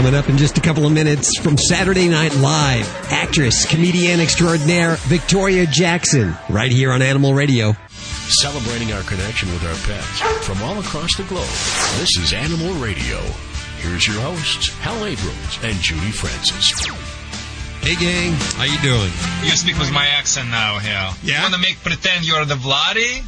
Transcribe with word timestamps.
Coming 0.00 0.14
up 0.14 0.30
in 0.30 0.38
just 0.38 0.56
a 0.56 0.62
couple 0.62 0.86
of 0.86 0.92
minutes 0.92 1.38
from 1.40 1.58
Saturday 1.58 2.08
Night 2.08 2.34
Live, 2.36 2.88
actress, 3.12 3.66
comedian 3.66 4.18
extraordinaire 4.18 4.96
Victoria 5.00 5.66
Jackson, 5.66 6.34
right 6.48 6.72
here 6.72 6.90
on 6.90 7.02
Animal 7.02 7.34
Radio. 7.34 7.76
Celebrating 8.40 8.94
our 8.94 9.02
connection 9.02 9.50
with 9.52 9.62
our 9.62 9.76
pets 9.86 10.46
from 10.46 10.62
all 10.62 10.78
across 10.78 11.14
the 11.18 11.24
globe. 11.24 11.44
This 12.00 12.16
is 12.16 12.32
Animal 12.32 12.72
Radio. 12.82 13.20
Here's 13.80 14.06
your 14.06 14.18
hosts, 14.22 14.70
Hal 14.78 15.04
Abrams 15.04 15.58
and 15.62 15.76
Judy 15.82 16.12
Francis. 16.12 16.72
Hey 17.82 17.94
gang, 17.96 18.32
how 18.56 18.64
you 18.64 18.80
doing? 18.80 19.12
You 19.44 19.50
speak 19.50 19.78
with 19.78 19.92
my 19.92 20.06
accent 20.06 20.48
now, 20.48 20.78
Hal. 20.78 21.14
Yeah? 21.22 21.36
You 21.36 21.42
want 21.42 21.54
to 21.56 21.60
make 21.60 21.76
pretend 21.82 22.26
you're 22.26 22.46
the 22.46 22.54
Vladi? 22.54 23.22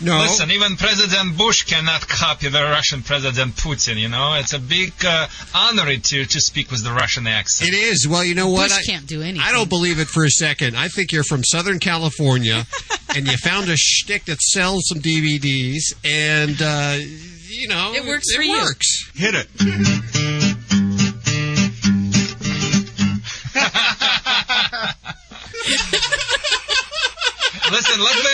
No. 0.00 0.18
Listen, 0.18 0.50
even 0.50 0.76
President 0.76 1.38
Bush 1.38 1.62
cannot 1.62 2.06
copy 2.06 2.48
the 2.48 2.62
Russian 2.62 3.02
President 3.02 3.54
Putin, 3.56 3.96
you 3.96 4.08
know? 4.08 4.34
It's 4.34 4.52
a 4.52 4.58
big 4.58 4.92
uh, 5.04 5.26
honor 5.54 5.96
to, 5.96 6.24
to 6.26 6.40
speak 6.40 6.70
with 6.70 6.84
the 6.84 6.92
Russian 6.92 7.26
accent. 7.26 7.72
It 7.72 7.76
is. 7.76 8.06
Well, 8.06 8.22
you 8.22 8.34
know 8.34 8.50
what? 8.50 8.68
Bush 8.68 8.78
I, 8.78 8.82
can't 8.92 9.06
do 9.06 9.22
anything. 9.22 9.40
I 9.40 9.52
don't 9.52 9.70
believe 9.70 9.98
it 9.98 10.08
for 10.08 10.24
a 10.24 10.30
second. 10.30 10.76
I 10.76 10.88
think 10.88 11.12
you're 11.12 11.24
from 11.24 11.42
Southern 11.44 11.78
California, 11.78 12.66
and 13.16 13.26
you 13.26 13.36
found 13.38 13.70
a 13.70 13.76
shtick 13.76 14.26
that 14.26 14.40
sells 14.42 14.84
some 14.88 15.00
DVDs, 15.00 15.94
and 16.04 16.60
uh, 16.60 16.98
you 17.48 17.68
know 17.68 17.92
It 17.94 18.04
works 18.06 18.26
It 18.28 18.36
for 18.36 18.42
you. 18.42 18.52
works. 18.52 19.10
Hit 19.14 19.34
it. 19.34 19.48
listen, 27.70 28.00
let 28.02 28.16
me 28.16 28.30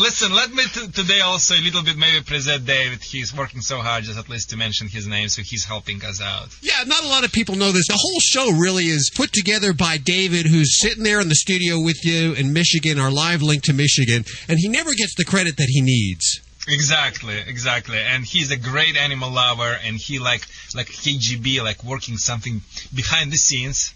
listen. 0.00 0.34
Let 0.34 0.52
me 0.52 0.64
t- 0.64 0.88
today 0.88 1.20
also 1.20 1.54
a 1.54 1.60
little 1.60 1.82
bit 1.82 1.96
maybe 1.96 2.24
present 2.24 2.66
David. 2.66 3.02
He's 3.02 3.34
working 3.34 3.60
so 3.60 3.78
hard, 3.80 4.04
just 4.04 4.18
at 4.18 4.28
least 4.28 4.50
to 4.50 4.56
mention 4.56 4.88
his 4.88 5.06
name, 5.06 5.28
so 5.28 5.42
he's 5.42 5.64
helping 5.64 6.04
us 6.04 6.20
out. 6.20 6.48
Yeah, 6.62 6.82
not 6.86 7.04
a 7.04 7.08
lot 7.08 7.24
of 7.24 7.32
people 7.32 7.56
know 7.56 7.72
this. 7.72 7.86
The 7.86 7.98
whole 8.00 8.20
show 8.20 8.52
really 8.58 8.86
is 8.86 9.10
put 9.14 9.32
together 9.32 9.72
by 9.72 9.98
David, 9.98 10.46
who's 10.46 10.80
sitting 10.80 11.04
there 11.04 11.20
in 11.20 11.28
the 11.28 11.34
studio 11.34 11.80
with 11.80 12.04
you 12.04 12.32
in 12.32 12.52
Michigan, 12.52 12.98
our 12.98 13.10
live 13.10 13.42
link 13.42 13.62
to 13.64 13.72
Michigan, 13.72 14.24
and 14.48 14.58
he 14.58 14.68
never 14.68 14.94
gets 14.94 15.14
the 15.16 15.24
credit 15.24 15.56
that 15.58 15.68
he 15.68 15.80
needs. 15.80 16.40
Exactly, 16.68 17.36
exactly. 17.46 17.98
And 17.98 18.24
he's 18.24 18.50
a 18.50 18.56
great 18.56 18.96
animal 18.96 19.30
lover, 19.30 19.76
and 19.84 19.96
he 19.96 20.18
like 20.18 20.46
like 20.74 20.88
KGB, 20.88 21.62
like 21.62 21.84
working 21.84 22.16
something 22.16 22.62
behind 22.94 23.32
the 23.32 23.36
scenes. 23.36 23.94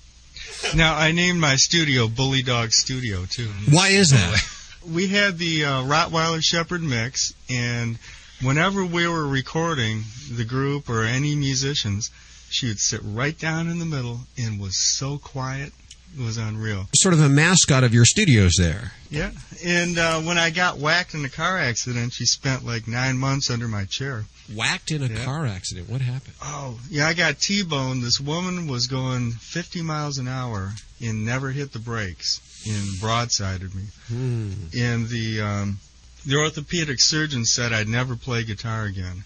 Now, 0.75 0.97
I 0.97 1.13
named 1.13 1.41
my 1.41 1.57
studio 1.57 2.09
Bully 2.09 2.43
Dog 2.43 2.73
Studio, 2.73 3.25
too. 3.29 3.49
Why 3.71 3.89
is 3.89 4.11
that? 4.11 4.43
We 4.87 5.09
had 5.09 5.39
the 5.39 5.65
uh, 5.65 5.83
Rottweiler 5.85 6.43
Shepherd 6.43 6.83
mix, 6.83 7.33
and 7.49 7.99
whenever 8.43 8.85
we 8.85 9.09
were 9.09 9.27
recording 9.27 10.05
the 10.31 10.45
group 10.45 10.89
or 10.91 11.03
any 11.05 11.35
musicians, 11.35 12.11
she 12.51 12.69
would 12.69 12.79
sit 12.79 13.01
right 13.03 13.39
down 13.39 13.69
in 13.69 13.79
the 13.79 13.85
middle 13.87 14.21
and 14.39 14.61
was 14.61 14.77
so 14.79 15.19
quiet. 15.19 15.73
It 16.17 16.23
was 16.23 16.37
unreal. 16.37 16.87
Sort 16.95 17.15
of 17.15 17.21
a 17.21 17.29
mascot 17.29 17.83
of 17.83 17.93
your 17.93 18.05
studios 18.05 18.53
there. 18.57 18.93
Yeah. 19.11 19.33
And 19.65 19.99
uh, 19.99 20.21
when 20.21 20.39
I 20.39 20.51
got 20.51 20.79
whacked 20.79 21.15
in 21.15 21.25
a 21.25 21.29
car 21.29 21.59
accident, 21.59 22.13
she 22.13 22.25
spent 22.25 22.65
like 22.65 22.87
nine 22.87 23.19
months 23.19 23.51
under 23.51 23.67
my 23.67 23.85
chair. 23.85 24.25
Whacked 24.55 24.93
in 24.93 25.03
a 25.03 25.07
Yeah. 25.09 25.25
car 25.25 25.45
accident. 25.47 25.89
What 25.89 26.03
happened? 26.03 26.35
Oh, 26.41 26.79
yeah, 26.89 27.09
I 27.09 27.15
got 27.15 27.41
T-boned. 27.41 28.03
This 28.05 28.21
woman 28.21 28.69
was 28.69 28.87
going 28.87 29.33
50 29.33 29.83
miles 29.83 30.19
an 30.19 30.29
hour 30.29 30.75
and 31.03 31.25
never 31.27 31.51
hit 31.51 31.73
the 31.73 31.81
brakes 31.81 32.41
and 32.67 32.89
broadsided 33.01 33.75
me. 33.75 33.85
Hmm. 34.09 34.53
And 34.77 35.09
the 35.09 35.41
um, 35.41 35.79
the 36.27 36.37
orthopedic 36.37 37.01
surgeon 37.01 37.45
said 37.45 37.73
I'd 37.73 37.89
never 37.89 38.17
play 38.17 38.45
guitar 38.45 38.85
again. 38.85 39.25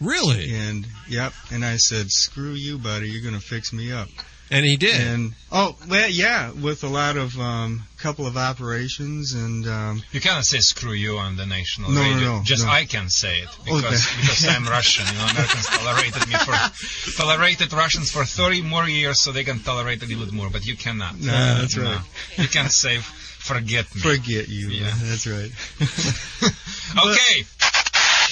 Really? 0.00 0.54
And 0.54 0.86
yep, 1.08 1.32
and 1.50 1.64
I 1.64 1.76
said, 1.76 2.10
"Screw 2.10 2.52
you, 2.52 2.78
buddy. 2.78 3.10
You're 3.10 3.22
gonna 3.22 3.40
fix 3.40 3.72
me 3.72 3.92
up." 3.92 4.08
And 4.52 4.66
he 4.66 4.76
did. 4.76 5.00
And 5.00 5.32
oh, 5.52 5.76
well, 5.88 6.08
yeah, 6.10 6.50
with 6.50 6.82
a 6.82 6.88
lot 6.88 7.16
of 7.16 7.38
um, 7.38 7.82
couple 7.98 8.26
of 8.26 8.36
operations 8.36 9.32
and 9.32 9.64
um, 9.68 10.02
You 10.10 10.20
cannot 10.20 10.44
say 10.44 10.58
screw 10.58 10.92
you 10.92 11.18
on 11.18 11.36
the 11.36 11.46
national 11.46 11.90
No, 11.92 12.02
no, 12.02 12.14
radio. 12.14 12.28
no, 12.38 12.42
Just 12.42 12.64
no. 12.66 12.70
I 12.72 12.84
can 12.84 13.08
say 13.10 13.38
it 13.38 13.48
Oh, 13.60 13.76
because 13.76 14.06
okay. 14.08 14.20
because 14.20 14.48
I'm 14.48 14.64
Russian. 14.78 15.06
You 15.06 15.18
know, 15.20 15.26
Americans 15.30 15.66
tolerated 15.66 16.26
me 16.26 16.34
for 16.34 17.12
tolerated 17.22 17.72
Russians 17.72 18.10
for 18.10 18.24
30 18.24 18.62
more 18.62 18.88
years, 18.88 19.20
so 19.20 19.30
they 19.30 19.44
can 19.44 19.60
tolerate 19.60 20.02
a 20.02 20.06
little 20.06 20.24
bit 20.24 20.34
more. 20.34 20.50
But 20.50 20.66
you 20.66 20.76
cannot. 20.76 21.20
No, 21.20 21.30
that's 21.30 21.76
You 21.76 21.84
know. 21.84 21.90
right. 21.90 22.38
You 22.38 22.48
can 22.48 22.68
say 22.70 22.98
forget 22.98 23.86
me. 23.94 24.00
forget 24.00 24.48
you. 24.48 24.68
Yeah. 24.68 24.90
That's 25.04 25.26
right. 25.28 25.52
okay. 27.06 27.44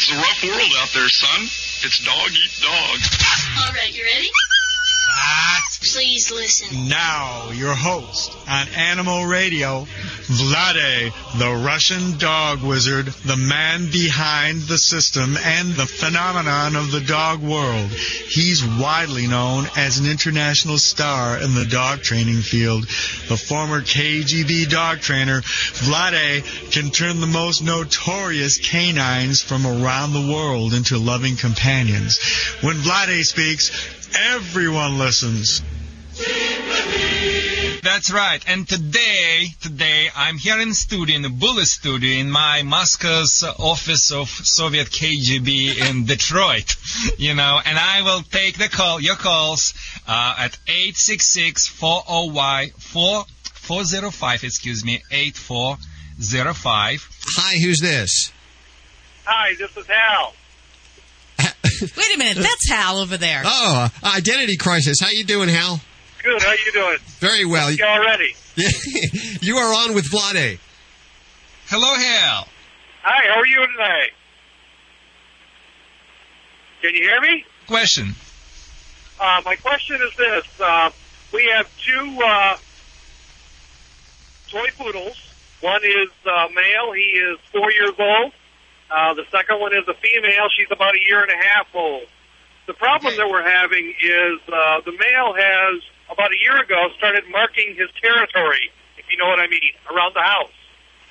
It's 0.01 0.11
a 0.13 0.17
rough 0.17 0.43
world 0.45 0.73
out 0.79 0.91
there, 0.95 1.09
son. 1.09 1.41
It's 1.87 2.05
dog 2.05 2.31
eat 2.31 2.55
dog. 2.63 2.99
All 3.67 3.73
right, 3.75 3.93
you 3.97 4.03
ready? 4.05 4.31
Please 5.81 6.31
listen. 6.33 6.89
Now, 6.89 7.51
your 7.53 7.75
host 7.75 8.37
on 8.49 8.69
Animal 8.77 9.27
Radio, 9.27 9.87
Vladae, 10.27 11.13
the 11.39 11.65
Russian 11.65 12.19
dog 12.19 12.63
wizard, 12.63 13.07
the 13.07 13.37
man 13.37 13.91
behind 13.91 14.63
the 14.63 14.77
system 14.77 15.37
and 15.37 15.75
the 15.75 15.87
phenomenon 15.87 16.75
of 16.75 16.91
the 16.91 17.01
dog 17.01 17.41
world. 17.41 17.91
He's 17.91 18.65
widely 18.65 19.29
known 19.29 19.67
as 19.77 19.99
an 19.99 20.11
international 20.11 20.79
star 20.79 21.41
in 21.41 21.55
the 21.55 21.65
dog 21.65 22.03
training 22.03 22.43
field. 22.43 22.83
The 23.29 23.37
former 23.37 23.81
KGB 23.81 24.69
dog 24.69 25.01
trainer, 25.01 25.43
Vladae 25.43 26.73
can 26.73 26.91
turn 26.91 27.21
the 27.21 27.27
most 27.27 27.63
notorious 27.63 28.59
canines 28.59 29.43
from 29.43 29.65
around 29.65 30.13
the 30.13 30.33
world 30.33 30.75
into 30.75 30.99
loving 30.99 31.37
companions. 31.37 32.19
When 32.63 32.77
Vladae 32.77 33.25
speaks, 33.25 33.71
everyone 34.15 34.99
listens. 34.99 35.63
That's 37.83 38.11
right. 38.11 38.43
And 38.47 38.69
today, 38.69 39.47
today, 39.61 40.09
I'm 40.15 40.37
here 40.37 40.61
in 40.61 40.75
studio, 40.75 41.17
in 41.17 41.23
the 41.23 41.29
Bullet 41.29 41.67
studio, 41.67 42.21
in 42.21 42.31
my 42.31 42.63
Moscow's 42.63 43.43
office 43.59 44.11
of 44.13 44.29
Soviet 44.29 44.89
KGB 44.89 45.79
in 45.89 46.05
Detroit. 46.07 46.77
You 47.19 47.35
know, 47.35 47.61
and 47.65 47.79
I 47.79 48.03
will 48.03 48.23
take 48.23 48.59
the 48.59 48.69
call, 48.69 49.01
your 49.01 49.17
calls, 49.17 49.75
uh, 50.07 50.35
at 50.39 50.59
866-4OY, 50.67 52.73
405, 52.79 54.45
excuse 54.45 54.85
me, 54.85 55.03
8405. 55.11 57.09
Hi, 57.37 57.59
who's 57.59 57.81
this? 57.81 58.33
Hi, 59.25 59.55
this 59.59 59.77
is 59.77 59.87
Hal. 59.87 60.35
Wait 61.97 62.15
a 62.15 62.19
minute, 62.19 62.37
that's 62.37 62.71
Hal 62.71 62.99
over 62.99 63.17
there. 63.17 63.43
Oh, 63.45 63.89
Identity 64.05 64.57
Crisis. 64.57 64.99
How 65.01 65.09
you 65.11 65.25
doing, 65.25 65.49
Hal? 65.49 65.81
Good. 66.23 66.43
How 66.43 66.53
you 66.53 66.73
doing? 66.73 66.99
Very 67.21 67.45
well. 67.45 67.71
You 67.71 67.85
all 67.85 68.01
ready? 68.01 68.35
you 69.41 69.57
are 69.57 69.73
on 69.73 69.95
with 69.95 70.11
Vladae. 70.11 70.59
Hello, 71.67 71.95
Hal. 71.95 72.49
Hi. 73.03 73.29
How 73.29 73.41
are 73.41 73.47
you 73.47 73.67
today? 73.67 74.13
Can 76.83 76.95
you 76.95 77.03
hear 77.03 77.21
me? 77.21 77.45
Question. 77.67 78.15
Uh, 79.21 79.43
my 79.45 79.57
question 79.57 80.01
is 80.03 80.17
this: 80.17 80.61
uh, 80.61 80.91
We 81.33 81.51
have 81.55 81.69
two 81.79 82.19
uh, 82.25 82.57
toy 84.51 84.67
poodles. 84.77 85.17
One 85.61 85.83
is 85.85 86.11
uh, 86.25 86.49
male. 86.55 86.93
He 86.95 87.03
is 87.03 87.39
four 87.53 87.71
years 87.73 87.95
old. 87.99 88.33
Uh, 88.91 89.15
the 89.15 89.25
second 89.31 89.61
one 89.61 89.73
is 89.73 89.87
a 89.87 89.95
female. 89.95 90.49
She's 90.57 90.71
about 90.71 90.95
a 90.95 91.01
year 91.07 91.23
and 91.23 91.31
a 91.31 91.37
half 91.37 91.67
old. 91.75 92.09
The 92.67 92.75
problem 92.75 93.17
that 93.17 93.29
we're 93.29 93.49
having 93.49 93.95
is 94.01 94.41
uh, 94.49 94.81
the 94.85 94.93
male 94.93 95.33
has 95.33 95.83
about 96.11 96.33
a 96.33 96.39
year 96.41 96.61
ago 96.61 96.89
started 96.97 97.25
marking 97.31 97.75
his 97.77 97.89
territory, 98.01 98.71
if 98.97 99.05
you 99.11 99.17
know 99.17 99.27
what 99.27 99.41
I 99.41 99.47
mean, 99.49 99.73
around 99.91 100.15
the 100.15 100.23
house. 100.23 100.53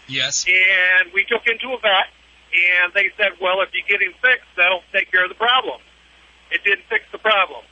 Yes. 0.07 0.45
And 0.47 1.11
we 1.13 1.25
took 1.25 1.45
him 1.45 1.57
to 1.61 1.73
a 1.73 1.79
vet, 1.79 2.09
and 2.53 2.93
they 2.93 3.09
said, 3.17 3.33
well, 3.41 3.61
if 3.61 3.69
you 3.73 3.81
get 3.87 4.01
him 4.01 4.13
fixed, 4.21 4.49
that'll 4.55 4.83
take 4.93 5.11
care 5.11 5.23
of 5.23 5.29
the 5.29 5.35
problem. 5.35 5.81
It 6.51 6.63
didn't 6.63 6.85
fix 6.89 7.05
the 7.11 7.17
problem. 7.17 7.63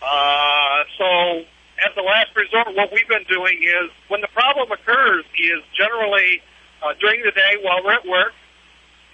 Uh, 0.00 0.82
so, 0.98 1.44
as 1.78 1.92
a 1.96 2.02
last 2.02 2.34
resort, 2.34 2.74
what 2.74 2.90
we've 2.92 3.08
been 3.08 3.26
doing 3.28 3.62
is, 3.62 3.90
when 4.08 4.20
the 4.20 4.32
problem 4.32 4.70
occurs, 4.72 5.24
is 5.38 5.62
generally 5.76 6.42
uh, 6.82 6.94
during 7.00 7.22
the 7.22 7.30
day 7.30 7.58
while 7.62 7.84
we're 7.84 7.94
at 7.94 8.06
work, 8.06 8.32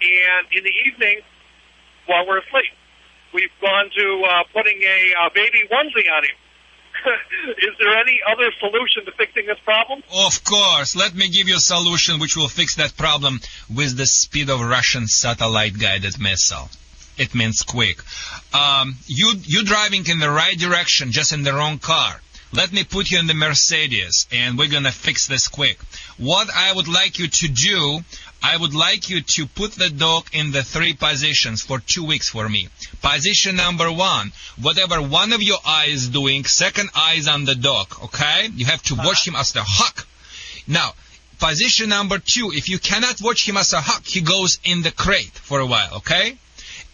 and 0.01 0.47
in 0.51 0.63
the 0.63 0.73
evening 0.87 1.21
while 2.05 2.25
we're 2.27 2.39
asleep. 2.39 2.73
We've 3.33 3.53
gone 3.61 3.89
to 3.95 4.23
uh, 4.25 4.43
putting 4.53 4.81
a 4.81 5.13
uh, 5.13 5.29
baby 5.33 5.67
onesie 5.71 6.09
on 6.09 6.23
him. 6.23 6.37
is 7.57 7.77
there 7.79 7.97
any 7.97 8.19
other 8.27 8.51
solution 8.59 9.05
to 9.05 9.11
fixing 9.11 9.45
this 9.45 9.59
problem? 9.63 10.03
Of 10.13 10.43
course. 10.43 10.95
Let 10.95 11.15
me 11.15 11.29
give 11.29 11.47
you 11.47 11.55
a 11.55 11.59
solution 11.59 12.19
which 12.19 12.35
will 12.35 12.47
fix 12.47 12.75
that 12.75 12.97
problem 12.97 13.39
with 13.73 13.95
the 13.97 14.05
speed 14.05 14.49
of 14.49 14.59
Russian 14.61 15.07
satellite-guided 15.07 16.19
missile. 16.19 16.69
It 17.17 17.35
means 17.35 17.63
quick. 17.63 18.01
Um, 18.53 18.95
you 19.07 19.33
you 19.43 19.65
driving 19.65 20.07
in 20.07 20.19
the 20.19 20.29
right 20.29 20.57
direction, 20.57 21.11
just 21.11 21.33
in 21.33 21.43
the 21.43 21.53
wrong 21.53 21.77
car. 21.77 22.21
Let 22.51 22.71
me 22.71 22.83
put 22.83 23.11
you 23.11 23.19
in 23.19 23.27
the 23.27 23.33
Mercedes, 23.33 24.25
and 24.31 24.57
we're 24.57 24.69
gonna 24.69 24.91
fix 24.91 25.27
this 25.27 25.47
quick. 25.49 25.79
What 26.17 26.49
I 26.49 26.71
would 26.73 26.87
like 26.87 27.19
you 27.19 27.27
to 27.27 27.47
do, 27.49 27.99
I 28.41 28.55
would 28.55 28.73
like 28.73 29.09
you 29.09 29.21
to 29.21 29.47
put 29.47 29.73
the 29.73 29.89
dog 29.89 30.27
in 30.31 30.51
the 30.51 30.63
three 30.63 30.93
positions 30.93 31.61
for 31.61 31.79
two 31.79 32.05
weeks 32.05 32.29
for 32.29 32.47
me. 32.47 32.69
Position 33.01 33.57
number 33.57 33.91
one, 33.91 34.31
whatever 34.61 35.01
one 35.01 35.33
of 35.33 35.41
your 35.41 35.59
eyes 35.65 36.03
is 36.03 36.09
doing, 36.09 36.45
second 36.45 36.89
eye 36.95 37.15
is 37.15 37.27
on 37.27 37.43
the 37.43 37.55
dog, 37.55 37.93
okay? 38.05 38.49
You 38.55 38.65
have 38.65 38.81
to 38.83 38.95
watch 38.95 39.27
him 39.27 39.35
as 39.35 39.51
the 39.51 39.63
hawk. 39.63 40.07
Now, 40.67 40.93
position 41.37 41.89
number 41.89 42.17
two, 42.17 42.51
if 42.53 42.69
you 42.69 42.79
cannot 42.79 43.21
watch 43.21 43.47
him 43.47 43.57
as 43.57 43.73
a 43.73 43.81
hawk, 43.81 44.05
he 44.05 44.21
goes 44.21 44.59
in 44.63 44.83
the 44.83 44.91
crate 44.91 45.37
for 45.37 45.59
a 45.59 45.65
while, 45.65 45.95
okay? 45.95 46.37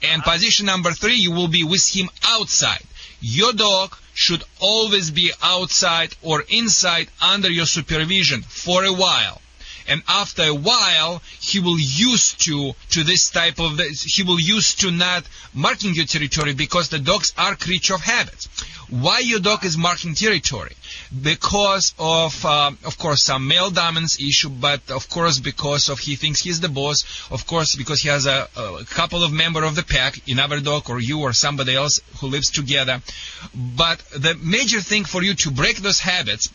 And 0.01 0.21
uh-huh. 0.21 0.31
position 0.31 0.65
number 0.65 0.93
three, 0.93 1.15
you 1.15 1.31
will 1.31 1.47
be 1.47 1.63
with 1.63 1.87
him 1.89 2.09
outside. 2.23 2.83
Your 3.21 3.53
dog 3.53 3.95
should 4.15 4.43
always 4.59 5.11
be 5.11 5.31
outside 5.43 6.15
or 6.23 6.43
inside 6.49 7.07
under 7.21 7.51
your 7.51 7.65
supervision 7.67 8.41
for 8.41 8.83
a 8.83 8.93
while 8.93 9.41
and 9.87 10.01
after 10.07 10.43
a 10.43 10.53
while 10.53 11.21
he 11.39 11.59
will 11.59 11.79
used 11.79 12.39
to 12.45 12.73
to 12.89 13.03
this 13.03 13.29
type 13.29 13.59
of 13.59 13.79
he 13.79 14.23
will 14.23 14.39
used 14.39 14.81
to 14.81 14.91
not 14.91 15.23
marking 15.53 15.93
your 15.93 16.05
territory 16.05 16.53
because 16.53 16.89
the 16.89 16.99
dogs 16.99 17.33
are 17.37 17.55
creature 17.55 17.95
of 17.95 18.01
habits 18.01 18.47
why 18.89 19.19
your 19.19 19.39
dog 19.39 19.65
is 19.65 19.77
marking 19.77 20.13
territory? 20.13 20.75
Because 21.21 21.93
of 21.97 22.45
uh, 22.45 22.71
of 22.83 22.97
course 22.97 23.23
some 23.23 23.47
male 23.47 23.71
dominance 23.71 24.19
issue 24.19 24.49
but 24.49 24.91
of 24.91 25.09
course 25.09 25.39
because 25.39 25.89
of 25.89 25.99
he 25.99 26.15
thinks 26.15 26.41
he's 26.41 26.59
the 26.59 26.69
boss. 26.69 27.03
Of 27.31 27.47
course 27.47 27.75
because 27.75 28.01
he 28.01 28.09
has 28.09 28.25
a, 28.27 28.47
a 28.55 28.85
couple 28.85 29.23
of 29.23 29.31
member 29.31 29.63
of 29.63 29.75
the 29.75 29.83
pack 29.83 30.19
another 30.27 30.59
dog 30.59 30.89
or 30.89 30.99
you 30.99 31.21
or 31.21 31.33
somebody 31.33 31.75
else 31.75 31.99
who 32.19 32.27
lives 32.27 32.51
together. 32.51 33.01
But 33.55 33.99
the 34.11 34.35
major 34.35 34.81
thing 34.81 35.05
for 35.05 35.23
you 35.23 35.33
to 35.35 35.51
break 35.51 35.77
those 35.77 35.99
habits 35.99 36.49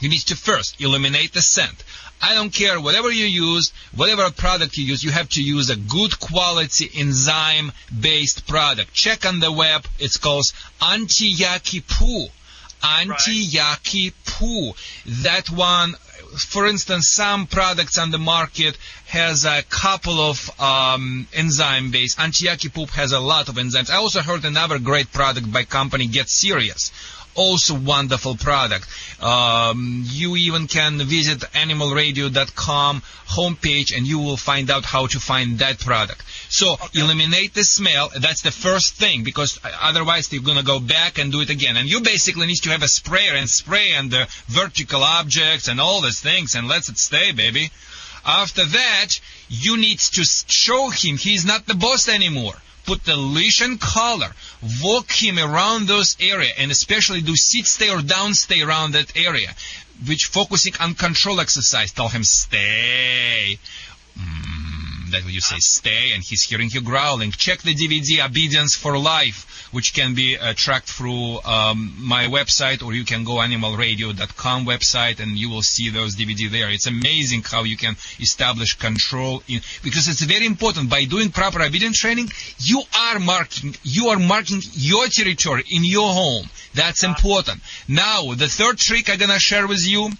you 0.00 0.08
need 0.08 0.20
to 0.20 0.36
first 0.36 0.80
eliminate 0.80 1.32
the 1.32 1.42
scent. 1.42 1.84
I 2.20 2.34
don't 2.34 2.52
care 2.52 2.80
whatever 2.80 3.10
you 3.10 3.26
use, 3.26 3.72
whatever 3.94 4.30
product 4.30 4.76
you 4.78 4.84
use, 4.84 5.04
you 5.04 5.10
have 5.10 5.28
to 5.30 5.42
use 5.42 5.68
a 5.68 5.76
good 5.76 6.18
quality 6.18 6.90
enzyme 6.94 7.72
based 8.00 8.46
product. 8.46 8.94
Check 8.94 9.26
on 9.26 9.40
the 9.40 9.52
web, 9.52 9.86
it's 9.98 10.16
called 10.16 10.46
Anti-Icky-Poo. 10.80 12.28
Anti-yaki 12.82 14.12
poo. 14.26 14.72
That 15.22 15.50
one, 15.50 15.94
for 16.36 16.66
instance, 16.66 17.08
some 17.08 17.46
products 17.46 17.98
on 17.98 18.10
the 18.10 18.18
market 18.18 18.76
has 19.06 19.44
a 19.44 19.62
couple 19.62 20.20
of 20.20 20.60
um, 20.60 21.26
enzyme 21.32 21.90
based. 21.90 22.20
Anti-Icky 22.20 22.68
poop 22.68 22.90
has 22.90 23.12
a 23.12 23.20
lot 23.20 23.48
of 23.48 23.56
enzymes. 23.56 23.90
I 23.90 23.96
also 23.96 24.20
heard 24.20 24.44
another 24.44 24.78
great 24.78 25.10
product 25.12 25.50
by 25.50 25.64
company 25.64 26.06
Get 26.06 26.28
Serious 26.28 26.92
also 27.36 27.74
wonderful 27.74 28.36
product. 28.36 28.86
Um, 29.22 30.02
you 30.06 30.36
even 30.36 30.66
can 30.66 30.98
visit 30.98 31.40
animalradio.com 31.40 33.02
homepage 33.28 33.96
and 33.96 34.06
you 34.06 34.18
will 34.18 34.36
find 34.36 34.70
out 34.70 34.84
how 34.84 35.06
to 35.06 35.20
find 35.20 35.58
that 35.58 35.78
product. 35.78 36.22
So 36.48 36.74
okay. 36.74 37.00
eliminate 37.00 37.54
the 37.54 37.64
smell. 37.64 38.10
That's 38.18 38.42
the 38.42 38.50
first 38.50 38.94
thing 38.94 39.24
because 39.24 39.58
otherwise 39.80 40.28
they're 40.28 40.40
gonna 40.40 40.62
go 40.62 40.80
back 40.80 41.18
and 41.18 41.32
do 41.32 41.40
it 41.40 41.50
again. 41.50 41.76
And 41.76 41.88
you 41.88 42.00
basically 42.00 42.46
need 42.46 42.62
to 42.62 42.70
have 42.70 42.82
a 42.82 42.88
sprayer 42.88 43.34
and 43.34 43.48
spray 43.48 43.94
on 43.94 44.08
the 44.08 44.28
vertical 44.48 45.02
objects 45.02 45.68
and 45.68 45.80
all 45.80 46.00
these 46.02 46.20
things 46.20 46.54
and 46.54 46.68
let 46.68 46.88
it 46.88 46.98
stay, 46.98 47.32
baby. 47.32 47.70
After 48.24 48.64
that, 48.64 49.20
you 49.48 49.76
need 49.76 50.00
to 50.00 50.24
show 50.24 50.90
him 50.90 51.16
he's 51.16 51.44
not 51.44 51.66
the 51.66 51.74
boss 51.74 52.08
anymore 52.08 52.56
put 52.86 53.04
the 53.04 53.16
leash 53.16 53.60
and 53.60 53.80
collar, 53.80 54.30
walk 54.82 55.10
him 55.10 55.38
around 55.38 55.86
those 55.86 56.16
area, 56.20 56.52
and 56.58 56.70
especially 56.70 57.20
do 57.20 57.34
sit 57.36 57.66
stay 57.66 57.90
or 57.90 58.00
down 58.00 58.32
stay 58.34 58.62
around 58.62 58.92
that 58.92 59.16
area, 59.16 59.54
which 60.06 60.26
focusing 60.26 60.72
on 60.80 60.94
control 60.94 61.40
exercise. 61.40 61.92
Tell 61.92 62.08
him 62.08 62.22
stay. 62.24 63.58
Mm, 64.18 64.55
that 65.10 65.24
you 65.26 65.40
say 65.40 65.56
stay, 65.58 66.12
and 66.14 66.22
he's 66.22 66.42
hearing 66.42 66.70
you 66.70 66.80
growling. 66.80 67.30
Check 67.32 67.62
the 67.62 67.74
DVD 67.74 68.24
Obedience 68.24 68.74
for 68.74 68.98
Life 68.98 69.56
which 69.76 69.94
can 69.94 70.14
be 70.14 70.38
uh, 70.38 70.54
tracked 70.56 70.88
through 70.88 71.38
um, 71.42 71.94
my 71.98 72.24
website, 72.26 72.82
or 72.82 72.94
you 72.94 73.04
can 73.04 73.24
go 73.24 73.34
animalradio.com 73.34 74.64
website 74.66 75.20
and 75.20 75.36
you 75.36 75.50
will 75.50 75.62
see 75.62 75.90
those 75.90 76.16
DVD 76.16 76.50
there. 76.50 76.70
It's 76.70 76.86
amazing 76.86 77.42
how 77.42 77.64
you 77.64 77.76
can 77.76 77.96
establish 78.20 78.74
control 78.78 79.42
in 79.48 79.60
because 79.82 80.08
it's 80.08 80.22
very 80.22 80.46
important. 80.46 80.90
By 80.90 81.04
doing 81.04 81.30
proper 81.30 81.62
obedience 81.62 81.98
training, 81.98 82.30
you 82.58 82.82
are 82.98 83.18
marking 83.18 83.74
you 83.82 84.08
are 84.08 84.18
marking 84.18 84.60
your 84.72 85.06
territory 85.08 85.64
in 85.70 85.84
your 85.84 86.12
home. 86.12 86.48
That's 86.74 87.04
important. 87.04 87.60
Now, 87.88 88.34
the 88.34 88.48
third 88.48 88.78
trick 88.78 89.10
I'm 89.10 89.18
gonna 89.18 89.38
share 89.38 89.66
with 89.66 89.86
you: 89.86 90.10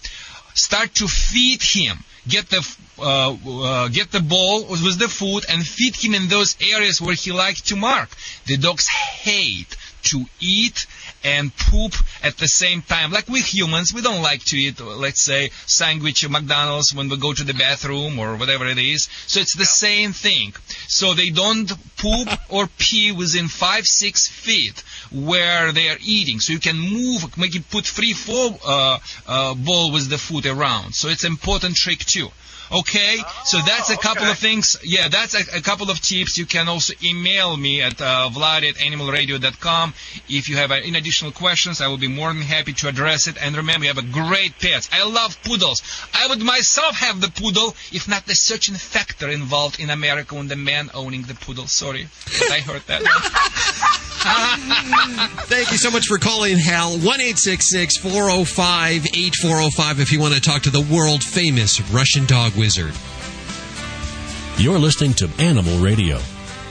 start 0.53 0.93
to 0.95 1.07
feed 1.07 1.61
him 1.61 1.97
get 2.27 2.49
the 2.49 2.61
uh, 2.99 3.35
uh, 3.47 3.87
get 3.89 4.11
the 4.11 4.21
ball 4.21 4.65
with 4.65 4.99
the 4.99 5.07
food 5.07 5.45
and 5.49 5.65
feed 5.65 5.95
him 5.95 6.13
in 6.13 6.27
those 6.27 6.57
areas 6.61 7.01
where 7.01 7.15
he 7.15 7.31
likes 7.31 7.61
to 7.61 7.75
mark. 7.75 8.09
The 8.45 8.57
dogs 8.57 8.87
hate 8.87 9.75
to 10.03 10.25
eat 10.39 10.85
and 11.23 11.55
poop 11.55 11.93
at 12.23 12.37
the 12.37 12.47
same 12.47 12.81
time. 12.81 13.11
Like 13.11 13.27
we 13.27 13.41
humans, 13.41 13.93
we 13.93 14.01
don't 14.01 14.21
like 14.21 14.43
to 14.45 14.57
eat, 14.57 14.79
let's 14.79 15.21
say, 15.21 15.49
sandwich 15.65 16.23
at 16.23 16.31
McDonald's 16.31 16.93
when 16.93 17.09
we 17.09 17.17
go 17.17 17.33
to 17.33 17.43
the 17.43 17.53
bathroom 17.53 18.19
or 18.19 18.35
whatever 18.35 18.65
it 18.65 18.77
is. 18.77 19.09
So 19.27 19.39
it's 19.39 19.55
the 19.55 19.65
same 19.65 20.13
thing. 20.13 20.53
So 20.87 21.13
they 21.13 21.29
don't 21.29 21.71
poop 21.97 22.29
or 22.49 22.67
pee 22.77 23.11
within 23.11 23.47
five, 23.47 23.85
six 23.85 24.27
feet 24.27 24.83
where 25.11 25.71
they 25.71 25.89
are 25.89 25.97
eating. 26.01 26.39
So 26.39 26.53
you 26.53 26.59
can 26.59 26.79
move, 26.79 27.37
make 27.37 27.55
it 27.55 27.69
put 27.69 27.85
three, 27.85 28.13
four 28.13 28.57
uh, 28.65 28.99
uh, 29.27 29.53
bowl 29.55 29.91
with 29.91 30.09
the 30.09 30.17
food 30.17 30.45
around. 30.45 30.93
So 30.93 31.09
it's 31.09 31.23
an 31.23 31.31
important 31.31 31.75
trick 31.75 31.99
too. 31.99 32.29
Okay, 32.71 33.17
oh, 33.19 33.41
so 33.45 33.59
that's 33.59 33.89
a 33.89 33.97
couple 33.97 34.23
okay. 34.23 34.31
of 34.31 34.37
things. 34.37 34.77
Yeah, 34.83 35.07
that's 35.07 35.35
a, 35.35 35.57
a, 35.57 35.61
couple 35.61 35.89
of 35.89 36.01
tips. 36.01 36.37
You 36.37 36.45
can 36.45 36.67
also 36.67 36.93
email 37.03 37.55
me 37.55 37.81
at 37.81 38.01
uh, 38.01 38.29
vlad 38.31 38.67
at 38.67 38.75
animalradio.com. 38.75 39.93
If 40.27 40.49
you 40.49 40.57
have 40.57 40.71
any 40.71 40.97
additional 40.97 41.31
questions, 41.31 41.81
I 41.81 41.87
will 41.87 41.97
be 41.97 42.07
more 42.07 42.33
than 42.33 42.41
happy 42.41 42.73
to 42.73 42.89
address 42.89 43.27
it. 43.27 43.37
And 43.41 43.55
remember, 43.55 43.85
you 43.85 43.93
have 43.93 44.03
a 44.03 44.11
great 44.11 44.59
pet. 44.59 44.89
I 44.91 45.07
love 45.07 45.41
poodles. 45.43 45.81
I 46.13 46.27
would 46.27 46.41
myself 46.41 46.97
have 46.97 47.21
the 47.21 47.29
poodle 47.29 47.75
if 47.91 48.07
not 48.07 48.25
the 48.25 48.35
searching 48.35 48.75
factor 48.75 49.29
involved 49.29 49.79
in 49.79 49.89
America 49.89 50.35
when 50.35 50.47
the 50.47 50.55
man 50.55 50.89
owning 50.93 51.23
the 51.23 51.35
poodle. 51.35 51.67
Sorry, 51.67 52.07
I 52.51 52.59
heard 52.59 52.81
that. 52.87 53.03
Thank 55.47 55.71
you 55.71 55.77
so 55.77 55.89
much 55.89 56.07
for 56.07 56.17
calling, 56.17 56.57
Hal. 56.57 56.97
1 56.97 57.01
405 57.01 59.05
8405 59.05 59.99
if 59.99 60.11
you 60.11 60.19
want 60.19 60.33
to 60.33 60.41
talk 60.41 60.63
to 60.63 60.69
the 60.69 60.81
world 60.81 61.23
famous 61.23 61.79
Russian 61.91 62.25
dog 62.25 62.56
wizard. 62.57 62.93
You're 64.57 64.79
listening 64.79 65.13
to 65.15 65.29
Animal 65.39 65.77
Radio. 65.79 66.19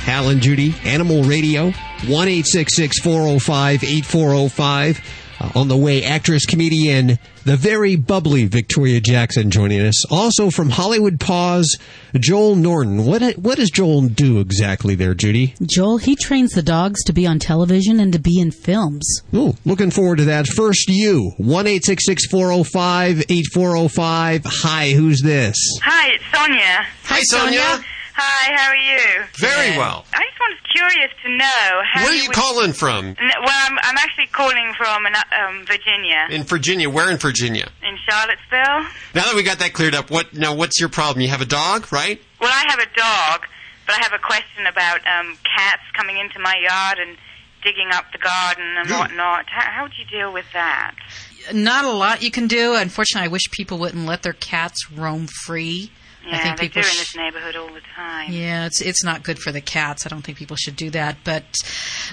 Hal 0.03 0.29
and 0.29 0.41
Judy, 0.41 0.73
Animal 0.83 1.23
Radio, 1.23 1.71
1 2.07 2.43
405 2.43 3.83
8405. 3.83 5.20
Uh, 5.41 5.49
on 5.55 5.67
the 5.67 5.77
way, 5.77 6.03
actress, 6.03 6.45
comedian, 6.45 7.17
the 7.45 7.57
very 7.57 7.95
bubbly 7.95 8.45
Victoria 8.45 9.01
Jackson 9.01 9.49
joining 9.49 9.81
us. 9.81 10.05
Also 10.11 10.51
from 10.51 10.69
Hollywood 10.69 11.19
Paws, 11.19 11.77
Joel 12.19 12.55
Norton. 12.55 13.05
What 13.05 13.23
what 13.37 13.57
does 13.57 13.71
Joel 13.71 14.03
do 14.03 14.39
exactly 14.39 14.93
there, 14.93 15.15
Judy? 15.15 15.55
Joel, 15.63 15.97
he 15.97 16.15
trains 16.15 16.51
the 16.51 16.61
dogs 16.61 17.03
to 17.05 17.13
be 17.13 17.25
on 17.25 17.39
television 17.39 17.99
and 17.99 18.13
to 18.13 18.19
be 18.19 18.39
in 18.39 18.51
films. 18.51 19.23
Oh, 19.33 19.55
looking 19.65 19.89
forward 19.89 20.17
to 20.17 20.25
that. 20.25 20.45
First, 20.45 20.89
you, 20.89 21.31
1 21.37 21.65
405 21.65 23.19
8405. 23.27 24.41
Hi, 24.45 24.91
who's 24.91 25.21
this? 25.21 25.55
Hi, 25.83 26.13
it's 26.13 26.23
Sonia. 26.31 26.85
Hi, 27.05 27.21
Sonia. 27.23 27.83
Hi, 28.13 28.53
how 28.55 28.69
are 28.69 28.75
you? 28.75 29.23
Very 29.39 29.77
well. 29.77 30.05
I 30.13 30.19
just 30.19 30.39
was 30.39 30.57
curious 30.73 31.11
to 31.23 31.29
know 31.37 31.81
how 31.91 32.03
Where 32.03 32.11
are 32.11 32.15
you 32.15 32.27
would- 32.27 32.35
calling 32.35 32.73
from? 32.73 33.05
N- 33.05 33.15
Well, 33.19 33.65
I'm, 33.65 33.77
I'm 33.81 33.97
actually 33.97 34.27
calling 34.27 34.73
from 34.77 35.05
an, 35.05 35.13
um, 35.15 35.65
Virginia, 35.65 36.27
In 36.29 36.43
Virginia. 36.43 36.89
Where 36.89 37.09
in 37.09 37.17
Virginia? 37.17 37.69
in 37.83 37.97
Charlottesville. 38.09 38.91
Now 39.15 39.23
that 39.25 39.33
we 39.35 39.43
got 39.43 39.59
that 39.59 39.73
cleared 39.73 39.95
up, 39.95 40.09
what 40.11 40.33
now? 40.33 40.53
What's 40.55 40.79
your 40.79 40.89
problem? 40.89 41.21
You 41.21 41.29
have 41.29 41.41
a 41.41 41.45
dog, 41.45 41.91
right? 41.91 42.21
Well, 42.39 42.51
I 42.51 42.65
have 42.69 42.79
a 42.79 42.85
dog, 42.97 43.47
but 43.85 43.95
I 43.97 44.01
have 44.03 44.13
a 44.13 44.19
question 44.23 44.65
about 44.67 44.99
um, 45.07 45.37
cats 45.57 45.83
coming 45.95 46.17
into 46.17 46.39
my 46.39 46.55
yard 46.61 46.99
and 46.99 47.17
digging 47.63 47.89
up 47.93 48.05
the 48.11 48.17
garden 48.17 48.75
and 48.77 48.89
whatnot. 48.89 49.45
How, 49.49 49.71
how 49.71 49.83
would 49.83 49.93
you 49.97 50.05
deal 50.05 50.33
with 50.33 50.45
that? 50.53 50.95
Not 51.53 51.85
a 51.85 51.91
lot 51.91 52.21
you 52.23 52.31
can 52.31 52.47
do. 52.47 52.75
Unfortunately, 52.75 53.25
I 53.25 53.29
wish 53.31 53.43
people 53.51 53.77
wouldn't 53.79 54.05
let 54.05 54.23
their 54.23 54.33
cats 54.33 54.91
roam 54.91 55.27
free. 55.45 55.91
Yeah, 56.25 56.37
I 56.37 56.43
think 56.43 56.57
they 56.57 56.67
people 56.67 56.81
do 56.83 56.87
in 56.87 56.95
this 56.97 57.15
neighborhood 57.15 57.55
all 57.55 57.73
the 57.73 57.81
time. 57.95 58.31
Yeah, 58.31 58.65
it's 58.65 58.81
it's 58.81 59.03
not 59.03 59.23
good 59.23 59.39
for 59.39 59.51
the 59.51 59.61
cats. 59.61 60.05
I 60.05 60.09
don't 60.09 60.21
think 60.21 60.37
people 60.37 60.55
should 60.55 60.75
do 60.75 60.89
that. 60.91 61.17
But 61.23 61.43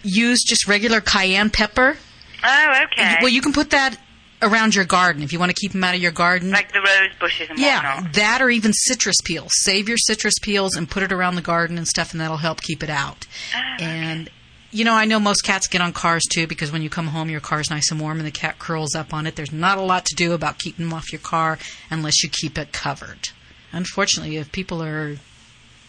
use 0.02 0.42
just 0.42 0.66
regular 0.66 1.00
cayenne 1.00 1.50
pepper. 1.50 1.96
Oh, 2.44 2.82
okay. 2.84 3.16
Well, 3.20 3.30
you 3.30 3.40
can 3.40 3.52
put 3.52 3.70
that 3.70 3.98
around 4.40 4.74
your 4.74 4.84
garden 4.84 5.22
if 5.22 5.32
you 5.32 5.38
want 5.38 5.50
to 5.50 5.60
keep 5.60 5.72
them 5.72 5.82
out 5.82 5.94
of 5.94 6.00
your 6.00 6.12
garden. 6.12 6.50
like 6.50 6.72
the 6.72 6.80
rose 6.80 7.10
bushes 7.18 7.50
and 7.50 7.58
yeah, 7.58 7.96
whatnot. 7.96 8.14
that 8.14 8.40
or 8.40 8.48
even 8.50 8.72
citrus 8.72 9.16
peels. 9.24 9.50
Save 9.52 9.88
your 9.88 9.98
citrus 9.98 10.34
peels 10.40 10.76
and 10.76 10.88
put 10.88 11.02
it 11.02 11.12
around 11.12 11.34
the 11.34 11.42
garden 11.42 11.76
and 11.76 11.86
stuff, 11.88 12.12
and 12.12 12.20
that'll 12.20 12.36
help 12.36 12.60
keep 12.62 12.82
it 12.82 12.90
out. 12.90 13.26
Oh, 13.54 13.82
and 13.82 14.30
you 14.70 14.84
know, 14.84 14.94
I 14.94 15.06
know 15.06 15.18
most 15.18 15.42
cats 15.42 15.66
get 15.66 15.80
on 15.80 15.92
cars 15.92 16.24
too 16.30 16.46
because 16.46 16.70
when 16.70 16.82
you 16.82 16.90
come 16.90 17.08
home, 17.08 17.30
your 17.30 17.40
car's 17.40 17.70
nice 17.70 17.90
and 17.90 18.00
warm, 18.00 18.18
and 18.18 18.26
the 18.26 18.30
cat 18.32 18.58
curls 18.58 18.94
up 18.94 19.12
on 19.12 19.26
it. 19.26 19.34
There's 19.36 19.52
not 19.52 19.78
a 19.78 19.82
lot 19.82 20.06
to 20.06 20.14
do 20.14 20.32
about 20.32 20.58
keeping 20.58 20.86
them 20.86 20.94
off 20.94 21.12
your 21.12 21.20
car 21.20 21.58
unless 21.90 22.22
you 22.22 22.28
keep 22.28 22.58
it 22.58 22.72
covered. 22.72 23.30
Unfortunately, 23.72 24.36
if 24.36 24.50
people 24.52 24.82
are 24.82 25.16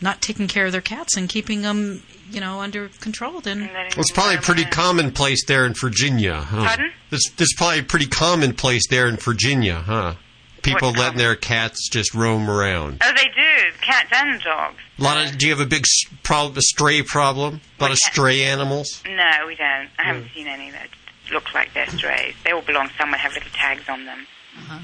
not 0.02 0.22
taking 0.22 0.48
care 0.48 0.66
of 0.66 0.72
their 0.72 0.82
cats 0.82 1.18
and 1.18 1.28
keeping 1.28 1.62
them, 1.62 2.04
you 2.32 2.40
know, 2.40 2.60
under 2.62 2.90
control, 3.00 3.42
then 3.42 3.70
Well, 3.72 3.86
it's 3.98 4.12
probably 4.12 4.38
pretty 4.38 4.66
commonplace 4.66 5.46
there 5.46 5.66
in 5.66 5.74
Virginia. 5.74 6.36
Huh? 6.36 6.66
Pardon? 6.66 6.92
It's, 7.12 7.32
it's 7.38 7.54
probably 7.54 7.82
pretty 7.82 8.06
commonplace 8.06 8.88
there 8.90 9.08
in 9.08 9.18
Virginia, 9.18 9.76
huh? 9.76 10.16
People 10.62 10.92
letting 10.92 11.18
their 11.18 11.36
cats 11.36 11.88
just 11.90 12.14
roam 12.14 12.50
around. 12.50 13.02
Oh, 13.02 13.12
they 13.16 13.26
do. 13.28 13.78
Cats 13.82 14.10
and 14.14 14.42
dogs. 14.42 14.76
A 14.98 15.04
lot 15.04 15.26
of. 15.26 15.38
Do 15.38 15.48
you 15.48 15.54
have 15.54 15.66
a 15.66 15.70
big 15.70 15.86
problem, 16.24 16.58
a 16.58 16.62
stray 16.62 17.02
problem? 17.02 17.62
A 17.80 17.84
lot 17.84 17.92
of 17.92 17.98
stray 17.98 18.44
animals. 18.44 19.02
No, 19.06 19.48
we 19.48 19.56
don't. 19.56 19.90
I 19.98 20.04
haven't 20.04 20.30
seen 20.36 20.48
any 20.48 20.70
that 20.72 20.90
look 21.32 21.54
like 21.54 21.74
they're 21.74 21.88
strays. 21.88 22.36
They 22.44 22.52
all 22.52 22.62
belong 22.62 22.90
somewhere, 22.98 23.20
have 23.20 23.34
little 23.34 23.50
tags 23.54 23.88
on 23.88 24.06
them. 24.06 24.28
Uh-huh. 24.58 24.80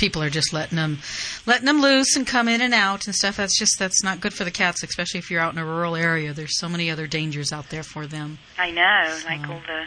People 0.00 0.22
are 0.22 0.30
just 0.30 0.52
letting 0.52 0.76
them 0.76 0.98
letting 1.46 1.66
them 1.66 1.80
loose 1.82 2.16
and 2.16 2.26
come 2.26 2.48
in 2.48 2.60
and 2.62 2.72
out 2.74 3.06
and 3.06 3.14
stuff 3.14 3.36
that's 3.36 3.56
just 3.58 3.78
that's 3.78 4.02
not 4.02 4.18
good 4.20 4.32
for 4.32 4.44
the 4.44 4.50
cats 4.50 4.82
especially 4.82 5.18
if 5.18 5.30
you're 5.30 5.40
out 5.40 5.52
in 5.52 5.58
a 5.58 5.64
rural 5.64 5.94
area 5.94 6.32
there's 6.32 6.58
so 6.58 6.68
many 6.68 6.90
other 6.90 7.06
dangers 7.06 7.52
out 7.52 7.68
there 7.68 7.82
for 7.82 8.06
them 8.06 8.38
I 8.58 8.70
know, 8.70 9.18
like 9.26 9.46
all 9.48 9.60
the 9.66 9.82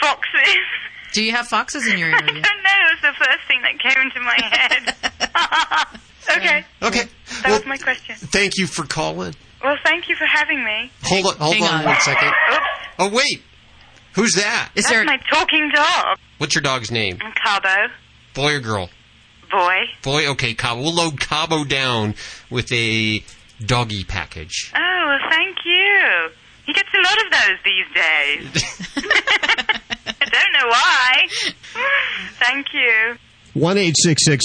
foxes. 0.00 0.56
do 1.12 1.24
you 1.24 1.32
have 1.32 1.48
foxes 1.48 1.86
in 1.86 1.98
your 1.98 2.08
area? 2.08 2.20
I 2.22 2.28
don't 2.28 2.42
know. 2.42 2.42
It 2.42 2.92
was 2.92 3.02
the 3.02 3.24
first 3.24 3.48
thing 3.48 3.62
that 3.62 3.78
came 3.80 4.02
into 4.02 4.20
my 4.20 4.38
head. 4.44 5.96
okay, 6.36 6.64
Okay. 6.82 7.08
that 7.42 7.50
was 7.50 7.66
my 7.66 7.76
question. 7.78 8.14
Thank 8.16 8.58
you 8.58 8.66
for 8.66 8.84
calling. 8.84 9.34
Well, 9.64 9.76
thank 9.84 10.08
you 10.08 10.16
for 10.16 10.26
having 10.26 10.62
me. 10.64 10.90
Hold 11.04 11.26
on, 11.26 11.36
hold 11.38 11.54
Hang 11.54 11.64
on, 11.64 11.74
on. 11.80 11.84
one 11.86 12.00
second. 12.00 12.28
Oops, 12.52 12.60
Oh 12.98 13.08
wait, 13.10 13.42
who's 14.14 14.34
that? 14.34 14.70
is 14.74 14.84
that's 14.84 14.94
there 14.94 15.04
my 15.04 15.18
talking 15.30 15.70
dog. 15.74 16.18
What's 16.38 16.54
your 16.54 16.62
dog's 16.62 16.90
name? 16.90 17.18
Cabo, 17.42 17.92
Boy 18.34 18.56
or 18.56 18.60
girl? 18.60 18.90
Boy. 19.50 19.84
Boy. 20.02 20.28
Okay, 20.30 20.54
Cabo. 20.54 20.82
We'll 20.82 20.94
load 20.94 21.20
Cabo 21.20 21.64
down 21.64 22.14
with 22.50 22.70
a 22.72 23.22
doggy 23.64 24.04
package. 24.04 24.72
Oh, 24.74 25.04
well, 25.06 25.30
thank 25.30 25.58
you. 25.64 26.30
He 26.66 26.72
gets 26.72 26.88
a 26.92 26.98
lot 26.98 27.24
of 27.24 27.30
those 27.32 27.58
these 27.64 27.86
days. 27.94 28.82
I 30.20 30.24
don't 30.28 30.52
know 30.52 30.68
why. 30.68 31.28
Thank 32.38 32.66
you. 32.74 33.16
1 33.54 33.76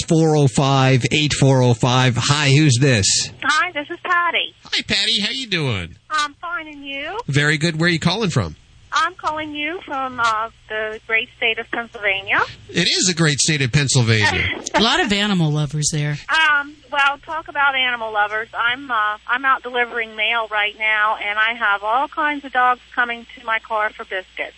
405 0.08 1.06
8405. 1.12 2.16
Hi, 2.18 2.50
who's 2.50 2.78
this? 2.80 3.08
Hi, 3.44 3.72
this 3.74 3.90
is 3.90 4.00
Patty. 4.04 4.56
Hi, 4.64 4.82
Patty. 4.88 5.20
How 5.20 5.32
you 5.32 5.48
doing? 5.48 5.98
I'm 6.10 6.34
fine, 6.36 6.68
and 6.68 6.86
you? 6.86 7.20
Very 7.28 7.58
good. 7.58 7.78
Where 7.80 7.90
are 7.90 7.92
you 7.92 8.00
calling 8.00 8.30
from? 8.30 8.56
I'm 8.94 9.16
calling 9.16 9.56
you 9.56 9.80
from 9.86 10.20
uh, 10.20 10.50
the 10.68 11.00
great 11.08 11.30
state 11.38 11.60
of 11.60 11.70
Pennsylvania. 11.72 12.42
It 12.70 12.88
is 12.88 13.08
a 13.10 13.14
great 13.16 13.40
state 13.40 13.62
of 13.62 13.72
Pennsylvania. 13.72 14.62
A 14.74 14.82
lot 14.82 15.00
of 15.00 15.12
animal 15.14 15.50
lovers 15.52 15.90
there. 15.94 16.18
Um, 16.30 16.76
well, 16.92 17.18
talk 17.20 17.48
about 17.48 17.76
animal 17.76 18.12
lovers. 18.12 18.50
I'm 18.54 18.92
uh, 18.92 19.18
I'm 19.28 19.46
out 19.46 19.64
delivering 19.64 20.16
mail 20.16 20.48
right 20.50 20.78
now, 20.78 21.16
and 21.16 21.40
I 21.40 21.54
have 21.54 21.84
all 21.84 22.08
kinds 22.10 22.44
of 22.44 22.52
dogs 22.52 22.82
coming 22.94 23.26
to 23.40 23.46
my 23.46 23.60
car 23.60 23.92
for 23.92 24.04
biscuits. 24.04 24.56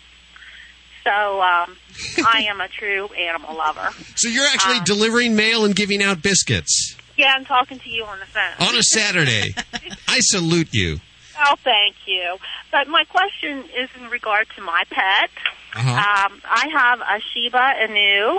So 1.04 1.10
um, 1.42 1.76
I 2.26 2.46
am 2.48 2.60
a 2.60 2.68
true 2.68 3.06
animal 3.08 3.56
lover. 3.56 3.90
So 4.16 4.28
you're 4.28 4.46
actually 4.46 4.78
Um, 4.78 4.84
delivering 4.84 5.36
mail 5.36 5.64
and 5.64 5.76
giving 5.76 6.02
out 6.02 6.22
biscuits 6.22 6.96
Yeah, 7.16 7.34
I'm 7.36 7.44
talking 7.44 7.78
to 7.78 7.88
you 7.90 8.04
on 8.04 8.18
the 8.18 8.26
phone. 8.26 8.66
on 8.68 8.74
a 8.76 8.82
Saturday. 8.82 9.54
I 10.08 10.18
salute 10.20 10.68
you. 10.72 11.00
Oh, 11.38 11.56
thank 11.62 11.96
you. 12.06 12.36
But 12.70 12.88
my 12.88 13.04
question 13.04 13.64
is 13.76 13.88
in 14.00 14.08
regard 14.10 14.46
to 14.56 14.62
my 14.62 14.82
pet. 14.90 15.30
Uh-huh. 15.74 15.90
Um, 15.90 16.40
I 16.44 16.68
have 16.72 17.00
a 17.00 17.20
Shiba 17.20 17.72
Inu 17.82 18.38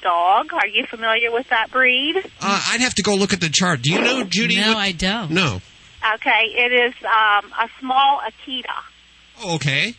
dog. 0.00 0.52
Are 0.52 0.66
you 0.66 0.84
familiar 0.86 1.30
with 1.30 1.48
that 1.50 1.70
breed? 1.70 2.16
Uh, 2.40 2.62
I'd 2.70 2.80
have 2.80 2.94
to 2.96 3.02
go 3.02 3.14
look 3.14 3.32
at 3.32 3.40
the 3.40 3.48
chart. 3.48 3.82
Do 3.82 3.90
you 3.92 4.00
know, 4.00 4.24
Judy? 4.24 4.56
No, 4.60 4.68
what- 4.68 4.76
I 4.78 4.92
don't. 4.92 5.30
No. 5.30 5.60
Okay, 6.14 6.46
it 6.56 6.72
is 6.72 6.94
um, 7.04 7.52
a 7.52 7.68
small 7.78 8.20
Akita. 8.20 8.64
Oh, 9.40 9.54
okay. 9.54 9.94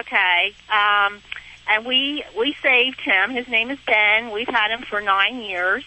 Okay, 0.00 0.54
um, 0.70 1.22
and 1.68 1.86
we 1.86 2.22
we 2.36 2.54
saved 2.62 3.00
him. 3.00 3.30
His 3.30 3.48
name 3.48 3.70
is 3.70 3.78
Ben. 3.86 4.32
We've 4.32 4.48
had 4.48 4.70
him 4.70 4.82
for 4.82 5.00
nine 5.00 5.40
years, 5.40 5.84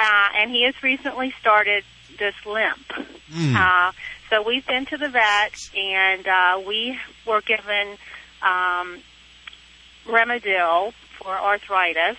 uh, 0.00 0.28
and 0.36 0.50
he 0.50 0.64
has 0.64 0.74
recently 0.82 1.34
started 1.38 1.84
this 2.18 2.34
limp. 2.46 2.92
Hmm. 3.30 3.56
Uh, 3.56 3.92
so 4.30 4.42
we've 4.42 4.66
been 4.66 4.86
to 4.86 4.96
the 4.96 5.08
vet, 5.08 5.54
and 5.76 6.26
uh, 6.26 6.60
we 6.66 6.98
were 7.26 7.40
given 7.40 7.96
um, 8.42 8.98
Rimadyl 10.06 10.92
for 11.18 11.30
arthritis, 11.30 12.16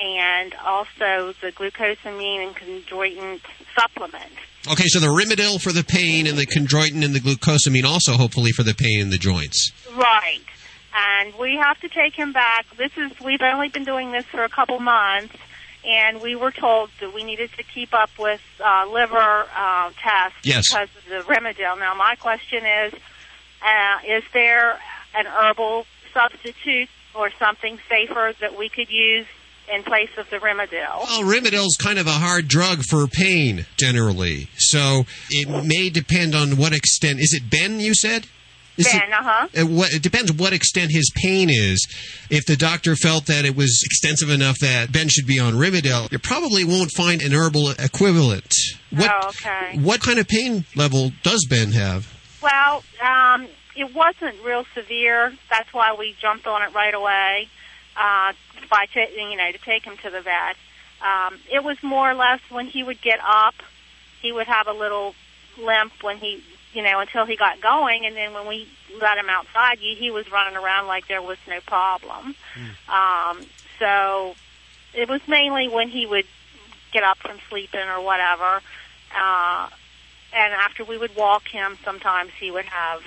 and 0.00 0.54
also 0.64 1.34
the 1.40 1.52
glucosamine 1.52 2.46
and 2.46 2.56
chondroitin 2.56 3.40
supplement. 3.74 4.32
Okay, 4.70 4.84
so 4.86 5.00
the 5.00 5.06
Rimadyl 5.06 5.60
for 5.60 5.72
the 5.72 5.84
pain 5.84 6.26
and 6.26 6.36
the 6.36 6.46
chondroitin 6.46 7.04
and 7.04 7.14
the 7.14 7.20
glucosamine 7.20 7.84
also 7.84 8.12
hopefully 8.12 8.52
for 8.52 8.62
the 8.62 8.74
pain 8.74 9.00
in 9.00 9.10
the 9.10 9.18
joints. 9.18 9.72
Right. 9.94 10.44
And 10.94 11.34
we 11.38 11.56
have 11.56 11.78
to 11.80 11.88
take 11.88 12.14
him 12.14 12.32
back. 12.32 12.66
This 12.76 12.92
is 12.96 13.12
we've 13.24 13.40
only 13.40 13.68
been 13.68 13.84
doing 13.84 14.12
this 14.12 14.24
for 14.26 14.42
a 14.42 14.48
couple 14.48 14.78
months, 14.80 15.34
and 15.84 16.20
we 16.20 16.36
were 16.36 16.50
told 16.50 16.90
that 17.00 17.14
we 17.14 17.24
needed 17.24 17.50
to 17.56 17.62
keep 17.62 17.94
up 17.94 18.10
with 18.18 18.40
uh, 18.64 18.86
liver 18.90 19.46
uh, 19.56 19.90
tests 20.02 20.38
Yes. 20.42 20.68
because 20.72 20.88
of 20.96 21.04
the 21.26 21.32
Rimadyl. 21.32 21.78
Now, 21.78 21.94
my 21.94 22.14
question 22.16 22.64
is: 22.64 22.94
uh, 23.62 23.98
Is 24.06 24.24
there 24.32 24.78
an 25.14 25.26
herbal 25.26 25.86
substitute 26.12 26.88
or 27.14 27.30
something 27.38 27.78
safer 27.88 28.32
that 28.40 28.56
we 28.58 28.68
could 28.68 28.90
use 28.90 29.26
in 29.72 29.82
place 29.84 30.10
of 30.18 30.28
the 30.30 30.36
Rimadyl? 30.38 31.04
Well, 31.04 31.22
Rimadyl's 31.22 31.76
kind 31.76 31.98
of 31.98 32.06
a 32.06 32.10
hard 32.12 32.48
drug 32.48 32.82
for 32.82 33.06
pain 33.06 33.66
generally, 33.76 34.48
so 34.56 35.04
it 35.30 35.48
may 35.64 35.90
depend 35.90 36.34
on 36.34 36.56
what 36.56 36.72
extent. 36.72 37.20
Is 37.20 37.32
it 37.32 37.48
Ben? 37.50 37.80
You 37.80 37.94
said. 37.94 38.26
Is 38.80 38.86
it- 38.94 39.00
Ben, 39.00 39.12
uh-huh. 39.12 39.48
It, 39.52 39.64
what, 39.64 39.92
it 39.92 40.02
depends 40.02 40.32
what 40.32 40.52
extent 40.52 40.90
his 40.92 41.10
pain 41.14 41.48
is. 41.50 41.86
If 42.30 42.46
the 42.46 42.56
doctor 42.56 42.96
felt 42.96 43.26
that 43.26 43.44
it 43.44 43.56
was 43.56 43.82
extensive 43.84 44.30
enough 44.30 44.58
that 44.60 44.92
Ben 44.92 45.08
should 45.08 45.26
be 45.26 45.38
on 45.38 45.54
Rimadyl, 45.54 46.10
you 46.12 46.18
probably 46.18 46.64
won't 46.64 46.90
find 46.92 47.22
an 47.22 47.32
herbal 47.32 47.70
equivalent. 47.78 48.54
What, 48.90 49.10
Oh, 49.12 49.28
okay. 49.28 49.78
What 49.78 50.00
kind 50.00 50.18
of 50.18 50.26
pain 50.28 50.64
level 50.74 51.12
does 51.22 51.46
Ben 51.48 51.72
have? 51.72 52.12
Well, 52.42 52.82
um, 53.02 53.46
it 53.76 53.94
wasn't 53.94 54.36
real 54.44 54.64
severe. 54.74 55.32
That's 55.50 55.72
why 55.72 55.94
we 55.98 56.14
jumped 56.20 56.46
on 56.46 56.62
it 56.62 56.74
right 56.74 56.94
away. 56.94 57.48
Uh, 57.96 58.32
by 58.70 58.86
ta- 58.94 59.10
you 59.14 59.36
know 59.36 59.50
to 59.52 59.58
take 59.58 59.84
him 59.84 59.96
to 59.98 60.10
the 60.10 60.20
vet. 60.20 60.56
Um, 61.02 61.38
it 61.52 61.62
was 61.64 61.82
more 61.82 62.10
or 62.10 62.14
less 62.14 62.40
when 62.50 62.66
he 62.66 62.82
would 62.82 63.00
get 63.02 63.18
up, 63.24 63.54
he 64.22 64.32
would 64.32 64.46
have 64.46 64.68
a 64.68 64.72
little 64.72 65.14
limp 65.58 65.92
when 66.02 66.18
he 66.18 66.42
you 66.72 66.82
know 66.82 67.00
until 67.00 67.26
he 67.26 67.36
got 67.36 67.60
going, 67.60 68.06
and 68.06 68.16
then 68.16 68.32
when 68.32 68.46
we 68.46 68.68
let 69.00 69.18
him 69.18 69.28
outside, 69.28 69.78
he, 69.78 69.94
he 69.94 70.10
was 70.10 70.30
running 70.30 70.56
around 70.56 70.86
like 70.86 71.08
there 71.08 71.22
was 71.22 71.38
no 71.48 71.60
problem. 71.60 72.34
Um, 72.88 73.44
so 73.78 74.34
it 74.94 75.08
was 75.08 75.20
mainly 75.26 75.68
when 75.68 75.88
he 75.88 76.06
would 76.06 76.26
get 76.92 77.02
up 77.02 77.18
from 77.18 77.38
sleeping 77.48 77.88
or 77.88 78.02
whatever. 78.02 78.60
Uh, 79.16 79.68
and 80.32 80.54
after 80.54 80.84
we 80.84 80.96
would 80.98 81.14
walk 81.16 81.48
him, 81.48 81.76
sometimes 81.84 82.30
he 82.38 82.50
would 82.50 82.66
have, 82.66 83.02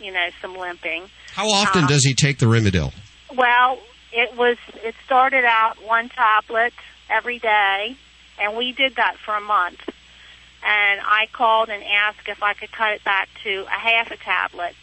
you 0.00 0.12
know, 0.12 0.26
some 0.40 0.56
limping. 0.56 1.08
How 1.32 1.48
often 1.50 1.84
Uh, 1.84 1.88
does 1.88 2.04
he 2.04 2.14
take 2.14 2.38
the 2.38 2.46
Rimadyl? 2.46 2.92
Well, 3.34 3.78
it 4.12 4.36
was. 4.36 4.56
It 4.82 4.94
started 5.04 5.44
out 5.44 5.82
one 5.82 6.08
tablet 6.08 6.72
every 7.10 7.38
day, 7.38 7.96
and 8.40 8.56
we 8.56 8.72
did 8.72 8.96
that 8.96 9.16
for 9.18 9.34
a 9.34 9.40
month. 9.40 9.80
And 10.66 11.00
I 11.00 11.28
called 11.32 11.68
and 11.68 11.84
asked 11.84 12.26
if 12.26 12.42
I 12.42 12.52
could 12.54 12.72
cut 12.72 12.92
it 12.92 13.04
back 13.04 13.28
to 13.44 13.64
a 13.66 13.78
half 13.78 14.10
a 14.10 14.16
tablet 14.16 14.74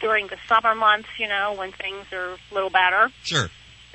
during 0.00 0.26
the 0.26 0.36
summer 0.48 0.74
months. 0.74 1.08
You 1.18 1.28
know, 1.28 1.54
when 1.56 1.70
things 1.70 2.12
are 2.12 2.32
a 2.32 2.54
little 2.54 2.70
better. 2.70 3.10
Sure. 3.22 3.48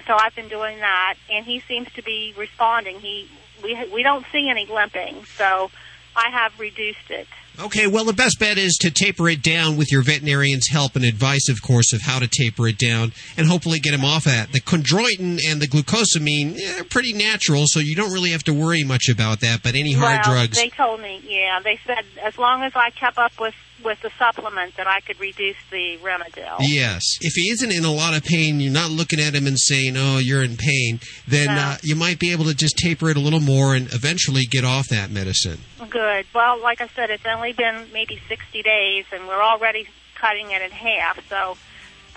So 0.08 0.16
I've 0.18 0.34
been 0.34 0.48
doing 0.48 0.80
that, 0.80 1.16
and 1.30 1.46
he 1.46 1.60
seems 1.60 1.92
to 1.94 2.02
be 2.02 2.34
responding. 2.38 3.02
He 3.02 3.30
we 3.62 3.78
we 3.94 4.02
don't 4.02 4.26
see 4.32 4.50
any 4.50 4.66
limping, 4.66 5.26
so 5.26 5.70
I 6.16 6.30
have 6.30 6.58
reduced 6.58 7.10
it. 7.10 7.28
Okay, 7.62 7.88
well, 7.88 8.06
the 8.06 8.14
best 8.14 8.40
bet 8.40 8.58
is 8.58 8.78
to 8.82 8.90
taper 8.90 9.28
it 9.28 9.42
down 9.42 9.76
with 9.76 9.92
your 9.92 10.02
veterinarian's 10.02 10.70
help 10.70 10.96
and 10.96 11.04
advice, 11.04 11.50
of 11.50 11.62
course, 11.62 11.92
of 11.92 12.02
how 12.02 12.18
to 12.20 12.28
taper 12.28 12.70
it 12.70 12.78
down 12.78 13.12
and 13.36 13.48
hopefully 13.48 13.80
get 13.80 13.94
him 13.94 14.06
off 14.06 14.24
that. 14.24 14.54
The 14.54 14.62
chondroitin 14.62 15.40
and 15.46 15.62
the 15.62 15.68
glucosamine 15.68 16.58
eh, 16.58 16.80
are 16.80 16.86
pretty 16.86 17.12
natural, 17.12 17.66
so 17.68 17.82
you 17.82 17.96
don't 17.96 18.14
really 18.14 18.32
have 18.32 18.46
to 18.46 18.54
worry 18.54 18.86
much 18.86 19.10
about 19.10 19.42
that. 19.42 19.62
But 19.62 19.76
any 19.76 19.92
hard 19.92 20.22
well, 20.26 20.36
drugs, 20.36 20.58
They 20.58 20.70
told 20.70 21.02
me, 21.02 21.22
yeah, 21.28 21.60
they 21.62 21.78
said 21.86 22.06
as 22.24 22.38
long 22.38 22.64
as 22.64 22.72
I 22.76 22.92
kept 22.92 23.18
up 23.18 23.34
with 23.38 23.56
with 23.84 24.00
the 24.02 24.12
supplement 24.20 24.76
that 24.78 24.88
I 24.88 25.00
could 25.02 25.20
reduce 25.20 25.56
the 25.72 25.98
Rimadyl. 26.04 26.58
yes. 26.62 27.02
If 27.22 27.34
he 27.34 27.50
isn't 27.52 27.72
in 27.72 27.86
a 27.86 27.92
lot 27.92 28.16
of 28.16 28.24
pain, 28.24 28.60
you're 28.60 28.72
not 28.74 28.92
looking 28.92 29.20
at 29.20 29.34
him 29.36 29.48
and 29.48 29.58
saying, 29.60 29.96
"Oh, 29.98 30.18
you're 30.18 30.44
in 30.44 30.58
pain." 30.58 31.00
Then 31.28 31.48
No. 31.56 31.62
uh, 31.62 31.78
you 31.84 31.96
might 31.96 32.20
be 32.20 32.32
able 32.32 32.46
to 32.46 32.54
just 32.54 32.78
taper 32.78 33.10
it 33.10 33.18
a 33.18 33.20
little 33.20 33.40
more 33.40 33.76
and 33.76 33.92
eventually 33.94 34.46
get 34.46 34.64
off 34.66 34.88
that 34.90 35.10
medicine. 35.12 35.60
Good. 35.90 36.26
Well, 36.34 36.62
like 36.62 36.82
I 36.82 36.88
said, 36.96 37.10
it's 37.10 37.26
only 37.26 37.54
been 37.54 37.88
maybe 37.94 38.20
60 38.28 38.62
days, 38.62 39.06
and 39.12 39.28
we're 39.28 39.42
already 39.42 39.88
cutting 40.16 40.52
it 40.52 40.62
in 40.62 40.72
half. 40.72 41.20
So, 41.30 41.58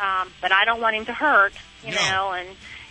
um, 0.00 0.32
but 0.40 0.52
I 0.52 0.64
don't 0.64 0.80
want 0.80 0.96
him 0.96 1.04
to 1.06 1.14
hurt, 1.14 1.52
you 1.86 1.92
know, 1.94 2.32
and 2.32 2.48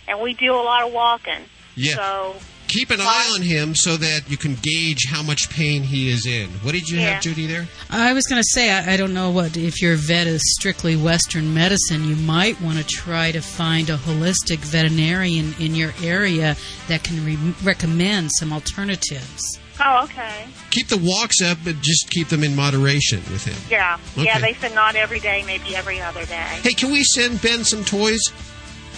and 0.08 0.20
we 0.20 0.34
do 0.34 0.52
a 0.54 0.62
lot 0.62 0.82
of 0.86 0.92
walking. 0.92 1.44
Yeah. 1.76 1.94
So 1.94 2.36
Keep 2.72 2.90
an 2.90 3.00
eye 3.02 3.30
on 3.34 3.42
him 3.42 3.74
so 3.74 3.98
that 3.98 4.22
you 4.30 4.38
can 4.38 4.56
gauge 4.62 5.04
how 5.10 5.22
much 5.22 5.50
pain 5.50 5.82
he 5.82 6.10
is 6.10 6.24
in. 6.26 6.48
What 6.62 6.72
did 6.72 6.88
you 6.88 6.98
Yeah. 6.98 7.14
have, 7.14 7.22
Judy? 7.22 7.46
There. 7.46 7.68
I 7.90 8.14
was 8.14 8.24
going 8.26 8.40
to 8.40 8.48
say, 8.50 8.70
I, 8.72 8.94
I 8.94 8.96
don't 8.96 9.12
know 9.12 9.30
what, 9.30 9.58
if 9.58 9.82
your 9.82 9.94
vet 9.96 10.26
is 10.26 10.40
strictly 10.58 10.96
Western 10.96 11.52
medicine, 11.52 12.08
you 12.08 12.16
might 12.16 12.58
want 12.62 12.78
to 12.78 12.84
try 12.84 13.30
to 13.30 13.42
find 13.42 13.90
a 13.90 13.96
holistic 13.98 14.58
veterinarian 14.60 15.54
in 15.60 15.74
your 15.74 15.92
area 16.02 16.56
that 16.88 17.04
can 17.04 17.22
re- 17.26 17.54
recommend 17.62 18.30
some 18.38 18.54
alternatives. 18.54 19.58
Oh, 19.84 20.04
okay. 20.04 20.46
Keep 20.70 20.88
the 20.88 20.98
walks 20.98 21.42
up, 21.42 21.58
but 21.64 21.78
just 21.82 22.08
keep 22.10 22.28
them 22.28 22.42
in 22.42 22.56
moderation 22.56 23.18
with 23.32 23.44
him. 23.44 23.56
Yeah. 23.70 23.98
Yeah, 24.16 24.38
they 24.38 24.54
said 24.54 24.74
not 24.74 24.96
every 24.96 25.20
day, 25.20 25.42
maybe 25.46 25.76
every 25.76 26.00
other 26.00 26.24
day. 26.24 26.58
Hey, 26.62 26.72
can 26.72 26.90
we 26.92 27.04
send 27.04 27.42
Ben 27.42 27.64
some 27.64 27.84
toys? 27.84 28.20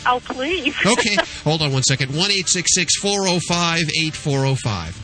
Oh, 0.06 0.20
please. 0.24 0.74
Okay, 0.86 1.16
hold 1.42 1.62
on 1.62 1.72
one 1.72 1.82
second. 1.82 2.14
1 2.14 2.30
405 2.30 3.80
8405. 3.80 5.00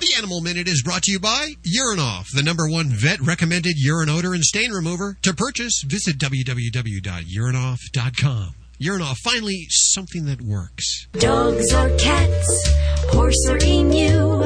The 0.00 0.14
Animal 0.18 0.40
Minute 0.42 0.68
is 0.68 0.82
brought 0.82 1.02
to 1.04 1.10
you 1.10 1.18
by 1.18 1.54
Urinoff, 1.64 2.26
the 2.34 2.42
number 2.42 2.68
one 2.68 2.90
vet 2.90 3.18
recommended 3.20 3.72
urine 3.76 4.10
odor 4.10 4.34
and 4.34 4.44
stain 4.44 4.70
remover. 4.70 5.16
To 5.22 5.32
purchase, 5.34 5.82
visit 5.86 6.18
www.urinoff.com. 6.18 8.54
Urinoff, 8.80 9.16
finally 9.24 9.66
something 9.70 10.26
that 10.26 10.42
works. 10.42 11.06
Dogs 11.14 11.72
or 11.72 11.88
cats, 11.96 12.68
horse 13.10 13.46
or 13.48 13.56
emu, 13.64 14.44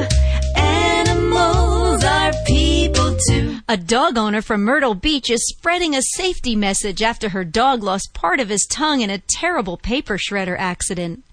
animals 1.31 2.03
are 2.03 2.33
people 2.45 3.17
too. 3.27 3.57
A 3.67 3.77
dog 3.77 4.17
owner 4.17 4.41
from 4.41 4.63
Myrtle 4.63 4.95
Beach 4.95 5.29
is 5.29 5.47
spreading 5.47 5.95
a 5.95 6.01
safety 6.01 6.55
message 6.55 7.01
after 7.01 7.29
her 7.29 7.43
dog 7.43 7.83
lost 7.83 8.13
part 8.13 8.39
of 8.39 8.49
his 8.49 8.65
tongue 8.69 9.01
in 9.01 9.09
a 9.09 9.19
terrible 9.19 9.77
paper 9.77 10.17
shredder 10.17 10.57
accident. 10.57 11.23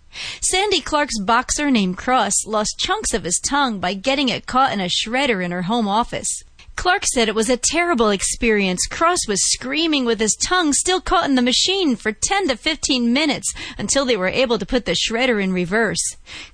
Sandy 0.41 0.81
Clark's 0.81 1.19
boxer 1.21 1.71
named 1.71 1.99
Cross 1.99 2.47
lost 2.47 2.79
chunks 2.79 3.13
of 3.13 3.25
his 3.25 3.41
tongue 3.47 3.79
by 3.79 3.95
getting 3.95 4.29
it 4.29 4.47
caught 4.47 4.73
in 4.73 4.81
a 4.81 4.89
shredder 4.89 5.45
in 5.45 5.51
her 5.51 5.63
home 5.63 5.87
office. 5.87 6.43
Clark 6.79 7.07
said 7.07 7.29
it 7.29 7.35
was 7.35 7.51
a 7.51 7.57
terrible 7.57 8.11
experience. 8.11 8.87
Cross 8.87 9.27
was 9.27 9.51
screaming 9.51 10.05
with 10.05 10.21
his 10.21 10.37
tongue 10.41 10.73
still 10.73 11.01
caught 11.01 11.29
in 11.29 11.35
the 11.35 11.43
machine 11.43 11.97
for 11.97 12.13
10 12.13 12.47
to 12.47 12.57
15 12.57 13.13
minutes 13.13 13.53
until 13.77 14.05
they 14.05 14.17
were 14.17 14.29
able 14.29 14.59
to 14.59 14.65
put 14.65 14.85
the 14.85 14.93
shredder 14.93 15.43
in 15.43 15.53
reverse. 15.53 15.99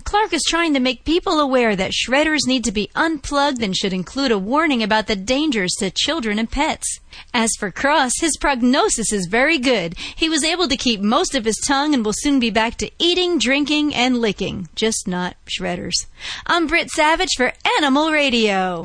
Clark 0.05 0.33
is 0.33 0.43
trying 0.49 0.73
to 0.73 0.81
make 0.81 1.05
people 1.05 1.41
aware 1.41 1.77
that 1.77 1.93
shredders 1.93 2.47
need 2.47 2.65
to 2.65 2.73
be 2.73 2.91
unplugged 2.95 3.63
and 3.63 3.77
should 3.77 3.93
include 3.93 4.33
a 4.33 4.39
warning 4.39 4.83
about 4.83 5.09
the 5.09 5.15
dangers 5.15 5.75
to 5.79 5.91
children 5.91 6.39
and 6.39 6.51
pets. 6.51 7.01
As 7.35 7.51
for 7.59 7.71
Cross, 7.71 8.13
his 8.21 8.39
prognosis 8.39 9.13
is 9.13 9.27
very 9.27 9.59
good. 9.59 9.95
He 10.17 10.31
was 10.31 10.43
able 10.43 10.69
to 10.69 10.77
keep 10.79 11.03
most 11.03 11.35
of 11.35 11.45
his 11.45 11.59
tongue 11.67 11.93
and 11.93 12.03
will 12.03 12.15
soon 12.17 12.41
be 12.41 12.49
back 12.49 12.79
to 12.79 12.91
eating, 12.99 13.39
drinking, 13.39 13.95
and 13.95 14.23
licking. 14.23 14.71
Just 14.75 15.07
not 15.07 15.37
shredders. 15.45 16.07
I'm 16.47 16.67
Britt 16.67 16.89
Savage 16.89 17.37
for 17.37 17.53
Animal 17.77 18.11
Radio. 18.11 18.85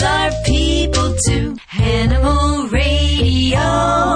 Animals 0.00 0.04
are 0.04 0.44
people 0.44 1.14
too. 1.26 1.56
Animal 1.72 2.68
Radio. 2.68 4.07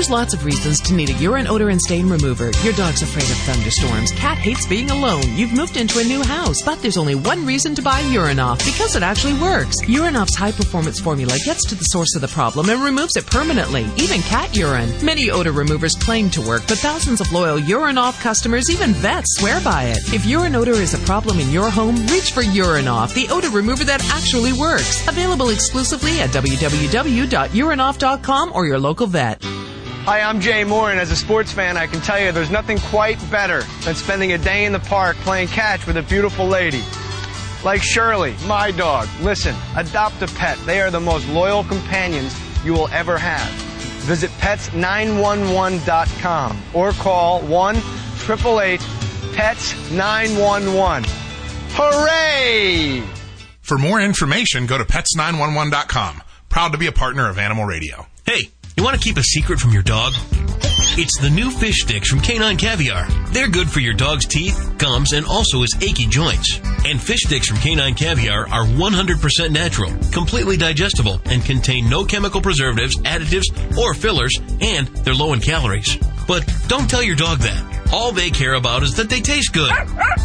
There's 0.00 0.08
lots 0.08 0.32
of 0.32 0.46
reasons 0.46 0.80
to 0.80 0.94
need 0.94 1.10
a 1.10 1.18
urine 1.18 1.46
odor 1.46 1.68
and 1.68 1.78
stain 1.78 2.08
remover. 2.08 2.52
Your 2.64 2.72
dog's 2.72 3.02
afraid 3.02 3.24
of 3.24 3.36
thunderstorms. 3.44 4.12
Cat 4.12 4.38
hates 4.38 4.66
being 4.66 4.90
alone. 4.90 5.36
You've 5.36 5.52
moved 5.52 5.76
into 5.76 5.98
a 5.98 6.04
new 6.04 6.22
house, 6.22 6.62
but 6.62 6.80
there's 6.80 6.96
only 6.96 7.14
one 7.14 7.44
reason 7.44 7.74
to 7.74 7.82
buy 7.82 8.00
Urinoff 8.04 8.64
because 8.64 8.96
it 8.96 9.02
actually 9.02 9.34
works. 9.34 9.82
Urinoff's 9.82 10.36
high 10.36 10.52
performance 10.52 10.98
formula 10.98 11.36
gets 11.44 11.66
to 11.66 11.74
the 11.74 11.84
source 11.84 12.14
of 12.14 12.22
the 12.22 12.28
problem 12.28 12.70
and 12.70 12.82
removes 12.82 13.18
it 13.18 13.26
permanently, 13.26 13.84
even 13.98 14.22
cat 14.22 14.56
urine. 14.56 14.90
Many 15.04 15.30
odor 15.30 15.52
removers 15.52 15.94
claim 15.96 16.30
to 16.30 16.40
work, 16.40 16.62
but 16.66 16.78
thousands 16.78 17.20
of 17.20 17.30
loyal 17.30 17.58
Urinoff 17.58 18.18
customers, 18.22 18.70
even 18.70 18.94
vets, 18.94 19.36
swear 19.36 19.60
by 19.60 19.84
it. 19.84 19.98
If 20.14 20.24
urine 20.24 20.56
odor 20.56 20.72
is 20.72 20.94
a 20.94 20.98
problem 21.04 21.38
in 21.38 21.50
your 21.50 21.68
home, 21.68 22.06
reach 22.06 22.32
for 22.32 22.42
Urinoff, 22.42 23.12
the 23.12 23.28
odor 23.28 23.50
remover 23.50 23.84
that 23.84 24.02
actually 24.14 24.54
works. 24.54 25.06
Available 25.08 25.50
exclusively 25.50 26.20
at 26.20 26.30
www.urinoff.com 26.30 28.52
or 28.54 28.66
your 28.66 28.78
local 28.78 29.06
vet. 29.06 29.44
Hi, 30.04 30.20
I'm 30.22 30.40
Jay 30.40 30.64
Mohr, 30.64 30.90
and 30.90 30.98
as 30.98 31.10
a 31.10 31.16
sports 31.16 31.52
fan, 31.52 31.76
I 31.76 31.86
can 31.86 32.00
tell 32.00 32.18
you 32.18 32.32
there's 32.32 32.50
nothing 32.50 32.78
quite 32.78 33.18
better 33.30 33.60
than 33.84 33.94
spending 33.94 34.32
a 34.32 34.38
day 34.38 34.64
in 34.64 34.72
the 34.72 34.80
park 34.80 35.14
playing 35.18 35.48
catch 35.48 35.86
with 35.86 35.98
a 35.98 36.02
beautiful 36.02 36.46
lady. 36.46 36.82
Like 37.64 37.82
Shirley, 37.82 38.34
my 38.46 38.70
dog. 38.70 39.08
Listen, 39.20 39.54
adopt 39.76 40.22
a 40.22 40.26
pet. 40.28 40.56
They 40.64 40.80
are 40.80 40.90
the 40.90 41.00
most 41.00 41.28
loyal 41.28 41.64
companions 41.64 42.34
you 42.64 42.72
will 42.72 42.88
ever 42.88 43.18
have. 43.18 43.46
Visit 44.04 44.30
pets911.com 44.40 46.62
or 46.72 46.92
call 46.92 47.42
1 47.42 47.76
888 47.76 48.80
PETS 49.34 49.90
911. 49.90 51.04
Hooray! 51.72 53.02
For 53.60 53.76
more 53.76 54.00
information, 54.00 54.64
go 54.66 54.78
to 54.78 54.84
pets911.com. 54.84 56.22
Proud 56.48 56.72
to 56.72 56.78
be 56.78 56.86
a 56.86 56.92
partner 56.92 57.28
of 57.28 57.38
Animal 57.38 57.66
Radio. 57.66 58.06
Hey, 58.24 58.50
you 58.76 58.84
want 58.84 59.00
to 59.00 59.02
keep 59.02 59.16
a 59.16 59.22
secret 59.22 59.58
from 59.58 59.72
your 59.72 59.82
dog? 59.82 60.12
It's 60.96 61.18
the 61.20 61.30
new 61.30 61.50
fish 61.50 61.82
sticks 61.82 62.08
from 62.10 62.20
Canine 62.20 62.56
Caviar. 62.56 63.06
They're 63.28 63.48
good 63.48 63.70
for 63.70 63.80
your 63.80 63.94
dog's 63.94 64.26
teeth, 64.26 64.74
gums, 64.78 65.12
and 65.12 65.26
also 65.26 65.62
his 65.62 65.76
achy 65.80 66.06
joints. 66.06 66.60
And 66.84 67.00
fish 67.00 67.20
sticks 67.20 67.48
from 67.48 67.58
Canine 67.58 67.94
Caviar 67.94 68.48
are 68.48 68.64
100% 68.64 69.50
natural, 69.50 69.92
completely 70.12 70.56
digestible, 70.56 71.20
and 71.26 71.44
contain 71.44 71.88
no 71.88 72.04
chemical 72.04 72.40
preservatives, 72.40 72.96
additives, 72.98 73.76
or 73.76 73.94
fillers, 73.94 74.38
and 74.60 74.88
they're 74.88 75.14
low 75.14 75.32
in 75.32 75.40
calories. 75.40 75.96
But 76.26 76.50
don't 76.68 76.88
tell 76.88 77.02
your 77.02 77.16
dog 77.16 77.38
that. 77.40 77.92
All 77.92 78.12
they 78.12 78.30
care 78.30 78.54
about 78.54 78.82
is 78.82 78.94
that 78.96 79.10
they 79.10 79.20
taste 79.20 79.52
good. 79.52 79.72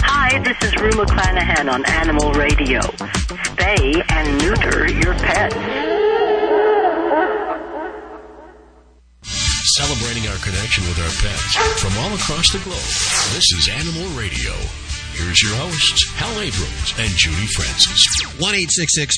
Hi, 0.05 0.39
this 0.43 0.57
is 0.63 0.75
Rue 0.81 0.91
McClanahan 0.91 1.71
on 1.73 1.85
Animal 1.87 2.33
Radio. 2.33 2.81
Spay 2.81 4.03
and 4.11 4.39
neuter 4.39 4.91
your 4.91 5.15
pets. 5.15 5.55
Celebrating 9.79 10.29
our 10.29 10.37
connection 10.39 10.85
with 10.85 10.99
our 10.99 11.15
pets 11.23 11.57
from 11.81 11.97
all 12.03 12.15
across 12.15 12.53
the 12.53 12.59
globe. 12.65 12.77
This 13.35 13.47
is 13.55 13.71
Animal 13.73 14.09
Radio. 14.19 14.53
Here's 15.13 15.43
your 15.43 15.55
hosts, 15.57 16.09
Hal 16.17 16.41
Abrams 16.41 16.95
and 16.99 17.11
Judy 17.17 17.47
Francis. 17.53 18.01
1 18.41 18.55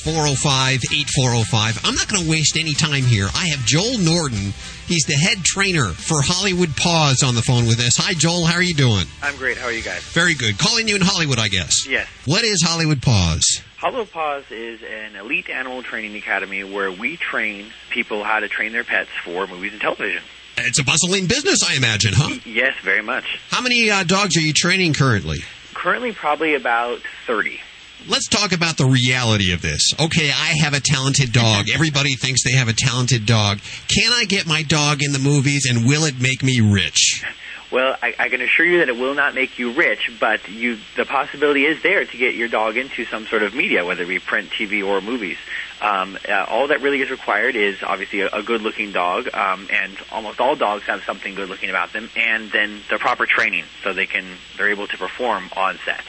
405 0.03 0.79
8405. 0.91 1.79
I'm 1.85 1.95
not 1.95 2.07
going 2.09 2.23
to 2.23 2.29
waste 2.29 2.57
any 2.57 2.73
time 2.73 3.03
here. 3.03 3.27
I 3.33 3.47
have 3.47 3.65
Joel 3.65 3.97
Norton. 3.99 4.53
He's 4.87 5.05
the 5.05 5.15
head 5.15 5.43
trainer 5.43 5.87
for 5.87 6.21
Hollywood 6.21 6.75
Paws 6.75 7.23
on 7.23 7.33
the 7.35 7.41
phone 7.41 7.65
with 7.65 7.79
us. 7.79 7.95
Hi, 7.97 8.13
Joel. 8.13 8.45
How 8.45 8.55
are 8.55 8.61
you 8.61 8.73
doing? 8.73 9.05
I'm 9.23 9.37
great. 9.37 9.57
How 9.57 9.67
are 9.67 9.71
you 9.71 9.81
guys? 9.81 10.03
Very 10.11 10.35
good. 10.35 10.59
Calling 10.59 10.87
you 10.87 10.95
in 10.95 11.01
Hollywood, 11.01 11.39
I 11.39 11.47
guess. 11.47 11.87
Yes. 11.87 12.07
What 12.25 12.43
is 12.43 12.61
Hollywood 12.61 13.01
Paws? 13.01 13.61
Hollywood 13.77 14.11
Paws 14.11 14.43
is 14.51 14.81
an 14.83 15.15
elite 15.15 15.49
animal 15.49 15.81
training 15.81 16.15
academy 16.17 16.63
where 16.65 16.91
we 16.91 17.15
train 17.17 17.67
people 17.89 18.23
how 18.23 18.41
to 18.41 18.49
train 18.49 18.73
their 18.73 18.83
pets 18.83 19.09
for 19.23 19.47
movies 19.47 19.71
and 19.71 19.81
television. 19.81 20.21
It's 20.57 20.79
a 20.79 20.83
bustling 20.83 21.27
business, 21.27 21.63
I 21.63 21.75
imagine, 21.75 22.13
huh? 22.15 22.39
Yes, 22.45 22.75
very 22.83 23.01
much. 23.01 23.39
How 23.49 23.61
many 23.61 23.89
uh, 23.89 24.03
dogs 24.03 24.37
are 24.37 24.41
you 24.41 24.53
training 24.53 24.93
currently? 24.93 25.39
Currently, 25.75 26.13
probably 26.13 26.55
about 26.55 27.01
30. 27.27 27.59
Let's 28.07 28.27
talk 28.27 28.51
about 28.51 28.77
the 28.77 28.85
reality 28.85 29.51
of 29.53 29.61
this. 29.61 29.81
Okay, 29.99 30.29
I 30.29 30.55
have 30.61 30.73
a 30.73 30.79
talented 30.79 31.31
dog. 31.31 31.65
Everybody 31.73 32.15
thinks 32.15 32.43
they 32.43 32.57
have 32.57 32.67
a 32.67 32.73
talented 32.73 33.25
dog. 33.25 33.59
Can 33.87 34.11
I 34.11 34.25
get 34.25 34.47
my 34.47 34.63
dog 34.63 34.99
in 35.01 35.11
the 35.11 35.19
movies 35.19 35.67
and 35.69 35.85
will 35.85 36.05
it 36.05 36.19
make 36.19 36.41
me 36.41 36.61
rich? 36.61 37.23
Well, 37.71 37.97
I, 38.01 38.15
I 38.19 38.29
can 38.29 38.41
assure 38.41 38.65
you 38.65 38.79
that 38.79 38.89
it 38.89 38.95
will 38.97 39.15
not 39.15 39.33
make 39.33 39.57
you 39.57 39.73
rich, 39.73 40.11
but 40.19 40.47
you 40.47 40.77
the 40.95 41.05
possibility 41.05 41.65
is 41.65 41.81
there 41.81 42.05
to 42.05 42.17
get 42.17 42.35
your 42.35 42.47
dog 42.47 42.77
into 42.77 43.05
some 43.05 43.25
sort 43.25 43.43
of 43.43 43.55
media, 43.55 43.83
whether 43.83 44.03
it 44.03 44.07
be 44.07 44.19
print, 44.19 44.49
TV, 44.49 44.85
or 44.85 45.01
movies. 45.01 45.37
Um, 45.81 46.17
uh, 46.27 46.45
all 46.47 46.67
that 46.67 46.81
really 46.81 47.01
is 47.01 47.11
required 47.11 47.55
is 47.55 47.83
obviously 47.83 48.21
a, 48.21 48.29
a 48.29 48.41
good-looking 48.41 48.91
dog, 48.91 49.27
um, 49.33 49.67
and 49.71 49.97
almost 50.11 50.39
all 50.39 50.55
dogs 50.55 50.83
have 50.83 51.03
something 51.03 51.35
good-looking 51.35 51.69
about 51.69 51.91
them, 51.93 52.09
and 52.15 52.49
then 52.51 52.79
the 52.89 52.97
proper 52.97 53.25
training 53.25 53.65
so 53.83 53.93
they 53.93 54.05
can 54.05 54.25
they're 54.57 54.69
able 54.69 54.87
to 54.87 54.97
perform 54.97 55.49
on 55.55 55.77
set. 55.85 56.03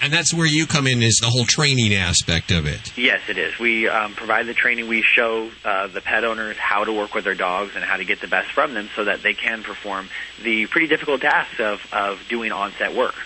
And 0.00 0.12
that's 0.12 0.32
where 0.32 0.46
you 0.46 0.66
come 0.66 0.86
in, 0.86 1.02
is 1.02 1.18
the 1.20 1.28
whole 1.28 1.44
training 1.44 1.92
aspect 1.92 2.52
of 2.52 2.66
it. 2.66 2.96
Yes, 2.96 3.20
it 3.28 3.36
is. 3.36 3.58
We 3.58 3.88
um, 3.88 4.14
provide 4.14 4.46
the 4.46 4.54
training. 4.54 4.86
We 4.86 5.02
show 5.02 5.50
uh, 5.64 5.88
the 5.88 6.00
pet 6.00 6.22
owners 6.22 6.56
how 6.56 6.84
to 6.84 6.92
work 6.92 7.14
with 7.14 7.24
their 7.24 7.34
dogs 7.34 7.72
and 7.74 7.84
how 7.84 7.96
to 7.96 8.04
get 8.04 8.20
the 8.20 8.28
best 8.28 8.52
from 8.52 8.74
them 8.74 8.88
so 8.94 9.04
that 9.04 9.22
they 9.22 9.34
can 9.34 9.64
perform 9.64 10.08
the 10.42 10.66
pretty 10.66 10.86
difficult 10.86 11.22
tasks 11.22 11.58
of, 11.58 11.80
of 11.92 12.20
doing 12.28 12.52
on-set 12.52 12.94
work. 12.94 13.16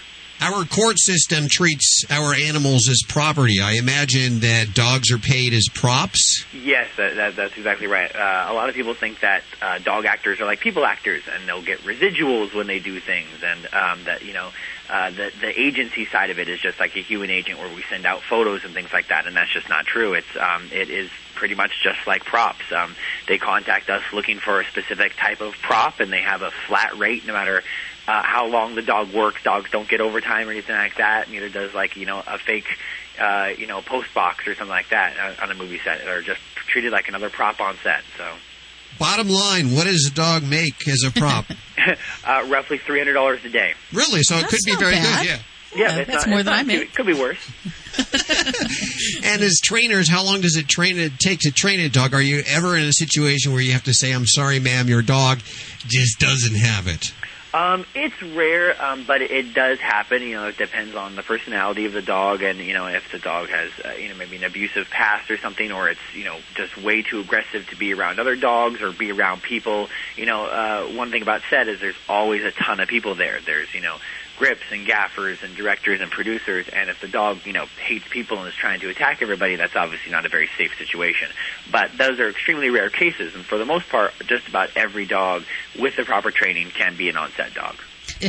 Our 0.43 0.65
court 0.65 0.99
system 0.99 1.47
treats 1.47 2.05
our 2.11 2.35
animals 2.35 2.89
as 2.89 3.01
property. 3.07 3.61
I 3.61 3.75
imagine 3.75 4.41
that 4.41 4.75
dogs 4.75 5.13
are 5.13 5.19
paid 5.19 5.55
as 5.55 5.67
props. 5.73 6.45
Yes, 6.53 6.89
that, 6.97 7.15
that, 7.15 7.37
that's 7.37 7.57
exactly 7.57 7.87
right. 7.87 8.11
Uh, 8.13 8.49
a 8.51 8.53
lot 8.53 8.69
of 8.69 8.75
people 8.75 8.93
think 8.93 9.21
that 9.21 9.45
uh, 9.61 9.79
dog 9.79 10.05
actors 10.05 10.41
are 10.41 10.45
like 10.45 10.59
people 10.59 10.85
actors, 10.85 11.23
and 11.33 11.49
they'll 11.49 11.63
get 11.63 11.79
residuals 11.83 12.53
when 12.57 12.67
they 12.67 12.81
do 12.81 12.99
things, 12.99 13.29
and 13.45 13.67
um, 13.73 14.03
that 14.03 14.25
you 14.25 14.33
know 14.33 14.51
uh, 14.91 15.11
the 15.11 15.31
the 15.41 15.61
agency 15.61 16.07
side 16.07 16.31
of 16.31 16.41
it 16.41 16.49
is 16.49 16.59
just 16.59 16.81
like 16.81 16.97
a 16.97 17.03
human 17.03 17.31
agent 17.31 17.61
where 17.61 17.73
we 17.73 17.83
send 17.83 18.05
out 18.05 18.21
photos 18.23 18.65
and 18.65 18.75
things 18.75 18.93
like 18.93 19.09
that, 19.09 19.29
and 19.29 19.37
that's 19.37 19.53
just 19.53 19.69
not 19.69 19.87
true. 19.87 20.15
It's 20.15 20.37
um, 20.37 20.65
it 20.73 20.91
is 20.91 21.09
pretty 21.37 21.55
much 21.55 21.71
just 21.85 22.05
like 22.05 22.25
props. 22.25 22.73
Um, 22.73 22.97
they 23.29 23.39
contact 23.39 23.91
us 23.91 24.03
looking 24.13 24.39
for 24.41 24.61
a 24.61 24.65
specific 24.65 25.15
type 25.17 25.41
of 25.41 25.55
prop, 25.63 26.01
and 26.01 26.13
they 26.13 26.23
have 26.23 26.43
a 26.43 26.51
flat 26.67 26.99
rate 26.99 27.27
no 27.29 27.33
matter 27.33 27.63
uh, 28.09 28.23
how 28.23 28.47
long 28.47 28.75
the 28.75 28.83
dog 28.83 29.13
works. 29.13 29.43
Dogs 29.43 29.71
don't 29.71 29.89
get 29.89 30.01
overtime 30.01 30.49
or 30.49 30.53
anything 30.53 30.77
like 30.77 30.97
that. 30.97 31.31
Neither 31.31 31.49
does 31.49 31.75
like 31.75 31.97
you 31.97 32.07
know 32.07 32.23
a 32.27 32.39
fake 32.39 32.67
uh, 33.21 33.51
you 33.57 33.67
know 33.67 33.81
post 33.83 34.13
box 34.15 34.47
or 34.47 34.55
something 34.55 34.69
like 34.69 34.89
that 34.91 35.17
uh, 35.19 35.43
on 35.43 35.51
a 35.51 35.55
movie 35.55 35.79
set. 35.85 36.05
They're 36.05 36.23
just 36.23 36.41
treated 36.55 36.93
like 36.93 37.09
another 37.09 37.31
prop 37.31 37.61
on 37.61 37.77
set. 37.83 38.03
So. 38.19 38.29
Bottom 38.99 39.29
line, 39.29 39.75
what 39.75 39.85
does 39.87 40.07
a 40.07 40.15
dog 40.15 40.43
make 40.43 40.87
as 40.87 41.03
a 41.07 41.11
prop? 41.11 41.47
uh, 42.27 42.47
roughly 42.49 42.77
three 42.79 42.99
hundred 42.99 43.15
dollars 43.15 43.45
a 43.45 43.49
day. 43.49 43.75
really? 43.93 44.23
So 44.23 44.37
it 44.37 44.47
could 44.49 44.61
be 44.67 44.77
very 44.77 44.93
bad. 44.93 45.23
good. 45.23 45.27
Yeah. 45.29 45.39
Yeah, 45.75 45.79
Yeah, 45.95 45.99
it's 46.01 46.11
that's 46.11 46.27
not- 46.27 46.31
more 46.31 46.43
than 46.43 46.53
I 46.53 46.63
make. 46.65 46.83
It 46.83 46.95
could 46.95 47.07
be 47.07 47.15
worse. 47.15 47.39
And 49.25 49.43
as 49.43 49.61
trainers, 49.63 50.09
how 50.09 50.25
long 50.25 50.41
does 50.41 50.57
it 50.57 50.67
train 50.69 50.99
it 50.99 51.19
take 51.19 51.41
to 51.41 51.51
train 51.51 51.81
a 51.81 51.89
dog? 51.89 52.15
Are 52.15 52.21
you 52.23 52.43
ever 52.47 52.77
in 52.77 52.85
a 52.85 52.93
situation 52.93 53.53
where 53.53 53.61
you 53.61 53.73
have 53.73 53.85
to 53.85 53.95
say, 53.95 54.13
"I'm 54.13 54.27
sorry, 54.27 54.61
ma'am, 54.61 54.89
your 54.89 55.03
dog 55.03 55.39
just 55.87 56.19
doesn't 56.19 56.55
have 56.57 56.87
it"? 56.89 57.13
Um, 57.55 57.85
it's 57.95 58.21
rare, 58.23 58.83
um, 58.83 59.05
but 59.07 59.21
it 59.21 59.53
does 59.53 59.79
happen. 59.79 60.23
You 60.23 60.37
know, 60.37 60.47
it 60.49 60.57
depends 60.57 60.95
on 60.95 61.17
the 61.17 61.23
personality 61.23 61.85
of 61.85 61.93
the 61.93 62.01
dog, 62.01 62.43
and 62.43 62.59
you 62.59 62.73
know, 62.73 62.87
if 62.87 63.13
the 63.13 63.19
dog 63.19 63.51
has, 63.51 63.71
uh, 63.85 63.93
you 63.99 64.09
know, 64.09 64.15
maybe 64.15 64.37
an 64.37 64.45
abusive 64.45 64.89
past 64.89 65.31
or 65.31 65.37
something, 65.37 65.71
or 65.71 65.91
it's, 65.91 66.01
you 66.15 66.25
know, 66.25 66.39
just 66.55 66.79
way 66.79 67.03
too 67.03 67.21
aggressive 67.21 67.69
to 67.69 67.77
be 67.77 67.93
around 67.93 68.19
other 68.19 68.37
dogs 68.37 68.81
or 68.81 68.91
be 68.91 69.13
around 69.13 69.43
people. 69.43 69.89
You 70.17 70.25
know, 70.25 70.47
uh, 70.47 70.85
one 70.95 71.11
thing 71.11 71.21
about 71.21 71.43
set 71.51 71.69
is 71.69 71.79
there's 71.79 71.95
always 72.09 72.43
a 72.43 72.53
ton 72.53 72.81
of 72.81 72.89
people 72.89 73.17
there. 73.17 73.39
There's, 73.45 73.75
you 73.75 73.83
know, 73.83 73.99
grips 74.43 74.73
and 74.73 74.85
gaffers 74.85 75.41
and 75.45 75.55
directors 75.55 76.01
and 76.01 76.11
producers, 76.11 76.67
and 76.73 76.91
if 76.91 77.01
the 77.01 77.07
dog, 77.07 77.39
you 77.45 77.53
know, 77.53 77.67
hates 77.81 78.05
people 78.11 78.41
and 78.41 78.49
is 78.49 78.55
trying 78.57 78.81
to 78.81 78.89
attack 78.89 79.23
everybody, 79.23 79.55
that's 79.55 79.77
obviously 79.77 80.11
not 80.11 80.27
a 80.27 80.29
very 80.29 80.49
safe 80.59 80.77
situation. 80.77 81.29
But 81.71 81.97
those 81.97 82.19
are 82.19 82.29
extremely 82.29 82.69
rare 82.69 82.91
cases, 82.91 83.37
and 83.37 83.45
for 83.45 83.57
the 83.57 83.65
most 83.65 83.89
part, 83.89 84.13
just 84.27 84.49
about 84.49 84.71
every 84.75 85.07
dog 85.07 85.45
with 85.79 85.95
the 85.95 86.03
proper 86.03 86.33
training 86.33 86.71
can 86.71 86.97
be 86.97 87.09
an 87.09 87.17
on-set 87.17 87.55
dog. 87.55 87.77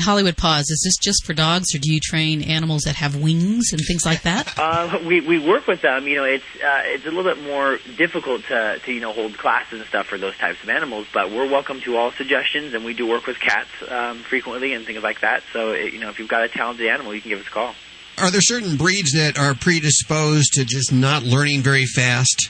Hollywood 0.02 0.38
Paws, 0.38 0.70
is 0.70 0.82
this 0.84 0.98
just 0.98 1.26
for 1.26 1.34
dogs, 1.34 1.74
or 1.76 1.80
do 1.80 1.92
you 1.94 2.00
train 2.00 2.42
animals 2.42 2.84
that 2.84 2.96
have 2.96 3.16
wings 3.16 3.72
and 3.72 3.82
things 3.86 4.06
like 4.06 4.24
that? 4.24 4.54
Uh, 4.64 5.00
we 5.06 5.20
we 5.20 5.40
work 5.40 5.68
with 5.68 5.82
them. 5.82 6.08
You 6.08 6.16
know, 6.16 6.24
it's 6.24 6.46
uh, 6.56 6.82
it's 6.86 7.06
a 7.06 7.12
little 7.12 7.24
bit 7.24 7.44
more 7.44 7.80
difficult 7.98 8.44
to 8.46 8.80
to 8.80 8.94
you 8.94 9.02
know 9.02 9.12
hold 9.12 9.38
classes 9.38 9.80
and 9.80 9.88
stuff 9.88 10.08
for 10.08 10.18
those 10.18 10.38
types 10.38 10.64
of 10.64 10.70
animals. 10.70 11.06
But 11.14 11.32
we're 11.32 11.50
welcome 11.50 11.82
to 11.82 11.98
all 11.98 12.12
suggestions, 12.12 12.74
and 12.74 12.86
we 12.86 12.94
do 12.94 13.08
work 13.08 13.28
with 13.28 13.40
cats 13.40 13.70
um, 13.90 14.20
frequently 14.20 14.74
and 14.74 14.86
things 14.86 15.04
like 15.04 15.20
that. 15.22 15.44
So 15.52 15.72
it, 15.72 15.94
you 15.94 16.00
know, 16.00 16.10
if 16.10 16.18
you've 16.18 16.30
got 16.30 16.44
a 16.44 16.48
talented 16.48 16.88
animal, 16.88 17.14
you 17.14 17.22
can 17.22 17.30
give 17.30 17.40
us 17.40 17.48
a 17.48 17.52
call. 17.52 17.76
Are 18.18 18.32
there 18.32 18.42
certain 18.42 18.78
breeds 18.78 19.12
that 19.14 19.38
are 19.38 19.54
predisposed 19.54 20.54
to 20.54 20.66
just 20.66 20.94
not 20.94 21.24
learning 21.24 21.62
very 21.62 21.86
fast? 21.86 22.50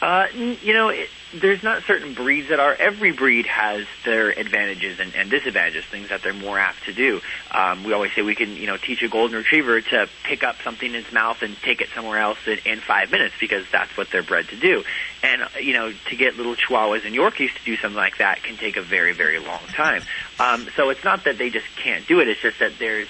Uh, 0.00 0.26
you 0.34 0.72
know, 0.72 0.90
it, 0.90 1.08
there's 1.34 1.62
not 1.62 1.82
certain 1.84 2.14
breeds 2.14 2.48
that 2.48 2.60
are. 2.60 2.74
Every 2.74 3.12
breed 3.12 3.46
has 3.46 3.86
their 4.04 4.30
advantages 4.30 4.98
and, 4.98 5.14
and 5.14 5.30
disadvantages, 5.30 5.84
things 5.84 6.08
that 6.08 6.22
they're 6.22 6.32
more 6.32 6.58
apt 6.58 6.84
to 6.84 6.92
do. 6.92 7.20
Um, 7.50 7.84
we 7.84 7.92
always 7.92 8.12
say 8.14 8.22
we 8.22 8.34
can, 8.34 8.56
you 8.56 8.66
know, 8.66 8.76
teach 8.76 9.02
a 9.02 9.08
golden 9.08 9.36
retriever 9.36 9.80
to 9.80 10.08
pick 10.24 10.42
up 10.42 10.56
something 10.62 10.88
in 10.88 10.96
its 10.96 11.12
mouth 11.12 11.42
and 11.42 11.56
take 11.62 11.80
it 11.80 11.88
somewhere 11.94 12.18
else 12.18 12.38
in, 12.46 12.58
in 12.64 12.80
five 12.80 13.10
minutes 13.10 13.34
because 13.40 13.64
that's 13.70 13.94
what 13.96 14.10
they're 14.10 14.22
bred 14.22 14.48
to 14.48 14.56
do. 14.56 14.84
And 15.22 15.42
you 15.60 15.74
know, 15.74 15.92
to 15.92 16.16
get 16.16 16.36
little 16.36 16.54
Chihuahuas 16.54 17.04
and 17.04 17.14
Yorkies 17.14 17.54
to 17.54 17.64
do 17.64 17.76
something 17.76 17.96
like 17.96 18.18
that 18.18 18.42
can 18.42 18.56
take 18.56 18.76
a 18.76 18.82
very, 18.82 19.12
very 19.12 19.38
long 19.38 19.60
time. 19.74 20.02
Um, 20.40 20.68
so 20.76 20.90
it's 20.90 21.04
not 21.04 21.24
that 21.24 21.36
they 21.36 21.50
just 21.50 21.66
can't 21.76 22.06
do 22.06 22.20
it. 22.20 22.28
It's 22.28 22.40
just 22.40 22.60
that 22.60 22.78
there's 22.78 23.08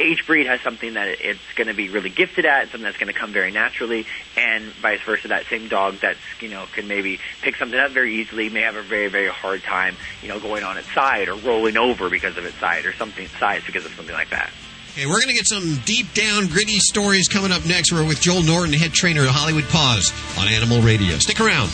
each 0.00 0.26
breed 0.26 0.46
has 0.46 0.60
something 0.60 0.94
that 0.94 1.08
it's 1.20 1.40
going 1.54 1.68
to 1.68 1.74
be 1.74 1.88
really 1.88 2.10
gifted 2.10 2.46
at, 2.46 2.64
something 2.64 2.82
that's 2.82 2.98
going 2.98 3.12
to 3.12 3.18
come 3.18 3.32
very 3.32 3.50
naturally, 3.50 4.06
and 4.36 4.64
vice 4.64 5.00
versa. 5.02 5.28
That 5.28 5.46
same 5.46 5.68
dog 5.68 5.96
that's 5.96 6.18
you 6.40 6.48
know 6.48 6.66
can 6.72 6.88
maybe 6.88 7.18
pick 7.42 7.56
something 7.56 7.78
up 7.78 7.90
very 7.90 8.14
easily 8.14 8.48
may 8.48 8.62
have 8.62 8.76
a 8.76 8.82
very 8.82 9.08
very 9.08 9.28
hard 9.28 9.62
time 9.62 9.96
you 10.22 10.28
know 10.28 10.40
going 10.40 10.64
on 10.64 10.76
its 10.76 10.92
side 10.92 11.28
or 11.28 11.34
rolling 11.34 11.76
over 11.76 12.10
because 12.10 12.36
of 12.36 12.44
its 12.44 12.56
side 12.56 12.84
or 12.86 12.92
something 12.92 13.26
size 13.38 13.62
because 13.66 13.84
of 13.84 13.92
something 13.94 14.14
like 14.14 14.30
that. 14.30 14.50
Okay, 14.92 15.06
we're 15.06 15.20
going 15.20 15.28
to 15.28 15.34
get 15.34 15.46
some 15.46 15.78
deep 15.84 16.12
down 16.14 16.48
gritty 16.48 16.78
stories 16.80 17.28
coming 17.28 17.52
up 17.52 17.64
next. 17.64 17.92
We're 17.92 18.04
with 18.04 18.20
Joel 18.20 18.42
Norton, 18.42 18.72
head 18.72 18.92
trainer 18.92 19.22
at 19.22 19.28
Hollywood 19.28 19.64
Paws 19.64 20.12
on 20.36 20.48
Animal 20.48 20.80
Radio. 20.82 21.16
Stick 21.18 21.40
around. 21.40 21.70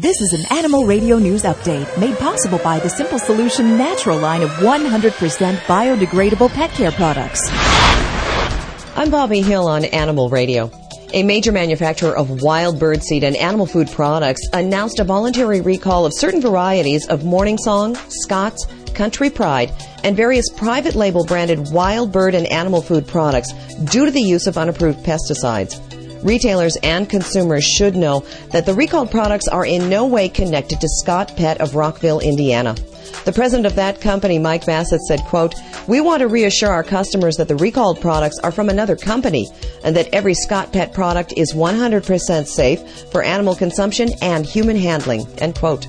This 0.00 0.20
is 0.20 0.32
an 0.32 0.46
Animal 0.56 0.86
Radio 0.86 1.18
News 1.18 1.42
Update 1.42 1.98
made 1.98 2.16
possible 2.18 2.58
by 2.58 2.78
the 2.78 2.88
Simple 2.88 3.18
Solution 3.18 3.76
Natural 3.76 4.16
line 4.16 4.42
of 4.42 4.50
100% 4.50 5.56
biodegradable 5.62 6.50
pet 6.50 6.70
care 6.70 6.92
products. 6.92 7.40
I'm 8.94 9.10
Bobby 9.10 9.40
Hill 9.40 9.66
on 9.66 9.86
Animal 9.86 10.28
Radio. 10.28 10.70
A 11.14 11.24
major 11.24 11.50
manufacturer 11.50 12.16
of 12.16 12.42
wild 12.42 12.78
bird 12.78 13.02
seed 13.02 13.24
and 13.24 13.34
animal 13.34 13.66
food 13.66 13.90
products 13.90 14.40
announced 14.52 15.00
a 15.00 15.04
voluntary 15.04 15.62
recall 15.62 16.06
of 16.06 16.12
certain 16.14 16.40
varieties 16.40 17.08
of 17.08 17.24
Morning 17.24 17.58
Song, 17.58 17.96
Scott's, 18.08 18.68
Country 18.94 19.30
Pride, 19.30 19.72
and 20.04 20.16
various 20.16 20.48
private 20.50 20.94
label 20.94 21.24
branded 21.24 21.72
wild 21.72 22.12
bird 22.12 22.36
and 22.36 22.46
animal 22.52 22.82
food 22.82 23.04
products 23.04 23.52
due 23.86 24.04
to 24.04 24.12
the 24.12 24.22
use 24.22 24.46
of 24.46 24.56
unapproved 24.56 25.04
pesticides. 25.04 25.87
Retailers 26.22 26.76
and 26.82 27.08
consumers 27.08 27.64
should 27.64 27.96
know 27.96 28.24
that 28.52 28.66
the 28.66 28.74
recalled 28.74 29.10
products 29.10 29.48
are 29.48 29.64
in 29.64 29.88
no 29.88 30.06
way 30.06 30.28
connected 30.28 30.80
to 30.80 30.88
Scott 30.88 31.36
Pet 31.36 31.60
of 31.60 31.74
Rockville, 31.74 32.20
Indiana. 32.20 32.74
The 33.24 33.32
president 33.32 33.66
of 33.66 33.76
that 33.76 34.00
company, 34.00 34.38
Mike 34.38 34.66
Bassett, 34.66 35.00
said, 35.02 35.20
quote, 35.20 35.54
We 35.86 36.00
want 36.00 36.20
to 36.20 36.28
reassure 36.28 36.70
our 36.70 36.82
customers 36.82 37.36
that 37.36 37.48
the 37.48 37.56
recalled 37.56 38.00
products 38.00 38.38
are 38.38 38.52
from 38.52 38.68
another 38.68 38.96
company 38.96 39.48
and 39.84 39.96
that 39.96 40.12
every 40.12 40.34
Scott 40.34 40.72
Pet 40.72 40.92
product 40.92 41.32
is 41.36 41.54
100% 41.54 42.46
safe 42.46 43.10
for 43.10 43.22
animal 43.22 43.54
consumption 43.54 44.10
and 44.22 44.44
human 44.44 44.76
handling, 44.76 45.26
end 45.38 45.54
quote. 45.54 45.86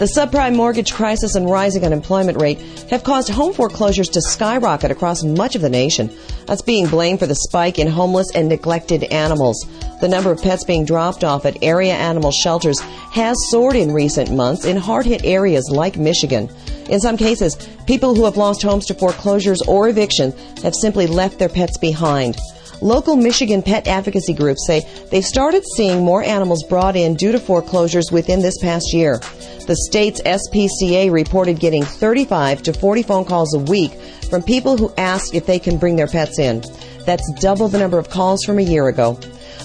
The 0.00 0.06
subprime 0.06 0.56
mortgage 0.56 0.94
crisis 0.94 1.34
and 1.34 1.50
rising 1.50 1.84
unemployment 1.84 2.40
rate 2.40 2.58
have 2.88 3.04
caused 3.04 3.28
home 3.28 3.52
foreclosures 3.52 4.08
to 4.08 4.22
skyrocket 4.22 4.90
across 4.90 5.22
much 5.22 5.54
of 5.54 5.60
the 5.60 5.68
nation. 5.68 6.10
That's 6.46 6.62
being 6.62 6.86
blamed 6.86 7.18
for 7.18 7.26
the 7.26 7.34
spike 7.34 7.78
in 7.78 7.86
homeless 7.86 8.34
and 8.34 8.48
neglected 8.48 9.04
animals. 9.04 9.62
The 10.00 10.08
number 10.08 10.30
of 10.30 10.40
pets 10.40 10.64
being 10.64 10.86
dropped 10.86 11.22
off 11.22 11.44
at 11.44 11.62
area 11.62 11.92
animal 11.92 12.30
shelters 12.30 12.80
has 13.12 13.36
soared 13.50 13.76
in 13.76 13.92
recent 13.92 14.32
months 14.32 14.64
in 14.64 14.78
hard 14.78 15.04
hit 15.04 15.22
areas 15.22 15.68
like 15.70 15.98
Michigan. 15.98 16.48
In 16.88 16.98
some 16.98 17.18
cases, 17.18 17.58
people 17.86 18.14
who 18.14 18.24
have 18.24 18.38
lost 18.38 18.62
homes 18.62 18.86
to 18.86 18.94
foreclosures 18.94 19.60
or 19.68 19.86
eviction 19.86 20.32
have 20.62 20.74
simply 20.74 21.08
left 21.08 21.38
their 21.38 21.50
pets 21.50 21.76
behind. 21.76 22.38
Local 22.82 23.16
Michigan 23.16 23.62
pet 23.62 23.86
advocacy 23.86 24.32
groups 24.32 24.66
say 24.66 24.88
they've 25.10 25.24
started 25.24 25.64
seeing 25.76 26.02
more 26.02 26.22
animals 26.22 26.64
brought 26.64 26.96
in 26.96 27.14
due 27.14 27.30
to 27.32 27.38
foreclosures 27.38 28.10
within 28.10 28.40
this 28.40 28.56
past 28.58 28.94
year. 28.94 29.18
The 29.66 29.76
state's 29.76 30.22
SPCA 30.22 31.12
reported 31.12 31.60
getting 31.60 31.84
35 31.84 32.62
to 32.62 32.72
40 32.72 33.02
phone 33.02 33.24
calls 33.26 33.54
a 33.54 33.58
week 33.58 33.92
from 34.30 34.42
people 34.42 34.78
who 34.78 34.92
ask 34.96 35.34
if 35.34 35.44
they 35.44 35.58
can 35.58 35.76
bring 35.76 35.96
their 35.96 36.06
pets 36.06 36.38
in. 36.38 36.62
That's 37.04 37.30
double 37.34 37.68
the 37.68 37.78
number 37.78 37.98
of 37.98 38.08
calls 38.08 38.44
from 38.44 38.58
a 38.58 38.62
year 38.62 38.88
ago. 38.88 39.18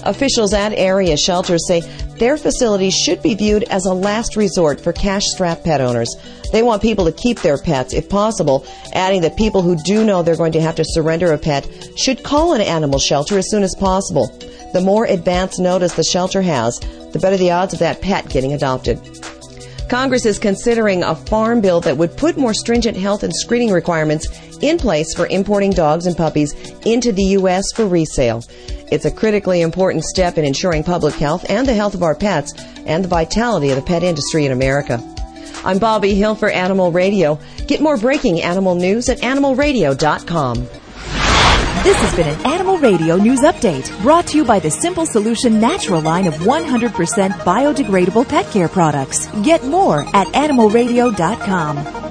Officials 0.06 0.54
at 0.54 0.72
area 0.72 1.16
shelters 1.16 1.66
say 1.66 1.80
their 2.18 2.36
facilities 2.36 2.94
should 2.94 3.20
be 3.22 3.34
viewed 3.34 3.64
as 3.64 3.86
a 3.86 3.92
last 3.92 4.36
resort 4.36 4.80
for 4.80 4.92
cash 4.92 5.24
strapped 5.24 5.64
pet 5.64 5.80
owners. 5.80 6.14
They 6.52 6.62
want 6.62 6.80
people 6.80 7.04
to 7.06 7.12
keep 7.12 7.40
their 7.40 7.58
pets 7.58 7.92
if 7.92 8.08
possible, 8.08 8.64
adding 8.92 9.22
that 9.22 9.36
people 9.36 9.62
who 9.62 9.76
do 9.82 10.04
know 10.04 10.22
they're 10.22 10.36
going 10.36 10.52
to 10.52 10.60
have 10.60 10.76
to 10.76 10.84
surrender 10.86 11.32
a 11.32 11.38
pet 11.38 11.68
should 11.96 12.22
call 12.22 12.54
an 12.54 12.60
animal 12.60 13.00
shelter 13.00 13.36
as 13.36 13.50
soon 13.50 13.64
as 13.64 13.74
possible. 13.74 14.28
The 14.72 14.80
more 14.80 15.06
advance 15.06 15.58
notice 15.58 15.94
the 15.94 16.04
shelter 16.04 16.40
has, 16.40 16.78
the 17.12 17.18
better 17.18 17.36
the 17.36 17.50
odds 17.50 17.74
of 17.74 17.80
that 17.80 18.00
pet 18.00 18.28
getting 18.28 18.52
adopted. 18.52 19.00
Congress 19.88 20.24
is 20.24 20.38
considering 20.38 21.02
a 21.02 21.14
farm 21.14 21.60
bill 21.60 21.80
that 21.80 21.96
would 21.96 22.16
put 22.16 22.36
more 22.36 22.54
stringent 22.54 22.96
health 22.96 23.24
and 23.24 23.34
screening 23.34 23.72
requirements 23.72 24.26
in 24.62 24.78
place 24.78 25.14
for 25.14 25.26
importing 25.28 25.70
dogs 25.70 26.06
and 26.06 26.16
puppies 26.16 26.54
into 26.84 27.12
the 27.12 27.22
U.S. 27.22 27.72
for 27.72 27.86
resale. 27.86 28.42
It's 28.90 29.04
a 29.04 29.10
critically 29.10 29.62
important 29.62 30.04
step 30.04 30.38
in 30.38 30.44
ensuring 30.44 30.84
public 30.84 31.14
health 31.14 31.44
and 31.48 31.66
the 31.66 31.74
health 31.74 31.94
of 31.94 32.02
our 32.02 32.14
pets 32.14 32.54
and 32.86 33.02
the 33.02 33.08
vitality 33.08 33.70
of 33.70 33.76
the 33.76 33.82
pet 33.82 34.02
industry 34.02 34.46
in 34.46 34.52
America. 34.52 35.02
I'm 35.64 35.78
Bobby 35.78 36.14
Hill 36.14 36.34
for 36.36 36.48
Animal 36.48 36.92
Radio. 36.92 37.38
Get 37.66 37.80
more 37.80 37.96
breaking 37.96 38.42
animal 38.42 38.74
news 38.76 39.08
at 39.08 39.18
animalradio.com. 39.18 40.68
This 41.82 41.96
has 41.98 42.14
been 42.16 42.28
an 42.28 42.46
Animal 42.46 42.78
Radio 42.78 43.16
News 43.16 43.40
Update 43.40 44.02
brought 44.02 44.26
to 44.28 44.36
you 44.36 44.44
by 44.44 44.58
the 44.58 44.70
Simple 44.70 45.06
Solution 45.06 45.60
Natural 45.60 46.00
line 46.00 46.26
of 46.26 46.34
100% 46.34 47.30
biodegradable 47.30 48.28
pet 48.28 48.50
care 48.52 48.68
products. 48.68 49.28
Get 49.42 49.64
more 49.64 50.00
at 50.14 50.26
animalradio.com. 50.28 52.05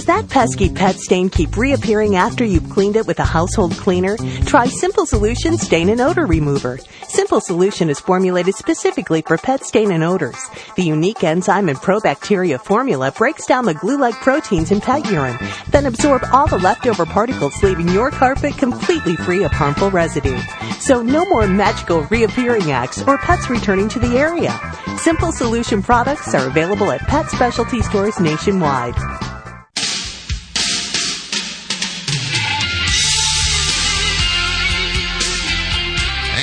Does 0.00 0.06
that 0.06 0.30
pesky 0.30 0.72
pet 0.72 0.96
stain 0.96 1.28
keep 1.28 1.58
reappearing 1.58 2.16
after 2.16 2.42
you've 2.42 2.70
cleaned 2.70 2.96
it 2.96 3.06
with 3.06 3.18
a 3.18 3.24
household 3.24 3.72
cleaner? 3.72 4.16
Try 4.46 4.66
Simple 4.66 5.04
Solution 5.04 5.58
Stain 5.58 5.90
and 5.90 6.00
Odor 6.00 6.24
Remover. 6.24 6.78
Simple 7.06 7.42
Solution 7.42 7.90
is 7.90 8.00
formulated 8.00 8.54
specifically 8.54 9.20
for 9.20 9.36
pet 9.36 9.62
stain 9.62 9.92
and 9.92 10.02
odors. 10.02 10.38
The 10.76 10.84
unique 10.84 11.22
enzyme 11.22 11.68
and 11.68 11.76
probacteria 11.76 12.58
formula 12.58 13.12
breaks 13.12 13.44
down 13.44 13.66
the 13.66 13.74
glue-like 13.74 14.14
proteins 14.14 14.70
in 14.70 14.80
pet 14.80 15.04
urine, 15.10 15.36
then 15.68 15.84
absorb 15.84 16.22
all 16.32 16.46
the 16.46 16.56
leftover 16.56 17.04
particles, 17.04 17.62
leaving 17.62 17.90
your 17.90 18.10
carpet 18.10 18.56
completely 18.56 19.16
free 19.16 19.44
of 19.44 19.52
harmful 19.52 19.90
residue. 19.90 20.40
So 20.78 21.02
no 21.02 21.26
more 21.26 21.46
magical 21.46 22.04
reappearing 22.04 22.72
acts 22.72 23.02
or 23.06 23.18
pets 23.18 23.50
returning 23.50 23.90
to 23.90 23.98
the 23.98 24.16
area. 24.16 24.58
Simple 24.96 25.30
Solution 25.30 25.82
products 25.82 26.34
are 26.34 26.46
available 26.46 26.90
at 26.90 27.02
pet 27.02 27.28
specialty 27.28 27.82
stores 27.82 28.18
nationwide. 28.18 28.94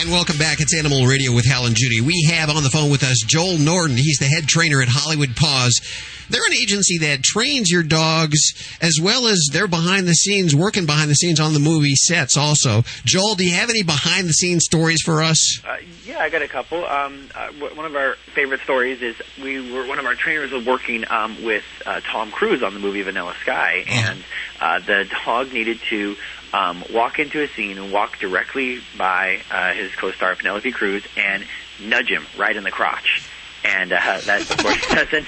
And 0.08 0.14
welcome 0.14 0.38
back. 0.38 0.62
It's 0.62 0.74
Animal 0.74 1.06
Radio 1.06 1.34
with 1.36 1.46
Hal 1.46 1.66
and 1.66 1.76
Judy. 1.76 2.00
We 2.00 2.30
have 2.32 2.50
on 2.50 2.64
the 2.64 2.70
phone 2.70 2.90
with 2.90 3.04
us 3.04 3.18
Joel 3.28 3.58
Norton. 3.58 3.98
He's 3.98 4.20
the 4.20 4.26
head 4.26 4.48
trainer 4.48 4.82
at 4.82 4.88
Hollywood 4.88 5.36
Paws. 5.36 5.82
They're 6.30 6.46
an 6.48 6.54
agency 6.54 7.00
that 7.00 7.24
trains 7.24 7.70
your 7.70 7.84
dogs 7.84 8.40
as 8.82 9.00
well 9.02 9.28
as 9.28 9.50
they're 9.52 9.68
behind 9.68 10.08
the 10.08 10.14
scenes, 10.14 10.56
working 10.56 10.86
behind 10.86 11.10
the 11.10 11.16
scenes 11.16 11.42
on 11.42 11.54
the 11.54 11.60
movie 11.60 11.96
sets 11.96 12.38
also. 12.38 12.84
Joel, 13.04 13.36
do 13.36 13.46
you 13.46 13.54
have 13.56 13.70
any 13.70 13.84
behind 13.84 14.30
the 14.30 14.34
scenes 14.34 14.64
stories 14.64 15.02
for 15.02 15.22
us? 15.22 15.62
Uh, 15.68 15.76
yeah, 16.06 16.20
I 16.20 16.30
got 16.30 16.42
a 16.42 16.48
couple. 16.48 16.86
Um, 16.86 17.28
uh, 17.36 17.50
one 17.76 17.86
of 17.86 17.98
our 17.98 18.16
favorite 18.34 18.62
stories 18.62 19.02
is 19.02 19.18
we 19.44 19.74
were 19.74 19.86
one 19.88 20.00
of 20.00 20.06
our 20.06 20.16
trainers 20.16 20.52
was 20.52 20.66
working 20.66 21.04
um, 21.10 21.44
with 21.44 21.66
uh, 21.86 22.00
Tom 22.00 22.32
Cruise 22.32 22.64
on 22.64 22.74
the 22.74 22.80
movie 22.80 23.02
Vanilla 23.02 23.36
Sky, 23.42 23.84
and 23.90 24.24
uh, 24.62 24.80
the 24.80 25.06
dog 25.26 25.52
needed 25.52 25.80
to 25.90 26.16
um, 26.54 26.84
walk 26.94 27.20
into 27.20 27.42
a 27.42 27.48
scene 27.50 27.78
and 27.78 27.92
walk 27.92 28.20
directly 28.20 28.80
by 28.98 29.42
uh, 29.52 29.74
his 29.74 29.94
co-star 29.96 30.36
Penelope 30.36 30.72
Cruz 30.72 31.04
and 31.16 31.44
nudge 31.84 32.10
him 32.10 32.26
right 32.38 32.56
in 32.56 32.64
the 32.64 32.72
crotch. 32.72 33.24
And 33.64 33.92
uh, 33.92 34.22
that, 34.26 34.50
of 34.50 34.58
course, 34.58 34.82
doesn't 34.90 35.28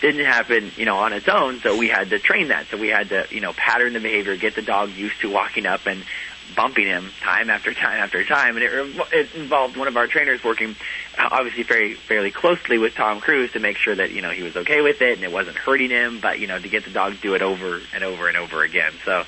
didn't 0.00 0.24
happen, 0.24 0.70
you 0.76 0.84
know, 0.84 0.98
on 0.98 1.12
its 1.12 1.28
own. 1.28 1.60
So 1.60 1.76
we 1.76 1.88
had 1.88 2.10
to 2.10 2.18
train 2.18 2.48
that. 2.48 2.66
So 2.68 2.76
we 2.76 2.88
had 2.88 3.08
to, 3.10 3.26
you 3.30 3.40
know, 3.40 3.52
pattern 3.52 3.92
the 3.92 4.00
behavior, 4.00 4.36
get 4.36 4.54
the 4.54 4.62
dog 4.62 4.90
used 4.90 5.20
to 5.20 5.30
walking 5.30 5.66
up 5.66 5.86
and 5.86 6.04
bumping 6.54 6.86
him 6.86 7.10
time 7.20 7.50
after 7.50 7.72
time 7.72 7.98
after 7.98 8.24
time. 8.24 8.56
And 8.56 8.64
it, 8.64 8.96
it 9.12 9.34
involved 9.34 9.76
one 9.76 9.88
of 9.88 9.96
our 9.96 10.06
trainers 10.06 10.42
working, 10.42 10.76
uh, 11.18 11.28
obviously, 11.30 11.62
very 11.62 11.94
fairly 11.94 12.30
closely 12.30 12.78
with 12.78 12.94
Tom 12.94 13.20
Cruise 13.20 13.52
to 13.52 13.60
make 13.60 13.76
sure 13.76 13.94
that 13.94 14.12
you 14.12 14.22
know 14.22 14.30
he 14.30 14.42
was 14.42 14.56
okay 14.56 14.80
with 14.80 15.02
it 15.02 15.14
and 15.14 15.24
it 15.24 15.32
wasn't 15.32 15.56
hurting 15.56 15.90
him. 15.90 16.20
But 16.20 16.40
you 16.40 16.46
know, 16.46 16.58
to 16.58 16.68
get 16.68 16.84
the 16.84 16.90
dog 16.90 17.14
to 17.14 17.20
do 17.20 17.34
it 17.34 17.42
over 17.42 17.80
and 17.94 18.04
over 18.04 18.28
and 18.28 18.36
over 18.36 18.62
again. 18.62 18.92
So 19.04 19.24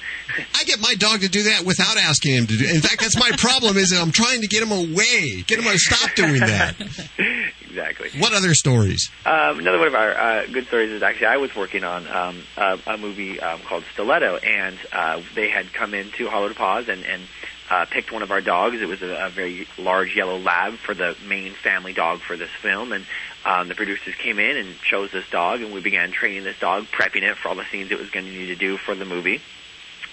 I 0.54 0.64
get 0.64 0.80
my 0.80 0.94
dog 0.94 1.20
to 1.20 1.28
do 1.28 1.44
that 1.44 1.64
without 1.64 1.96
asking 1.96 2.34
him 2.34 2.46
to 2.46 2.56
do. 2.56 2.64
It. 2.64 2.74
In 2.74 2.80
fact, 2.80 3.00
that's 3.00 3.18
my 3.18 3.30
problem. 3.36 3.76
Is 3.76 3.90
that 3.90 4.00
I'm 4.00 4.12
trying 4.12 4.40
to 4.42 4.48
get 4.48 4.62
him 4.62 4.72
away, 4.72 5.42
get 5.46 5.58
him 5.58 5.64
to 5.64 5.78
stop 5.78 6.14
doing 6.14 6.40
that. 6.40 6.74
exactly. 7.76 8.20
What 8.20 8.32
other 8.32 8.54
stories? 8.54 9.10
Um, 9.24 9.58
another 9.58 9.78
one 9.78 9.88
of 9.88 9.94
our 9.94 10.10
uh, 10.10 10.46
good 10.46 10.66
stories 10.66 10.90
is 10.90 11.02
actually 11.02 11.26
I 11.26 11.36
was 11.36 11.54
working 11.54 11.84
on 11.84 12.06
um, 12.08 12.42
a, 12.56 12.78
a 12.86 12.96
movie 12.96 13.40
um, 13.40 13.60
called 13.60 13.84
Stiletto, 13.92 14.36
and 14.36 14.78
uh, 14.92 15.20
they 15.34 15.48
had 15.48 15.72
come 15.72 15.94
into 15.94 16.28
Hollywood 16.28 16.56
Paws 16.56 16.88
and, 16.88 17.04
and 17.04 17.22
uh, 17.70 17.84
picked 17.86 18.12
one 18.12 18.22
of 18.22 18.30
our 18.30 18.40
dogs. 18.40 18.80
It 18.80 18.88
was 18.88 19.02
a, 19.02 19.26
a 19.26 19.28
very 19.28 19.66
large 19.78 20.16
yellow 20.16 20.38
lab 20.38 20.74
for 20.74 20.94
the 20.94 21.16
main 21.26 21.52
family 21.52 21.92
dog 21.92 22.20
for 22.20 22.36
this 22.36 22.50
film, 22.50 22.92
and 22.92 23.04
um, 23.44 23.68
the 23.68 23.74
producers 23.74 24.14
came 24.14 24.38
in 24.38 24.56
and 24.56 24.78
chose 24.80 25.10
this 25.12 25.28
dog, 25.30 25.60
and 25.60 25.72
we 25.72 25.80
began 25.80 26.10
training 26.12 26.44
this 26.44 26.58
dog, 26.58 26.84
prepping 26.86 27.22
it 27.22 27.36
for 27.36 27.48
all 27.48 27.54
the 27.54 27.64
scenes 27.70 27.90
it 27.90 27.98
was 27.98 28.10
going 28.10 28.26
to 28.26 28.32
need 28.32 28.46
to 28.46 28.56
do 28.56 28.76
for 28.76 28.94
the 28.94 29.04
movie. 29.04 29.40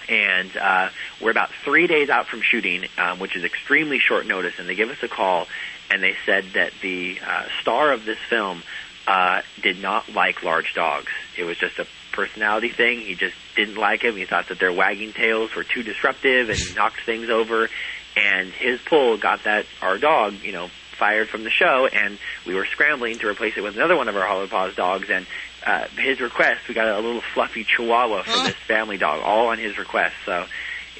And 0.06 0.54
uh, 0.56 0.90
we're 1.22 1.30
about 1.30 1.50
three 1.64 1.86
days 1.86 2.10
out 2.10 2.26
from 2.26 2.42
shooting, 2.42 2.84
um, 2.98 3.18
which 3.18 3.36
is 3.36 3.44
extremely 3.44 3.98
short 3.98 4.26
notice, 4.26 4.58
and 4.58 4.68
they 4.68 4.74
give 4.74 4.90
us 4.90 5.02
a 5.02 5.08
call, 5.08 5.46
and 5.90 6.02
they 6.02 6.16
said 6.26 6.44
that 6.54 6.72
the 6.82 7.18
uh, 7.26 7.44
star 7.60 7.92
of 7.92 8.04
this 8.04 8.18
film 8.28 8.62
uh, 9.06 9.42
did 9.62 9.80
not 9.80 10.12
like 10.12 10.42
large 10.42 10.74
dogs. 10.74 11.12
It 11.36 11.44
was 11.44 11.56
just 11.58 11.78
a 11.78 11.86
personality 12.12 12.70
thing. 12.70 13.00
He 13.00 13.14
just 13.14 13.34
didn't 13.56 13.76
like 13.76 14.02
them. 14.02 14.16
He 14.16 14.24
thought 14.24 14.48
that 14.48 14.58
their 14.58 14.72
wagging 14.72 15.12
tails 15.12 15.54
were 15.54 15.64
too 15.64 15.82
disruptive 15.82 16.48
and 16.48 16.76
knocked 16.76 17.00
things 17.04 17.28
over. 17.28 17.68
And 18.16 18.48
his 18.50 18.80
pull 18.80 19.18
got 19.18 19.44
that 19.44 19.66
our 19.82 19.98
dog, 19.98 20.34
you 20.42 20.52
know, 20.52 20.68
fired 20.96 21.28
from 21.28 21.44
the 21.44 21.50
show. 21.50 21.88
And 21.92 22.18
we 22.46 22.54
were 22.54 22.66
scrambling 22.66 23.18
to 23.18 23.28
replace 23.28 23.56
it 23.56 23.62
with 23.62 23.76
another 23.76 23.96
one 23.96 24.08
of 24.08 24.16
our 24.16 24.26
Hollow 24.26 24.46
Paws 24.46 24.74
dogs. 24.74 25.10
And 25.10 25.26
uh, 25.66 25.88
his 25.98 26.20
request, 26.20 26.68
we 26.68 26.74
got 26.74 26.88
a 26.88 27.00
little 27.00 27.20
fluffy 27.20 27.64
Chihuahua 27.64 28.22
for 28.22 28.44
this 28.44 28.54
family 28.54 28.96
dog, 28.96 29.20
all 29.22 29.48
on 29.48 29.58
his 29.58 29.76
request. 29.76 30.14
So. 30.24 30.46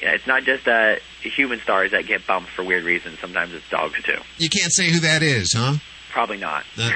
Yeah, 0.01 0.11
it's 0.11 0.27
not 0.27 0.43
just 0.43 0.67
uh, 0.67 0.95
human 1.21 1.59
stars 1.59 1.91
that 1.91 2.05
get 2.05 2.27
bumped 2.27 2.49
for 2.49 2.63
weird 2.63 2.83
reasons. 2.83 3.19
Sometimes 3.19 3.53
it's 3.53 3.69
dogs 3.69 4.01
too. 4.03 4.17
You 4.37 4.49
can't 4.49 4.73
say 4.73 4.89
who 4.89 4.99
that 5.01 5.23
is, 5.23 5.53
huh? 5.55 5.75
Probably 6.11 6.37
not. 6.37 6.63
Uh, 6.77 6.91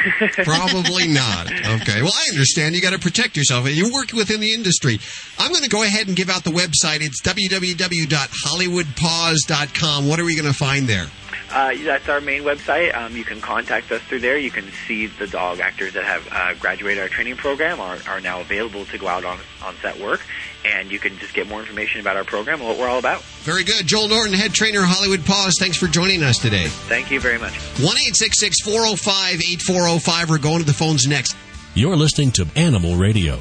probably 0.46 1.08
not. 1.08 1.52
Okay. 1.52 2.02
Well, 2.02 2.14
I 2.14 2.28
understand. 2.32 2.76
You 2.76 2.82
got 2.82 2.94
to 2.94 3.00
protect 3.00 3.36
yourself. 3.36 3.68
You 3.70 3.92
work 3.94 4.14
within 4.14 4.40
the 4.40 4.54
industry. 4.54 5.00
I'm 5.38 5.52
going 5.52 5.64
to 5.64 5.70
go 5.70 5.84
ahead 5.84 6.08
and 6.08 6.16
give 6.16 6.30
out 6.30 6.46
the 6.46 6.52
website. 6.52 7.02
It's 7.02 7.22
www.hollywoodpaws.com. 7.22 10.08
What 10.08 10.20
are 10.22 10.26
we 10.26 10.36
going 10.38 10.50
to 10.52 10.58
find 10.58 10.88
there? 10.88 11.08
Uh, 11.52 11.74
that's 11.84 12.08
our 12.08 12.22
main 12.22 12.44
website. 12.44 12.96
Um, 12.96 13.16
you 13.18 13.24
can 13.24 13.42
contact 13.42 13.92
us 13.92 14.02
through 14.04 14.20
there. 14.20 14.38
You 14.38 14.52
can 14.52 14.66
see 14.88 15.08
the 15.08 15.28
dog 15.28 15.60
actors 15.60 15.94
that 15.94 16.04
have 16.04 16.28
uh, 16.32 16.54
graduated 16.60 17.02
our 17.02 17.10
training 17.10 17.38
program 17.38 17.80
are, 17.80 17.98
are 18.08 18.22
now 18.22 18.42
available 18.42 18.86
to 18.86 18.98
go 18.98 19.08
out 19.08 19.26
on, 19.26 19.40
on 19.64 19.76
set 19.82 20.00
work. 20.00 20.22
And 20.66 20.92
you 20.92 21.00
can 21.00 21.18
just 21.18 21.34
get 21.34 21.48
more 21.48 21.60
information 21.60 22.02
about 22.02 22.18
our 22.18 22.24
program 22.24 22.60
and 22.60 22.68
what 22.68 22.78
we're 22.78 22.90
all 22.90 23.00
about. 23.00 23.22
Very 23.44 23.64
good. 23.64 23.88
Joel 23.88 24.10
Norton, 24.10 24.34
head 24.34 24.54
trainer, 24.54 24.82
Hollywood 24.84 25.26
Paws. 25.26 25.56
Thanks 25.58 25.78
for 25.78 25.88
joining 25.88 26.22
us 26.22 26.38
today. 26.38 26.68
Thank 26.68 27.12
you 27.12 27.20
very 27.20 27.40
much. 27.40 27.58
1 27.80 27.96
405 27.96 29.36
8405. 29.36 30.30
We're 30.30 30.38
going 30.38 30.60
to 30.60 30.66
the 30.66 30.74
phones 30.74 31.08
next. 31.08 31.36
You're 31.74 31.96
listening 31.96 32.32
to 32.34 32.48
Animal 32.56 32.96
Radio. 32.96 33.40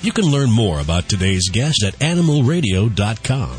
You 0.00 0.12
can 0.12 0.24
learn 0.24 0.50
more 0.50 0.80
about 0.80 1.08
today's 1.08 1.48
guest 1.50 1.82
at 1.82 1.94
animalradio.com. 1.94 3.56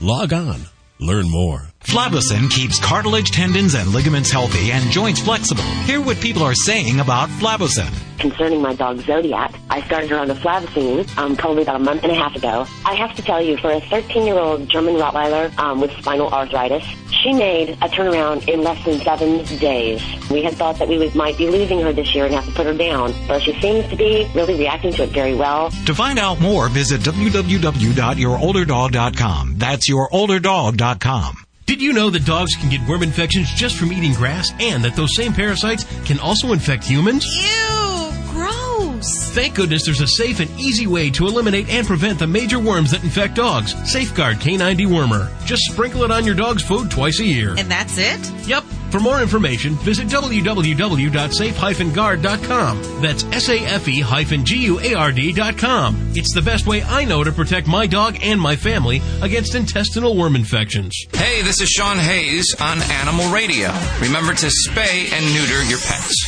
Log 0.00 0.32
on, 0.32 0.60
learn 1.00 1.30
more. 1.30 1.68
Flavusin 1.86 2.50
keeps 2.50 2.80
cartilage, 2.80 3.30
tendons, 3.30 3.74
and 3.74 3.88
ligaments 3.90 4.28
healthy 4.30 4.72
and 4.72 4.90
joints 4.90 5.20
flexible. 5.20 5.62
Hear 5.84 6.00
what 6.00 6.20
people 6.20 6.42
are 6.42 6.52
saying 6.52 6.98
about 6.98 7.28
Flavusin. 7.28 7.88
Concerning 8.18 8.60
my 8.60 8.74
dog 8.74 8.98
Zodiac, 9.02 9.54
I 9.70 9.82
started 9.86 10.10
her 10.10 10.18
on 10.18 10.26
the 10.26 10.34
Flavacine 10.34 11.06
um, 11.16 11.36
probably 11.36 11.62
about 11.62 11.76
a 11.76 11.78
month 11.78 12.02
and 12.02 12.10
a 12.10 12.16
half 12.16 12.34
ago. 12.34 12.66
I 12.84 12.94
have 12.94 13.14
to 13.14 13.22
tell 13.22 13.40
you, 13.40 13.56
for 13.58 13.70
a 13.70 13.80
13-year-old 13.80 14.68
German 14.68 14.96
Rottweiler 14.96 15.56
um, 15.58 15.80
with 15.80 15.92
spinal 15.92 16.28
arthritis, 16.32 16.82
she 17.22 17.32
made 17.32 17.68
a 17.70 17.88
turnaround 17.88 18.48
in 18.48 18.62
less 18.62 18.84
than 18.84 18.98
seven 19.00 19.44
days. 19.58 20.02
We 20.28 20.42
had 20.42 20.54
thought 20.54 20.80
that 20.80 20.88
we 20.88 20.98
would, 20.98 21.14
might 21.14 21.38
be 21.38 21.48
losing 21.48 21.80
her 21.82 21.92
this 21.92 22.12
year 22.16 22.24
and 22.24 22.34
have 22.34 22.46
to 22.46 22.52
put 22.52 22.66
her 22.66 22.74
down, 22.74 23.14
but 23.28 23.42
she 23.42 23.52
seems 23.60 23.88
to 23.90 23.96
be 23.96 24.28
really 24.34 24.58
reacting 24.58 24.92
to 24.94 25.04
it 25.04 25.10
very 25.10 25.36
well. 25.36 25.70
To 25.86 25.94
find 25.94 26.18
out 26.18 26.40
more, 26.40 26.68
visit 26.68 27.02
www.yourolderdog.com. 27.02 29.54
That's 29.56 29.88
yourolderdog.com. 29.88 31.45
Did 31.66 31.82
you 31.82 31.92
know 31.92 32.10
that 32.10 32.24
dogs 32.24 32.54
can 32.54 32.70
get 32.70 32.80
worm 32.88 33.02
infections 33.02 33.50
just 33.50 33.76
from 33.76 33.92
eating 33.92 34.12
grass 34.12 34.52
and 34.60 34.84
that 34.84 34.94
those 34.94 35.16
same 35.16 35.32
parasites 35.32 35.84
can 36.04 36.20
also 36.20 36.52
infect 36.52 36.84
humans? 36.84 37.26
Ew, 37.26 38.12
gross. 38.30 39.30
Thank 39.34 39.56
goodness 39.56 39.84
there's 39.84 40.00
a 40.00 40.06
safe 40.06 40.38
and 40.38 40.48
easy 40.60 40.86
way 40.86 41.10
to 41.10 41.26
eliminate 41.26 41.68
and 41.68 41.84
prevent 41.84 42.20
the 42.20 42.26
major 42.28 42.60
worms 42.60 42.92
that 42.92 43.02
infect 43.02 43.34
dogs. 43.34 43.74
Safeguard 43.90 44.38
Canine 44.38 44.76
Dewormer. 44.76 45.28
Just 45.44 45.62
sprinkle 45.64 46.04
it 46.04 46.12
on 46.12 46.24
your 46.24 46.36
dog's 46.36 46.62
food 46.62 46.88
twice 46.88 47.18
a 47.18 47.24
year. 47.24 47.56
And 47.58 47.68
that's 47.68 47.98
it? 47.98 48.20
Yep. 48.46 48.62
For 48.96 49.00
more 49.00 49.20
information, 49.20 49.74
visit 49.74 50.08
www.safe-guard.com. 50.08 53.02
That's 53.02 53.24
S-A-F-E-G-U-A-R-D.com. 53.24 56.12
It's 56.14 56.34
the 56.34 56.40
best 56.40 56.66
way 56.66 56.82
I 56.82 57.04
know 57.04 57.22
to 57.22 57.30
protect 57.30 57.66
my 57.66 57.86
dog 57.86 58.16
and 58.22 58.40
my 58.40 58.56
family 58.56 59.02
against 59.20 59.54
intestinal 59.54 60.16
worm 60.16 60.34
infections. 60.34 60.94
Hey, 61.12 61.42
this 61.42 61.60
is 61.60 61.68
Sean 61.68 61.98
Hayes 61.98 62.56
on 62.58 62.80
Animal 62.80 63.30
Radio. 63.30 63.70
Remember 64.00 64.32
to 64.32 64.46
spay 64.46 65.12
and 65.12 65.26
neuter 65.34 65.62
your 65.64 65.80
pets. 65.80 66.24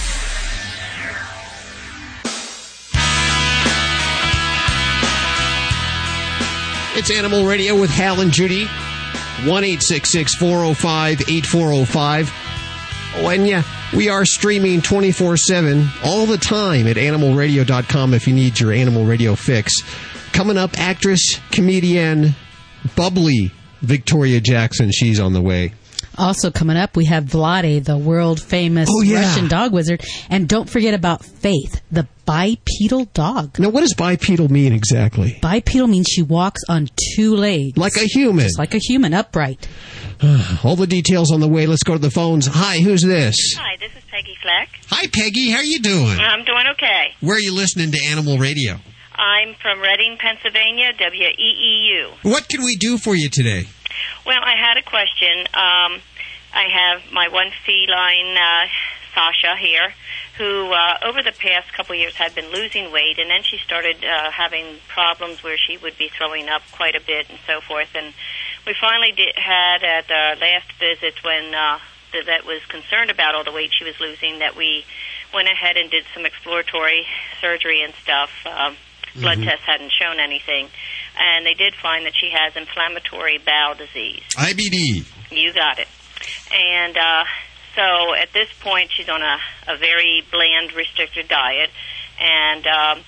It's 6.98 7.10
Animal 7.10 7.46
Radio 7.46 7.80
with 7.80 7.88
Hal 7.88 8.20
and 8.20 8.30
Judy. 8.30 8.66
1 9.46 9.46
405 9.46 11.20
8405. 11.22 12.47
Oh, 13.20 13.30
and 13.30 13.48
yeah, 13.48 13.64
we 13.96 14.08
are 14.08 14.24
streaming 14.24 14.80
24 14.80 15.36
7 15.36 15.88
all 16.04 16.24
the 16.24 16.38
time 16.38 16.86
at 16.86 16.96
animalradio.com 16.96 18.14
if 18.14 18.28
you 18.28 18.34
need 18.34 18.60
your 18.60 18.72
animal 18.72 19.04
radio 19.04 19.34
fix. 19.34 19.82
Coming 20.32 20.56
up, 20.56 20.78
actress, 20.78 21.40
comedian, 21.50 22.36
bubbly 22.94 23.50
Victoria 23.82 24.40
Jackson. 24.40 24.92
She's 24.92 25.18
on 25.18 25.32
the 25.32 25.40
way. 25.40 25.72
Also 26.18 26.50
coming 26.50 26.76
up, 26.76 26.96
we 26.96 27.04
have 27.06 27.24
Vladae, 27.24 27.84
the 27.84 27.96
world 27.96 28.40
famous 28.42 28.88
Oh, 28.90 29.02
yeah. 29.02 29.22
Russian 29.22 29.46
dog 29.48 29.72
wizard, 29.72 30.04
and 30.28 30.48
don't 30.48 30.68
forget 30.68 30.92
about 30.94 31.24
Faith, 31.24 31.80
the 31.92 32.06
bipedal 32.26 33.04
dog. 33.14 33.58
Now, 33.60 33.68
what 33.68 33.82
does 33.82 33.94
bipedal 33.94 34.48
mean 34.50 34.72
exactly? 34.72 35.38
Bipedal 35.40 35.86
means 35.86 36.08
she 36.08 36.22
walks 36.22 36.62
on 36.68 36.88
two 37.14 37.36
legs, 37.36 37.76
Like 37.78 37.96
a 37.96 38.00
human. 38.06 38.44
Just 38.46 38.58
like 38.58 38.74
a 38.74 38.78
human, 38.78 39.14
upright. 39.14 39.68
All 40.64 40.74
the 40.74 40.86
details 40.88 41.30
on 41.32 41.38
the 41.40 41.48
way. 41.48 41.66
Let's 41.66 41.84
go 41.84 41.92
to 41.92 41.98
the 42.00 42.10
phones. 42.10 42.46
Hi, 42.48 42.78
who's 42.80 43.02
this? 43.02 43.36
Hi, 43.56 43.76
this 43.78 43.92
is 43.92 44.02
Peggy 44.10 44.36
Fleck. 44.42 44.68
Hi, 44.88 45.06
Peggy. 45.06 45.50
How 45.50 45.58
are 45.58 45.64
you 45.64 45.78
doing? 45.80 46.18
I'm 46.18 46.44
doing 46.44 46.64
okay. 46.72 47.14
Where 47.20 47.36
are 47.36 47.40
you 47.40 47.54
listening 47.54 47.92
to 47.92 48.04
Animal 48.06 48.38
Radio? 48.38 48.78
I'm 49.14 49.54
from 49.60 49.80
Reading, 49.80 50.16
Pennsylvania, 50.20 50.92
WEEU. 50.94 52.10
What 52.30 52.48
can 52.48 52.62
we 52.64 52.76
do 52.76 52.98
for 52.98 53.14
you 53.16 53.28
today? 53.28 53.66
Well, 54.26 54.40
I 54.42 54.56
had 54.56 54.76
a 54.76 54.82
question. 54.82 55.40
Um, 55.54 56.00
I 56.54 56.64
have 56.72 57.12
my 57.12 57.28
one 57.28 57.50
feline, 57.64 58.36
uh, 58.36 58.66
Sasha 59.14 59.56
here, 59.56 59.92
who 60.36 60.72
uh, 60.72 60.98
over 61.04 61.22
the 61.22 61.32
past 61.32 61.72
couple 61.72 61.94
of 61.94 62.00
years 62.00 62.14
had 62.14 62.34
been 62.34 62.50
losing 62.52 62.92
weight, 62.92 63.18
and 63.18 63.28
then 63.30 63.42
she 63.42 63.58
started 63.58 63.96
uh, 64.04 64.30
having 64.30 64.76
problems 64.88 65.42
where 65.42 65.56
she 65.58 65.76
would 65.78 65.98
be 65.98 66.08
throwing 66.08 66.48
up 66.48 66.62
quite 66.72 66.94
a 66.94 67.00
bit 67.00 67.28
and 67.28 67.38
so 67.46 67.60
forth. 67.60 67.88
And 67.94 68.14
we 68.66 68.74
finally 68.80 69.12
did, 69.12 69.34
had 69.36 69.82
at 69.82 70.10
our 70.10 70.36
last 70.36 70.72
visit 70.78 71.22
when 71.24 71.54
uh, 71.54 71.78
the 72.12 72.22
vet 72.22 72.44
was 72.46 72.64
concerned 72.68 73.10
about 73.10 73.34
all 73.34 73.44
the 73.44 73.52
weight 73.52 73.72
she 73.72 73.84
was 73.84 73.98
losing 74.00 74.38
that 74.38 74.56
we 74.56 74.84
went 75.34 75.48
ahead 75.48 75.76
and 75.76 75.90
did 75.90 76.04
some 76.14 76.24
exploratory 76.24 77.06
surgery 77.40 77.82
and 77.82 77.92
stuff. 78.02 78.30
Um, 78.46 78.76
blood 79.20 79.38
Mhm. 79.38 79.44
tests 79.44 79.64
hadn't 79.64 79.90
shown 79.92 80.20
anything, 80.20 80.70
and 81.18 81.44
they 81.44 81.54
did 81.54 81.74
find 81.74 82.06
that 82.06 82.14
she 82.14 82.30
has 82.32 82.56
inflammatory 82.56 83.38
bowel 83.38 83.74
disease. 83.74 84.22
IBD. 84.36 85.04
You 85.30 85.52
got 85.52 85.78
it. 85.78 85.88
And 86.52 86.96
uh, 86.96 87.24
so 87.74 88.14
at 88.14 88.32
this 88.32 88.48
point, 88.60 88.90
she's 88.92 89.08
on 89.08 89.22
a, 89.22 89.38
a 89.66 89.76
very 89.76 90.22
bland, 90.30 90.72
restricted 90.74 91.28
diet, 91.28 91.70
and 92.20 92.66
um, 92.66 93.04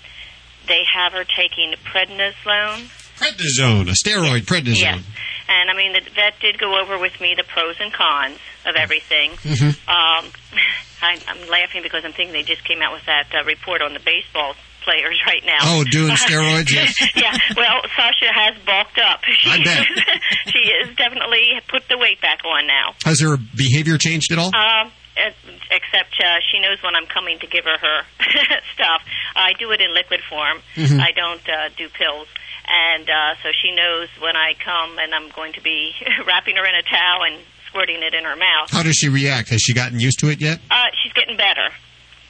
they 0.66 0.82
have 0.94 1.12
her 1.12 1.24
taking 1.24 1.74
prednisolone. 1.84 2.90
Prednisone, 3.16 3.88
a 3.88 3.94
steroid 3.94 4.44
prednisone. 4.46 4.78
Yes. 4.78 5.04
And 5.48 5.70
I 5.70 5.76
mean, 5.76 5.92
the 5.92 6.00
vet 6.14 6.34
did 6.40 6.58
go 6.58 6.80
over 6.80 6.98
with 6.98 7.20
me 7.20 7.34
the 7.36 7.42
pros 7.42 7.76
and 7.80 7.92
cons 7.92 8.38
of 8.66 8.76
everything. 8.76 9.32
Mm-hmm. 9.32 9.90
Um, 9.90 10.32
I, 11.02 11.18
I'm 11.26 11.48
laughing 11.48 11.82
because 11.82 12.04
I'm 12.04 12.12
thinking 12.12 12.32
they 12.32 12.42
just 12.42 12.64
came 12.64 12.82
out 12.82 12.92
with 12.92 13.06
that 13.06 13.26
uh, 13.34 13.44
report 13.44 13.82
on 13.82 13.94
the 13.94 14.00
baseball 14.00 14.54
players 14.82 15.20
right 15.26 15.42
now. 15.44 15.58
Oh, 15.62 15.84
doing 15.90 16.14
steroids? 16.16 16.70
Yes. 16.72 16.94
yeah. 17.16 17.36
Well, 17.56 17.82
Sasha 17.96 18.32
has 18.32 18.56
bulked 18.64 18.98
up. 18.98 19.20
She, 19.24 19.50
I 19.50 19.62
bet. 19.64 19.86
she 20.46 20.72
has 20.82 20.96
definitely 20.96 21.60
put 21.68 21.82
the 21.88 21.98
weight 21.98 22.20
back 22.20 22.40
on 22.44 22.66
now. 22.66 22.94
Has 23.04 23.20
her 23.20 23.36
behavior 23.56 23.98
changed 23.98 24.32
at 24.32 24.38
all? 24.38 24.48
Um, 24.54 24.90
uh, 25.16 25.30
except 25.70 26.14
uh, 26.20 26.38
she 26.50 26.60
knows 26.60 26.78
when 26.82 26.94
I'm 26.94 27.06
coming 27.06 27.38
to 27.40 27.46
give 27.46 27.64
her 27.64 27.78
her 27.78 28.02
stuff. 28.74 29.02
I 29.36 29.52
do 29.58 29.70
it 29.72 29.80
in 29.80 29.92
liquid 29.94 30.20
form. 30.28 30.58
Mhm. 30.76 31.00
I 31.00 31.12
don't 31.12 31.46
uh, 31.48 31.68
do 31.76 31.88
pills. 31.88 32.28
And 32.66 33.08
uh, 33.10 33.34
so 33.42 33.48
she 33.52 33.74
knows 33.74 34.08
when 34.20 34.36
I 34.36 34.54
come 34.54 34.98
and 34.98 35.12
I'm 35.14 35.28
going 35.34 35.52
to 35.54 35.60
be 35.60 35.92
wrapping 36.26 36.56
her 36.56 36.64
in 36.64 36.74
a 36.74 36.82
towel 36.82 37.24
and 37.24 37.42
squirting 37.66 38.02
it 38.02 38.14
in 38.14 38.24
her 38.24 38.36
mouth. 38.36 38.70
How 38.70 38.82
does 38.82 38.94
she 38.96 39.08
react? 39.08 39.48
Has 39.50 39.60
she 39.60 39.74
gotten 39.74 39.98
used 40.00 40.20
to 40.20 40.28
it 40.30 40.40
yet? 40.40 40.60
Uh, 40.70 40.86
she's 41.02 41.12
getting 41.12 41.36
better. 41.36 41.68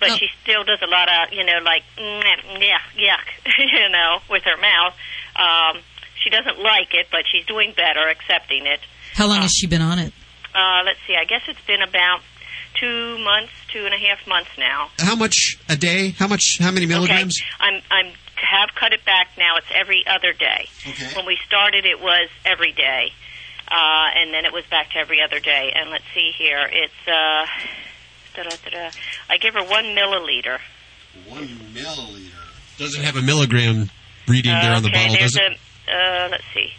But 0.00 0.18
she 0.18 0.28
still 0.42 0.64
does 0.64 0.80
a 0.82 0.90
lot 0.90 1.08
of, 1.08 1.32
you 1.32 1.44
know, 1.44 1.60
like, 1.62 1.82
mm, 1.96 2.22
yeah, 2.58 2.80
yuck, 2.96 3.24
you 3.58 3.88
know, 3.90 4.18
with 4.30 4.42
her 4.44 4.56
mouth. 4.56 4.94
Um, 5.36 5.82
she 6.22 6.30
doesn't 6.30 6.58
like 6.58 6.92
it, 6.92 7.08
but 7.10 7.24
she's 7.30 7.46
doing 7.46 7.72
better 7.76 8.08
accepting 8.08 8.66
it. 8.66 8.80
How 9.14 9.26
long 9.26 9.42
has 9.42 9.52
she 9.52 9.66
been 9.66 9.82
on 9.82 9.98
it? 9.98 10.12
Uh, 10.54 10.82
let's 10.84 10.98
see, 11.06 11.14
I 11.14 11.24
guess 11.24 11.42
it's 11.48 11.60
been 11.66 11.82
about 11.82 12.20
two 12.78 13.18
months, 13.18 13.52
two 13.72 13.84
and 13.84 13.94
a 13.94 13.98
half 13.98 14.26
months 14.26 14.50
now. 14.58 14.88
How 14.98 15.14
much 15.16 15.58
a 15.68 15.76
day? 15.76 16.10
How 16.10 16.26
much? 16.26 16.58
How 16.58 16.70
many 16.70 16.86
milligrams? 16.86 17.40
Okay. 17.40 17.50
I'm 17.60 17.82
I'm 17.90 18.12
have 18.36 18.70
cut 18.74 18.92
it 18.92 19.04
back 19.04 19.28
now. 19.38 19.56
It's 19.56 19.70
every 19.74 20.04
other 20.06 20.32
day. 20.32 20.68
Okay. 20.86 21.14
When 21.16 21.26
we 21.26 21.38
started, 21.46 21.84
it 21.84 22.00
was 22.00 22.28
every 22.44 22.72
day, 22.72 23.12
uh, 23.68 24.08
and 24.16 24.32
then 24.32 24.44
it 24.44 24.52
was 24.52 24.64
back 24.70 24.90
to 24.92 24.98
every 24.98 25.20
other 25.22 25.40
day. 25.40 25.72
And 25.74 25.90
let's 25.90 26.04
see 26.14 26.32
here, 26.36 26.66
it's 26.70 27.08
uh, 27.08 27.46
da-da-da-da. 28.34 28.90
I 29.28 29.36
give 29.38 29.54
her 29.54 29.64
one 29.64 29.84
milliliter. 29.96 30.58
One 31.28 31.46
milliliter. 31.74 32.30
Doesn't 32.78 33.02
have 33.02 33.16
a 33.16 33.22
milligram 33.22 33.90
reading 34.26 34.52
there 34.52 34.74
on 34.74 34.82
the 34.82 34.88
okay, 34.88 35.08
bottle, 35.08 35.16
there's 35.18 35.32
does 35.32 35.42
it? 35.52 35.58
a 35.88 35.92
uh, 35.92 36.28
let's 36.30 36.44
see. 36.54 36.72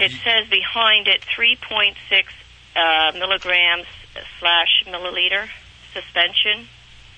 It 0.00 0.10
says 0.24 0.48
behind 0.50 1.06
it 1.06 1.20
3.6 1.36 1.94
uh, 2.74 3.18
milligrams 3.18 3.86
slash 4.40 4.84
milliliter 4.86 5.48
suspension. 5.92 6.68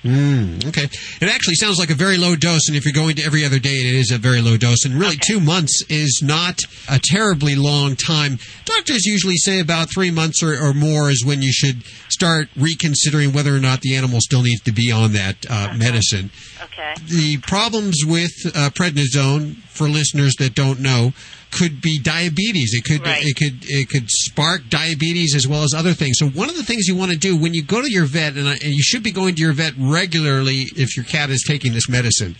Mm, 0.06 0.68
okay. 0.68 0.84
It 0.84 1.28
actually 1.28 1.56
sounds 1.56 1.78
like 1.78 1.90
a 1.90 1.94
very 1.94 2.16
low 2.16 2.36
dose, 2.36 2.68
and 2.68 2.76
if 2.76 2.84
you're 2.84 2.94
going 2.94 3.16
to 3.16 3.24
every 3.24 3.44
other 3.44 3.58
day, 3.58 3.74
it 3.74 3.94
is 3.94 4.12
a 4.12 4.18
very 4.18 4.40
low 4.40 4.56
dose. 4.56 4.84
And 4.84 4.94
really, 4.94 5.16
two 5.16 5.40
months 5.40 5.82
is 5.88 6.20
not 6.22 6.60
a 6.88 7.00
terribly 7.02 7.56
long 7.56 7.96
time. 7.96 8.38
Doctors 8.64 9.04
usually 9.04 9.36
say 9.36 9.58
about 9.58 9.88
three 9.92 10.12
months 10.12 10.42
or, 10.42 10.56
or 10.56 10.72
more 10.72 11.10
is 11.10 11.24
when 11.24 11.42
you 11.42 11.52
should 11.52 11.84
start 12.08 12.48
reconsidering 12.56 13.32
whether 13.32 13.54
or 13.54 13.60
not 13.60 13.80
the 13.80 13.96
animal 13.96 14.20
still 14.20 14.42
needs 14.42 14.62
to 14.62 14.72
be 14.72 14.92
on 14.92 15.12
that 15.12 15.44
uh, 15.50 15.74
medicine. 15.76 16.30
Okay. 16.62 16.94
The 17.06 17.38
problems 17.38 18.02
with 18.06 18.32
uh, 18.54 18.70
prednisone, 18.70 19.56
for 19.68 19.88
listeners 19.88 20.36
that 20.36 20.54
don't 20.54 20.80
know, 20.80 21.12
could 21.56 21.80
be 21.80 21.98
diabetes. 21.98 22.74
It 22.74 22.84
could 22.84 23.04
Right. 23.06 23.24
it 23.24 23.36
could 23.36 23.64
it 23.68 23.88
could 23.88 24.10
spark 24.10 24.68
diabetes 24.68 25.34
as 25.34 25.46
well 25.46 25.62
as 25.62 25.74
other 25.74 25.94
things. 25.94 26.18
So 26.18 26.28
one 26.28 26.48
of 26.48 26.56
the 26.56 26.62
things 26.62 26.86
you 26.86 26.94
want 26.94 27.12
to 27.12 27.18
do 27.18 27.36
when 27.36 27.54
you 27.54 27.62
go 27.62 27.80
to 27.82 27.90
your 27.90 28.04
vet, 28.04 28.36
and, 28.36 28.48
I, 28.48 28.52
and 28.52 28.72
you 28.74 28.82
should 28.82 29.02
be 29.02 29.10
going 29.10 29.34
to 29.36 29.42
your 29.42 29.52
vet 29.52 29.72
regularly 29.78 30.68
if 30.76 30.96
your 30.96 31.04
cat 31.04 31.30
is 31.30 31.42
taking 31.46 31.72
this 31.72 31.88
medicine 31.88 32.36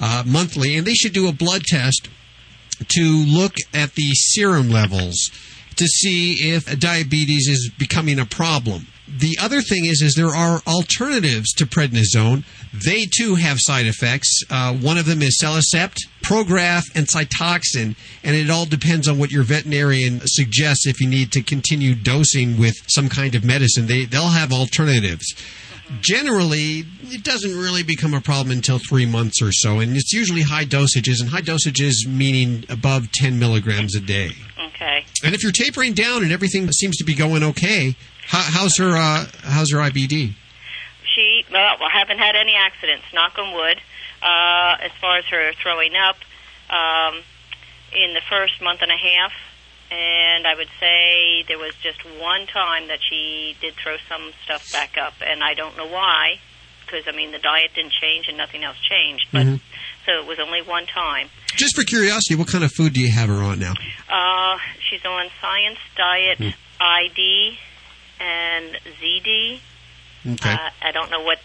uh, 0.00 0.22
monthly, 0.26 0.76
and 0.76 0.86
they 0.86 0.94
should 0.94 1.12
do 1.12 1.28
a 1.28 1.32
blood 1.32 1.64
test 1.64 2.08
to 2.88 3.02
look 3.02 3.54
at 3.74 3.94
the 3.94 4.10
serum 4.12 4.70
levels 4.70 5.30
to 5.76 5.86
see 5.86 6.34
if 6.52 6.78
diabetes 6.78 7.48
is 7.48 7.70
becoming 7.78 8.18
a 8.18 8.26
problem. 8.26 8.86
The 9.22 9.38
other 9.40 9.60
thing 9.60 9.84
is, 9.84 10.02
is 10.02 10.14
there 10.16 10.34
are 10.34 10.62
alternatives 10.66 11.52
to 11.52 11.64
prednisone. 11.64 12.42
They 12.74 13.06
too 13.06 13.36
have 13.36 13.60
side 13.60 13.86
effects. 13.86 14.42
Uh, 14.50 14.74
one 14.74 14.98
of 14.98 15.06
them 15.06 15.22
is 15.22 15.38
CellCept, 15.40 15.98
Prograf, 16.22 16.82
and 16.96 17.06
Cytoxan, 17.06 17.94
and 18.24 18.36
it 18.36 18.50
all 18.50 18.66
depends 18.66 19.06
on 19.06 19.18
what 19.18 19.30
your 19.30 19.44
veterinarian 19.44 20.22
suggests. 20.24 20.88
If 20.88 21.00
you 21.00 21.06
need 21.06 21.30
to 21.32 21.42
continue 21.42 21.94
dosing 21.94 22.58
with 22.58 22.74
some 22.88 23.08
kind 23.08 23.36
of 23.36 23.44
medicine, 23.44 23.86
they 23.86 24.06
they'll 24.06 24.30
have 24.30 24.52
alternatives. 24.52 25.32
Generally, 26.00 26.86
it 27.02 27.22
doesn't 27.22 27.56
really 27.56 27.84
become 27.84 28.14
a 28.14 28.20
problem 28.20 28.50
until 28.50 28.80
three 28.80 29.06
months 29.06 29.40
or 29.40 29.52
so, 29.52 29.78
and 29.78 29.96
it's 29.96 30.12
usually 30.12 30.42
high 30.42 30.64
dosages, 30.64 31.20
and 31.20 31.30
high 31.30 31.42
dosages 31.42 32.08
meaning 32.08 32.64
above 32.68 33.12
10 33.12 33.38
milligrams 33.38 33.94
a 33.94 34.00
day. 34.00 34.32
Okay. 34.58 35.04
And 35.22 35.32
if 35.32 35.44
you're 35.44 35.52
tapering 35.52 35.92
down 35.92 36.24
and 36.24 36.32
everything 36.32 36.70
seems 36.72 36.96
to 36.96 37.04
be 37.04 37.14
going 37.14 37.44
okay, 37.44 37.94
how, 38.26 38.42
how's 38.42 38.76
her 38.78 38.96
uh, 38.96 39.26
how's 39.44 39.70
her 39.72 39.78
IBD? 39.78 40.34
She 41.14 41.44
well, 41.52 41.76
I 41.80 41.98
haven't 41.98 42.18
had 42.18 42.36
any 42.36 42.54
accidents. 42.54 43.04
Knock 43.12 43.38
on 43.38 43.54
wood. 43.54 43.78
Uh, 44.22 44.76
as 44.80 44.92
far 45.00 45.18
as 45.18 45.24
her 45.26 45.52
throwing 45.60 45.94
up, 45.96 46.14
um, 46.70 47.22
in 47.92 48.14
the 48.14 48.22
first 48.30 48.62
month 48.62 48.80
and 48.80 48.90
a 48.90 48.96
half, 48.96 49.32
and 49.90 50.46
I 50.46 50.54
would 50.54 50.68
say 50.78 51.42
there 51.48 51.58
was 51.58 51.74
just 51.82 51.98
one 52.20 52.46
time 52.46 52.86
that 52.88 53.00
she 53.02 53.56
did 53.60 53.74
throw 53.82 53.96
some 54.08 54.30
stuff 54.44 54.70
back 54.72 54.96
up, 54.96 55.14
and 55.20 55.42
I 55.42 55.54
don't 55.54 55.76
know 55.76 55.88
why, 55.88 56.38
because 56.86 57.02
I 57.08 57.16
mean 57.16 57.32
the 57.32 57.40
diet 57.40 57.72
didn't 57.74 57.92
change 58.00 58.28
and 58.28 58.36
nothing 58.38 58.62
else 58.62 58.76
changed, 58.78 59.26
but 59.32 59.44
Mhm. 59.44 59.60
so 60.06 60.12
it 60.20 60.26
was 60.26 60.38
only 60.38 60.62
one 60.62 60.86
time. 60.86 61.28
Just 61.56 61.74
for 61.74 61.82
curiosity, 61.82 62.36
what 62.36 62.46
kind 62.48 62.62
of 62.62 62.70
food 62.72 62.92
do 62.92 63.00
you 63.00 63.10
have 63.12 63.28
her 63.28 63.42
on 63.42 63.58
now? 63.58 63.74
Uh, 64.08 64.56
she's 64.88 65.04
on 65.04 65.28
Science 65.40 65.78
Diet 65.96 66.38
Hmm. 66.38 66.50
ID 66.80 67.58
and 68.22 68.76
ZD. 69.00 69.60
Okay. 70.34 70.52
Uh, 70.52 70.58
I 70.82 70.92
don't 70.92 71.10
know 71.10 71.22
what 71.22 71.38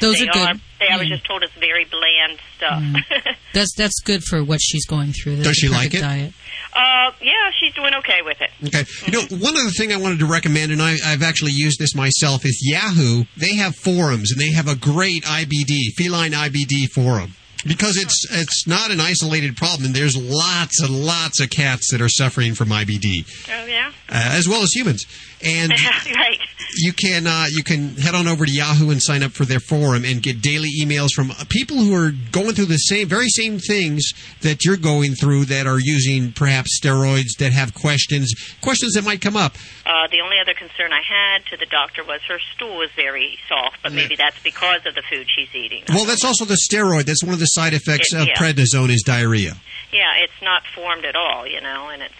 Those 0.00 0.18
they 0.18 0.28
are 0.28 0.32
good. 0.32 0.48
Are. 0.48 0.54
They, 0.80 0.88
I 0.88 0.96
was 0.96 1.06
Mm. 1.06 1.10
just 1.10 1.26
told 1.26 1.42
it's 1.42 1.52
very 1.54 1.84
bland 1.84 2.38
stuff. 2.56 3.36
That's 3.54 3.74
that's 3.76 4.00
good 4.04 4.22
for 4.24 4.42
what 4.44 4.60
she's 4.62 4.84
going 4.86 5.12
through. 5.12 5.36
That's 5.36 5.48
Does 5.48 5.56
she 5.56 5.68
like 5.68 5.94
it? 5.94 6.00
Diet. 6.00 6.32
uh, 6.74 7.10
yeah, 7.22 7.50
she's 7.58 7.72
doing 7.74 7.92
okay 7.98 8.20
with 8.24 8.36
it. 8.40 8.50
Okay. 8.66 8.84
You 9.06 9.12
know, 9.12 9.44
one 9.44 9.56
other 9.56 9.70
thing 9.70 9.92
I 9.92 9.96
wanted 9.96 10.18
to 10.20 10.26
recommend, 10.26 10.72
and 10.72 10.82
I, 10.82 10.96
I've 11.04 11.22
actually 11.22 11.52
used 11.52 11.78
this 11.78 11.94
myself, 11.94 12.44
is 12.44 12.58
Yahoo. 12.62 13.24
They 13.38 13.54
have 13.56 13.74
forums, 13.76 14.32
and 14.32 14.40
they 14.40 14.50
have 14.52 14.68
a 14.68 14.76
great 14.76 15.24
IBD, 15.24 15.92
feline 15.96 16.32
IBD 16.32 16.90
forum. 16.94 17.34
Because 17.66 17.96
it's 17.96 18.26
it's 18.30 18.66
not 18.66 18.90
an 18.92 19.00
isolated 19.00 19.56
problem, 19.56 19.86
and 19.86 19.94
there's 19.94 20.16
lots 20.16 20.80
and 20.80 20.90
lots 21.04 21.40
of 21.40 21.50
cats 21.50 21.90
that 21.90 22.00
are 22.00 22.08
suffering 22.08 22.54
from 22.54 22.68
IBD, 22.68 23.24
Oh 23.48 23.64
yeah, 23.66 23.88
uh, 24.08 24.36
as 24.38 24.46
well 24.46 24.62
as 24.62 24.70
humans. 24.72 25.04
And 25.46 25.70
right. 26.14 26.38
you 26.76 26.92
can 26.92 27.26
uh, 27.26 27.46
you 27.50 27.62
can 27.62 27.96
head 27.96 28.14
on 28.14 28.26
over 28.26 28.44
to 28.44 28.52
Yahoo 28.52 28.90
and 28.90 29.00
sign 29.02 29.22
up 29.22 29.32
for 29.32 29.44
their 29.44 29.60
forum 29.60 30.04
and 30.04 30.22
get 30.22 30.42
daily 30.42 30.70
emails 30.82 31.10
from 31.14 31.30
uh, 31.30 31.44
people 31.48 31.76
who 31.76 31.94
are 31.94 32.12
going 32.32 32.52
through 32.54 32.66
the 32.66 32.76
same 32.76 33.08
very 33.08 33.28
same 33.28 33.58
things 33.58 34.12
that 34.42 34.64
you're 34.64 34.76
going 34.76 35.14
through 35.14 35.44
that 35.46 35.66
are 35.66 35.78
using 35.80 36.32
perhaps 36.32 36.78
steroids 36.80 37.36
that 37.38 37.52
have 37.52 37.74
questions 37.74 38.32
questions 38.60 38.94
that 38.94 39.04
might 39.04 39.20
come 39.20 39.36
up. 39.36 39.54
Uh, 39.84 40.08
the 40.10 40.20
only 40.20 40.36
other 40.40 40.54
concern 40.54 40.92
I 40.92 41.02
had 41.06 41.44
to 41.50 41.56
the 41.56 41.66
doctor 41.66 42.02
was 42.04 42.20
her 42.28 42.38
stool 42.54 42.78
was 42.78 42.90
very 42.96 43.38
soft, 43.48 43.78
but 43.82 43.92
maybe 43.92 44.16
that's 44.16 44.40
because 44.42 44.80
of 44.86 44.94
the 44.94 45.02
food 45.10 45.26
she's 45.34 45.54
eating. 45.54 45.84
Well, 45.88 46.04
that's 46.04 46.24
also 46.24 46.44
the 46.44 46.58
steroid. 46.70 47.04
That's 47.06 47.22
one 47.22 47.32
of 47.34 47.38
the 47.40 47.46
side 47.46 47.74
effects 47.74 48.12
It- 48.12 48.20
of 48.20 48.26
yeah. 48.26 48.34
prednisone 48.34 48.90
is 48.90 49.02
diarrhea. 49.04 49.56
Yeah, 49.92 50.12
it's 50.24 50.42
not 50.42 50.62
formed 50.74 51.04
at 51.04 51.14
all, 51.14 51.46
you 51.46 51.60
know, 51.60 51.88
and 51.88 52.02
it's 52.02 52.14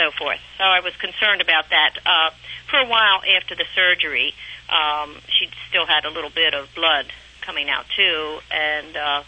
so 0.00 0.10
forth. 0.16 0.40
So 0.56 0.64
I 0.64 0.80
was 0.80 0.94
concerned 0.96 1.42
about 1.42 1.68
that. 1.70 1.94
Uh, 2.06 2.30
for 2.70 2.78
a 2.78 2.86
while 2.88 3.20
after 3.36 3.54
the 3.54 3.66
surgery, 3.74 4.32
um, 4.70 5.16
she 5.28 5.48
still 5.68 5.84
had 5.86 6.04
a 6.04 6.10
little 6.10 6.30
bit 6.30 6.54
of 6.54 6.68
blood 6.74 7.06
coming 7.42 7.68
out 7.68 7.84
too, 7.96 8.38
and 8.50 8.96
uh, 8.96 9.22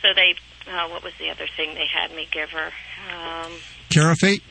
so 0.00 0.08
they. 0.14 0.34
Uh, 0.68 0.88
what 0.88 1.04
was 1.04 1.12
the 1.20 1.30
other 1.30 1.46
thing 1.56 1.74
they 1.74 1.86
had 1.86 2.10
me 2.16 2.26
give 2.32 2.50
her? 2.50 2.72
Um, 3.14 3.52
Carafate, 3.88 4.42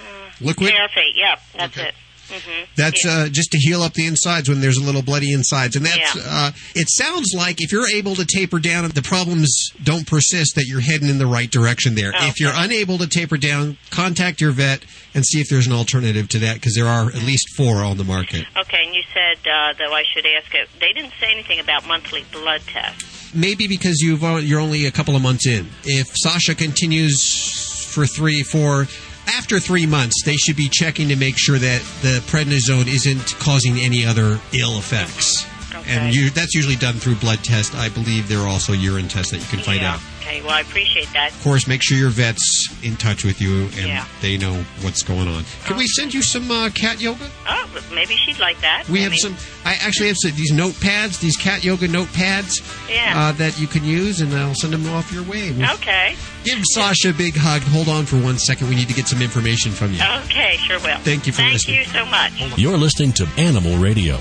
Uh, 0.00 0.30
liquid. 0.40 0.72
Carafate. 0.72 1.12
Yep, 1.16 1.38
that's 1.54 1.76
it. 1.76 1.94
Hmm 2.30 2.64
That's 2.76 3.04
uh, 3.06 3.28
just 3.30 3.52
to 3.52 3.58
heal 3.58 3.82
up 3.82 3.94
the 3.94 4.06
insides 4.06 4.48
when 4.48 4.60
there's 4.60 4.78
a 4.78 4.82
little 4.82 5.02
bloody 5.02 5.32
insides, 5.32 5.76
and 5.76 5.86
that's. 5.86 6.16
Yeah. 6.16 6.22
Uh, 6.26 6.50
it 6.74 6.88
sounds 6.90 7.32
like 7.36 7.60
if 7.60 7.72
you're 7.72 7.88
able 7.88 8.14
to 8.16 8.24
taper 8.24 8.58
down, 8.58 8.88
the 8.88 9.02
problems 9.02 9.70
don't 9.82 10.06
persist. 10.06 10.54
That 10.56 10.66
you're 10.66 10.80
heading 10.80 11.08
in 11.08 11.18
the 11.18 11.26
right 11.26 11.50
direction 11.50 11.94
there. 11.94 12.12
If 12.14 12.40
you're 12.40 12.52
unable 12.54 12.98
to 12.98 13.06
taper 13.06 13.36
down, 13.36 13.76
contact 13.90 14.40
your 14.40 14.52
vet 14.52 14.84
and 15.14 15.24
see 15.24 15.40
if 15.40 15.48
there's 15.48 15.66
an 15.66 15.72
alternative 15.72 16.28
to 16.30 16.38
that 16.40 16.54
because 16.54 16.74
there 16.74 16.86
are 16.86 17.06
at 17.06 17.22
least 17.22 17.48
four 17.56 17.76
on 17.76 17.96
the 17.96 18.04
market. 18.04 18.44
Okay, 18.56 18.84
and 18.84 18.94
you 18.94 19.02
said 19.12 19.38
uh, 19.48 19.72
though 19.78 19.94
I 19.94 20.02
should 20.12 20.26
ask 20.26 20.54
it. 20.54 20.68
They 20.80 20.92
didn't 20.92 21.12
say 21.20 21.30
anything 21.32 21.60
about 21.60 21.86
monthly 21.86 22.24
blood 22.32 22.62
tests. 22.66 23.34
Maybe 23.34 23.66
because 23.66 24.00
you've 24.00 24.24
uh, 24.24 24.36
you're 24.36 24.60
only 24.60 24.86
a 24.86 24.90
couple 24.92 25.16
of 25.16 25.22
months 25.22 25.46
in. 25.46 25.68
If 25.84 26.08
Sasha 26.16 26.54
continues 26.54 27.86
for 27.94 28.06
three, 28.06 28.42
four. 28.42 28.86
After 29.26 29.58
three 29.58 29.86
months, 29.86 30.22
they 30.24 30.36
should 30.36 30.56
be 30.56 30.68
checking 30.68 31.08
to 31.08 31.16
make 31.16 31.36
sure 31.38 31.58
that 31.58 31.82
the 32.02 32.22
prednisone 32.26 32.86
isn't 32.86 33.36
causing 33.38 33.78
any 33.78 34.04
other 34.04 34.38
ill 34.52 34.78
effects. 34.78 35.46
And 35.86 36.14
you, 36.14 36.30
that's 36.30 36.54
usually 36.54 36.76
done 36.76 36.94
through 36.94 37.16
blood 37.16 37.44
test. 37.44 37.74
I 37.74 37.88
believe 37.88 38.28
there 38.28 38.38
are 38.40 38.48
also 38.48 38.72
urine 38.72 39.08
tests 39.08 39.32
that 39.32 39.38
you 39.38 39.46
can 39.46 39.58
find 39.60 39.80
yeah. 39.82 39.94
out. 39.94 40.00
Okay. 40.20 40.40
Well, 40.40 40.52
I 40.52 40.60
appreciate 40.62 41.12
that. 41.12 41.32
Of 41.32 41.42
course, 41.42 41.66
make 41.68 41.82
sure 41.82 41.98
your 41.98 42.08
vet's 42.08 42.66
in 42.82 42.96
touch 42.96 43.24
with 43.24 43.42
you 43.42 43.64
and 43.64 43.88
Yeah. 43.88 44.06
they 44.22 44.38
know 44.38 44.54
what's 44.80 45.02
going 45.02 45.28
on. 45.28 45.44
Can 45.66 45.76
we 45.76 45.86
send 45.86 46.14
you 46.14 46.22
some 46.22 46.50
uh, 46.50 46.70
cat 46.70 46.98
yoga? 47.00 47.28
Oh, 47.46 47.68
maybe 47.94 48.14
she'd 48.16 48.38
like 48.38 48.58
that. 48.62 48.88
We 48.88 49.00
I 49.00 49.02
have 49.02 49.10
mean, 49.12 49.20
some. 49.20 49.36
I 49.66 49.74
actually 49.74 50.08
have 50.08 50.16
some, 50.18 50.30
these 50.34 50.50
notepads, 50.52 51.20
these 51.20 51.36
cat 51.36 51.62
yoga 51.62 51.86
notepads 51.88 52.62
Yeah. 52.88 53.12
uh, 53.14 53.32
that 53.32 53.60
you 53.60 53.66
can 53.66 53.84
use, 53.84 54.22
and 54.22 54.32
I'll 54.32 54.54
send 54.54 54.72
them 54.72 54.88
off 54.88 55.12
your 55.12 55.24
way. 55.24 55.52
We'll 55.52 55.70
Okay. 55.74 56.16
Give 56.44 56.58
Sasha 56.72 57.10
a 57.10 57.12
big 57.12 57.34
hug. 57.36 57.60
Hold 57.62 57.88
on 57.90 58.06
for 58.06 58.16
one 58.16 58.38
second. 58.38 58.68
We 58.70 58.74
need 58.76 58.88
to 58.88 58.94
get 58.94 59.06
some 59.08 59.20
information 59.20 59.72
from 59.72 59.92
you. 59.92 60.00
Okay, 60.24 60.56
sure 60.56 60.78
will. 60.80 60.96
Thank 61.00 61.26
you 61.26 61.32
for 61.34 61.38
Thank 61.42 61.52
listening. 61.54 61.80
you 61.80 61.84
so 61.84 62.06
much. 62.06 62.32
You're 62.58 62.78
listening 62.78 63.12
to 63.14 63.28
Animal 63.36 63.76
Radio. 63.76 64.18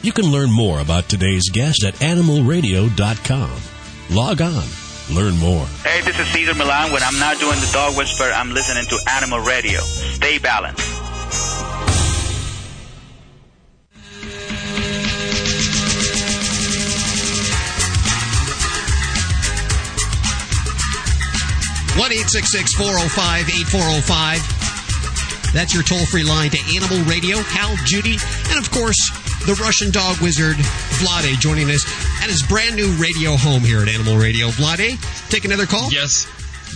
You 0.00 0.12
can 0.12 0.26
learn 0.26 0.50
more 0.52 0.80
about 0.80 1.08
today's 1.08 1.48
guest 1.50 1.82
at 1.84 1.94
animalradio.com. 1.94 3.50
Log 4.10 4.40
on, 4.40 4.64
learn 5.12 5.36
more. 5.38 5.66
Hey, 5.84 6.00
this 6.02 6.18
is 6.18 6.26
Cesar 6.28 6.54
Millan. 6.54 6.92
When 6.92 7.02
I'm 7.02 7.18
not 7.18 7.38
doing 7.40 7.58
the 7.58 7.70
dog 7.72 7.96
whisper, 7.96 8.24
I'm 8.24 8.52
listening 8.54 8.86
to 8.86 8.98
Animal 9.10 9.40
Radio. 9.40 9.80
Stay 9.80 10.38
balanced. 10.38 10.86
One 21.98 22.12
eight 22.12 22.30
six 22.30 22.52
six 22.52 22.72
four 22.74 22.86
zero 22.86 23.08
five 23.08 23.48
eight 23.50 23.66
four 23.66 23.80
zero 23.80 24.00
five. 24.02 24.38
That's 25.52 25.74
your 25.74 25.82
toll 25.82 26.06
free 26.06 26.22
line 26.22 26.50
to 26.50 26.58
Animal 26.76 27.04
Radio. 27.10 27.38
Hal, 27.38 27.74
Judy, 27.84 28.16
and 28.50 28.58
of 28.58 28.70
course, 28.70 29.00
the 29.48 29.54
Russian 29.64 29.90
dog 29.90 30.20
wizard, 30.20 30.56
Vladae, 31.00 31.40
joining 31.40 31.70
us 31.70 31.80
at 32.22 32.28
his 32.28 32.42
brand 32.42 32.76
new 32.76 32.92
radio 33.00 33.32
home 33.34 33.62
here 33.62 33.80
at 33.80 33.88
Animal 33.88 34.18
Radio. 34.18 34.48
Vladae, 34.48 35.00
take 35.30 35.46
another 35.46 35.64
call. 35.64 35.90
Yes. 35.90 36.28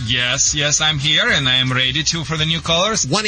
Yes, 0.07 0.55
yes, 0.55 0.81
I'm 0.81 0.97
here 0.97 1.29
and 1.29 1.47
I 1.47 1.57
am 1.57 1.71
ready 1.71 2.01
to 2.01 2.23
for 2.23 2.35
the 2.35 2.47
new 2.47 2.61
callers. 2.61 3.05
1 3.05 3.25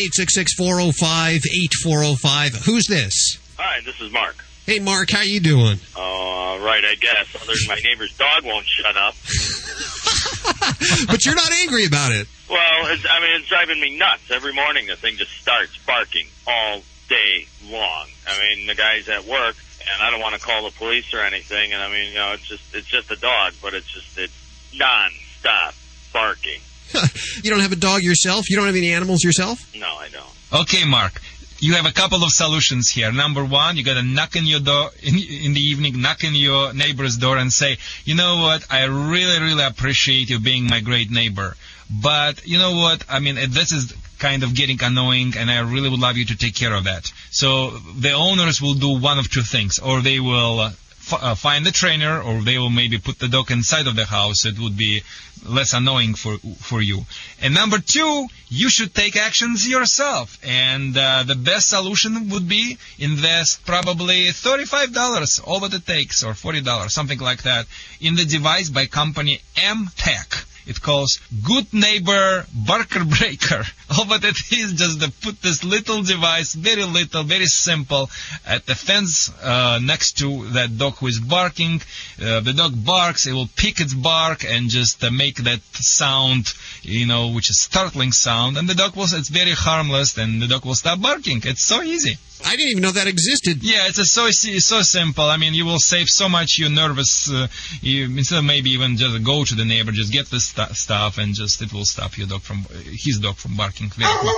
405 0.58 1.36
8405. 1.46 2.54
Who's 2.66 2.88
this? 2.88 3.38
Hi, 3.58 3.82
this 3.86 4.02
is 4.02 4.12
Mark. 4.12 4.44
Hey, 4.66 4.80
Mark, 4.80 5.12
how 5.12 5.22
you 5.22 5.40
doing? 5.40 5.78
Uh, 5.96 6.58
right, 6.66 6.82
I 6.84 6.96
guess. 7.00 7.36
Other 7.36 7.54
than 7.54 7.68
my 7.68 7.80
neighbor's 7.86 8.18
dog 8.18 8.46
won't 8.46 8.66
shut 8.66 8.98
up. 8.98 9.14
but 11.08 11.24
you're 11.24 11.36
not 11.36 11.52
angry 11.62 11.86
about 11.86 12.12
it. 12.14 12.28
Well, 12.50 12.88
it's, 12.88 13.06
I 13.08 13.22
mean, 13.22 13.40
it's 13.40 13.48
driving 13.48 13.80
me 13.80 13.96
nuts. 13.96 14.32
Every 14.32 14.54
morning 14.54 14.88
the 14.88 14.96
thing 14.96 15.18
just 15.18 15.34
starts 15.34 15.78
barking 15.86 16.26
all 16.48 16.82
day 17.08 17.46
long. 17.70 18.08
I 18.28 18.40
mean, 18.40 18.68
the 18.68 18.76
guy's 18.76 19.08
at 19.10 19.26
work, 19.26 19.56
and 19.82 20.02
I 20.02 20.10
don't 20.12 20.22
want 20.22 20.36
to 20.36 20.42
call 20.42 20.64
the 20.64 20.76
police 20.76 21.14
or 21.14 21.20
anything. 21.20 21.74
And 21.74 21.82
I 21.82 21.90
mean, 21.92 22.10
you 22.10 22.16
know, 22.16 22.34
it's 22.34 22.48
just 22.48 22.64
it's 22.74 22.88
just 22.88 23.12
a 23.12 23.16
dog, 23.16 23.54
but 23.62 23.74
it's 23.74 23.88
just 23.88 24.18
it's 24.18 24.34
non-stop 24.78 25.74
barking. 26.14 26.62
You 27.44 27.52
don't 27.52 27.60
have 27.60 27.74
a 27.74 27.76
dog 27.76 28.02
yourself? 28.02 28.50
You 28.50 28.56
don't 28.56 28.66
have 28.66 28.76
any 28.76 28.92
animals 28.94 29.24
yourself? 29.24 29.60
No, 29.76 29.88
I 29.88 30.08
don't. 30.10 30.62
Okay, 30.62 30.86
Mark. 30.86 31.22
You 31.60 31.74
have 31.74 31.86
a 31.86 31.92
couple 31.92 32.24
of 32.24 32.32
solutions 32.32 32.90
here. 32.90 33.12
Number 33.12 33.44
one, 33.44 33.76
you 33.78 33.84
gotta 33.84 34.04
knock 34.04 34.36
on 34.36 34.46
your 34.46 34.60
door 34.62 34.92
in, 35.04 35.16
in 35.16 35.54
the 35.54 35.60
evening, 35.62 36.02
knock 36.02 36.24
on 36.24 36.34
your 36.34 36.74
neighbor's 36.74 37.18
door 37.18 37.38
and 37.38 37.52
say, 37.52 37.78
you 38.04 38.16
know 38.16 38.38
what, 38.38 38.66
I 38.72 38.86
really, 38.86 39.40
really 39.42 39.64
appreciate 39.64 40.30
you 40.30 40.40
being 40.40 40.66
my 40.66 40.80
great 40.80 41.12
neighbor. 41.12 41.56
But 41.90 42.48
you 42.48 42.58
know 42.58 42.74
what, 42.76 43.04
I 43.10 43.20
mean, 43.20 43.36
this 43.50 43.72
is 43.72 43.94
kind 44.20 44.44
of 44.44 44.56
getting 44.56 44.82
annoying 44.84 45.34
and 45.38 45.50
I 45.50 45.60
really 45.60 45.90
would 45.90 46.00
love 46.00 46.18
you 46.18 46.26
to 46.26 46.38
take 46.38 46.56
care 46.56 46.74
of 46.74 46.86
that. 46.86 47.12
So 47.32 47.72
the 48.00 48.14
owners 48.14 48.62
will 48.62 48.76
do 48.76 49.00
one 49.00 49.20
of 49.20 49.30
two 49.30 49.42
things, 49.42 49.80
or 49.80 50.02
they 50.02 50.20
will 50.20 50.60
uh, 50.60 50.72
uh, 51.12 51.36
find 51.36 51.68
a 51.68 51.72
trainer, 51.72 52.22
or 52.22 52.42
they 52.42 52.58
will 52.58 52.70
maybe 52.70 52.98
put 52.98 53.20
the 53.20 53.28
dog 53.28 53.52
inside 53.52 53.88
of 53.88 53.96
the 53.96 54.06
house. 54.06 54.46
It 54.46 54.58
would 54.60 54.76
be 54.78 55.04
less 55.46 55.74
annoying 55.74 56.16
for 56.16 56.38
for 56.60 56.82
you. 56.82 57.06
And 57.42 57.54
number 57.54 57.78
two, 57.78 58.28
you 58.50 58.70
should 58.70 58.96
take 58.96 59.16
actions 59.16 59.68
yourself. 59.68 60.40
And 60.44 60.98
uh, 60.98 61.24
the 61.24 61.36
best 61.36 61.70
solution 61.70 62.30
would 62.30 62.48
be 62.50 62.78
invest 62.98 63.66
probably 63.66 64.32
thirty-five 64.32 64.94
dollars, 64.94 65.40
all 65.46 65.60
what 65.60 65.74
it 65.74 65.86
takes, 65.86 66.24
or 66.24 66.34
forty 66.34 66.62
dollars, 66.62 66.94
something 66.94 67.20
like 67.20 67.44
that, 67.44 67.68
in 68.02 68.16
the 68.16 68.26
device 68.26 68.70
by 68.70 68.88
company 68.88 69.42
M 69.58 69.90
Tech. 69.96 70.34
It 70.66 70.82
calls 70.82 71.20
Good 71.44 71.74
Neighbor 71.74 72.46
Barker 72.54 73.06
Breaker. 73.06 73.64
All 73.98 74.06
what 74.06 74.24
it 74.24 74.36
is 74.52 74.74
just 74.74 75.02
to 75.02 75.12
put 75.12 75.42
this 75.42 75.64
little 75.64 76.02
device, 76.02 76.54
very 76.54 76.84
little, 76.84 77.24
very 77.24 77.46
simple, 77.46 78.10
at 78.46 78.66
the 78.66 78.76
fence 78.76 79.32
uh, 79.44 79.80
next 79.82 80.18
to 80.20 80.48
that 80.50 80.78
dog 80.78 80.96
who 80.96 81.08
is 81.08 81.20
barking. 81.20 81.82
Uh, 82.20 82.40
the 82.40 82.54
dog 82.54 82.74
barks, 82.84 83.28
it 83.28 83.34
will 83.34 83.50
pick 83.56 83.80
its 83.80 83.94
bark 83.94 84.44
and 84.44 84.70
just 84.70 85.04
uh, 85.04 85.12
make 85.12 85.38
that 85.38 85.62
sound, 85.74 86.54
you 86.82 87.06
know, 87.06 87.30
which 87.30 87.50
is 87.50 87.60
startling 87.60 88.12
sound. 88.12 88.58
And 88.58 88.68
the 88.68 88.76
dog 88.76 88.96
will, 88.96 89.04
it's 89.04 89.30
very 89.30 89.52
harmless, 89.52 90.18
and 90.18 90.42
the 90.42 90.48
dog 90.48 90.66
will 90.66 90.76
stop 90.76 91.00
barking. 91.00 91.42
It's 91.44 91.64
so 91.64 91.82
easy. 91.84 92.18
I 92.46 92.56
didn't 92.56 92.72
even 92.72 92.84
know 92.84 92.92
that 92.92 93.08
existed. 93.08 93.64
Yeah, 93.64 93.88
it's 93.88 93.98
a 94.00 94.06
so 94.06 94.30
so 94.32 94.82
simple. 94.82 95.26
I 95.26 95.38
mean, 95.38 95.54
you 95.54 95.66
will 95.66 95.80
save 95.80 96.08
so 96.08 96.30
much. 96.30 96.58
You're 96.60 96.70
nervous. 96.70 97.30
Uh, 97.32 97.48
you 97.82 98.06
instead 98.06 98.40
of 98.40 98.46
maybe 98.46 98.72
even 98.72 98.98
just 98.98 99.24
go 99.24 99.44
to 99.44 99.56
the 99.56 99.66
neighbor, 99.66 99.92
just 99.92 100.12
get 100.14 100.30
the 100.30 100.40
st- 100.40 100.76
stuff, 100.76 101.18
and 101.18 101.34
just 101.34 101.62
it 101.62 101.74
will 101.74 101.86
stop 101.86 102.18
your 102.18 102.28
dog 102.28 102.42
from 102.42 102.66
his 102.92 103.20
dog 103.20 103.36
from 103.38 103.56
barking 103.56 103.90
very 103.90 104.12
quick. 104.20 104.36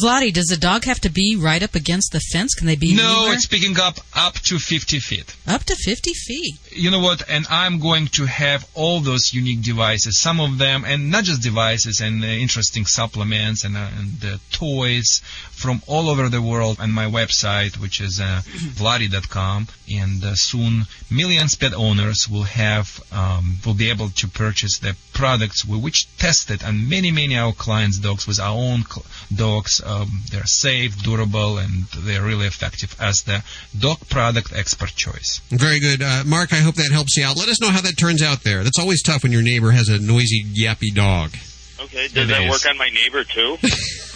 Vladdy, 0.00 0.32
does 0.32 0.46
the 0.46 0.56
dog 0.56 0.84
have 0.84 1.00
to 1.00 1.10
be 1.10 1.36
right 1.36 1.62
up 1.62 1.74
against 1.74 2.12
the 2.12 2.20
fence? 2.32 2.54
Can 2.54 2.66
they 2.66 2.76
be 2.76 2.94
No, 2.94 3.02
anywhere? 3.16 3.34
it's 3.34 3.46
picking 3.46 3.78
up 3.78 3.98
up 4.14 4.34
to 4.34 4.58
50 4.58 5.00
feet. 5.00 5.34
up 5.46 5.64
to 5.64 5.74
50 5.74 6.12
feet. 6.14 6.54
You 6.74 6.90
know 6.90 7.00
what? 7.00 7.22
And 7.28 7.46
I'm 7.50 7.78
going 7.78 8.06
to 8.18 8.24
have 8.26 8.66
all 8.74 9.00
those 9.00 9.32
unique 9.34 9.62
devices, 9.62 10.18
some 10.18 10.40
of 10.40 10.58
them, 10.58 10.84
and 10.84 11.10
not 11.10 11.24
just 11.24 11.42
devices, 11.42 12.00
and 12.00 12.22
uh, 12.22 12.26
interesting 12.26 12.86
supplements 12.86 13.64
and, 13.64 13.76
uh, 13.76 13.88
and 13.98 14.24
uh, 14.24 14.38
toys 14.50 15.20
from 15.52 15.82
all 15.86 16.08
over 16.08 16.28
the 16.28 16.42
world 16.42 16.80
on 16.80 16.90
my 16.90 17.06
website, 17.06 17.76
which 17.78 18.00
is 18.00 18.20
uh, 18.20 18.42
Vladae.com. 18.78 19.68
And 19.94 20.24
uh, 20.24 20.34
soon, 20.34 20.86
millions 21.10 21.54
pet 21.54 21.74
owners 21.74 22.28
will 22.28 22.44
have 22.44 23.00
um, 23.12 23.58
will 23.64 23.74
be 23.74 23.90
able 23.90 24.08
to 24.08 24.28
purchase 24.28 24.78
the 24.78 24.96
products 25.12 25.64
we 25.64 25.78
which 25.78 26.06
tested 26.16 26.62
on 26.64 26.88
many 26.88 27.10
many 27.10 27.36
our 27.36 27.52
clients' 27.52 27.98
dogs 27.98 28.26
with 28.26 28.40
our 28.40 28.56
own 28.56 28.84
cl- 28.84 29.04
dogs. 29.34 29.80
Um, 29.84 30.22
they're 30.30 30.46
safe, 30.46 31.02
durable, 31.02 31.58
and 31.58 31.84
they're 32.04 32.22
really 32.22 32.46
effective 32.46 32.96
as 33.00 33.22
the 33.22 33.44
dog 33.78 33.98
product 34.08 34.52
expert 34.54 34.94
choice. 34.94 35.40
Very 35.50 35.80
good. 35.80 36.02
Uh, 36.02 36.22
Mark, 36.26 36.52
I 36.52 36.56
hope 36.62 36.76
that 36.76 36.90
helps 36.90 37.16
you 37.16 37.24
out. 37.24 37.36
Let 37.36 37.48
us 37.48 37.60
know 37.60 37.68
how 37.70 37.80
that 37.82 37.96
turns 37.98 38.22
out 38.22 38.42
there. 38.42 38.64
That's 38.64 38.78
always 38.78 39.02
tough 39.02 39.22
when 39.22 39.32
your 39.32 39.42
neighbor 39.42 39.70
has 39.70 39.88
a 39.88 39.98
noisy, 39.98 40.44
yappy 40.44 40.94
dog. 40.94 41.36
Okay, 41.80 42.08
does 42.08 42.28
that 42.28 42.48
work 42.48 42.64
on 42.66 42.78
my 42.78 42.88
neighbor 42.88 43.24
too? 43.24 43.58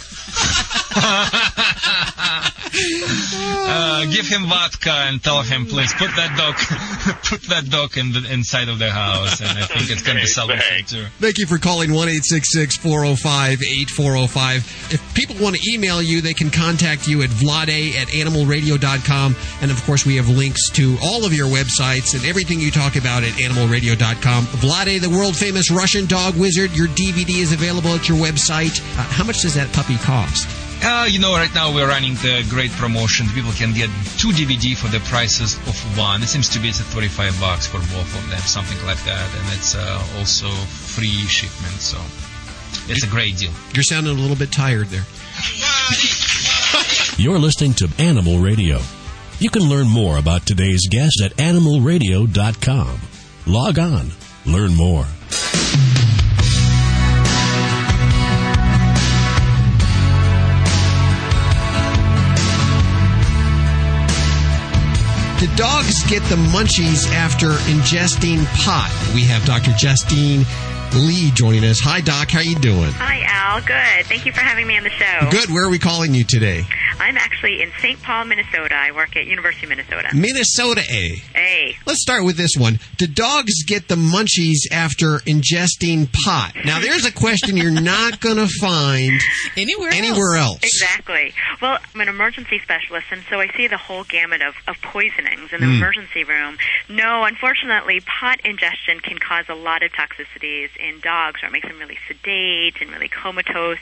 Uh, 2.79 4.05
give 4.11 4.27
him 4.27 4.45
vodka 4.47 4.91
and 4.91 5.23
tell 5.23 5.41
him, 5.41 5.65
please 5.65 5.93
put 5.93 6.09
that 6.15 6.35
dog, 6.37 6.55
put 7.23 7.41
that 7.49 7.69
dog 7.69 7.97
in 7.97 8.11
the 8.13 8.31
inside 8.31 8.69
of 8.69 8.79
the 8.79 8.91
house, 8.91 9.41
and 9.41 9.57
I 9.57 9.65
think 9.65 9.89
it's 9.89 10.01
going 10.03 10.17
to 10.17 10.23
be 10.23 10.27
solution 10.27 10.85
too. 10.85 11.05
Thank 11.19 11.37
you 11.39 11.47
for 11.47 11.57
calling 11.57 11.93
1 11.93 12.07
405 12.07 13.61
8405. 13.61 14.93
If 14.93 15.15
people 15.15 15.35
want 15.43 15.55
to 15.55 15.71
email 15.71 16.01
you, 16.01 16.21
they 16.21 16.33
can 16.33 16.49
contact 16.49 17.07
you 17.07 17.23
at 17.23 17.29
vladae 17.29 17.95
at 17.95 18.07
animalradio.com. 18.09 19.35
And 19.61 19.71
of 19.71 19.83
course, 19.85 20.05
we 20.05 20.15
have 20.17 20.29
links 20.29 20.69
to 20.71 20.97
all 21.01 21.25
of 21.25 21.33
your 21.33 21.47
websites 21.47 22.13
and 22.15 22.25
everything 22.25 22.59
you 22.59 22.71
talk 22.71 22.95
about 22.95 23.23
at 23.23 23.33
animalradio.com. 23.33 24.45
Vladae, 24.61 25.01
the 25.01 25.09
world 25.09 25.35
famous 25.35 25.71
Russian 25.71 26.05
dog 26.05 26.35
wizard, 26.35 26.71
your 26.71 26.87
DVD 26.87 27.41
is 27.41 27.53
available 27.53 27.91
at 27.91 28.07
your 28.07 28.17
website. 28.17 28.79
Uh, 28.97 29.03
how 29.03 29.23
much 29.23 29.41
does 29.41 29.55
that 29.55 29.71
puppy 29.73 29.97
cost? 29.97 30.16
Uh, 30.83 31.05
you 31.09 31.19
know, 31.19 31.33
right 31.33 31.53
now 31.53 31.73
we're 31.73 31.87
running 31.87 32.13
the 32.15 32.45
great 32.49 32.71
promotion. 32.71 33.27
People 33.35 33.51
can 33.51 33.73
get 33.73 33.89
two 34.17 34.29
DVD 34.29 34.75
for 34.75 34.87
the 34.87 34.99
prices 35.05 35.55
of 35.67 35.97
one. 35.97 36.23
It 36.23 36.27
seems 36.27 36.49
to 36.49 36.59
be 36.59 36.69
it's 36.69 36.79
at 36.79 36.87
35 36.87 37.39
bucks 37.39 37.67
for 37.67 37.77
both 37.77 38.15
of 38.17 38.29
them, 38.29 38.39
something 38.39 38.77
like 38.85 39.03
that, 39.05 39.29
and 39.37 39.53
it's 39.57 39.75
uh, 39.75 40.03
also 40.17 40.47
free 40.49 41.25
shipment. 41.27 41.79
So 41.81 41.97
it's 42.91 43.03
a 43.03 43.07
great 43.07 43.37
deal. 43.37 43.51
You're 43.73 43.83
sounding 43.83 44.17
a 44.17 44.19
little 44.19 44.35
bit 44.35 44.51
tired 44.51 44.87
there. 44.87 45.05
You're 47.17 47.39
listening 47.39 47.73
to 47.75 47.89
Animal 47.99 48.39
Radio. 48.39 48.79
You 49.39 49.49
can 49.49 49.63
learn 49.63 49.87
more 49.87 50.17
about 50.17 50.45
today's 50.47 50.87
guest 50.89 51.21
at 51.23 51.35
animalradio.com. 51.37 52.99
Log 53.45 53.79
on, 53.79 54.11
learn 54.45 54.73
more. 54.73 55.05
Do 65.39 65.45
dogs 65.55 66.03
get 66.09 66.23
the 66.23 66.35
munchies 66.35 67.07
after 67.11 67.49
ingesting 67.69 68.43
pot? 68.55 68.89
We 69.13 69.21
have 69.25 69.45
Dr. 69.45 69.71
Justine 69.77 70.45
Lee 70.95 71.31
joining 71.31 71.63
us. 71.63 71.79
Hi, 71.81 72.01
Doc. 72.01 72.29
How 72.31 72.39
you 72.39 72.55
doing? 72.55 72.91
Hi, 72.93 73.21
Al. 73.27 73.61
Good. 73.61 74.05
Thank 74.07 74.25
you 74.25 74.31
for 74.31 74.39
having 74.41 74.65
me 74.67 74.77
on 74.77 74.83
the 74.83 74.89
show. 74.89 75.29
Good. 75.29 75.49
Where 75.51 75.65
are 75.65 75.69
we 75.69 75.79
calling 75.79 76.13
you 76.15 76.23
today? 76.23 76.63
I'm 76.99 77.17
actually 77.17 77.61
in 77.61 77.71
St. 77.79 78.01
Paul, 78.01 78.25
Minnesota. 78.25 78.73
I 78.73 78.91
work 78.91 79.15
at 79.15 79.27
University 79.27 79.67
of 79.67 79.69
Minnesota. 79.69 80.09
Minnesota, 80.15 80.81
A. 80.89 81.15
Hey. 81.35 81.75
Let's 81.85 82.01
start 82.01 82.23
with 82.25 82.35
this 82.37 82.55
one. 82.57 82.79
Do 82.97 83.05
dogs 83.05 83.63
get 83.63 83.87
the 83.87 83.95
munchies 83.95 84.71
after 84.71 85.19
ingesting 85.19 86.11
pot? 86.11 86.53
Now, 86.65 86.79
there's 86.81 87.05
a 87.05 87.11
question 87.13 87.55
you're 87.55 87.71
not 87.71 88.19
going 88.19 88.35
to 88.37 88.47
find 88.47 89.21
anywhere 89.57 89.91
anywhere 89.93 90.35
else. 90.37 90.59
Exactly. 90.63 91.33
Well, 91.61 91.77
I'm 91.93 92.01
an 92.01 92.09
emergency 92.09 92.59
specialist, 92.59 93.05
and 93.11 93.21
so 93.29 93.39
I 93.39 93.47
see 93.55 93.67
the 93.67 93.77
whole 93.77 94.03
gamut 94.03 94.41
of, 94.41 94.55
of 94.67 94.75
poisonings 94.81 95.53
in 95.53 95.61
the 95.61 95.67
Hmm. 95.67 95.73
emergency 95.75 96.23
room. 96.23 96.57
No, 96.89 97.23
unfortunately, 97.23 98.01
pot 98.01 98.39
ingestion 98.43 98.99
can 98.99 99.17
cause 99.19 99.45
a 99.49 99.53
lot 99.55 99.81
of 99.83 99.91
toxicities 99.93 100.69
in 100.79 100.99
dogs, 101.01 101.41
or 101.43 101.47
it 101.47 101.51
makes 101.51 101.67
them 101.67 101.77
really 101.79 101.97
sedate 102.07 102.75
and 102.81 102.89
really 102.91 103.07
comatose. 103.09 103.77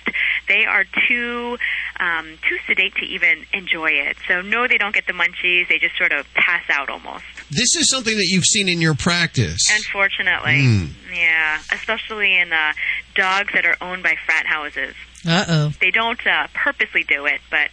They 0.48 0.66
are 0.66 0.86
too 1.08 1.58
um, 2.00 2.38
too 2.48 2.58
sedate 2.68 2.96
to 2.96 3.06
even 3.06 3.46
enjoy 3.54 3.90
it. 3.92 4.18
So, 4.28 4.42
no, 4.42 4.68
they 4.68 4.78
don't 4.78 4.94
get 4.94 5.08
the 5.08 5.14
munchies. 5.14 5.68
They 5.70 5.80
just 5.80 5.98
sort 5.98 6.12
of 6.12 6.26
pass 6.34 6.64
out 6.70 6.90
almost. 6.90 7.24
This 7.50 7.76
is 7.76 7.90
something 7.90 8.16
that 8.16 8.28
you've 8.30 8.46
seen 8.46 8.68
in 8.68 8.82
your 8.82 8.96
practice. 8.96 9.62
Unfortunately, 9.76 10.64
Hmm. 10.66 10.86
yeah, 11.14 11.60
especially 11.72 12.38
in 12.38 12.52
uh, 12.52 12.74
dogs 13.16 13.52
that 13.54 13.66
are 13.66 13.78
owned 13.82 14.04
by 14.04 14.16
frat 14.26 14.46
houses. 14.46 14.96
Uh 15.28 15.46
oh. 15.48 15.74
They 15.82 15.90
don't 15.90 16.20
uh, 16.28 16.46
purposely 16.54 17.04
do 17.04 17.26
it, 17.26 17.42
but 17.50 17.70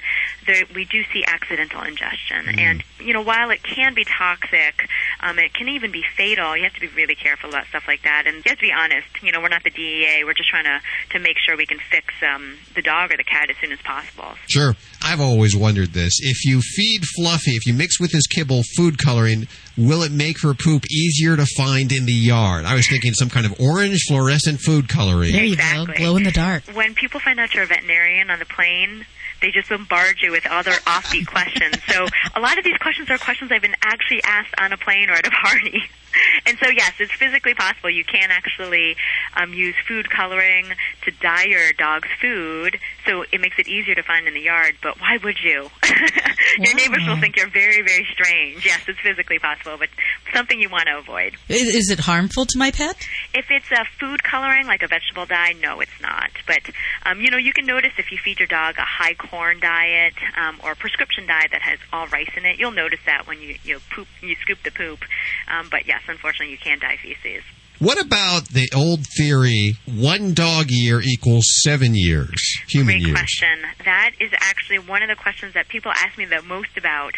there, 0.46 0.64
we 0.74 0.86
do 0.86 1.02
see 1.12 1.22
accidental 1.26 1.82
ingestion. 1.82 2.46
Mm. 2.46 2.58
And 2.58 2.84
you 2.98 3.12
know, 3.12 3.20
while 3.20 3.50
it 3.50 3.62
can 3.62 3.92
be 3.92 4.04
toxic, 4.04 4.88
um, 5.22 5.38
it 5.38 5.54
can 5.54 5.68
even 5.68 5.92
be 5.92 6.02
fatal. 6.16 6.56
You 6.56 6.64
have 6.64 6.74
to 6.74 6.80
be 6.80 6.88
really 6.88 7.14
careful 7.14 7.50
about 7.50 7.66
stuff 7.66 7.84
like 7.86 8.02
that. 8.02 8.24
And 8.26 8.36
you 8.36 8.42
have 8.46 8.58
to 8.58 8.62
be 8.62 8.72
honest. 8.72 9.06
You 9.22 9.30
know, 9.32 9.40
we're 9.40 9.48
not 9.48 9.62
the 9.62 9.70
DEA. 9.70 10.24
We're 10.24 10.34
just 10.34 10.48
trying 10.48 10.64
to 10.64 10.80
to 11.10 11.18
make 11.18 11.36
sure 11.38 11.56
we 11.56 11.66
can 11.66 11.78
fix 11.78 12.12
um, 12.22 12.58
the 12.74 12.82
dog 12.82 13.12
or 13.12 13.16
the 13.16 13.24
cat 13.24 13.48
as 13.48 13.56
soon 13.60 13.72
as 13.72 13.80
possible. 13.80 14.34
Sure. 14.48 14.74
I've 15.02 15.20
always 15.20 15.56
wondered 15.56 15.92
this. 15.92 16.14
If 16.20 16.44
you 16.44 16.60
feed 16.60 17.04
Fluffy, 17.16 17.52
if 17.52 17.66
you 17.66 17.74
mix 17.74 18.00
with 18.00 18.12
his 18.12 18.26
kibble 18.26 18.62
food 18.76 18.98
coloring, 18.98 19.46
will 19.76 20.02
it 20.02 20.12
make 20.12 20.42
her 20.42 20.54
poop 20.54 20.84
easier 20.90 21.36
to 21.36 21.46
find 21.56 21.92
in 21.92 22.06
the 22.06 22.12
yard? 22.12 22.64
I 22.64 22.74
was 22.74 22.88
thinking 22.88 23.12
some 23.14 23.28
kind 23.28 23.46
of 23.46 23.60
orange 23.60 24.02
fluorescent 24.08 24.60
food 24.60 24.88
coloring. 24.88 25.32
There 25.32 25.44
you 25.44 25.56
go. 25.56 25.86
Glow 25.96 26.16
in 26.16 26.24
the 26.24 26.32
dark. 26.32 26.64
When 26.74 26.94
people 26.94 27.20
find 27.20 27.38
out 27.38 27.54
you're 27.54 27.64
a 27.64 27.66
veterinarian 27.66 28.30
on 28.30 28.38
the 28.38 28.46
plane, 28.46 29.06
they 29.42 29.50
just 29.50 29.68
bombard 29.68 30.22
you 30.22 30.30
with 30.30 30.46
other 30.46 30.72
offbeat 30.86 31.26
questions. 31.26 31.76
So 31.88 32.06
a 32.34 32.40
lot 32.40 32.56
of 32.56 32.64
these 32.64 32.78
questions 32.78 33.10
are 33.10 33.18
questions 33.18 33.50
I've 33.52 33.62
been 33.62 33.76
actually 33.82 34.22
asked 34.24 34.54
on 34.58 34.72
a 34.72 34.78
plane 34.78 35.10
or 35.10 35.14
at 35.14 35.26
a 35.26 35.30
party. 35.30 35.82
And 36.46 36.58
so 36.58 36.68
yes, 36.70 36.92
it's 36.98 37.12
physically 37.12 37.54
possible. 37.54 37.88
You 37.90 38.04
can 38.04 38.30
actually 38.30 38.96
um, 39.36 39.52
use 39.54 39.74
food 39.86 40.10
coloring 40.10 40.66
to 41.04 41.10
dye 41.12 41.44
your 41.44 41.72
dog's 41.78 42.08
food, 42.20 42.78
so 43.06 43.22
it 43.32 43.40
makes 43.40 43.58
it 43.58 43.68
easier 43.68 43.94
to 43.94 44.02
find 44.02 44.26
in 44.26 44.34
the 44.34 44.40
yard. 44.40 44.74
But 44.82 45.00
why 45.00 45.18
would 45.22 45.36
you? 45.42 45.70
your 46.58 46.74
neighbors 46.74 47.06
will 47.06 47.18
think 47.20 47.36
you're 47.36 47.48
very, 47.50 47.82
very 47.82 48.06
strange. 48.12 48.64
Yes, 48.66 48.80
it's 48.88 48.98
physically 49.00 49.38
possible, 49.38 49.76
but 49.78 49.88
something 50.34 50.60
you 50.60 50.68
want 50.68 50.86
to 50.88 50.98
avoid. 50.98 51.34
I- 51.48 51.54
Is 51.54 51.90
it 51.90 52.00
harmful 52.00 52.44
to 52.46 52.58
my 52.58 52.70
pet? 52.70 52.96
If 53.34 53.46
it's 53.50 53.70
a 53.70 53.84
food 54.00 54.22
coloring, 54.24 54.66
like 54.66 54.82
a 54.82 54.88
vegetable 54.88 55.26
dye, 55.26 55.54
no, 55.62 55.80
it's 55.80 56.00
not. 56.00 56.30
But 56.46 56.62
um, 57.06 57.20
you 57.20 57.30
know, 57.30 57.38
you 57.38 57.52
can 57.52 57.66
notice 57.66 57.92
if 57.98 58.10
you 58.10 58.18
feed 58.18 58.40
your 58.40 58.48
dog 58.48 58.74
a 58.78 58.84
high 58.84 59.14
corn 59.14 59.60
diet 59.60 60.14
um, 60.36 60.58
or 60.64 60.72
a 60.72 60.76
prescription 60.76 61.26
diet 61.26 61.50
that 61.52 61.62
has 61.62 61.78
all 61.92 62.06
rice 62.08 62.30
in 62.36 62.44
it, 62.44 62.58
you'll 62.58 62.72
notice 62.72 63.00
that 63.06 63.26
when 63.26 63.40
you 63.40 63.56
you 63.64 63.78
poop, 63.94 64.08
you 64.20 64.34
scoop 64.40 64.58
the 64.64 64.70
poop. 64.72 65.00
Um, 65.48 65.68
but 65.70 65.86
yes, 65.86 66.01
unfortunately, 66.08 66.52
you 66.52 66.58
can 66.58 66.78
dye 66.78 66.96
feces. 66.96 67.42
What 67.78 68.00
about 68.00 68.44
the 68.50 68.68
old 68.76 69.00
theory, 69.18 69.74
one 69.86 70.34
dog 70.34 70.66
year 70.68 71.00
equals 71.02 71.44
seven 71.64 71.96
years, 71.96 72.60
human 72.68 72.98
Great 72.98 73.06
years? 73.08 73.18
question. 73.18 73.58
That 73.84 74.12
is 74.20 74.30
actually 74.34 74.78
one 74.78 75.02
of 75.02 75.08
the 75.08 75.16
questions 75.16 75.54
that 75.54 75.66
people 75.66 75.90
ask 75.90 76.16
me 76.16 76.24
the 76.24 76.42
most 76.42 76.76
about. 76.76 77.14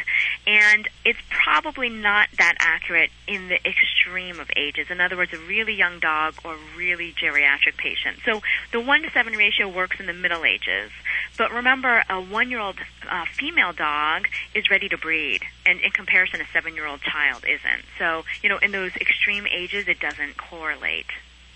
And 0.47 0.89
it's 1.05 1.18
probably 1.28 1.91
not 1.91 2.28
that 2.39 2.55
accurate 2.61 3.11
in 3.28 3.49
the 3.49 3.57
extreme 3.57 4.41
of 4.41 4.49
ages. 4.57 4.87
In 4.91 5.03
other 5.03 5.18
words, 5.18 5.35
a 5.35 5.39
really 5.39 5.74
young 5.74 5.99
dog 6.01 6.37
or 6.47 6.57
really 6.78 7.12
geriatric 7.12 7.76
patient. 7.76 8.20
So 8.24 8.41
the 8.72 8.80
1 8.80 9.03
to 9.03 9.11
7 9.11 9.35
ratio 9.35 9.68
works 9.68 10.01
in 10.01 10.07
the 10.07 10.14
middle 10.14 10.47
ages. 10.47 10.91
But 11.37 11.53
remember, 11.53 12.05
a 12.09 12.22
one 12.22 12.49
year 12.49 12.61
old 12.61 12.76
uh, 13.11 13.25
female 13.37 13.73
dog 13.73 14.27
is 14.55 14.71
ready 14.71 14.89
to 14.89 14.99
breed. 14.99 15.41
And 15.67 15.81
in 15.81 15.91
comparison, 15.91 16.41
a 16.41 16.47
seven 16.53 16.75
year 16.75 16.87
old 16.87 17.01
child 17.01 17.45
isn't. 17.45 17.85
So, 17.99 18.25
you 18.43 18.49
know, 18.49 18.59
in 18.59 18.73
those 18.73 18.95
extreme 18.97 19.47
ages, 19.47 19.89
it 19.89 20.01
doesn't 20.01 20.37
correlate. 20.37 21.07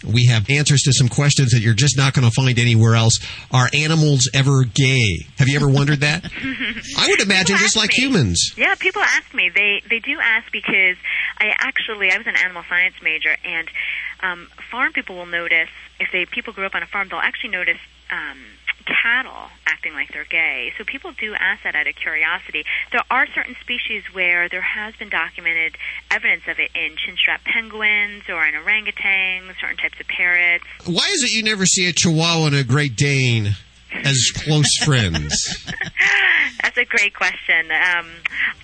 We 0.07 0.26
have 0.26 0.49
answers 0.49 0.82
to 0.82 0.92
some 0.92 1.09
questions 1.09 1.51
that 1.51 1.59
you're 1.61 1.74
just 1.74 1.96
not 1.96 2.14
going 2.14 2.24
to 2.24 2.30
find 2.30 2.57
anywhere 2.61 2.94
else. 2.94 3.18
Are 3.51 3.68
animals 3.74 4.30
ever 4.32 4.62
gay? 4.62 5.26
Have 5.38 5.49
you 5.49 5.57
ever 5.57 5.68
wondered 5.68 6.01
that? 6.03 6.24
I 6.96 7.09
would 7.09 7.20
imagine 7.20 7.57
People 7.57 7.59
just 7.66 7.76
like 7.76 7.90
me. 7.99 8.05
humans. 8.05 8.53
Yeah, 8.57 8.76
people 8.76 9.03
ask 9.03 9.34
me. 9.34 9.51
They 9.53 9.82
they 9.90 9.99
do 9.99 10.20
ask 10.22 10.53
because 10.53 10.96
I 11.38 11.46
actually 11.59 12.12
I 12.12 12.16
was 12.18 12.28
an 12.28 12.36
animal 12.36 12.62
science 12.68 12.94
major, 13.03 13.34
and 13.44 13.68
um, 14.22 14.46
farm 14.70 14.92
people 14.92 15.16
will 15.16 15.26
notice 15.26 15.68
if 15.99 16.09
they 16.12 16.26
people 16.26 16.53
grew 16.53 16.66
up 16.66 16.76
on 16.76 16.84
a 16.84 16.86
farm, 16.86 17.09
they'll 17.11 17.18
actually 17.18 17.51
notice 17.51 17.78
um, 18.12 18.38
cattle 18.89 19.49
acting 19.66 19.93
like 19.95 20.11
they're 20.12 20.24
gay. 20.24 20.72
So 20.78 20.84
people 20.84 21.12
do 21.12 21.34
ask 21.34 21.62
that 21.64 21.74
out 21.74 21.86
of 21.86 21.95
curiosity. 21.95 22.64
There 22.93 23.03
are 23.11 23.26
certain 23.34 23.55
species 23.61 24.03
where 24.12 24.49
there 24.49 24.62
has 24.62 24.95
been 24.97 25.09
documented 25.09 25.76
evidence 26.11 26.43
of 26.49 26.59
it 26.59 26.70
in 26.74 26.97
chinstrap 26.97 27.45
penguins 27.45 28.24
or 28.28 28.45
in 28.47 28.55
orangutans, 28.55 29.55
certain 29.61 29.76
types 29.76 30.01
of 30.01 30.07
parrots. 30.09 30.64
Why 30.86 31.09
is 31.12 31.22
it 31.24 31.32
you 31.32 31.43
never 31.43 31.66
see 31.66 31.89
a 31.89 31.93
Chihuahua 31.93 32.47
and 32.47 32.57
a 32.57 32.64
Great 32.64 32.97
Dane 32.97 33.55
as 33.93 34.30
close 34.34 34.68
friends? 34.84 35.64
That's 36.62 36.78
a 36.78 36.84
great 36.84 37.14
question. 37.14 37.70
Um, 37.70 38.09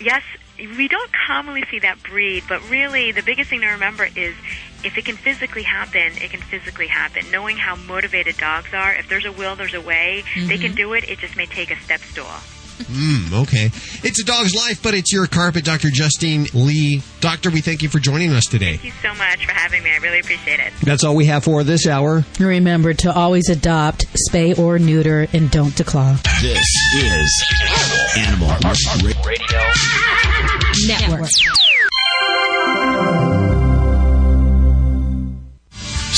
yes, 0.01 0.22
we 0.59 0.89
don't 0.89 1.11
commonly 1.27 1.64
see 1.70 1.79
that 1.81 2.03
breed, 2.03 2.45
but 2.49 2.68
really 2.70 3.12
the 3.12 3.22
biggest 3.22 3.51
thing 3.51 3.61
to 3.61 3.68
remember 3.68 4.09
is 4.16 4.35
if 4.85 4.97
it 4.99 5.05
can 5.05 5.16
physically 5.16 5.62
happen, 5.62 6.12
it 6.22 6.30
can 6.30 6.41
physically 6.41 6.87
happen. 6.89 7.24
Knowing 7.30 7.57
how 7.57 7.76
motivated 7.76 8.37
dogs 8.37 8.72
are, 8.74 8.95
if 8.95 9.09
there's 9.09 9.24
a 9.24 9.32
will, 9.32 9.57
there's 9.57 9.74
a 9.74 9.80
way. 9.80 10.24
They 10.37 10.59
can 10.59 10.72
Mhm. 10.72 10.76
do 10.76 10.93
it. 10.95 11.05
It 11.09 11.18
just 11.20 11.37
may 11.37 11.47
take 11.47 11.70
a 11.70 11.80
step 11.82 12.01
stool. 12.11 12.30
Hmm, 12.93 13.32
okay. 13.32 13.70
It's 14.03 14.20
a 14.20 14.24
dog's 14.24 14.53
life, 14.53 14.80
but 14.82 14.95
it's 14.95 15.12
your 15.12 15.28
carpet, 15.28 15.64
Dr. 15.64 15.91
Justine 15.91 16.49
Lee. 16.55 17.03
Doctor, 17.20 17.49
we 17.51 17.61
thank 17.61 17.82
you 17.85 17.89
for 17.89 18.01
joining 18.01 18.32
us 18.32 18.47
today. 18.47 18.72
Thank 18.78 18.85
you 18.85 18.93
so 19.01 19.14
much 19.14 19.47
for 19.47 19.53
having 19.53 19.85
me. 19.85 19.91
I 19.91 19.99
really 19.99 20.18
appreciate 20.18 20.59
it. 20.59 20.72
That's 20.82 21.05
all 21.05 21.14
we 21.14 21.26
have 21.26 21.45
for 21.45 21.62
this 21.62 21.87
hour. 21.87 22.24
Remember 22.41 22.93
to 22.93 23.12
always 23.14 23.49
adopt, 23.49 24.07
spay 24.28 24.59
or 24.59 24.80
neuter, 24.80 25.28
and 25.32 25.53
don't 25.53 25.72
declaw. 25.76 26.20
This 26.43 26.66
is 26.97 27.45
Animal 28.16 28.57
Radio 29.24 29.61
Network. 30.89 31.30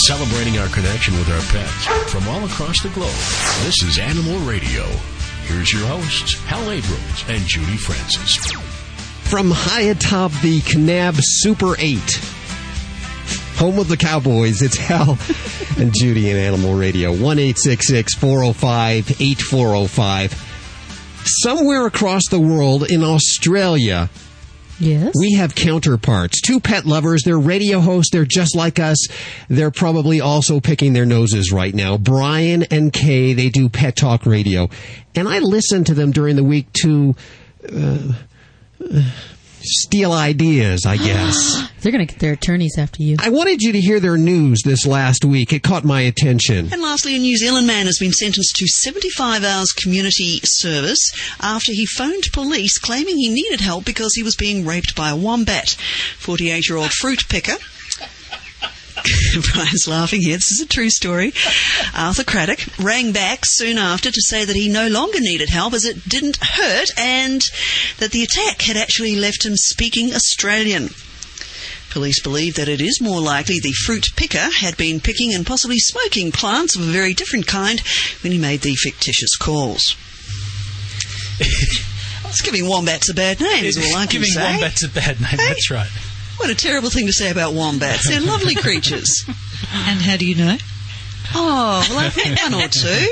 Celebrating 0.04 0.58
our 0.58 0.68
connection 0.68 1.14
with 1.14 1.28
our 1.30 1.40
pets 1.52 1.86
from 2.12 2.28
all 2.28 2.44
across 2.44 2.82
the 2.82 2.90
globe. 2.90 3.08
This 3.64 3.82
is 3.82 3.98
Animal 3.98 4.38
Radio. 4.40 4.84
Here's 5.44 5.72
your 5.72 5.86
hosts, 5.86 6.34
Hal 6.44 6.70
Abrams 6.70 7.24
and 7.28 7.40
Judy 7.46 7.78
Francis. 7.78 8.36
From 9.22 9.50
high 9.50 9.82
atop 9.82 10.32
the 10.42 10.60
Knab 10.60 11.14
Super 11.18 11.76
8, 11.78 11.98
home 13.56 13.78
of 13.78 13.88
the 13.88 13.96
Cowboys, 13.96 14.60
it's 14.60 14.76
Hal 14.76 15.18
and 15.78 15.94
Judy 15.94 16.28
in 16.28 16.36
Animal 16.36 16.74
Radio. 16.74 17.10
1 17.10 17.54
405 17.54 19.10
8405. 19.20 21.22
Somewhere 21.24 21.86
across 21.86 22.22
the 22.30 22.38
world 22.38 22.90
in 22.90 23.02
Australia, 23.02 24.10
Yes. 24.78 25.14
We 25.18 25.32
have 25.34 25.54
counterparts, 25.54 26.40
two 26.40 26.60
pet 26.60 26.84
lovers. 26.84 27.22
They're 27.24 27.38
radio 27.38 27.80
hosts. 27.80 28.10
They're 28.12 28.24
just 28.26 28.54
like 28.54 28.78
us. 28.78 29.08
They're 29.48 29.70
probably 29.70 30.20
also 30.20 30.60
picking 30.60 30.92
their 30.92 31.06
noses 31.06 31.50
right 31.52 31.74
now. 31.74 31.96
Brian 31.96 32.64
and 32.64 32.92
Kay, 32.92 33.32
they 33.32 33.48
do 33.48 33.68
pet 33.68 33.96
talk 33.96 34.26
radio. 34.26 34.68
And 35.14 35.28
I 35.28 35.38
listen 35.38 35.84
to 35.84 35.94
them 35.94 36.10
during 36.10 36.36
the 36.36 36.44
week 36.44 36.70
to 36.82 37.14
uh, 37.72 38.12
uh, 38.94 39.02
steal 39.66 40.12
ideas, 40.12 40.86
I 40.86 40.96
guess. 40.96 41.68
They're 41.80 41.92
going 41.92 42.06
to 42.06 42.12
get 42.12 42.20
their 42.20 42.32
attorneys 42.32 42.78
after 42.78 43.02
you. 43.02 43.16
I 43.20 43.28
wanted 43.28 43.62
you 43.62 43.72
to 43.72 43.80
hear 43.80 44.00
their 44.00 44.16
news 44.16 44.62
this 44.64 44.86
last 44.86 45.24
week. 45.24 45.52
It 45.52 45.62
caught 45.62 45.84
my 45.84 46.00
attention. 46.00 46.72
And 46.72 46.82
lastly, 46.82 47.14
a 47.14 47.18
New 47.18 47.36
Zealand 47.36 47.66
man 47.66 47.86
has 47.86 47.98
been 47.98 48.12
sentenced 48.12 48.56
to 48.56 48.66
75 48.66 49.44
hours 49.44 49.72
community 49.72 50.40
service 50.42 51.12
after 51.40 51.72
he 51.72 51.86
phoned 51.86 52.32
police 52.32 52.78
claiming 52.78 53.16
he 53.16 53.28
needed 53.28 53.60
help 53.60 53.84
because 53.84 54.14
he 54.14 54.22
was 54.22 54.34
being 54.36 54.66
raped 54.66 54.96
by 54.96 55.10
a 55.10 55.16
wombat. 55.16 55.76
48 56.18 56.68
year 56.68 56.78
old 56.78 56.92
fruit 56.92 57.28
picker. 57.28 57.56
Brian's 59.52 59.86
laughing 59.88 60.20
here. 60.22 60.36
This 60.36 60.50
is 60.50 60.60
a 60.60 60.66
true 60.66 60.90
story. 60.90 61.32
Arthur 61.94 62.24
Craddock 62.24 62.60
rang 62.78 63.12
back 63.12 63.40
soon 63.44 63.78
after 63.78 64.10
to 64.10 64.20
say 64.22 64.44
that 64.44 64.56
he 64.56 64.68
no 64.68 64.88
longer 64.88 65.20
needed 65.20 65.48
help 65.50 65.74
as 65.74 65.84
it 65.84 66.08
didn't 66.08 66.38
hurt 66.40 66.90
and 66.98 67.42
that 67.98 68.12
the 68.12 68.22
attack 68.22 68.62
had 68.62 68.76
actually 68.76 69.16
left 69.16 69.44
him 69.44 69.56
speaking 69.56 70.12
Australian. 70.14 70.90
Police 71.90 72.20
believe 72.20 72.56
that 72.56 72.68
it 72.68 72.80
is 72.80 73.00
more 73.00 73.20
likely 73.20 73.58
the 73.58 73.72
fruit 73.72 74.06
picker 74.16 74.48
had 74.60 74.76
been 74.76 75.00
picking 75.00 75.32
and 75.34 75.46
possibly 75.46 75.78
smoking 75.78 76.30
plants 76.30 76.76
of 76.76 76.82
a 76.82 76.92
very 76.92 77.14
different 77.14 77.46
kind 77.46 77.80
when 78.22 78.32
he 78.32 78.38
made 78.38 78.60
the 78.60 78.74
fictitious 78.74 79.36
calls. 79.36 79.96
It's 82.28 82.42
giving 82.42 82.68
wombats 82.68 83.08
a 83.08 83.14
bad 83.14 83.40
name, 83.40 83.64
is 83.64 83.78
all 83.78 83.96
I 83.96 84.04
can 84.04 84.20
Giving 84.20 84.28
say. 84.28 84.42
wombats 84.52 84.82
a 84.82 84.88
bad 84.88 85.20
name, 85.20 85.36
that's 85.36 85.70
right. 85.70 85.88
What 86.36 86.50
a 86.50 86.54
terrible 86.54 86.90
thing 86.90 87.06
to 87.06 87.12
say 87.12 87.30
about 87.30 87.54
wombats. 87.54 88.08
They're 88.08 88.20
lovely 88.20 88.54
creatures. 88.54 89.24
And 89.72 90.00
how 90.00 90.16
do 90.16 90.26
you 90.26 90.36
know? 90.36 90.56
Oh, 91.34 91.86
well, 91.90 91.98
I've 91.98 92.16
met 92.16 92.38
one 92.42 92.54
or 92.54 92.68
two. 92.68 93.08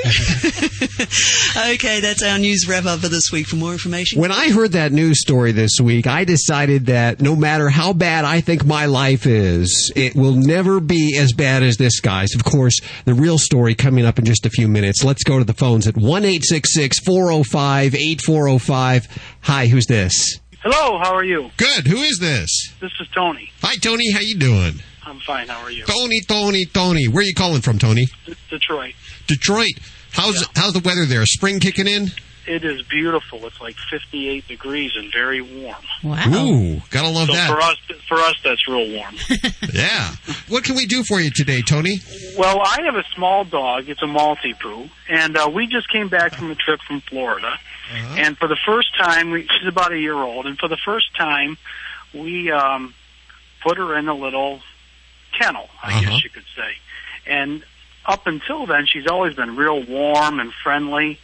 okay, 1.75 1.99
that's 1.99 2.23
our 2.23 2.37
news 2.39 2.67
wrap 2.67 2.85
up 2.85 2.99
for 3.01 3.09
this 3.09 3.31
week. 3.31 3.47
For 3.47 3.55
more 3.55 3.73
information, 3.73 4.21
When 4.21 4.31
I 4.31 4.51
heard 4.51 4.71
that 4.71 4.91
news 4.91 5.21
story 5.21 5.51
this 5.51 5.79
week, 5.81 6.07
I 6.07 6.23
decided 6.23 6.85
that 6.87 7.21
no 7.21 7.35
matter 7.35 7.69
how 7.69 7.93
bad 7.93 8.25
I 8.25 8.41
think 8.41 8.65
my 8.65 8.85
life 8.85 9.25
is, 9.25 9.91
it 9.95 10.15
will 10.15 10.33
never 10.33 10.79
be 10.79 11.17
as 11.17 11.33
bad 11.33 11.63
as 11.63 11.77
this 11.77 11.99
guy's. 11.99 12.33
Of 12.35 12.43
course, 12.43 12.79
the 13.05 13.13
real 13.13 13.37
story 13.37 13.75
coming 13.75 14.05
up 14.05 14.17
in 14.17 14.25
just 14.25 14.45
a 14.45 14.49
few 14.49 14.67
minutes. 14.67 15.03
Let's 15.03 15.23
go 15.23 15.39
to 15.39 15.45
the 15.45 15.53
phones 15.53 15.87
at 15.87 15.97
1 15.97 16.23
405 16.23 17.95
8405. 17.95 19.07
Hi, 19.41 19.67
who's 19.67 19.85
this? 19.87 20.39
Hello, 20.67 20.97
how 20.97 21.13
are 21.13 21.23
you? 21.23 21.51
Good. 21.57 21.85
Who 21.85 21.97
is 21.97 22.17
this? 22.19 22.73
This 22.81 22.91
is 22.99 23.07
Tony. 23.13 23.51
Hi, 23.61 23.75
Tony. 23.75 24.11
How 24.11 24.21
you 24.21 24.35
doing? 24.35 24.81
I'm 25.03 25.19
fine. 25.19 25.47
How 25.47 25.61
are 25.61 25.69
you? 25.69 25.85
Tony, 25.85 26.21
Tony, 26.21 26.65
Tony. 26.65 27.07
Where 27.07 27.21
are 27.21 27.23
you 27.23 27.35
calling 27.35 27.61
from, 27.61 27.77
Tony? 27.77 28.07
D- 28.25 28.33
Detroit. 28.49 28.95
Detroit. 29.27 29.73
How's 30.11 30.43
how's 30.55 30.73
the 30.73 30.79
weather 30.79 31.05
there? 31.05 31.23
Spring 31.27 31.59
kicking 31.59 31.85
in? 31.87 32.07
It 32.47 32.63
is 32.63 32.81
beautiful. 32.83 33.45
It's 33.45 33.59
like 33.59 33.75
58 33.91 34.47
degrees 34.47 34.91
and 34.95 35.11
very 35.11 35.41
warm. 35.41 35.75
Wow. 36.03 36.45
Ooh, 36.47 36.81
gotta 36.91 37.09
love 37.09 37.27
so 37.27 37.33
that. 37.33 37.49
for 37.49 37.59
us, 37.61 37.77
for 38.07 38.17
us, 38.19 38.35
that's 38.43 38.67
real 38.67 38.89
warm. 38.91 39.15
Yeah. 39.73 40.15
What 40.47 40.63
can 40.63 40.75
we 40.75 40.85
do 40.85 41.03
for 41.03 41.19
you 41.19 41.31
today, 41.31 41.61
Tony? 41.61 41.99
well, 42.37 42.61
I 42.61 42.83
have 42.85 42.95
a 42.95 43.03
small 43.15 43.43
dog. 43.43 43.89
It's 43.89 44.01
a 44.01 44.05
Maltipoo, 44.05 44.59
Poo, 44.59 44.89
and 45.09 45.35
uh, 45.35 45.49
we 45.53 45.67
just 45.67 45.89
came 45.91 46.07
back 46.07 46.33
from 46.35 46.51
a 46.51 46.55
trip 46.55 46.79
from 46.87 47.01
Florida. 47.01 47.57
And 48.17 48.37
for 48.37 48.47
the 48.47 48.57
first 48.65 48.95
time, 48.97 49.31
we, 49.31 49.41
she's 49.43 49.67
about 49.67 49.91
a 49.91 49.99
year 49.99 50.15
old, 50.15 50.45
and 50.47 50.57
for 50.57 50.67
the 50.67 50.77
first 50.85 51.15
time, 51.15 51.57
we 52.13 52.51
um, 52.51 52.93
put 53.63 53.77
her 53.77 53.97
in 53.97 54.07
a 54.07 54.13
little 54.15 54.61
kennel, 55.37 55.67
I 55.83 55.91
Uh-huh. 55.91 56.01
guess 56.01 56.23
you 56.23 56.29
could 56.29 56.45
say. 56.55 56.71
And 57.27 57.63
up 58.05 58.27
until 58.27 58.65
then, 58.65 58.85
she's 58.87 59.07
always 59.07 59.35
been 59.35 59.55
real 59.55 59.83
warm 59.83 60.39
and 60.39 60.51
friendly 60.63 61.19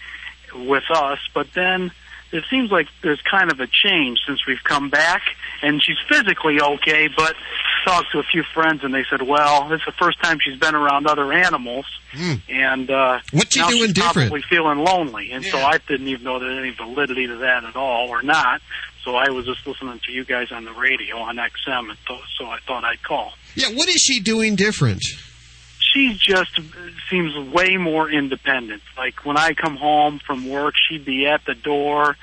with 0.55 0.83
us. 0.93 1.19
But 1.33 1.47
then 1.53 1.91
it 2.31 2.43
seems 2.49 2.71
like 2.71 2.87
there's 3.03 3.21
kind 3.29 3.51
of 3.51 3.59
a 3.59 3.67
change 3.67 4.19
since 4.25 4.45
we've 4.47 4.63
come 4.63 4.89
back, 4.89 5.21
and 5.61 5.81
she's 5.83 5.97
physically 6.07 6.61
okay. 6.61 7.09
But 7.15 7.35
talked 7.85 8.11
to 8.11 8.19
a 8.19 8.23
few 8.23 8.43
friends, 8.53 8.83
and 8.83 8.93
they 8.93 9.03
said, 9.09 9.21
"Well, 9.21 9.71
it's 9.73 9.85
the 9.85 9.91
first 9.93 10.21
time 10.23 10.39
she's 10.39 10.59
been 10.59 10.75
around 10.75 11.07
other 11.07 11.31
animals." 11.33 11.85
and 12.49 12.89
uh, 12.89 13.19
What's 13.31 13.53
she 13.53 13.61
now 13.61 13.69
doing 13.69 13.83
she's 13.85 13.93
different? 13.93 14.29
Probably 14.29 14.41
feeling 14.49 14.79
lonely, 14.79 15.31
and 15.31 15.43
so 15.45 15.57
I 15.57 15.77
didn't 15.79 16.07
even 16.07 16.23
know 16.23 16.39
there 16.39 16.51
any 16.51 16.71
validity 16.71 17.27
to 17.27 17.37
that 17.37 17.63
at 17.63 17.75
all, 17.75 18.09
or 18.09 18.21
not. 18.21 18.61
So 19.03 19.15
I 19.15 19.29
was 19.29 19.45
just 19.45 19.65
listening 19.65 19.99
to 20.05 20.11
you 20.11 20.23
guys 20.23 20.51
on 20.51 20.63
the 20.63 20.73
radio 20.73 21.17
on 21.17 21.37
XM, 21.37 21.89
and 21.89 21.97
th- 22.07 22.19
so 22.37 22.45
I 22.45 22.59
thought 22.67 22.83
I'd 22.83 23.01
call. 23.01 23.33
Yeah, 23.55 23.69
what 23.73 23.89
is 23.89 23.99
she 24.01 24.19
doing 24.19 24.55
different? 24.55 25.03
She 25.93 26.17
just 26.17 26.59
seems 27.09 27.35
way 27.53 27.77
more 27.77 28.09
independent. 28.09 28.81
Like 28.97 29.25
when 29.25 29.37
I 29.37 29.53
come 29.53 29.75
home 29.75 30.19
from 30.19 30.47
work, 30.49 30.75
she'd 30.89 31.05
be 31.05 31.27
at 31.27 31.45
the 31.45 31.55
door, 31.55 32.15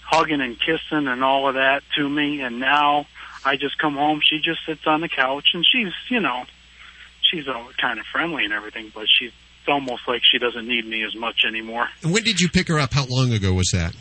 hugging 0.00 0.40
and 0.40 0.58
kissing 0.58 1.06
and 1.06 1.22
all 1.22 1.48
of 1.48 1.54
that 1.54 1.82
to 1.96 2.08
me, 2.08 2.40
and 2.42 2.58
now 2.58 3.06
I 3.44 3.56
just 3.56 3.78
come 3.78 3.94
home, 3.94 4.20
she 4.22 4.38
just 4.38 4.60
sits 4.66 4.86
on 4.86 5.00
the 5.00 5.08
couch, 5.08 5.50
and 5.54 5.64
she's, 5.66 5.92
you 6.08 6.20
know, 6.20 6.44
she's 7.20 7.48
all 7.48 7.70
kind 7.80 7.98
of 7.98 8.06
friendly 8.06 8.44
and 8.44 8.52
everything, 8.52 8.92
but 8.94 9.06
she's 9.08 9.32
almost 9.66 10.02
like 10.06 10.22
she 10.24 10.38
doesn't 10.38 10.66
need 10.66 10.86
me 10.86 11.04
as 11.04 11.14
much 11.14 11.44
anymore. 11.46 11.88
And 12.02 12.12
when 12.12 12.24
did 12.24 12.40
you 12.40 12.48
pick 12.48 12.68
her 12.68 12.78
up? 12.78 12.92
How 12.92 13.04
long 13.06 13.32
ago 13.32 13.52
was 13.52 13.70
that? 13.72 13.94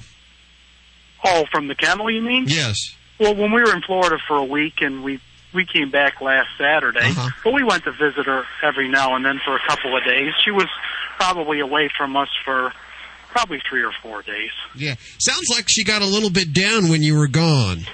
Oh, 1.24 1.46
from 1.52 1.68
the 1.68 1.76
kennel, 1.76 2.10
you 2.10 2.22
mean? 2.22 2.46
Yes. 2.48 2.78
Well, 3.20 3.36
when 3.36 3.52
we 3.52 3.62
were 3.62 3.74
in 3.76 3.82
Florida 3.84 4.18
for 4.28 4.38
a 4.38 4.44
week, 4.44 4.82
and 4.82 5.04
we 5.04 5.20
we 5.54 5.66
came 5.66 5.90
back 5.92 6.22
last 6.22 6.50
Saturday, 6.58 7.00
Uh-huh. 7.10 7.30
but 7.44 7.54
we 7.54 7.64
went 7.64 7.84
to 7.86 7.92
visit 7.92 8.26
her 8.26 8.44
every 8.64 8.88
now 8.90 9.16
and 9.16 9.26
then 9.26 9.40
for 9.44 9.56
a 9.56 9.60
couple 9.68 9.96
of 9.98 10.04
days. 10.04 10.34
She 10.44 10.52
was 10.52 10.68
probably 11.18 11.60
away 11.60 11.90
from 11.98 12.16
us 12.18 12.30
for 12.46 12.72
probably 13.30 13.62
three 13.70 13.84
or 13.84 13.92
four 14.02 14.22
days. 14.22 14.52
Yeah. 14.76 14.96
Sounds 15.20 15.48
like 15.50 15.66
she 15.70 15.84
got 15.84 16.02
a 16.02 16.06
little 16.06 16.30
bit 16.30 16.54
down 16.54 16.90
when 16.90 17.02
you 17.02 17.18
were 17.18 17.28
gone. 17.28 17.86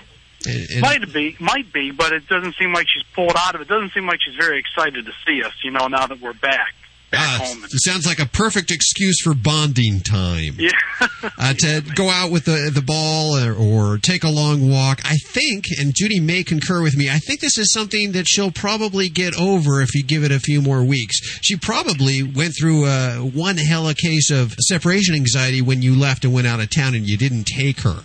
And- 0.45 0.69
and- 0.71 0.81
might 0.81 1.13
be, 1.13 1.35
might 1.39 1.73
be, 1.73 1.91
but 1.91 2.11
it 2.13 2.27
doesn't 2.27 2.55
seem 2.57 2.71
like 2.73 2.87
she's 2.87 3.03
pulled 3.13 3.35
out 3.37 3.55
of 3.55 3.61
it. 3.61 3.67
Doesn't 3.67 3.91
seem 3.93 4.05
like 4.07 4.19
she's 4.23 4.35
very 4.35 4.59
excited 4.59 5.05
to 5.05 5.11
see 5.25 5.43
us. 5.43 5.53
You 5.63 5.71
know, 5.71 5.87
now 5.87 6.07
that 6.07 6.21
we're 6.21 6.33
back. 6.33 6.73
Ah, 7.13 7.39
it 7.41 7.79
sounds 7.81 8.05
like 8.05 8.19
a 8.19 8.25
perfect 8.25 8.69
excuse 8.69 9.21
for 9.23 9.33
bonding 9.33 10.01
time. 10.01 10.55
Yeah. 10.57 10.71
uh, 11.37 11.53
to 11.53 11.81
go 11.95 12.09
out 12.09 12.31
with 12.31 12.43
the 12.45 12.69
the 12.73 12.81
ball 12.81 13.37
or, 13.37 13.53
or 13.53 13.97
take 13.97 14.25
a 14.25 14.29
long 14.29 14.69
walk. 14.69 14.99
I 15.05 15.15
think, 15.15 15.65
and 15.79 15.93
Judy 15.95 16.19
may 16.19 16.43
concur 16.43 16.81
with 16.83 16.97
me. 16.97 17.09
I 17.09 17.19
think 17.19 17.39
this 17.39 17.57
is 17.57 17.71
something 17.71 18.11
that 18.11 18.27
she'll 18.27 18.51
probably 18.51 19.07
get 19.07 19.39
over 19.39 19.81
if 19.81 19.95
you 19.95 20.03
give 20.03 20.23
it 20.25 20.31
a 20.33 20.39
few 20.39 20.61
more 20.61 20.83
weeks. 20.83 21.17
She 21.41 21.55
probably 21.55 22.23
went 22.23 22.53
through 22.59 22.85
uh, 22.85 23.15
one 23.19 23.55
hell 23.57 23.85
of 23.87 23.91
a 23.91 23.95
case 23.95 24.29
of 24.29 24.53
separation 24.59 25.15
anxiety 25.15 25.61
when 25.61 25.81
you 25.81 25.95
left 25.97 26.25
and 26.25 26.33
went 26.33 26.47
out 26.47 26.59
of 26.59 26.69
town 26.69 26.93
and 26.93 27.07
you 27.07 27.15
didn't 27.15 27.45
take 27.45 27.79
her. 27.81 28.03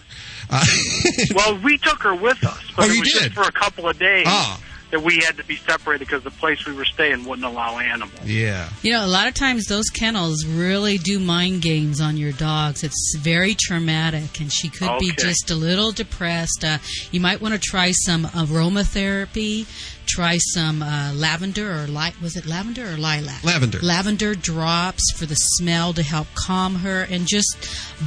Uh, 0.48 0.64
well, 1.34 1.58
we 1.58 1.76
took 1.78 2.02
her 2.04 2.14
with 2.14 2.44
us, 2.44 2.62
but 2.76 2.84
Oh, 2.84 2.88
it 2.88 2.94
you 2.94 3.00
was 3.00 3.08
just 3.10 3.22
did? 3.24 3.34
for 3.34 3.42
a 3.42 3.52
couple 3.52 3.88
of 3.88 3.98
days 3.98 4.26
Ah. 4.28 4.60
That 4.92 5.02
we 5.02 5.16
had 5.16 5.38
to 5.38 5.44
be 5.44 5.56
separated 5.56 6.06
because 6.06 6.22
the 6.22 6.30
place 6.30 6.66
we 6.66 6.74
were 6.74 6.84
staying 6.84 7.24
wouldn't 7.24 7.46
allow 7.46 7.78
animals. 7.78 8.12
yeah. 8.24 8.68
You 8.82 8.92
know, 8.92 9.04
a 9.04 9.08
lot 9.08 9.26
of 9.26 9.32
times 9.32 9.64
those 9.64 9.86
kennels 9.86 10.44
really 10.44 10.98
do 10.98 11.18
mind 11.18 11.62
games 11.62 11.98
on 11.98 12.18
your 12.18 12.32
dogs. 12.32 12.84
It's 12.84 13.16
very 13.18 13.54
traumatic, 13.58 14.38
and 14.38 14.52
she 14.52 14.68
could 14.68 14.98
be 14.98 15.10
just 15.18 15.50
a 15.50 15.54
little 15.54 15.92
depressed. 15.92 16.62
Uh, 16.62 16.76
you 17.10 17.20
might 17.20 17.40
want 17.40 17.54
to 17.54 17.60
try 17.60 17.92
some 17.92 18.24
aromatherapy. 18.26 19.66
Try 20.06 20.38
some 20.38 20.82
uh, 20.82 21.12
lavender 21.14 21.72
or 21.72 21.86
light. 21.86 22.20
Was 22.20 22.36
it 22.36 22.46
lavender 22.46 22.92
or 22.92 22.96
lilac? 22.96 23.42
Lavender. 23.44 23.78
Lavender 23.80 24.34
drops 24.34 25.12
for 25.16 25.26
the 25.26 25.34
smell 25.34 25.92
to 25.94 26.02
help 26.02 26.26
calm 26.34 26.76
her 26.76 27.02
and 27.02 27.26
just 27.26 27.56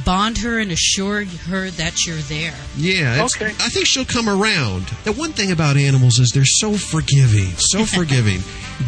bond 0.04 0.38
her 0.38 0.58
and 0.58 0.70
assure 0.70 1.24
her 1.24 1.70
that 1.70 2.06
you're 2.06 2.16
there. 2.16 2.54
Yeah, 2.76 3.24
it's, 3.24 3.40
I 3.40 3.68
think 3.68 3.86
she'll 3.86 4.04
come 4.04 4.28
around. 4.28 4.86
The 5.04 5.12
one 5.12 5.32
thing 5.32 5.52
about 5.52 5.76
animals 5.76 6.18
is 6.18 6.30
they're 6.30 6.44
so 6.44 6.74
forgiving, 6.74 7.52
so 7.56 7.84
forgiving. 7.96 8.40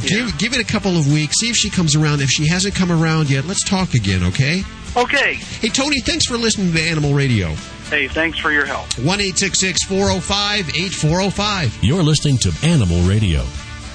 Give 0.07 0.37
give 0.39 0.53
it 0.53 0.61
a 0.61 0.71
couple 0.71 0.97
of 0.97 1.11
weeks, 1.11 1.37
see 1.41 1.49
if 1.49 1.57
she 1.57 1.71
comes 1.71 1.97
around. 1.97 2.21
If 2.21 2.29
she 2.29 2.47
hasn't 2.49 2.75
come 2.75 2.93
around 2.93 3.31
yet, 3.31 3.47
let's 3.47 3.65
talk 3.65 3.95
again, 3.95 4.23
okay? 4.25 4.63
Okay. 4.97 5.35
Hey 5.35 5.69
Tony, 5.69 6.01
thanks 6.01 6.27
for 6.27 6.37
listening 6.37 6.73
to 6.73 6.81
Animal 6.81 7.15
Radio. 7.15 7.55
Hey, 7.91 8.07
thanks 8.09 8.39
for 8.39 8.51
your 8.51 8.67
help. 8.67 8.87
One 8.99 9.21
eight 9.21 9.39
six 9.39 9.59
six 9.59 9.85
four 9.85 10.09
zero 10.09 10.21
five 10.21 10.69
eight 10.77 10.93
four 10.93 11.21
zero 11.21 11.31
five. 11.31 11.77
You're 11.83 12.03
listening 12.03 12.37
to 12.39 12.53
Animal 12.63 13.01
Radio. 13.09 13.43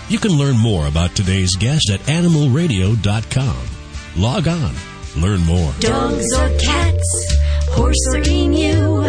You 0.09 0.17
can 0.19 0.31
learn 0.31 0.57
more 0.57 0.87
about 0.87 1.15
today's 1.15 1.55
guest 1.55 1.89
at 1.91 1.99
animalradio.com. 2.01 3.57
Log 4.17 4.47
on, 4.47 4.73
learn 5.17 5.41
more. 5.41 5.71
Dogs 5.79 6.25
or 6.37 6.49
cats, 6.59 7.37
horse 7.69 8.07
or 8.13 8.21
emu, 8.27 9.01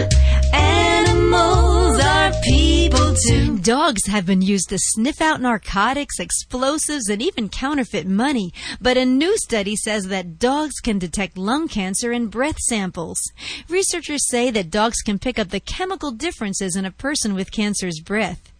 animals 0.52 1.83
are 2.00 2.32
people 2.42 3.14
too. 3.26 3.58
Dogs 3.58 4.06
have 4.06 4.26
been 4.26 4.42
used 4.42 4.68
to 4.70 4.78
sniff 4.78 5.20
out 5.20 5.40
narcotics, 5.40 6.18
explosives, 6.18 7.08
and 7.08 7.20
even 7.20 7.48
counterfeit 7.48 8.06
money. 8.06 8.52
But 8.80 8.96
a 8.96 9.04
new 9.04 9.36
study 9.38 9.76
says 9.76 10.08
that 10.08 10.38
dogs 10.38 10.80
can 10.80 10.98
detect 10.98 11.36
lung 11.36 11.68
cancer 11.68 12.12
in 12.12 12.28
breath 12.28 12.58
samples. 12.58 13.20
Researchers 13.68 14.28
say 14.28 14.50
that 14.50 14.70
dogs 14.70 15.02
can 15.02 15.18
pick 15.18 15.38
up 15.38 15.48
the 15.48 15.60
chemical 15.60 16.10
differences 16.10 16.76
in 16.76 16.84
a 16.84 16.90
person 16.90 17.34
with 17.34 17.52
cancer's 17.52 18.00
breath. 18.00 18.53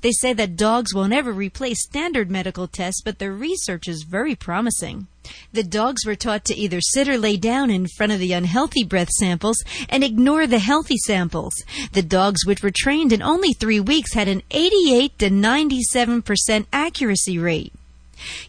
They 0.00 0.12
say 0.12 0.32
that 0.32 0.56
dogs 0.56 0.94
will 0.94 1.08
never 1.08 1.32
replace 1.32 1.82
standard 1.82 2.30
medical 2.30 2.68
tests, 2.68 3.02
but 3.04 3.18
the 3.18 3.30
research 3.30 3.88
is 3.88 4.02
very 4.02 4.34
promising. 4.34 5.06
The 5.52 5.62
dogs 5.62 6.06
were 6.06 6.16
taught 6.16 6.44
to 6.46 6.56
either 6.56 6.80
sit 6.80 7.08
or 7.08 7.18
lay 7.18 7.36
down 7.36 7.70
in 7.70 7.86
front 7.86 8.12
of 8.12 8.18
the 8.18 8.32
unhealthy 8.32 8.84
breath 8.84 9.10
samples 9.10 9.62
and 9.88 10.02
ignore 10.02 10.46
the 10.46 10.58
healthy 10.58 10.96
samples. 10.96 11.54
The 11.92 12.02
dogs, 12.02 12.46
which 12.46 12.62
were 12.62 12.72
trained 12.74 13.12
in 13.12 13.22
only 13.22 13.52
three 13.52 13.80
weeks, 13.80 14.14
had 14.14 14.28
an 14.28 14.42
88 14.50 15.18
to 15.18 15.30
97% 15.30 16.66
accuracy 16.72 17.38
rate. 17.38 17.72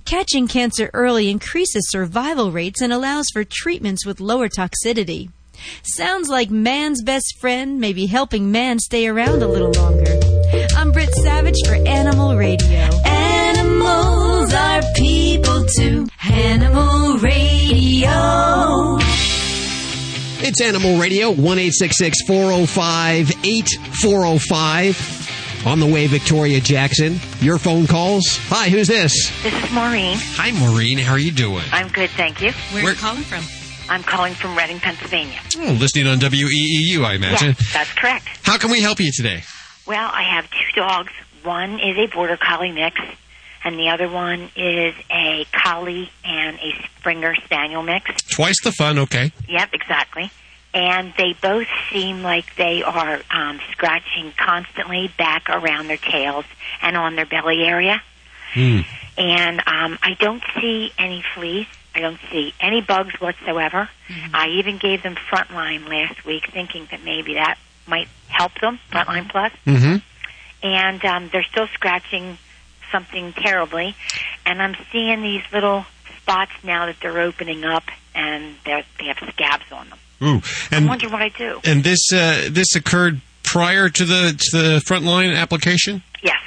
Catching 0.05 0.47
cancer 0.47 0.89
early 0.93 1.29
increases 1.29 1.89
survival 1.89 2.51
rates 2.51 2.81
and 2.81 2.91
allows 2.91 3.27
for 3.31 3.43
treatments 3.43 4.05
with 4.05 4.19
lower 4.19 4.49
toxicity. 4.49 5.29
Sounds 5.83 6.27
like 6.27 6.49
man's 6.49 7.03
best 7.03 7.37
friend 7.39 7.79
may 7.79 7.93
be 7.93 8.07
helping 8.07 8.51
man 8.51 8.79
stay 8.79 9.07
around 9.07 9.41
a 9.41 9.47
little 9.47 9.71
longer. 9.71 10.20
I'm 10.91 10.93
Britt 10.93 11.15
Savage 11.15 11.55
for 11.65 11.75
Animal 11.87 12.35
Radio. 12.35 12.89
Animals 13.05 14.53
are 14.53 14.81
people 14.93 15.63
too. 15.77 16.05
Animal 16.29 17.17
Radio. 17.19 18.09
It's 20.43 20.59
Animal 20.59 20.99
Radio, 20.99 21.31
1 21.31 21.37
405 21.37 23.31
8405. 23.45 25.65
On 25.65 25.79
the 25.79 25.85
way, 25.85 26.07
Victoria 26.07 26.59
Jackson. 26.59 27.21
Your 27.39 27.57
phone 27.57 27.87
calls. 27.87 28.25
Hi, 28.49 28.67
who's 28.67 28.89
this? 28.89 29.13
This 29.43 29.53
is 29.63 29.71
Maureen. 29.71 30.17
Hi, 30.19 30.51
Maureen. 30.51 30.97
How 30.97 31.13
are 31.13 31.19
you 31.19 31.31
doing? 31.31 31.63
I'm 31.71 31.87
good, 31.87 32.09
thank 32.09 32.41
you. 32.41 32.51
Where 32.73 32.87
are 32.87 32.89
you 32.89 32.97
calling 32.97 33.23
from? 33.23 33.45
I'm 33.89 34.03
calling 34.03 34.33
from 34.33 34.57
Reading, 34.57 34.81
Pennsylvania. 34.81 35.39
Oh, 35.55 35.71
listening 35.71 36.07
on 36.07 36.19
WEEU, 36.19 37.05
I 37.05 37.13
imagine. 37.13 37.55
Yes, 37.57 37.71
that's 37.71 37.93
correct. 37.93 38.27
How 38.43 38.57
can 38.57 38.71
we 38.71 38.81
help 38.81 38.99
you 38.99 39.13
today? 39.15 39.43
Well, 39.85 40.09
I 40.11 40.23
have 40.23 40.49
two 40.49 40.75
dogs. 40.75 41.11
One 41.43 41.79
is 41.79 41.97
a 41.97 42.07
Border 42.07 42.37
Collie 42.37 42.71
mix, 42.71 42.99
and 43.63 43.77
the 43.77 43.89
other 43.89 44.07
one 44.09 44.49
is 44.55 44.93
a 45.11 45.45
Collie 45.51 46.11
and 46.23 46.57
a 46.57 46.87
Springer 46.99 47.35
Spaniel 47.45 47.81
mix. 47.83 48.11
Twice 48.23 48.61
the 48.63 48.71
fun, 48.71 48.99
okay. 48.99 49.31
Yep, 49.47 49.69
exactly. 49.73 50.31
And 50.73 51.13
they 51.17 51.35
both 51.41 51.67
seem 51.91 52.21
like 52.21 52.55
they 52.55 52.81
are 52.83 53.19
um, 53.29 53.59
scratching 53.71 54.31
constantly 54.37 55.11
back 55.17 55.49
around 55.49 55.87
their 55.87 55.97
tails 55.97 56.45
and 56.81 56.95
on 56.95 57.15
their 57.15 57.25
belly 57.25 57.63
area. 57.63 58.01
Hmm. 58.53 58.81
And 59.17 59.59
um, 59.59 59.97
I 60.01 60.15
don't 60.19 60.43
see 60.59 60.91
any 60.97 61.23
fleas. 61.35 61.67
I 61.93 61.99
don't 61.99 62.19
see 62.31 62.53
any 62.61 62.81
bugs 62.81 63.19
whatsoever. 63.19 63.89
I 64.33 64.47
even 64.59 64.77
gave 64.77 65.03
them 65.03 65.15
Frontline 65.15 65.89
last 65.89 66.23
week, 66.25 66.49
thinking 66.51 66.87
that 66.91 67.03
maybe 67.03 67.33
that 67.33 67.57
might 67.85 68.07
help 68.31 68.53
them, 68.61 68.79
Frontline 68.91 69.29
Plus. 69.29 69.51
Mm-hmm. 69.65 69.97
And 70.63 71.05
um, 71.05 71.29
they're 71.31 71.43
still 71.43 71.67
scratching 71.73 72.37
something 72.91 73.33
terribly. 73.33 73.95
And 74.45 74.61
I'm 74.61 74.75
seeing 74.91 75.21
these 75.21 75.43
little 75.51 75.85
spots 76.21 76.51
now 76.63 76.85
that 76.85 76.97
they're 77.01 77.19
opening 77.19 77.63
up, 77.63 77.83
and 78.13 78.55
they're, 78.65 78.83
they 78.99 79.05
have 79.07 79.17
scabs 79.33 79.71
on 79.71 79.89
them. 79.89 79.99
Ooh. 80.23 80.41
I 80.71 80.77
And, 80.77 80.87
wonder 80.87 81.09
what 81.09 81.21
I 81.21 81.29
do. 81.29 81.59
and 81.63 81.83
this 81.83 82.13
uh, 82.13 82.47
this 82.51 82.75
occurred 82.75 83.21
prior 83.43 83.89
to 83.89 84.05
the 84.05 84.35
to 84.37 84.57
the 84.57 84.83
frontline 84.85 85.35
application? 85.35 86.03
Yes. 86.21 86.37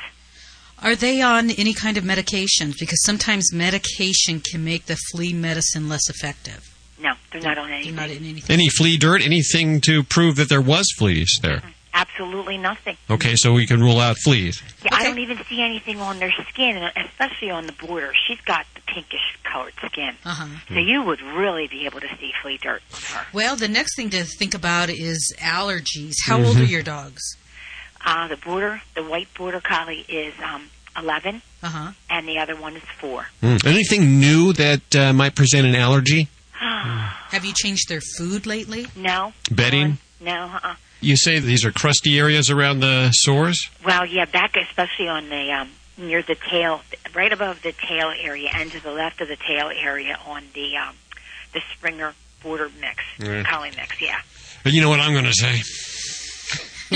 Are 0.80 0.94
they 0.94 1.20
on 1.22 1.50
any 1.50 1.74
kind 1.74 1.96
of 1.96 2.04
medications? 2.04 2.78
Because 2.78 3.02
sometimes 3.04 3.52
medication 3.52 4.38
can 4.40 4.62
make 4.64 4.86
the 4.86 4.96
flea 5.10 5.32
medicine 5.32 5.88
less 5.88 6.08
effective. 6.08 6.70
No, 7.00 7.14
they're 7.32 7.40
not 7.42 7.58
on 7.58 7.72
anything. 7.72 7.96
They're 7.96 8.06
not 8.08 8.16
in 8.16 8.24
anything. 8.24 8.54
Any 8.54 8.68
flea 8.68 8.96
dirt? 8.96 9.22
Anything 9.22 9.80
to 9.82 10.04
prove 10.04 10.36
that 10.36 10.48
there 10.48 10.60
was 10.62 10.86
fleas 10.96 11.40
there? 11.42 11.62
Absolutely 11.96 12.58
nothing. 12.58 12.96
Okay, 13.08 13.36
so 13.36 13.52
we 13.52 13.66
can 13.66 13.80
rule 13.80 14.00
out 14.00 14.16
fleas. 14.18 14.60
Yeah, 14.84 14.90
I 14.92 15.04
don't 15.04 15.20
even 15.20 15.38
see 15.48 15.62
anything 15.62 16.00
on 16.00 16.18
their 16.18 16.32
skin, 16.50 16.76
especially 16.96 17.50
on 17.50 17.66
the 17.66 17.72
border. 17.72 18.12
She's 18.26 18.40
got 18.40 18.66
the 18.74 18.80
pinkish 18.80 19.38
colored 19.44 19.74
skin. 19.86 20.14
Uh-huh. 20.24 20.46
So 20.68 20.74
you 20.80 21.02
would 21.04 21.22
really 21.22 21.68
be 21.68 21.86
able 21.86 22.00
to 22.00 22.08
see 22.18 22.32
flea 22.42 22.58
dirt 22.58 22.82
on 22.92 23.00
her. 23.18 23.26
Well, 23.32 23.54
the 23.54 23.68
next 23.68 23.94
thing 23.96 24.10
to 24.10 24.24
think 24.24 24.54
about 24.54 24.90
is 24.90 25.32
allergies. 25.38 26.14
How 26.26 26.42
old 26.42 26.56
are 26.56 26.64
your 26.64 26.82
dogs? 26.82 27.22
Uh, 28.04 28.26
the 28.26 28.36
border, 28.36 28.82
the 28.96 29.02
white 29.04 29.32
border 29.34 29.60
collie 29.60 30.04
is 30.08 30.34
um, 30.44 30.68
11, 30.98 31.42
Uh 31.62 31.68
huh. 31.68 31.92
and 32.10 32.26
the 32.28 32.38
other 32.38 32.56
one 32.56 32.74
is 32.76 32.82
4. 32.98 33.26
Mm. 33.40 33.64
Anything 33.66 34.18
new 34.18 34.52
that 34.54 34.96
uh, 34.96 35.12
might 35.12 35.36
present 35.36 35.64
an 35.66 35.74
allergy? 35.76 36.28
Have 36.60 37.44
you 37.44 37.52
changed 37.54 37.88
their 37.88 38.00
food 38.18 38.46
lately? 38.46 38.86
no. 38.96 39.32
Bedding? 39.50 39.98
No, 40.20 40.32
uh-uh. 40.54 40.74
You 41.04 41.16
say 41.16 41.38
these 41.38 41.64
are 41.64 41.72
crusty 41.72 42.18
areas 42.18 42.50
around 42.50 42.80
the 42.80 43.10
sores? 43.12 43.68
Well, 43.84 44.06
yeah, 44.06 44.24
back 44.24 44.56
especially 44.56 45.08
on 45.08 45.28
the 45.28 45.52
um, 45.52 45.70
near 45.98 46.22
the 46.22 46.36
tail, 46.50 46.80
right 47.14 47.32
above 47.32 47.62
the 47.62 47.72
tail 47.72 48.12
area, 48.22 48.50
and 48.54 48.70
to 48.72 48.82
the 48.82 48.90
left 48.92 49.20
of 49.20 49.28
the 49.28 49.36
tail 49.36 49.70
area 49.74 50.18
on 50.26 50.44
the 50.54 50.76
um, 50.76 50.94
the 51.52 51.60
Springer 51.76 52.14
border 52.42 52.70
mix, 52.80 53.02
Yeah. 53.18 53.42
collie 53.44 53.70
mix. 53.76 54.00
Yeah. 54.00 54.18
But 54.62 54.72
you 54.72 54.80
know 54.80 54.88
what 54.88 55.00
I'm 55.00 55.12
going 55.12 55.24
to 55.26 55.32
say? 55.34 55.62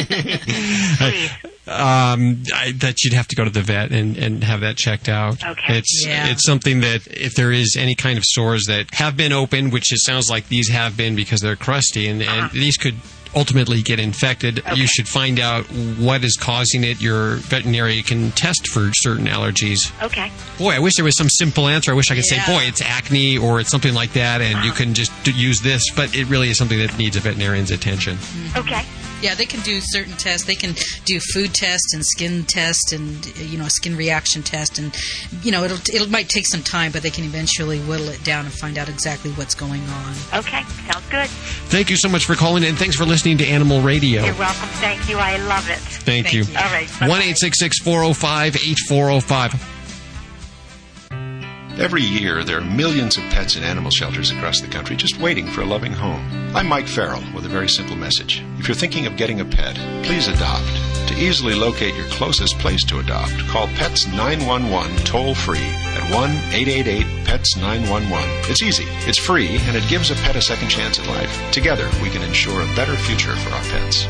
um, 1.67 2.43
I, 2.55 2.73
that 2.77 2.97
you'd 3.03 3.15
have 3.15 3.27
to 3.29 3.37
go 3.37 3.45
to 3.45 3.51
the 3.51 3.63
vet 3.63 3.91
and, 3.91 4.17
and 4.17 4.45
have 4.45 4.61
that 4.61 4.77
checked 4.77 5.09
out. 5.09 5.45
Okay. 5.45 5.79
It's 5.79 6.05
Yeah. 6.07 6.29
it's 6.31 6.45
something 6.47 6.81
that 6.81 7.07
if 7.09 7.35
there 7.35 7.53
is 7.53 7.77
any 7.79 7.95
kind 7.95 8.19
of 8.19 8.25
sores 8.27 8.65
that 8.67 8.93
have 8.95 9.17
been 9.17 9.33
open, 9.33 9.71
which 9.71 9.93
it 9.93 9.99
sounds 10.01 10.29
like 10.31 10.49
these 10.49 10.69
have 10.71 10.97
been 10.97 11.15
because 11.17 11.41
they're 11.41 11.57
crusty, 11.57 12.07
and, 12.09 12.23
and 12.23 12.51
these 12.53 12.77
could 12.77 12.95
ultimately 13.35 13.83
get 13.83 14.01
infected. 14.01 14.62
You 14.74 14.87
should 14.87 15.09
find 15.09 15.39
out 15.39 15.64
what 15.99 16.24
is 16.24 16.37
causing 16.37 16.85
it. 16.85 17.01
Your 17.01 17.37
veterinarian 17.37 18.03
can 18.05 18.31
test 18.33 18.68
for 18.68 18.91
certain 18.95 19.26
allergies. 19.26 19.79
Okay. 20.03 20.31
Boy, 20.59 20.72
I 20.74 20.79
wish 20.79 20.97
there 20.97 21.05
was 21.05 21.16
some 21.16 21.29
simple 21.29 21.68
answer. 21.68 21.91
I 21.91 21.95
wish 21.95 22.11
I 22.11 22.14
could 22.14 22.24
Yeah. 22.31 22.45
say, 22.45 22.53
boy, 22.53 22.62
it's 22.64 22.81
acne 22.81 23.39
or 23.39 23.61
it's 23.61 23.70
something 23.70 23.95
like 23.95 24.12
that, 24.14 24.41
and 24.41 24.64
you 24.64 24.70
uh-huh. 24.70 24.79
can 24.79 24.95
just 24.95 25.12
use 25.26 25.61
this. 25.61 25.85
But 25.95 26.14
it 26.14 26.26
really 26.26 26.51
is 26.51 26.59
something 26.59 26.79
that 26.79 26.97
needs 26.99 27.16
a 27.16 27.20
veterinarian's 27.20 27.70
attention. 27.70 28.18
Okay. 28.57 28.85
Yeah, 29.21 29.35
they 29.35 29.47
can 29.47 29.61
do 29.61 29.81
certain 29.81 30.14
tests. 30.14 30.47
They 30.47 30.55
can 30.55 30.75
do 31.05 31.19
food 31.33 31.55
tests 31.55 31.93
and 31.95 32.05
skin 32.05 32.45
test 32.45 32.93
and 32.93 33.27
you 33.39 33.59
know 33.59 33.64
a 33.64 33.71
skin 33.71 33.97
reaction 33.97 34.43
test, 34.43 34.79
and 34.79 34.97
you 35.43 35.51
know 35.51 35.64
it'll 35.64 35.79
it 35.89 36.11
might 36.11 36.29
take 36.29 36.47
some 36.47 36.62
time, 36.62 36.93
but 36.93 37.03
they 37.03 37.11
can 37.11 37.25
eventually 37.25 37.81
whittle 37.81 38.09
it 38.09 38.23
down 38.25 38.45
and 38.45 38.55
find 38.55 38.79
out 38.79 38.89
exactly 38.89 39.31
what's 39.33 39.55
going 39.55 39.83
on. 39.83 40.14
Okay. 40.35 40.62
Sounds 40.91 41.09
good. 41.11 41.29
Thank 41.69 41.91
you 41.91 41.97
so 41.97 42.09
much 42.09 42.25
for 42.25 42.35
calling, 42.35 42.64
and 42.64 42.79
thanks 42.79 42.97
for 42.97 43.05
listening 43.05 43.39
to 43.39 43.47
Animal 43.47 43.81
Radio. 43.81 44.25
You're 44.25 44.35
welcome. 44.35 44.69
Thank 44.81 45.09
you. 45.09 45.19
I 45.19 45.37
love 45.37 45.69
it. 45.69 45.79
Thank, 45.79 46.33
you. 46.33 46.45
All 46.57 46.71
right. 46.73 46.89
One 47.09 47.23
eight 47.23 47.39
six 47.39 47.59
six 47.59 47.79
four 47.81 48.03
zero 48.03 48.12
five 48.12 48.57
eight 48.57 48.79
four 48.89 49.09
zero 49.09 49.21
five. 49.21 49.78
Every 51.79 52.03
year, 52.03 52.43
there 52.43 52.59
are 52.59 52.64
millions 52.64 53.18
of 53.18 53.22
pets 53.31 53.55
in 53.55 53.62
animal 53.62 53.93
shelters 53.93 54.33
across 54.33 54.61
the 54.61 54.66
country 54.66 54.97
just 54.97 55.20
waiting 55.20 55.47
for 55.47 55.61
a 55.61 55.64
loving 55.64 55.93
home. 55.93 56.20
I'm 56.53 56.66
Mike 56.66 56.89
Farrell 56.89 57.22
with 57.33 57.47
a 57.47 57.49
very 57.49 57.68
simple 57.68 57.95
message. 57.95 58.43
If 58.59 58.66
you're 58.66 58.74
thinking 58.74 59.07
of 59.07 59.16
getting 59.16 59.41
a 59.41 59.45
pet, 59.45 59.76
please 60.05 60.26
adopt. 60.26 60.66
To 61.07 61.14
easily 61.14 61.55
locate 61.55 61.95
your 61.95 62.09
closest 62.09 62.59
place 62.59 62.85
to 62.87 62.99
adopt, 62.99 63.33
call 63.47 63.68
Pets 63.68 64.09
911 64.09 64.97
toll 65.05 65.37
free 65.37 65.59
at 65.61 66.12
1 66.12 66.31
888 66.31 67.24
PETS 67.24 67.57
911. 67.59 68.29
It's 68.51 68.62
easy, 68.62 68.85
it's 69.07 69.16
free, 69.16 69.59
and 69.61 69.76
it 69.76 69.89
gives 69.89 70.11
a 70.11 70.16
pet 70.16 70.35
a 70.35 70.43
second 70.43 70.70
chance 70.70 70.99
at 70.99 71.07
life. 71.07 71.53
Together, 71.53 71.89
we 72.03 72.11
can 72.11 72.22
ensure 72.22 72.61
a 72.61 72.74
better 72.74 72.97
future 72.97 73.37
for 73.37 73.51
our 73.55 73.62
pets. 73.62 74.03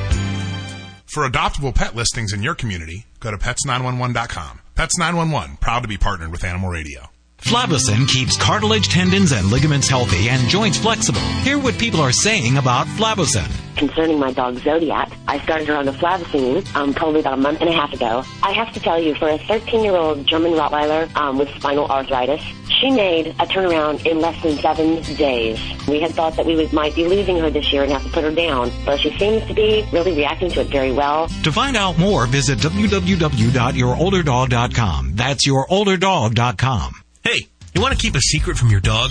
For 1.05 1.29
adoptable 1.29 1.75
pet 1.75 1.95
listings 1.95 2.33
in 2.33 2.43
your 2.43 2.55
community, 2.55 3.05
go 3.21 3.31
to 3.31 3.37
pets911.com. 3.37 4.61
Pets 4.75 4.97
911, 4.97 5.59
proud 5.59 5.83
to 5.83 5.89
be 5.89 5.99
partnered 5.99 6.33
with 6.33 6.45
Animal 6.45 6.71
Radio. 6.71 7.11
Flavocin 7.39 8.07
keeps 8.07 8.37
cartilage, 8.37 8.89
tendons, 8.89 9.33
and 9.33 9.51
ligaments 9.51 9.89
healthy 9.89 10.29
and 10.29 10.47
joints 10.49 10.77
flexible. 10.77 11.21
Hear 11.43 11.59
what 11.59 11.79
people 11.79 12.01
are 12.01 12.13
saying 12.13 12.59
about 12.59 12.87
Flavocin. 12.89 13.49
Concerning 13.77 14.19
my 14.19 14.33
dog 14.33 14.57
Zodiac, 14.59 15.11
I 15.29 15.39
started 15.45 15.69
her 15.69 15.77
on 15.77 15.87
the 15.87 15.93
flavacine 15.93 16.67
um, 16.75 16.93
probably 16.93 17.21
about 17.21 17.35
a 17.35 17.41
month 17.41 17.61
and 17.61 17.71
a 17.71 17.73
half 17.73 17.93
ago. 17.93 18.25
I 18.43 18.51
have 18.53 18.73
to 18.75 18.81
tell 18.81 19.01
you, 19.01 19.15
for 19.15 19.29
a 19.29 19.39
13-year-old 19.39 20.27
German 20.27 20.51
Rottweiler 20.53 21.15
um, 21.17 21.39
with 21.39 21.49
spinal 21.55 21.87
arthritis, 21.87 22.43
she 22.81 22.91
made 22.91 23.29
a 23.29 23.47
turnaround 23.47 24.05
in 24.05 24.19
less 24.21 24.43
than 24.43 24.59
seven 24.59 25.01
days. 25.17 25.61
We 25.87 26.01
had 26.01 26.11
thought 26.11 26.35
that 26.37 26.45
we 26.45 26.57
would, 26.57 26.73
might 26.73 26.97
be 26.97 27.07
losing 27.07 27.39
her 27.39 27.51
this 27.51 27.73
year 27.73 27.85
and 27.85 27.93
have 27.93 28.03
to 28.03 28.11
put 28.11 28.25
her 28.25 28.33
down, 28.35 28.73
but 28.85 28.99
she 29.01 29.17
seems 29.17 29.47
to 29.47 29.55
be 29.55 29.89
really 29.93 30.13
reacting 30.15 30.51
to 30.51 30.61
it 30.63 30.67
very 30.67 30.91
well. 30.93 31.29
To 31.45 31.53
find 31.53 31.77
out 31.77 31.99
more, 31.99 32.27
visit 32.27 32.59
www.yourolderdog.com. 32.59 35.13
That's 35.15 35.47
yourolderdog.com. 35.47 36.95
Hey, 37.31 37.47
you 37.75 37.83
want 37.83 37.93
to 37.93 38.01
keep 38.01 38.15
a 38.15 38.23
secret 38.23 38.57
from 38.57 38.71
your 38.71 38.81
dog? 38.81 39.11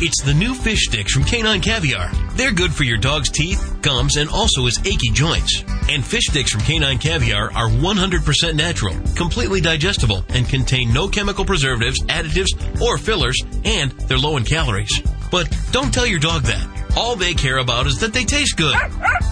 It's 0.00 0.22
the 0.22 0.34
new 0.34 0.54
fish 0.54 0.86
sticks 0.86 1.12
from 1.12 1.24
Canine 1.24 1.60
Caviar. 1.60 2.12
They're 2.34 2.52
good 2.52 2.72
for 2.72 2.84
your 2.84 2.98
dog's 2.98 3.28
teeth, 3.28 3.78
gums, 3.82 4.14
and 4.14 4.30
also 4.30 4.66
his 4.66 4.78
achy 4.86 5.10
joints. 5.12 5.64
And 5.88 6.04
fish 6.04 6.26
sticks 6.26 6.52
from 6.52 6.60
Canine 6.60 6.98
Caviar 6.98 7.50
are 7.52 7.68
100% 7.68 8.54
natural, 8.54 8.94
completely 9.16 9.60
digestible, 9.60 10.24
and 10.28 10.48
contain 10.48 10.92
no 10.92 11.08
chemical 11.08 11.44
preservatives, 11.44 12.00
additives, 12.04 12.80
or 12.80 12.98
fillers, 12.98 13.42
and 13.64 13.90
they're 14.02 14.16
low 14.16 14.36
in 14.36 14.44
calories. 14.44 15.02
But 15.32 15.52
don't 15.72 15.92
tell 15.92 16.06
your 16.06 16.20
dog 16.20 16.44
that. 16.44 16.94
All 16.96 17.16
they 17.16 17.34
care 17.34 17.58
about 17.58 17.88
is 17.88 17.98
that 17.98 18.12
they 18.12 18.24
taste 18.24 18.56
good. 18.56 18.76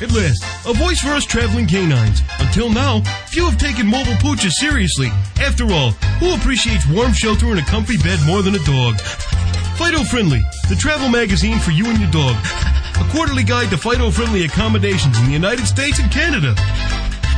At 0.00 0.12
last, 0.14 0.46
a 0.64 0.72
voice 0.72 1.00
for 1.00 1.08
us 1.08 1.24
traveling 1.24 1.66
canines. 1.66 2.22
Until 2.38 2.70
now, 2.70 3.00
few 3.26 3.50
have 3.50 3.58
taken 3.58 3.84
mobile 3.84 4.14
pooches 4.22 4.52
seriously. 4.60 5.08
After 5.42 5.64
all, 5.72 5.90
who 6.22 6.36
appreciates 6.36 6.86
warm 6.86 7.14
shelter 7.14 7.46
and 7.46 7.58
a 7.58 7.64
comfy 7.64 7.98
bed 7.98 8.20
more 8.24 8.42
than 8.42 8.54
a 8.54 8.62
dog? 8.62 9.00
Fido 9.74 10.04
Friendly, 10.04 10.40
the 10.68 10.76
travel 10.76 11.08
magazine 11.08 11.58
for 11.58 11.72
you 11.72 11.86
and 11.86 11.98
your 11.98 12.10
dog. 12.12 12.36
A 13.00 13.10
quarterly 13.10 13.42
guide 13.42 13.70
to 13.70 13.76
Fido 13.76 14.12
Friendly 14.12 14.44
accommodations 14.44 15.18
in 15.18 15.26
the 15.26 15.32
United 15.32 15.66
States 15.66 15.98
and 15.98 16.12
Canada. 16.12 16.54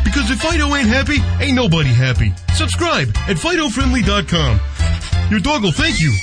Because 0.04 0.30
if 0.30 0.38
Fido 0.42 0.74
ain't 0.74 0.86
happy, 0.86 1.16
ain't 1.42 1.56
nobody 1.56 1.94
happy. 1.94 2.34
Subscribe 2.52 3.08
at 3.26 3.38
FidoFriendly.com. 3.38 4.60
Your 5.30 5.40
dog 5.40 5.62
will 5.62 5.72
thank 5.72 6.00
you. 6.00 6.14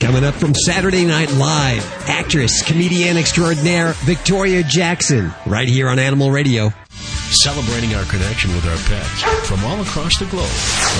Coming 0.00 0.24
up 0.24 0.34
from 0.34 0.52
Saturday 0.52 1.04
Night 1.04 1.32
Live, 1.34 1.84
actress, 2.08 2.60
comedian 2.62 3.16
extraordinaire 3.16 3.92
Victoria 3.98 4.64
Jackson, 4.64 5.32
right 5.46 5.68
here 5.68 5.88
on 5.88 6.00
Animal 6.00 6.32
Radio. 6.32 6.72
Celebrating 6.90 7.94
our 7.94 8.04
connection 8.06 8.52
with 8.54 8.66
our 8.66 8.76
pets 8.88 9.48
from 9.48 9.64
all 9.64 9.80
across 9.80 10.18
the 10.18 10.26
globe. 10.26 10.50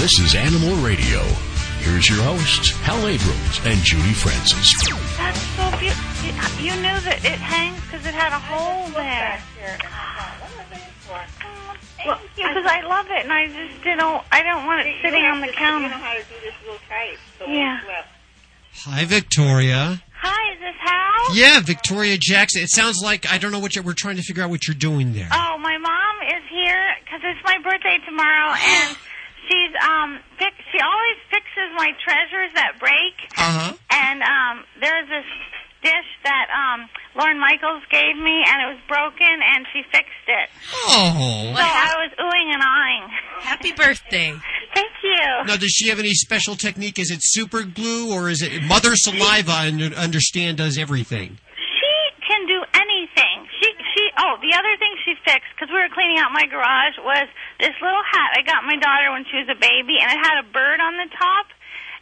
This 0.01 0.19
is 0.21 0.37
Animal 0.37 0.77
Radio. 0.77 1.21
Here's 1.81 2.09
your 2.09 2.23
hosts, 2.23 2.71
Hal 2.83 2.99
Abrams 3.07 3.61
and 3.65 3.79
Judy 3.83 4.13
Francis. 4.13 4.73
That's 5.19 5.41
so 5.59 5.79
beautiful. 5.79 6.65
You 6.65 6.75
knew 6.77 6.99
that 7.11 7.19
it 7.25 7.39
hangs 7.43 7.81
because 7.83 8.07
it 8.07 8.15
had 8.15 8.33
a 8.33 8.39
hole 8.39 8.89
there. 8.95 9.43
Well, 12.07 12.21
because 12.37 12.67
I 12.67 12.83
love 12.87 13.07
it, 13.11 13.25
and 13.25 13.33
I 13.33 13.47
just 13.47 13.83
didn't. 13.83 14.23
I 14.31 14.43
don't 14.43 14.67
want 14.67 14.87
it 14.87 14.95
sitting 15.03 15.25
on 15.25 15.41
the 15.41 15.49
counter. 15.49 15.89
Hi, 18.85 19.05
Victoria. 19.05 20.03
Hi, 20.21 20.53
is 20.53 20.61
this 20.61 20.77
Hal? 20.85 21.37
Yeah, 21.37 21.61
Victoria 21.61 22.17
Jackson. 22.21 22.63
It 22.63 22.71
sounds 22.71 23.01
like 23.03 23.27
I 23.31 23.39
don't 23.39 23.51
know 23.51 23.59
what 23.59 23.75
you're. 23.75 23.85
We're 23.85 23.95
trying 23.97 24.17
to 24.17 24.23
figure 24.23 24.43
out 24.43 24.51
what 24.51 24.67
you're 24.69 24.77
doing 24.77 25.13
there. 25.13 25.29
Oh, 25.33 25.57
my 25.59 25.79
mom 25.79 26.15
is 26.29 26.45
here 26.51 26.85
because 27.05 27.21
it's 27.25 27.41
my 27.45 27.59
birthday 27.65 27.99
tomorrow, 28.05 28.53
and 28.61 28.97
she's 29.49 29.73
um 29.83 30.19
she 30.73 30.79
always 30.81 31.19
fixes 31.31 31.71
my 31.77 31.91
treasures 32.05 32.53
that 32.55 32.79
break. 32.79 33.17
Uh 33.37 33.51
huh. 33.59 33.73
And 33.91 34.23
um 34.23 34.65
there's 34.81 35.09
this 35.09 35.29
dish 35.83 36.11
that 36.25 36.47
um 36.53 36.89
Lorne 37.17 37.41
Michaels 37.41 37.83
gave 37.91 38.17
me, 38.17 38.45
and 38.45 38.57
it 38.63 38.69
was 38.77 38.83
broken, 38.89 39.41
and 39.41 39.67
she 39.73 39.83
fixed 39.91 40.29
it. 40.29 40.49
Oh. 40.87 41.53
So 41.57 41.63
I 41.65 41.95
was 41.97 42.13
oohing 42.21 42.53
and 42.53 42.63
eyeing. 42.63 43.09
Happy 43.41 43.73
birthday! 43.73 44.35
Thank 44.75 44.93
you. 45.03 45.25
Now, 45.49 45.57
does 45.57 45.73
she 45.73 45.89
have 45.89 45.99
any 45.99 46.13
special 46.13 46.55
technique? 46.55 46.99
Is 46.99 47.11
it 47.11 47.21
super 47.23 47.63
glue 47.63 48.13
or 48.13 48.29
is 48.29 48.43
it 48.43 48.63
mother 48.69 48.93
saliva? 48.95 49.65
And 49.65 49.81
understand 49.95 50.59
does 50.59 50.77
everything. 50.77 51.41
She 51.57 51.97
can 52.21 52.45
do 52.45 52.61
anything. 52.77 53.49
She 53.57 53.73
she. 53.97 54.03
Oh, 54.21 54.37
the 54.45 54.53
other 54.53 54.77
thing 54.77 54.93
she 55.01 55.17
fixed 55.25 55.49
because 55.57 55.73
we 55.73 55.81
were 55.81 55.89
cleaning 55.89 56.21
out 56.21 56.29
my 56.37 56.45
garage 56.45 57.01
was 57.01 57.25
this 57.57 57.73
little 57.81 58.05
hat 58.05 58.37
I 58.37 58.45
got 58.45 58.69
my 58.69 58.77
daughter 58.77 59.09
when 59.17 59.25
she 59.33 59.41
was 59.41 59.49
a 59.49 59.57
baby, 59.57 59.97
and 59.97 60.13
it 60.13 60.21
had 60.21 60.45
a 60.45 60.47
bird 60.53 60.85
on 60.85 61.01
the 61.01 61.09
top. 61.17 61.49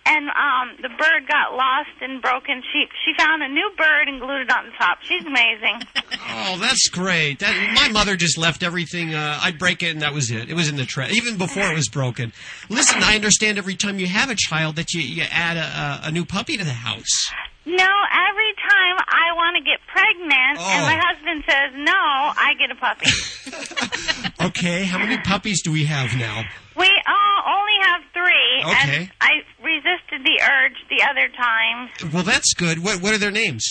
And 0.06 0.28
um 0.28 0.76
the 0.82 0.88
bird 0.90 1.26
got 1.28 1.54
lost 1.56 1.96
and 2.00 2.20
broken. 2.20 2.62
She 2.72 2.84
she 3.04 3.12
found 3.18 3.42
a 3.42 3.48
new 3.48 3.70
bird 3.76 4.08
and 4.08 4.20
glued 4.20 4.42
it 4.42 4.50
on 4.52 4.66
the 4.66 4.72
top. 4.78 4.98
She's 5.02 5.24
amazing. 5.24 5.82
Oh, 6.36 6.58
that's 6.58 6.88
great. 6.88 7.38
That 7.40 7.72
my 7.74 7.88
mother 7.88 8.16
just 8.16 8.36
left 8.36 8.62
everything. 8.62 9.14
Uh, 9.14 9.38
I'd 9.40 9.58
break 9.58 9.82
it, 9.82 9.90
and 9.90 10.02
that 10.02 10.12
was 10.12 10.30
it. 10.30 10.50
It 10.50 10.54
was 10.54 10.68
in 10.68 10.76
the 10.76 10.84
trash, 10.84 11.12
even 11.12 11.36
before 11.36 11.70
it 11.70 11.74
was 11.74 11.88
broken. 11.88 12.32
Listen, 12.68 13.02
I 13.02 13.14
understand 13.14 13.56
every 13.56 13.76
time 13.76 13.98
you 14.00 14.06
have 14.06 14.30
a 14.30 14.34
child 14.34 14.76
that 14.76 14.92
you, 14.94 15.00
you 15.00 15.24
add 15.30 15.56
a, 15.56 15.60
a, 16.06 16.08
a 16.08 16.10
new 16.10 16.24
puppy 16.24 16.56
to 16.56 16.64
the 16.64 16.72
house. 16.72 17.30
No, 17.66 17.86
every 18.30 18.43
time 18.84 18.96
I 19.08 19.32
want 19.36 19.56
to 19.56 19.62
get 19.64 19.80
pregnant 19.88 20.58
and 20.60 20.82
Oh. 20.84 20.86
my 20.86 20.98
husband 21.00 21.44
says 21.48 21.70
no, 21.76 21.96
I 21.96 22.52
get 22.58 22.70
a 22.70 22.76
puppy. 22.76 23.10
Okay, 24.44 24.84
how 24.84 24.98
many 24.98 25.16
puppies 25.18 25.62
do 25.62 25.72
we 25.72 25.84
have 25.86 26.14
now? 26.18 26.42
we 26.76 26.84
uh, 26.84 27.38
only 27.48 27.76
have 27.82 28.00
three. 28.12 28.52
Okay. 28.60 28.96
And 29.04 29.12
I 29.20 29.30
resisted 29.62 30.20
the 30.22 30.36
urge 30.42 30.76
the 30.90 31.02
other 31.08 31.28
time. 31.32 32.12
Well, 32.12 32.24
that's 32.24 32.52
good. 32.52 32.84
What 32.84 33.00
what 33.00 33.14
are 33.14 33.18
their 33.18 33.30
names? 33.30 33.64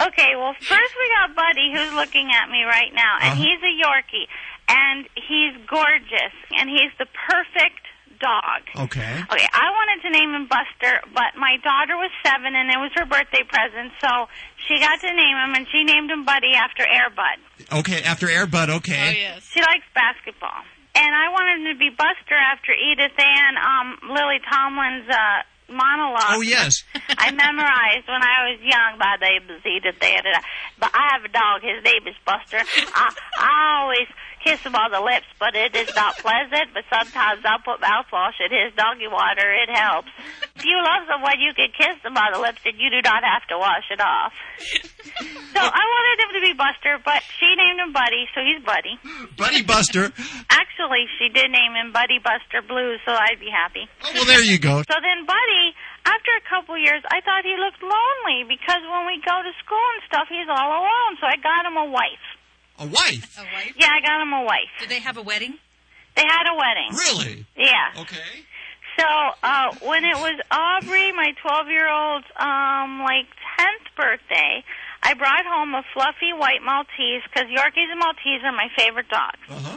Okay, 0.00 0.32
well, 0.36 0.54
first 0.54 0.92
we 0.98 1.06
got 1.20 1.36
Buddy, 1.36 1.72
who's 1.74 1.92
looking 1.92 2.30
at 2.32 2.48
me 2.48 2.62
right 2.64 2.92
now, 2.94 3.18
and 3.20 3.32
Uh-huh. 3.34 3.42
he's 3.42 3.60
a 3.62 3.72
Yorkie, 3.84 4.26
and 4.68 5.06
he's 5.28 5.54
gorgeous, 5.68 6.32
and 6.58 6.70
he's 6.70 6.90
the 6.98 7.06
perfect 7.28 7.82
dog. 8.20 8.62
Okay. 8.88 9.14
Okay, 9.30 9.48
I 9.52 9.66
wanted 9.76 10.02
to 10.08 10.10
name 10.10 10.32
him 10.34 10.46
Buster, 10.48 11.02
but 11.12 11.36
my 11.36 11.58
daughter 11.62 11.96
was 11.98 12.10
seven, 12.24 12.54
and 12.56 12.70
it 12.70 12.78
was 12.78 12.90
her 12.96 13.04
birthday 13.04 13.42
present, 13.44 13.92
so 14.00 14.26
she 14.68 14.78
got 14.80 15.00
to 15.00 15.08
name 15.08 15.36
him, 15.36 15.54
and 15.54 15.66
she 15.70 15.84
named 15.84 16.10
him 16.10 16.24
Buddy 16.24 16.54
after 16.54 16.82
Air 16.86 17.10
Bud. 17.14 17.78
Okay, 17.80 18.02
after 18.02 18.28
Air 18.30 18.46
Bud, 18.46 18.70
Okay. 18.70 19.08
Oh, 19.08 19.18
yes. 19.18 19.48
She 19.52 19.60
likes 19.60 19.84
basketball. 19.94 20.62
and 20.94 21.10
I 21.14 21.28
wanted 21.32 21.66
him 21.66 21.74
to 21.74 21.78
be 21.78 21.90
Buster 21.90 22.34
after 22.36 22.72
Edith 22.72 23.18
Ann, 23.18 23.54
um, 23.58 23.98
Lily 24.14 24.38
Tomlin's 24.50 25.08
uh, 25.08 25.42
monologue. 25.72 26.38
Oh, 26.38 26.40
yes. 26.40 26.84
I 27.18 27.30
memorized 27.32 28.06
when 28.06 28.22
I 28.22 28.50
was 28.50 28.60
young. 28.62 28.98
My 28.98 29.16
name 29.20 29.42
is 29.50 29.62
Edith 29.66 30.02
Ann, 30.02 30.22
and 30.24 30.36
I, 30.36 30.42
but 30.78 30.90
I 30.94 31.12
have 31.14 31.24
a 31.24 31.28
dog. 31.32 31.62
His 31.62 31.82
name 31.84 32.06
is 32.06 32.14
Buster. 32.24 32.58
I, 32.94 33.14
I 33.38 33.80
always 33.82 34.08
kiss 34.44 34.60
him 34.60 34.76
on 34.76 34.92
the 34.92 35.00
lips, 35.00 35.26
but 35.40 35.56
it 35.56 35.72
is 35.74 35.88
not 35.96 36.14
pleasant. 36.24 36.76
But 36.76 36.84
sometimes 36.92 37.40
I'll 37.48 37.64
put 37.64 37.80
mouthwash 37.80 38.36
in 38.44 38.52
his 38.52 38.76
doggy 38.76 39.08
water. 39.08 39.48
It 39.56 39.72
helps. 39.72 40.12
If 40.54 40.68
you 40.68 40.76
love 40.84 41.08
someone, 41.08 41.40
you 41.40 41.56
can 41.56 41.72
kiss 41.72 41.96
them 42.04 42.14
on 42.20 42.36
the 42.36 42.40
lips, 42.44 42.60
and 42.68 42.76
you 42.76 42.92
do 42.92 43.00
not 43.00 43.24
have 43.24 43.48
to 43.48 43.56
wash 43.56 43.88
it 43.90 44.00
off. 44.04 44.36
So 45.56 45.60
I 45.64 45.84
wanted 45.88 46.16
him 46.20 46.30
to 46.36 46.42
be 46.44 46.52
Buster, 46.52 47.00
but 47.00 47.24
she 47.40 47.48
named 47.56 47.80
him 47.80 47.92
Buddy, 47.96 48.28
so 48.36 48.44
he's 48.44 48.60
Buddy. 48.62 48.94
Buddy 49.36 49.62
Buster. 49.64 50.12
Actually, 50.52 51.08
she 51.18 51.32
did 51.32 51.50
name 51.50 51.72
him 51.74 51.90
Buddy 51.90 52.20
Buster 52.20 52.60
Blues, 52.62 53.00
so 53.06 53.16
I'd 53.16 53.40
be 53.40 53.48
happy. 53.50 53.88
Oh, 54.04 54.10
well, 54.14 54.26
there 54.28 54.44
you 54.44 54.58
go. 54.58 54.82
So 54.84 54.96
then 55.00 55.24
Buddy, 55.26 55.64
after 56.04 56.30
a 56.36 56.44
couple 56.50 56.76
years, 56.76 57.00
I 57.08 57.22
thought 57.24 57.42
he 57.46 57.56
looked 57.56 57.80
lonely 57.82 58.44
because 58.44 58.82
when 58.84 59.06
we 59.08 59.22
go 59.24 59.36
to 59.40 59.52
school 59.64 59.86
and 59.96 60.02
stuff, 60.10 60.26
he's 60.28 60.48
all 60.50 60.70
alone. 60.84 61.16
So 61.22 61.26
I 61.26 61.36
got 61.40 61.64
him 61.64 61.76
a 61.78 61.88
wife. 61.88 62.26
A 62.78 62.86
wife? 62.86 63.38
A 63.38 63.42
wife? 63.42 63.74
Yeah, 63.76 63.88
I 63.92 64.00
got 64.00 64.20
him 64.20 64.32
a 64.32 64.44
wife. 64.44 64.70
Did 64.80 64.88
they 64.88 65.00
have 65.00 65.16
a 65.16 65.22
wedding? 65.22 65.54
They 66.16 66.22
had 66.26 66.46
a 66.50 66.56
wedding. 66.56 66.90
Really? 66.92 67.46
Yeah. 67.56 68.02
Okay. 68.02 68.44
So 68.98 69.06
uh, 69.42 69.74
when 69.82 70.04
it 70.04 70.16
was 70.16 70.38
Aubrey, 70.50 71.12
my 71.12 71.34
12 71.42 71.68
year 71.68 71.90
old's 71.90 72.26
um, 72.36 73.00
like 73.02 73.26
10th 73.58 73.86
birthday, 73.96 74.62
I 75.02 75.14
brought 75.14 75.44
home 75.46 75.74
a 75.74 75.82
fluffy 75.92 76.32
white 76.32 76.62
Maltese 76.64 77.22
because 77.26 77.50
Yorkies 77.50 77.90
and 77.90 77.98
Maltese 77.98 78.42
are 78.44 78.52
my 78.52 78.68
favorite 78.76 79.08
dogs. 79.08 79.38
Uh-huh. 79.50 79.76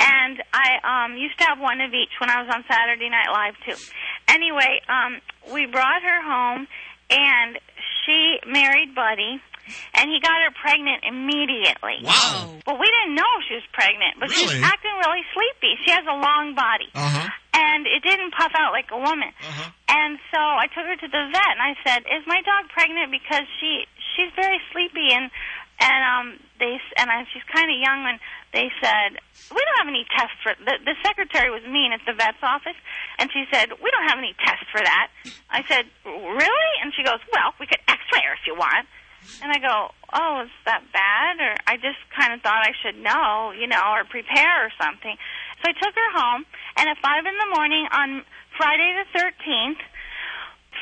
And 0.00 0.42
I 0.52 1.04
um, 1.04 1.16
used 1.16 1.38
to 1.38 1.44
have 1.44 1.58
one 1.60 1.80
of 1.80 1.92
each 1.94 2.20
when 2.20 2.30
I 2.30 2.42
was 2.42 2.52
on 2.52 2.64
Saturday 2.68 3.08
Night 3.08 3.30
Live 3.30 3.54
too. 3.64 3.80
Anyway, 4.28 4.80
um, 4.88 5.20
we 5.52 5.66
brought 5.66 6.02
her 6.02 6.22
home, 6.22 6.66
and 7.10 7.58
she 8.04 8.38
married 8.46 8.94
Buddy. 8.94 9.40
And 9.94 10.10
he 10.10 10.20
got 10.20 10.36
her 10.42 10.52
pregnant 10.60 11.02
immediately. 11.04 11.98
Wow. 12.02 12.54
But 12.64 12.78
we 12.78 12.86
didn't 12.86 13.14
know 13.14 13.28
she 13.48 13.54
was 13.54 13.66
pregnant. 13.72 14.20
But 14.20 14.30
she's 14.30 14.52
Really? 14.52 14.64
acting 14.64 14.92
really 15.04 15.24
sleepy. 15.34 15.74
She 15.84 15.90
has 15.90 16.04
a 16.06 16.14
long 16.16 16.54
body 16.54 16.88
Uh-huh. 16.94 17.28
and 17.54 17.86
it 17.86 18.02
didn't 18.02 18.32
puff 18.32 18.52
out 18.54 18.72
like 18.72 18.90
a 18.90 18.98
woman. 18.98 19.32
And 19.88 20.18
so 20.32 20.38
I 20.38 20.66
took 20.68 20.84
her 20.86 20.96
to 20.96 21.08
the 21.08 21.24
vet, 21.32 21.52
and 21.56 21.62
I 21.62 21.74
said, 21.86 22.04
"Is 22.10 22.26
my 22.26 22.42
dog 22.42 22.68
pregnant?" 22.68 23.10
Because 23.10 23.46
she 23.60 23.86
she's 24.14 24.30
very 24.36 24.60
sleepy, 24.72 25.10
and 25.12 25.30
and 25.80 26.00
um 26.04 26.26
they 26.58 26.74
s- 26.74 26.92
and 26.98 27.10
I, 27.10 27.24
she's 27.32 27.42
kind 27.52 27.70
of 27.70 27.78
young, 27.78 28.04
and 28.06 28.18
they 28.52 28.70
said 28.82 29.18
we 29.50 29.56
don't 29.62 29.78
have 29.78 29.88
any 29.88 30.04
tests 30.16 30.36
for 30.42 30.54
the 30.64 30.78
the 30.84 30.96
secretary 31.04 31.50
was 31.50 31.62
mean 31.64 31.92
at 31.92 32.00
the 32.04 32.12
vet's 32.12 32.42
office, 32.42 32.76
and 33.18 33.30
she 33.32 33.44
said 33.50 33.72
we 33.82 33.90
don't 33.90 34.08
have 34.08 34.18
any 34.18 34.34
tests 34.44 34.66
for 34.70 34.80
that. 34.82 35.08
I 35.50 35.64
said 35.66 35.86
really, 36.04 36.72
and 36.82 36.92
she 36.94 37.02
goes, 37.02 37.20
"Well, 37.32 37.54
we 37.58 37.66
could 37.66 37.80
X-ray 37.88 38.20
her 38.26 38.34
if 38.34 38.46
you 38.46 38.54
want." 38.54 38.86
And 39.42 39.52
I 39.52 39.58
go, 39.58 39.92
oh, 40.12 40.42
is 40.44 40.54
that 40.64 40.82
bad? 40.92 41.40
Or 41.40 41.54
I 41.66 41.76
just 41.76 42.00
kind 42.16 42.32
of 42.32 42.40
thought 42.40 42.64
I 42.64 42.72
should 42.82 42.96
know, 42.98 43.52
you 43.52 43.66
know, 43.66 43.82
or 43.92 44.04
prepare 44.04 44.66
or 44.66 44.72
something. 44.80 45.16
So 45.62 45.70
I 45.70 45.74
took 45.76 45.94
her 45.94 46.10
home, 46.16 46.44
and 46.76 46.88
at 46.88 46.98
5 46.98 47.26
in 47.26 47.36
the 47.36 47.50
morning 47.54 47.86
on 47.92 48.24
Friday 48.56 48.96
the 48.96 49.06
13th, 49.18 49.82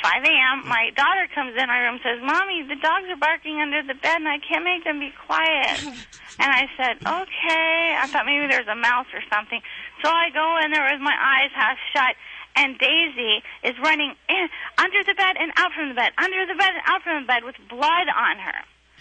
5 0.03 0.25
a.m., 0.25 0.69
my 0.69 0.91
daughter 0.97 1.27
comes 1.35 1.55
in 1.57 1.71
our 1.71 1.83
room 1.83 1.99
and 1.99 2.05
says, 2.05 2.19
Mommy, 2.23 2.63
the 2.67 2.79
dogs 2.79 3.07
are 3.11 3.17
barking 3.17 3.61
under 3.61 3.83
the 3.83 3.95
bed, 3.95 4.23
and 4.23 4.29
I 4.29 4.39
can't 4.39 4.65
make 4.65 4.85
them 4.85 5.01
be 5.01 5.13
quiet. 5.27 5.81
And 6.39 6.51
I 6.51 6.67
said, 6.77 6.99
okay. 6.99 7.95
I 7.95 8.09
thought 8.11 8.27
maybe 8.27 8.51
there's 8.51 8.67
a 8.67 8.75
mouse 8.75 9.07
or 9.15 9.23
something. 9.31 9.63
So 10.03 10.11
I 10.11 10.31
go 10.35 10.59
in 10.65 10.73
there 10.73 10.83
with 10.91 11.01
my 11.01 11.15
eyes 11.15 11.55
half 11.55 11.79
shut, 11.95 12.19
and 12.57 12.79
Daisy 12.79 13.43
is 13.63 13.75
running 13.83 14.15
in, 14.29 14.49
under 14.79 15.03
the 15.05 15.15
bed 15.15 15.37
and 15.39 15.53
out 15.57 15.73
from 15.73 15.89
the 15.89 15.95
bed, 15.95 16.13
under 16.19 16.47
the 16.47 16.55
bed 16.55 16.71
and 16.75 16.83
out 16.87 17.03
from 17.03 17.23
the 17.23 17.27
bed 17.27 17.45
with 17.45 17.57
blood 17.69 18.09
on 18.09 18.39
her. 18.39 18.61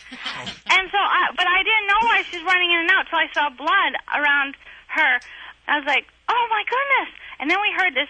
and 0.73 0.89
so, 0.89 0.99
I, 0.99 1.29
but 1.37 1.47
I 1.47 1.61
didn't 1.63 1.87
know 1.87 2.01
why 2.01 2.23
she's 2.29 2.43
running 2.43 2.71
in 2.71 2.79
and 2.79 2.91
out, 2.91 3.05
so 3.09 3.17
I 3.17 3.27
saw 3.33 3.49
blood 3.49 3.93
around 4.13 4.55
her. 4.87 5.19
I 5.67 5.77
was 5.77 5.85
like, 5.85 6.05
oh 6.29 6.45
my 6.49 6.63
goodness. 6.65 7.13
And 7.39 7.49
then 7.49 7.57
we 7.61 7.71
heard 7.77 7.93
this. 7.95 8.09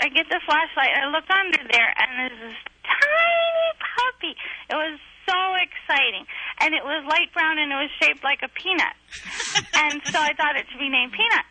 I 0.00 0.08
get 0.08 0.26
the 0.30 0.40
flashlight, 0.46 0.90
and 0.94 1.04
I 1.04 1.08
look 1.12 1.28
under 1.28 1.60
there, 1.70 1.92
and 1.98 2.08
there's 2.18 2.40
this 2.40 2.60
tiny 2.84 3.68
puppy. 3.76 4.34
It 4.70 4.74
was 4.74 4.98
so 5.30 5.38
exciting. 5.62 6.26
And 6.58 6.74
it 6.74 6.82
was 6.82 7.06
light 7.06 7.30
brown, 7.32 7.58
and 7.62 7.70
it 7.70 7.78
was 7.78 7.90
shaped 8.02 8.24
like 8.26 8.42
a 8.42 8.50
peanut. 8.50 8.94
and 9.78 10.02
so 10.10 10.18
I 10.18 10.34
thought 10.34 10.56
it 10.58 10.66
should 10.70 10.82
be 10.82 10.90
named 10.90 11.12
Peanut. 11.14 11.46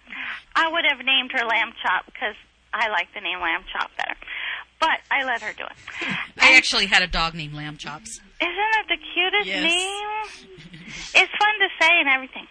I 0.56 0.68
would 0.68 0.84
have 0.84 1.00
named 1.06 1.32
her 1.32 1.46
Lamb 1.48 1.72
Chop, 1.82 2.06
because 2.06 2.36
I 2.74 2.90
like 2.90 3.08
the 3.16 3.22
name 3.22 3.40
Lamb 3.40 3.64
Chop 3.72 3.90
better. 3.96 4.16
But 4.80 5.00
I 5.12 5.24
let 5.24 5.42
her 5.42 5.52
do 5.54 5.64
it. 5.64 5.78
I 6.40 6.56
actually 6.56 6.86
had 6.88 7.04
a 7.04 7.08
dog 7.08 7.36
named 7.36 7.54
Lamb 7.54 7.76
Chops. 7.78 8.20
Isn't 8.40 8.72
it 8.80 8.88
the 8.88 9.00
cutest 9.14 9.48
Yes. 9.48 9.64
name? 9.64 10.56
It's 11.12 11.32
fun 11.38 11.56
to 11.60 11.70
say 11.82 11.90
and 12.00 12.10
everything. 12.10 12.48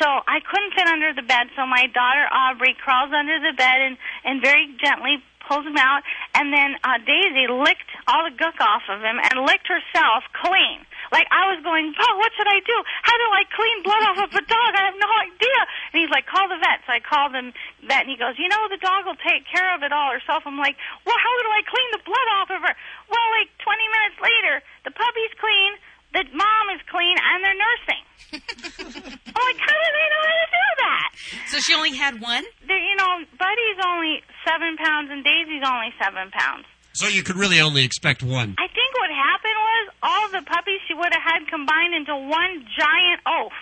So 0.00 0.06
I 0.06 0.40
couldn't 0.42 0.74
fit 0.74 0.86
under 0.88 1.14
the 1.14 1.22
bed, 1.22 1.46
so 1.56 1.64
my 1.66 1.86
daughter 1.94 2.26
Aubrey 2.30 2.74
crawls 2.82 3.10
under 3.14 3.38
the 3.40 3.54
bed 3.56 3.78
and, 3.80 3.96
and 4.24 4.42
very 4.42 4.66
gently 4.82 5.22
pulls 5.46 5.64
him 5.64 5.78
out, 5.78 6.02
and 6.34 6.52
then 6.52 6.76
uh, 6.82 6.98
Daisy 7.06 7.46
licked 7.48 7.90
all 8.10 8.26
the 8.26 8.34
gook 8.34 8.58
off 8.60 8.84
of 8.90 9.00
him 9.00 9.22
and 9.22 9.46
licked 9.46 9.70
herself 9.70 10.26
clean. 10.34 10.82
Like 11.14 11.30
I 11.30 11.54
was 11.54 11.62
going, 11.62 11.94
oh, 11.94 12.14
what 12.18 12.34
should 12.34 12.50
I 12.50 12.58
do? 12.66 12.76
How 13.06 13.14
do 13.14 13.26
I 13.30 13.42
clean 13.54 13.76
blood 13.86 14.02
off 14.10 14.18
of 14.26 14.30
a 14.34 14.42
dog? 14.42 14.70
I 14.74 14.90
have 14.90 14.98
no 14.98 15.10
idea. 15.22 15.60
And 15.94 15.96
he's 16.02 16.10
like, 16.10 16.26
call 16.26 16.50
the 16.50 16.58
vet. 16.58 16.82
So 16.86 16.92
I 16.92 17.00
called 17.00 17.30
him 17.32 17.54
vet, 17.86 18.04
and 18.06 18.10
he 18.10 18.18
goes, 18.18 18.34
you 18.36 18.50
know, 18.50 18.66
the 18.66 18.82
dog 18.82 19.06
will 19.06 19.18
take 19.22 19.46
care 19.46 19.70
of 19.74 19.86
it 19.86 19.94
all 19.94 20.10
herself. 20.10 20.42
I'm 20.46 20.58
like, 20.58 20.74
well, 21.06 21.18
how 21.18 21.34
do 21.46 21.50
I 21.54 21.62
clean 21.62 21.90
the 21.94 22.02
blood 22.02 22.28
off 22.42 22.50
of 22.50 22.60
her? 22.66 22.74
Well, 23.06 23.26
like 23.38 23.50
20 23.62 23.94
minutes 23.94 24.18
later, 24.18 24.54
the 24.82 24.90
puppy's 24.90 25.34
clean, 25.38 25.78
the 26.12 26.24
mom 26.32 26.66
is 26.74 26.82
clean, 26.90 27.16
and 27.18 27.38
they're 27.44 27.60
nursing. 27.60 28.02
I'm 28.32 29.44
like, 29.46 29.60
how 29.62 29.76
do 29.76 29.88
they 29.94 30.08
know 30.12 30.22
how 30.26 30.38
to 30.42 30.50
do 30.50 30.66
that? 30.82 31.08
So 31.48 31.58
she 31.58 31.74
only 31.74 31.94
had 31.96 32.20
one? 32.20 32.44
They're, 32.66 32.78
you 32.78 32.96
know, 32.96 33.24
Buddy's 33.38 33.80
only 33.86 34.22
seven 34.46 34.76
pounds 34.76 35.10
and 35.10 35.22
Daisy's 35.24 35.62
only 35.64 35.94
seven 36.02 36.30
pounds. 36.30 36.66
So 36.92 37.08
you 37.08 37.22
could 37.22 37.36
really 37.36 37.60
only 37.60 37.84
expect 37.84 38.22
one. 38.22 38.56
I 38.58 38.68
think 38.72 38.90
what 38.96 39.10
happened 39.12 39.58
was 39.60 39.84
all 40.02 40.26
the 40.32 40.42
puppies 40.46 40.80
she 40.88 40.94
would 40.94 41.12
have 41.12 41.22
had 41.22 41.46
combined 41.48 41.94
into 41.94 42.16
one 42.16 42.64
giant 42.72 43.20
oaf. 43.28 43.52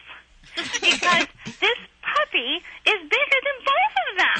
Because 0.55 1.27
this 1.61 1.79
puppy 2.01 2.63
is 2.87 2.99
bigger 3.11 3.41
than 3.43 3.59
both 3.67 3.95
of 3.99 4.11
them. 4.23 4.39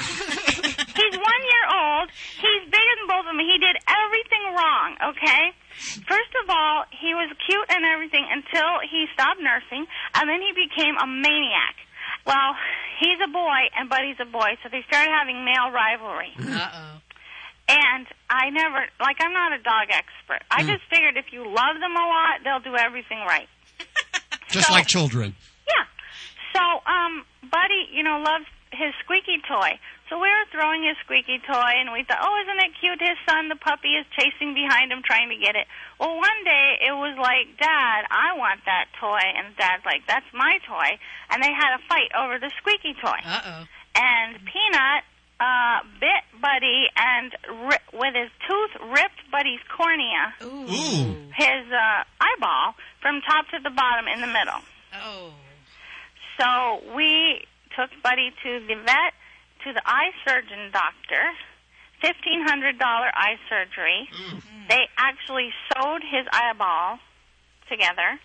He's 0.95 1.15
one 1.19 1.43
year 1.43 1.65
old. 1.75 2.07
He's 2.39 2.63
bigger 2.71 2.93
than 3.03 3.07
both 3.11 3.27
of 3.27 3.35
them. 3.35 3.43
He 3.43 3.59
did 3.59 3.75
everything 3.83 4.43
wrong, 4.55 4.95
okay? 5.11 5.51
First 6.07 6.33
of 6.43 6.49
all, 6.49 6.85
he 6.91 7.13
was 7.13 7.29
cute 7.45 7.67
and 7.69 7.83
everything 7.85 8.25
until 8.31 8.79
he 8.89 9.05
stopped 9.13 9.39
nursing, 9.41 9.85
and 10.15 10.29
then 10.29 10.41
he 10.41 10.51
became 10.55 10.95
a 10.97 11.07
maniac. 11.07 11.75
Well, 12.25 12.55
he's 12.99 13.19
a 13.23 13.27
boy 13.31 13.69
and 13.77 13.89
Buddy's 13.89 14.17
a 14.19 14.25
boy, 14.25 14.57
so 14.63 14.69
they 14.69 14.81
started 14.87 15.11
having 15.11 15.45
male 15.45 15.69
rivalry. 15.69 16.33
Uh-oh. 16.39 17.01
And 17.67 18.05
I 18.29 18.49
never, 18.51 18.85
like, 19.01 19.17
I'm 19.19 19.33
not 19.33 19.53
a 19.53 19.61
dog 19.61 19.89
expert. 19.89 20.45
I 20.51 20.61
just 20.63 20.83
figured 20.89 21.17
if 21.17 21.33
you 21.33 21.41
love 21.45 21.81
them 21.81 21.95
a 21.95 22.05
lot, 22.05 22.41
they'll 22.43 22.59
do 22.59 22.77
everything 22.77 23.19
right. 23.25 23.49
Just 24.49 24.69
like 24.69 24.85
children. 24.85 25.35
Yeah. 25.67 25.83
So, 26.53 26.61
um, 26.61 27.25
Buddy, 27.49 27.89
you 27.91 28.03
know, 28.03 28.21
loves 28.23 28.45
his 28.71 28.93
squeaky 29.03 29.41
toy. 29.47 29.79
So 30.09 30.21
we 30.21 30.29
were 30.29 30.45
throwing 30.53 30.85
his 30.85 30.93
squeaky 31.01 31.41
toy, 31.41 31.73
and 31.81 31.89
we 31.89 32.05
thought, 32.05 32.21
oh, 32.21 32.35
isn't 32.45 32.61
it 32.61 32.77
cute? 32.79 33.01
His 33.01 33.17
son, 33.25 33.49
the 33.49 33.57
puppy, 33.57 33.97
is 33.97 34.05
chasing 34.13 34.53
behind 34.53 34.91
him, 34.93 35.01
trying 35.01 35.29
to 35.33 35.39
get 35.41 35.55
it. 35.57 35.65
Well, 35.99 36.13
one 36.15 36.41
day 36.45 36.77
it 36.85 36.93
was 36.93 37.17
like, 37.17 37.57
Dad, 37.57 38.05
I 38.13 38.37
want 38.37 38.61
that 38.69 38.85
toy, 39.01 39.17
and 39.17 39.57
Dad's 39.57 39.81
like, 39.83 40.05
that's 40.05 40.29
my 40.31 40.61
toy. 40.69 41.01
And 41.33 41.41
they 41.41 41.49
had 41.49 41.73
a 41.73 41.81
fight 41.89 42.13
over 42.13 42.37
the 42.37 42.51
squeaky 42.61 42.93
toy. 43.01 43.17
Uh-oh. 43.17 43.65
And 43.97 44.37
Peanut 44.45 45.01
uh, 45.39 45.81
bit 45.99 46.23
Buddy 46.39 46.85
and 46.95 47.33
ri- 47.65 47.85
with 47.97 48.13
his 48.13 48.29
tooth 48.45 48.73
ripped 48.93 49.25
Buddy's 49.31 49.63
cornea, 49.75 50.37
Ooh. 50.43 51.33
his 51.33 51.65
uh, 51.73 52.03
eyeball, 52.21 52.75
from 53.01 53.21
top 53.21 53.49
to 53.49 53.59
the 53.63 53.73
bottom 53.73 54.05
in 54.05 54.21
the 54.21 54.27
middle. 54.27 54.61
Oh. 55.01 55.33
So 56.39 56.93
we 56.95 57.41
took 57.75 57.89
Buddy 58.03 58.31
to 58.43 58.59
the 58.67 58.75
vet, 58.85 59.13
to 59.65 59.73
the 59.73 59.81
eye 59.85 60.11
surgeon 60.25 60.71
doctor, 60.71 61.23
fifteen 62.01 62.45
hundred 62.45 62.77
dollar 62.79 63.09
eye 63.13 63.37
surgery. 63.49 64.07
They 64.69 64.87
actually 64.97 65.49
sewed 65.73 66.01
his 66.05 66.25
eyeball 66.31 66.99
together, 67.69 68.17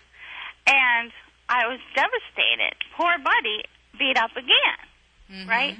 and 0.67 1.11
I 1.49 1.67
was 1.67 1.79
devastated. 1.95 2.77
Poor 2.95 3.11
Buddy 3.19 3.65
beat 3.97 4.17
up 4.17 4.31
again, 4.37 5.47
right? 5.47 5.75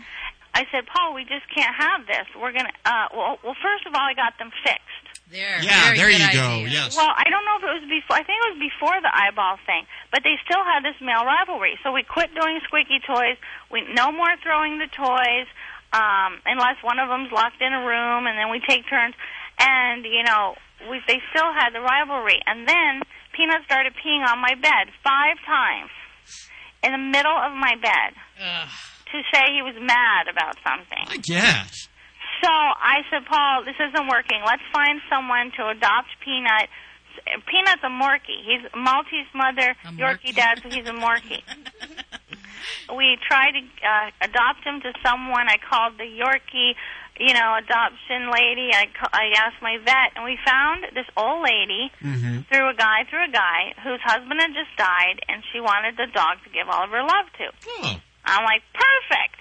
I 0.53 0.65
said, 0.71 0.83
Paul, 0.85 1.13
we 1.15 1.23
just 1.23 1.47
can't 1.55 1.73
have 1.73 2.05
this. 2.07 2.27
We're 2.35 2.51
gonna. 2.51 2.73
Uh, 2.83 3.07
well, 3.15 3.37
well, 3.43 3.55
first 3.61 3.85
of 3.87 3.93
all, 3.95 4.01
I 4.03 4.13
got 4.13 4.37
them 4.37 4.51
fixed. 4.63 5.00
There. 5.31 5.63
Yeah, 5.63 5.95
very 5.95 5.97
there 5.97 6.11
good 6.11 6.19
you 6.19 6.33
go. 6.35 6.49
idea. 6.59 6.67
Yes. 6.67 6.95
Well, 6.99 7.07
I 7.07 7.23
don't 7.31 7.47
know 7.47 7.55
if 7.55 7.63
it 7.63 7.73
was 7.79 7.87
before. 7.87 8.19
I 8.19 8.23
think 8.27 8.35
it 8.43 8.47
was 8.51 8.59
before 8.59 8.99
the 8.99 9.07
eyeball 9.07 9.55
thing, 9.63 9.87
but 10.11 10.27
they 10.27 10.35
still 10.43 10.59
had 10.67 10.83
this 10.83 10.99
male 10.99 11.23
rivalry. 11.23 11.79
So 11.83 11.95
we 11.95 12.03
quit 12.03 12.35
doing 12.35 12.59
squeaky 12.67 12.99
toys. 12.99 13.39
We 13.71 13.87
no 13.95 14.11
more 14.11 14.35
throwing 14.43 14.83
the 14.83 14.91
toys 14.91 15.47
um, 15.95 16.43
unless 16.43 16.83
one 16.83 16.99
of 16.99 17.07
them's 17.07 17.31
locked 17.31 17.63
in 17.63 17.71
a 17.71 17.79
room, 17.79 18.27
and 18.27 18.35
then 18.35 18.51
we 18.51 18.59
take 18.59 18.83
turns. 18.91 19.15
And 19.55 20.03
you 20.03 20.27
know, 20.27 20.59
we 20.91 20.99
they 21.07 21.23
still 21.31 21.51
had 21.55 21.71
the 21.71 21.79
rivalry. 21.79 22.43
And 22.43 22.67
then 22.67 22.99
Peanut 23.31 23.63
started 23.63 23.95
peeing 23.95 24.27
on 24.27 24.39
my 24.43 24.59
bed 24.59 24.91
five 24.99 25.39
times 25.47 25.95
in 26.83 26.91
the 26.91 26.99
middle 26.99 27.39
of 27.39 27.55
my 27.55 27.79
bed 27.79 28.19
to 29.15 29.17
say 29.31 29.47
he 29.55 29.61
was 29.61 29.75
mad 29.79 30.27
about 30.27 30.55
something. 30.59 31.07
I 31.07 31.17
guess. 31.23 31.87
So 32.41 32.49
I 32.49 33.01
said, 33.11 33.25
Paul, 33.25 33.63
this 33.65 33.75
isn't 33.79 34.07
working. 34.07 34.41
Let's 34.45 34.63
find 34.73 34.99
someone 35.09 35.51
to 35.57 35.67
adopt 35.69 36.09
Peanut. 36.23 36.69
Peanut's 37.45 37.83
a 37.83 37.89
Morkie. 37.91 38.41
He's 38.43 38.63
Maltese 38.75 39.29
mother, 39.35 39.75
Yorkie 39.99 40.33
dad, 40.35 40.59
so 40.63 40.69
he's 40.69 40.87
a 40.87 40.93
Morkie. 40.95 41.43
we 42.97 43.17
tried 43.27 43.51
to 43.51 43.61
uh, 43.85 44.09
adopt 44.21 44.63
him 44.65 44.81
to 44.81 44.91
someone. 45.05 45.47
I 45.47 45.57
called 45.57 45.97
the 45.97 46.07
Yorkie, 46.07 46.73
you 47.19 47.33
know, 47.33 47.57
adoption 47.61 48.31
lady. 48.31 48.71
I, 48.73 48.87
ca- 48.97 49.11
I 49.13 49.31
asked 49.37 49.61
my 49.61 49.77
vet, 49.83 50.15
and 50.15 50.25
we 50.25 50.37
found 50.45 50.85
this 50.95 51.05
old 51.15 51.43
lady 51.43 51.91
Mm-hmm. 52.01 52.41
through 52.49 52.69
a 52.69 52.73
guy, 52.73 53.05
through 53.09 53.25
a 53.29 53.31
guy 53.31 53.73
whose 53.83 54.01
husband 54.03 54.39
had 54.41 54.53
just 54.57 54.75
died, 54.77 55.19
and 55.29 55.43
she 55.53 55.59
wanted 55.61 55.95
the 55.97 56.07
dog 56.13 56.41
to 56.43 56.49
give 56.49 56.67
all 56.67 56.83
of 56.85 56.89
her 56.89 57.03
love 57.03 57.27
to. 57.37 57.45
I'm 58.25 58.43
like, 58.45 58.63
perfect. 58.73 59.37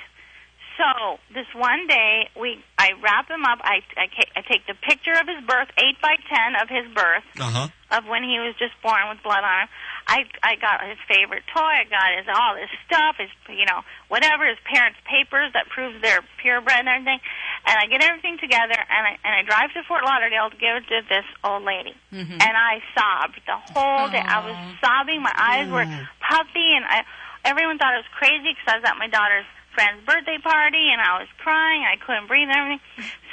So 0.81 1.20
this 1.37 1.45
one 1.53 1.85
day, 1.93 2.31
we 2.41 2.57
I 2.81 2.97
wrap 3.05 3.28
him 3.28 3.45
up. 3.45 3.61
I 3.61 3.85
I, 4.01 4.09
I 4.33 4.41
take 4.49 4.64
the 4.64 4.72
picture 4.81 5.12
of 5.12 5.28
his 5.28 5.45
birth, 5.45 5.68
eight 5.76 6.01
by 6.01 6.16
ten 6.24 6.57
of 6.57 6.72
his 6.72 6.89
birth, 6.97 7.26
Uh 7.37 7.53
huh. 7.53 7.68
of 7.93 8.09
when 8.09 8.24
he 8.24 8.41
was 8.41 8.57
just 8.57 8.72
born 8.81 9.05
with 9.12 9.20
blood 9.22 9.45
on 9.45 9.68
him. 9.68 9.68
I 10.09 10.18
I 10.43 10.57
got 10.57 10.81
his 10.89 10.97
favorite 11.05 11.45
toy. 11.53 11.68
I 11.68 11.85
got 11.85 12.09
his 12.16 12.24
all 12.33 12.57
his 12.57 12.72
stuff, 12.89 13.20
his 13.20 13.28
you 13.53 13.68
know 13.68 13.85
whatever 14.09 14.49
his 14.49 14.57
parents' 14.64 14.97
papers 15.05 15.53
that 15.53 15.68
proves 15.68 16.01
they're 16.01 16.24
purebred 16.41 16.81
and 16.81 16.89
everything. 16.89 17.20
And 17.68 17.76
I 17.76 17.85
get 17.85 18.01
everything 18.01 18.41
together, 18.41 18.72
and 18.81 19.03
I 19.05 19.12
and 19.20 19.33
I 19.37 19.45
drive 19.45 19.76
to 19.76 19.85
Fort 19.85 20.01
Lauderdale 20.09 20.49
to 20.49 20.57
give 20.57 20.81
it 20.81 20.89
to 20.89 21.05
this 21.12 21.28
old 21.45 21.62
lady. 21.68 21.93
Mm-hmm. 22.09 22.41
And 22.41 22.55
I 22.57 22.81
sobbed 22.97 23.37
the 23.45 23.61
whole 23.76 24.09
day. 24.09 24.24
I 24.24 24.41
was 24.49 24.57
sobbing. 24.81 25.20
My 25.20 25.37
eyes 25.37 25.68
were 25.68 25.85
puffy, 26.24 26.72
and 26.72 26.89
I 26.89 27.05
everyone 27.45 27.76
thought 27.76 27.93
I 27.93 28.01
was 28.01 28.09
crazy 28.16 28.57
because 28.57 28.64
I 28.64 28.76
was 28.81 28.85
at 28.89 28.97
my 28.97 29.12
daughter's 29.12 29.45
friend's 29.75 30.05
birthday 30.07 30.39
party, 30.43 30.91
and 30.93 31.01
I 31.01 31.18
was 31.21 31.29
crying. 31.39 31.83
I 31.87 31.97
couldn't 32.05 32.27
breathe 32.29 32.49
and 32.49 32.57
everything. 32.57 32.81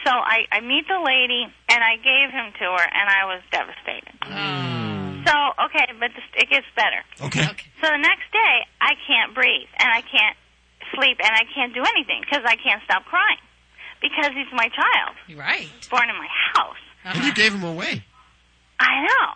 So 0.05 0.11
I 0.13 0.45
I 0.51 0.59
meet 0.61 0.87
the 0.87 0.99
lady, 1.03 1.43
and 1.69 1.79
I 1.83 1.97
gave 1.97 2.29
him 2.31 2.53
to 2.59 2.65
her, 2.77 2.85
and 2.87 3.05
I 3.09 3.25
was 3.25 3.41
devastated. 3.51 4.13
Mm. 4.21 5.25
So 5.27 5.33
okay, 5.65 5.85
but 5.99 6.11
this, 6.15 6.23
it 6.35 6.49
gets 6.49 6.67
better. 6.75 7.03
Okay. 7.27 7.43
So 7.81 7.87
the 7.91 7.97
next 7.97 8.31
day, 8.31 8.55
I 8.79 8.93
can't 9.05 9.35
breathe 9.35 9.67
and 9.77 9.89
I 9.91 10.01
can't 10.01 10.37
sleep 10.95 11.17
and 11.19 11.29
I 11.35 11.43
can't 11.53 11.73
do 11.73 11.83
anything 11.83 12.21
because 12.21 12.43
I 12.45 12.55
can't 12.55 12.81
stop 12.85 13.03
crying 13.05 13.37
because 14.01 14.31
he's 14.31 14.47
my 14.53 14.69
child, 14.69 15.15
Right. 15.35 15.67
born 15.91 16.09
in 16.09 16.15
my 16.15 16.29
house. 16.55 16.77
Uh-huh. 17.03 17.13
And 17.15 17.25
you 17.25 17.33
gave 17.33 17.53
him 17.53 17.63
away. 17.63 18.03
I 18.79 19.01
know. 19.03 19.27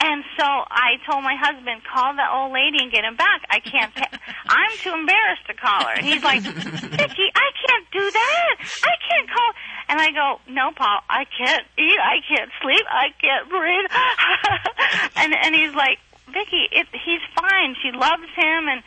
And 0.00 0.22
so 0.38 0.46
I 0.46 0.94
told 1.10 1.24
my 1.24 1.34
husband, 1.34 1.82
call 1.82 2.14
the 2.14 2.22
old 2.30 2.52
lady 2.52 2.78
and 2.78 2.92
get 2.92 3.02
him 3.02 3.16
back. 3.16 3.42
I 3.50 3.58
can't. 3.58 3.92
Pa- 3.94 4.18
I'm 4.48 4.70
too 4.78 4.94
embarrassed 4.94 5.46
to 5.48 5.54
call 5.54 5.82
her. 5.82 5.94
And 5.98 6.06
he's 6.06 6.22
like, 6.22 6.42
Vicky, 6.42 7.26
I 7.34 7.48
can't 7.66 7.86
do 7.90 8.10
that. 8.10 8.54
I 8.84 8.94
can't 9.02 9.28
call. 9.28 9.50
And 9.88 10.00
I 10.00 10.10
go, 10.12 10.38
no, 10.46 10.70
Paul, 10.70 11.00
I 11.10 11.24
can't 11.26 11.66
eat. 11.76 11.98
I 11.98 12.22
can't 12.28 12.50
sleep. 12.62 12.84
I 12.88 13.10
can't 13.18 13.50
breathe. 13.50 13.90
and 15.16 15.34
and 15.34 15.54
he's 15.54 15.74
like, 15.74 15.98
Vicky, 16.32 16.68
it, 16.70 16.86
he's 16.92 17.24
fine. 17.34 17.74
She 17.82 17.90
loves 17.90 18.28
him. 18.36 18.68
And 18.68 18.82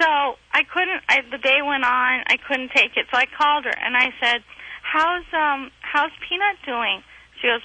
so 0.00 0.34
I 0.52 0.64
couldn't. 0.64 1.02
I, 1.08 1.20
the 1.30 1.38
day 1.38 1.62
went 1.62 1.84
on. 1.84 2.24
I 2.26 2.36
couldn't 2.48 2.72
take 2.74 2.96
it. 2.96 3.06
So 3.12 3.18
I 3.18 3.26
called 3.26 3.66
her 3.66 3.76
and 3.78 3.96
I 3.96 4.10
said, 4.18 4.42
how's 4.82 5.24
um 5.32 5.70
how's 5.80 6.10
Peanut 6.26 6.56
doing? 6.66 7.02
She 7.40 7.46
goes, 7.46 7.62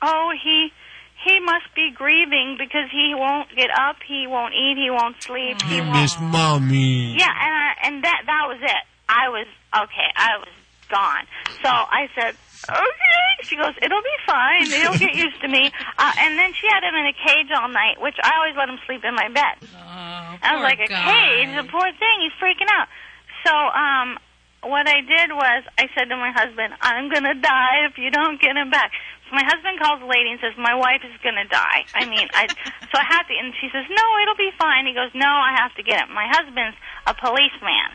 oh, 0.00 0.30
he 0.42 0.70
he 1.24 1.40
must 1.40 1.66
be 1.74 1.90
grieving 1.90 2.56
because 2.58 2.90
he 2.90 3.14
won't 3.16 3.48
get 3.56 3.70
up, 3.76 3.96
he 4.06 4.26
won't 4.26 4.54
eat, 4.54 4.76
he 4.76 4.90
won't 4.90 5.20
sleep, 5.22 5.60
he 5.62 5.76
He 5.76 5.80
won't. 5.80 5.92
miss 5.92 6.16
mommy. 6.20 7.16
Yeah, 7.18 7.26
and 7.32 7.54
I, 7.54 7.70
and 7.84 8.04
that 8.04 8.22
that 8.26 8.44
was 8.48 8.58
it. 8.62 8.84
I 9.08 9.28
was 9.28 9.46
okay. 9.74 10.08
I 10.16 10.38
was 10.38 10.48
gone. 10.90 11.24
So 11.62 11.68
I 11.70 12.08
said, 12.14 12.34
okay. 12.68 13.28
She 13.42 13.56
goes, 13.56 13.74
it'll 13.82 14.00
be 14.02 14.18
fine. 14.26 14.66
He'll 14.66 14.96
get 14.98 15.14
used 15.14 15.40
to 15.42 15.48
me. 15.48 15.70
Uh, 15.96 16.12
and 16.18 16.36
then 16.36 16.52
she 16.60 16.66
had 16.66 16.82
him 16.82 16.94
in 16.96 17.06
a 17.06 17.12
cage 17.14 17.46
all 17.54 17.68
night, 17.68 18.00
which 18.00 18.16
I 18.22 18.32
always 18.36 18.56
let 18.56 18.68
him 18.68 18.78
sleep 18.84 19.04
in 19.04 19.14
my 19.14 19.28
bed. 19.28 19.54
Oh, 19.62 20.36
I 20.42 20.56
was 20.56 20.62
like, 20.62 20.80
a 20.80 20.88
guy. 20.88 21.04
cage, 21.06 21.54
the 21.56 21.70
poor 21.70 21.86
thing. 21.92 22.16
He's 22.20 22.32
freaking 22.42 22.66
out. 22.68 22.88
So 23.46 23.54
um, 23.54 24.18
what 24.68 24.88
I 24.88 25.00
did 25.02 25.30
was 25.32 25.62
I 25.78 25.86
said 25.94 26.08
to 26.10 26.16
my 26.16 26.32
husband, 26.32 26.74
I'm 26.82 27.08
gonna 27.10 27.34
die 27.36 27.86
if 27.88 27.96
you 27.96 28.10
don't 28.10 28.40
get 28.40 28.56
him 28.56 28.70
back. 28.70 28.90
So 29.28 29.36
my 29.36 29.44
husband 29.44 29.80
calls 29.80 30.00
the 30.00 30.06
lady 30.10 30.30
and 30.30 30.40
says, 30.40 30.52
my 30.60 30.74
wife 30.76 31.00
is 31.04 31.14
gonna 31.24 31.48
die. 31.48 31.84
I 31.94 32.04
mean, 32.04 32.28
I 32.34 32.46
so 32.92 32.94
I 33.00 33.04
have 33.08 33.26
to. 33.28 33.34
And 33.36 33.52
she 33.60 33.68
says, 33.72 33.84
no, 33.88 34.06
it'll 34.22 34.36
be 34.38 34.50
fine. 34.58 34.84
He 34.86 34.92
goes, 34.92 35.10
no, 35.14 35.28
I 35.28 35.56
have 35.56 35.74
to 35.76 35.82
get 35.82 36.04
him. 36.04 36.12
My 36.14 36.28
husband's 36.28 36.76
a 37.06 37.14
policeman, 37.16 37.88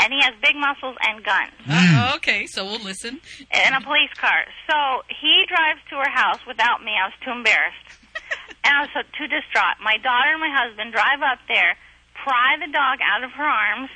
and 0.00 0.12
he 0.12 0.20
has 0.24 0.32
big 0.40 0.56
muscles 0.56 0.96
and 1.04 1.24
guns 1.24 1.52
Uh, 1.68 2.12
okay, 2.16 2.46
so 2.46 2.64
we'll 2.64 2.82
listen. 2.82 3.20
in 3.52 3.72
a 3.74 3.80
police 3.80 4.12
car. 4.16 4.44
So 4.68 5.04
he 5.08 5.44
drives 5.48 5.80
to 5.90 5.96
her 6.00 6.10
house 6.10 6.40
without 6.46 6.80
me. 6.84 6.92
I 6.96 7.08
was 7.12 7.16
too 7.24 7.32
embarrassed. 7.32 7.86
and 8.64 8.72
I 8.76 8.80
was 8.80 8.90
so 8.96 9.02
too 9.16 9.28
distraught. 9.28 9.76
My 9.84 9.96
daughter 10.00 10.32
and 10.32 10.40
my 10.40 10.52
husband 10.52 10.92
drive 10.92 11.20
up 11.20 11.38
there, 11.48 11.76
pry 12.22 12.56
the 12.60 12.70
dog 12.72 12.98
out 13.04 13.24
of 13.24 13.30
her 13.32 13.44
arms, 13.44 13.90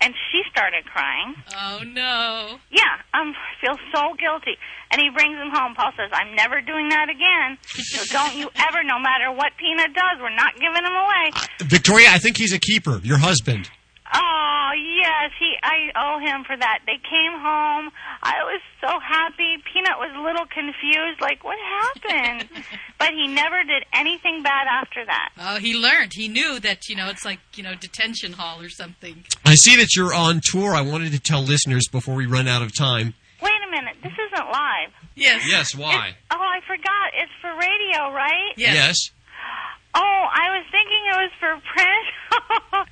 and 0.00 0.14
she 0.30 0.42
started 0.50 0.84
crying. 0.86 1.34
Oh 1.54 1.82
no. 1.86 2.58
Yeah, 2.70 2.98
um, 3.14 3.32
I 3.34 3.54
feel 3.60 3.76
so 3.94 4.14
guilty. 4.18 4.58
And 4.90 5.00
he 5.00 5.08
brings 5.10 5.36
him 5.36 5.50
home. 5.52 5.74
Paul 5.74 5.92
says, 5.96 6.10
I'm 6.12 6.34
never 6.34 6.60
doing 6.60 6.88
that 6.90 7.08
again. 7.08 7.56
So 7.64 8.04
don't 8.18 8.34
you 8.36 8.50
ever, 8.56 8.82
no 8.84 8.98
matter 8.98 9.30
what 9.32 9.52
Peanut 9.58 9.94
does, 9.94 10.20
we're 10.20 10.34
not 10.34 10.54
giving 10.54 10.84
him 10.84 10.92
away. 10.92 11.30
Victoria, 11.60 12.08
I 12.10 12.18
think 12.18 12.36
he's 12.36 12.52
a 12.52 12.58
keeper. 12.58 13.00
Your 13.02 13.18
husband. 13.18 13.70
Oh 14.14 14.70
yes, 14.74 15.32
he. 15.38 15.54
I 15.62 15.90
owe 15.96 16.18
him 16.18 16.44
for 16.44 16.56
that. 16.56 16.80
They 16.86 16.98
came 16.98 17.32
home. 17.32 17.90
I 18.22 18.42
was 18.44 18.60
so 18.80 18.98
happy. 19.00 19.56
Peanut 19.72 19.98
was 19.98 20.12
a 20.14 20.20
little 20.20 20.46
confused, 20.46 21.20
like 21.20 21.42
what 21.44 21.58
happened, 21.58 22.48
but 22.98 23.10
he 23.10 23.26
never 23.28 23.62
did 23.64 23.84
anything 23.92 24.42
bad 24.42 24.66
after 24.70 25.04
that. 25.06 25.30
Oh, 25.38 25.56
he 25.58 25.74
learned. 25.74 26.12
He 26.14 26.28
knew 26.28 26.60
that 26.60 26.88
you 26.88 26.96
know 26.96 27.08
it's 27.08 27.24
like 27.24 27.40
you 27.54 27.62
know 27.62 27.74
detention 27.74 28.32
hall 28.32 28.60
or 28.60 28.68
something. 28.68 29.24
I 29.44 29.54
see 29.54 29.76
that 29.76 29.96
you're 29.96 30.14
on 30.14 30.40
tour. 30.44 30.74
I 30.74 30.82
wanted 30.82 31.12
to 31.12 31.20
tell 31.20 31.42
listeners 31.42 31.88
before 31.90 32.14
we 32.14 32.26
run 32.26 32.48
out 32.48 32.62
of 32.62 32.74
time. 32.76 33.14
Wait 33.42 33.50
a 33.66 33.70
minute, 33.70 33.96
this 34.02 34.12
isn't 34.12 34.46
live. 34.50 34.90
Yes. 35.14 35.42
Yes, 35.48 35.74
why? 35.74 36.14
Oh, 36.30 36.36
I 36.38 36.60
forgot. 36.66 37.10
It's 37.14 37.32
for 37.40 37.50
radio, 37.56 38.14
right? 38.14 38.52
Yes. 38.56 39.10
Oh, 39.94 40.00
I 40.32 40.56
was 40.56 40.64
thinking 40.70 41.02
it 41.12 41.16
was 41.16 41.32
for 41.38 41.60
print. 41.72 42.06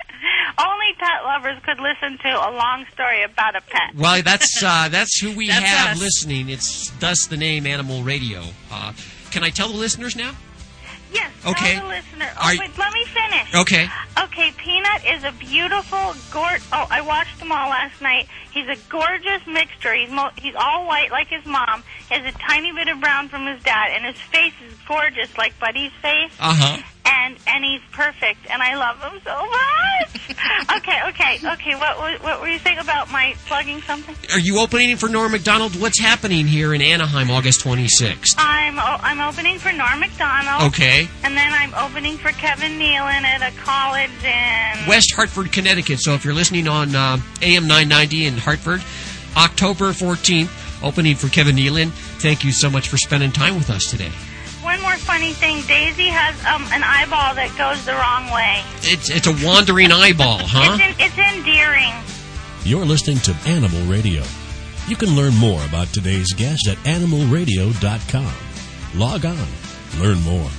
Only 0.58 0.86
pet 0.98 1.24
lovers 1.24 1.58
could 1.64 1.80
listen 1.80 2.18
to 2.18 2.28
a 2.28 2.50
long 2.52 2.84
story 2.92 3.22
about 3.22 3.56
a 3.56 3.60
pet. 3.62 3.94
Well, 3.96 4.22
that's 4.22 4.62
uh, 4.62 4.88
that's 4.90 5.18
who 5.18 5.34
we 5.34 5.48
That's 5.50 5.64
have 5.64 5.96
us. 5.96 6.00
listening. 6.00 6.50
It's 6.50 6.90
thus 7.00 7.26
the 7.26 7.36
name 7.38 7.66
Animal 7.66 8.02
Radio. 8.02 8.42
Uh, 8.70 8.92
can 9.30 9.42
I 9.44 9.50
tell 9.50 9.68
the 9.68 9.78
listeners 9.78 10.14
now? 10.16 10.32
Yes, 11.12 11.30
Okay. 11.44 11.74
tell 11.74 11.82
the 11.82 11.88
listener. 11.88 12.30
Oh, 12.38 12.46
Are- 12.46 12.56
wait, 12.58 12.78
let 12.78 12.92
me 12.92 13.04
finish. 13.06 13.54
Okay. 13.54 13.88
Okay, 14.22 14.52
Peanut 14.56 15.04
is 15.04 15.24
a 15.24 15.32
beautiful, 15.32 16.14
gor- 16.30 16.58
Oh, 16.72 16.86
I 16.90 17.00
watched 17.00 17.38
them 17.38 17.50
all 17.52 17.68
last 17.70 18.00
night. 18.00 18.28
He's 18.52 18.68
a 18.68 18.76
gorgeous 18.88 19.44
mixture. 19.46 19.94
He's 19.94 20.10
mo- 20.10 20.30
he's 20.36 20.54
all 20.54 20.86
white 20.86 21.10
like 21.10 21.28
his 21.28 21.44
mom. 21.46 21.82
He 22.08 22.14
has 22.14 22.32
a 22.34 22.38
tiny 22.38 22.72
bit 22.72 22.88
of 22.88 23.00
brown 23.00 23.28
from 23.28 23.46
his 23.46 23.62
dad, 23.62 23.90
and 23.92 24.04
his 24.04 24.16
face 24.32 24.54
is 24.66 24.74
gorgeous 24.86 25.36
like 25.38 25.58
Buddy's 25.58 25.92
face. 26.02 26.32
Uh 26.38 26.54
huh. 26.54 26.82
And 27.12 27.36
and 27.46 27.64
he's 27.64 27.80
perfect, 27.92 28.38
and 28.50 28.62
I 28.62 28.76
love 28.76 28.98
him 29.02 29.20
so 29.24 29.34
much. 29.34 30.30
okay, 30.76 31.00
okay, 31.08 31.38
okay. 31.54 31.74
What 31.74 32.22
what 32.22 32.40
were 32.40 32.48
you 32.48 32.58
saying 32.60 32.78
about 32.78 33.10
my 33.10 33.34
plugging 33.46 33.80
something? 33.82 34.14
Are 34.32 34.38
you 34.38 34.60
opening 34.60 34.96
for 34.96 35.08
Norm 35.08 35.32
Macdonald? 35.32 35.80
What's 35.80 35.98
happening 35.98 36.46
here 36.46 36.72
in 36.72 36.80
Anaheim, 36.80 37.30
August 37.30 37.62
26th? 37.64 38.34
I'm 38.38 38.78
o- 38.78 39.00
I'm 39.02 39.20
opening 39.20 39.58
for 39.58 39.72
Norm 39.72 39.98
Macdonald. 40.00 40.72
Okay. 40.72 41.08
And 41.24 41.36
then 41.36 41.52
I'm 41.52 41.74
opening 41.74 42.16
for 42.16 42.30
Kevin 42.30 42.78
Nealon 42.78 43.22
at 43.24 43.42
a 43.42 43.56
college 43.58 44.10
in 44.24 44.88
West 44.88 45.12
Hartford, 45.14 45.52
Connecticut. 45.52 46.00
So 46.00 46.14
if 46.14 46.24
you're 46.24 46.34
listening 46.34 46.68
on 46.68 46.94
uh, 46.94 47.18
AM 47.42 47.66
990 47.66 48.26
in 48.26 48.36
Hartford, 48.36 48.82
October 49.36 49.90
14th, 49.92 50.82
opening 50.84 51.16
for 51.16 51.28
Kevin 51.28 51.56
Nealon. 51.56 51.90
Thank 52.20 52.44
you 52.44 52.52
so 52.52 52.70
much 52.70 52.88
for 52.88 52.96
spending 52.98 53.32
time 53.32 53.56
with 53.56 53.70
us 53.70 53.90
today. 53.90 54.12
One 54.70 54.82
more 54.82 54.96
funny 54.98 55.32
thing, 55.32 55.62
Daisy 55.66 56.06
has 56.06 56.38
um, 56.46 56.62
an 56.70 56.84
eyeball 56.84 57.34
that 57.34 57.50
goes 57.58 57.84
the 57.84 57.90
wrong 57.98 58.30
way. 58.30 58.62
It's 58.86 59.10
it's 59.10 59.26
a 59.26 59.34
wandering 59.44 59.90
eyeball, 59.90 60.38
huh? 60.42 60.78
It's, 60.78 60.94
in, 60.94 61.06
it's 61.06 61.18
endearing. 61.18 61.90
You're 62.62 62.86
listening 62.86 63.18
to 63.26 63.34
Animal 63.50 63.82
Radio. 63.90 64.22
You 64.86 64.94
can 64.94 65.16
learn 65.16 65.34
more 65.34 65.60
about 65.64 65.88
today's 65.88 66.32
guest 66.34 66.68
at 66.68 66.76
animalradio.com. 66.86 68.32
Log 68.94 69.24
on. 69.26 69.48
Learn 69.98 70.22
more. 70.22 70.50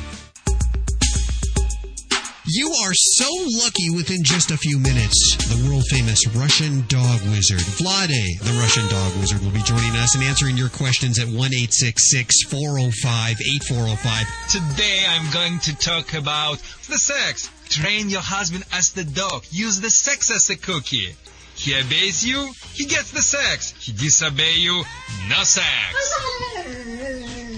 You 2.47 2.73
are 2.83 2.93
so 2.95 3.27
lucky 3.61 3.91
within 3.91 4.23
just 4.23 4.49
a 4.49 4.57
few 4.57 4.79
minutes. 4.79 5.37
The 5.45 5.69
world 5.69 5.83
famous 5.91 6.25
Russian 6.35 6.83
dog 6.87 7.21
wizard, 7.29 7.59
Vladae, 7.77 8.39
the 8.39 8.57
Russian 8.59 8.87
dog 8.89 9.15
wizard, 9.17 9.43
will 9.43 9.51
be 9.51 9.61
joining 9.61 9.95
us 9.97 10.15
and 10.15 10.23
answering 10.23 10.57
your 10.57 10.69
questions 10.69 11.19
at 11.19 11.27
1 11.27 11.35
405 11.35 13.41
8405. 13.41 14.25
Today 14.49 15.05
I'm 15.07 15.31
going 15.31 15.59
to 15.59 15.77
talk 15.77 16.15
about 16.15 16.57
the 16.89 16.97
sex. 16.97 17.51
Train 17.69 18.09
your 18.09 18.21
husband 18.21 18.63
as 18.71 18.89
the 18.89 19.03
dog. 19.03 19.45
Use 19.51 19.79
the 19.79 19.91
sex 19.91 20.31
as 20.31 20.49
a 20.49 20.55
cookie. 20.55 21.13
He 21.53 21.75
obeys 21.75 22.25
you, 22.25 22.51
he 22.73 22.85
gets 22.85 23.11
the 23.11 23.21
sex. 23.21 23.75
He 23.77 23.91
disobey 23.91 24.55
you, 24.55 24.83
no 25.29 25.43
sex. 25.43 25.67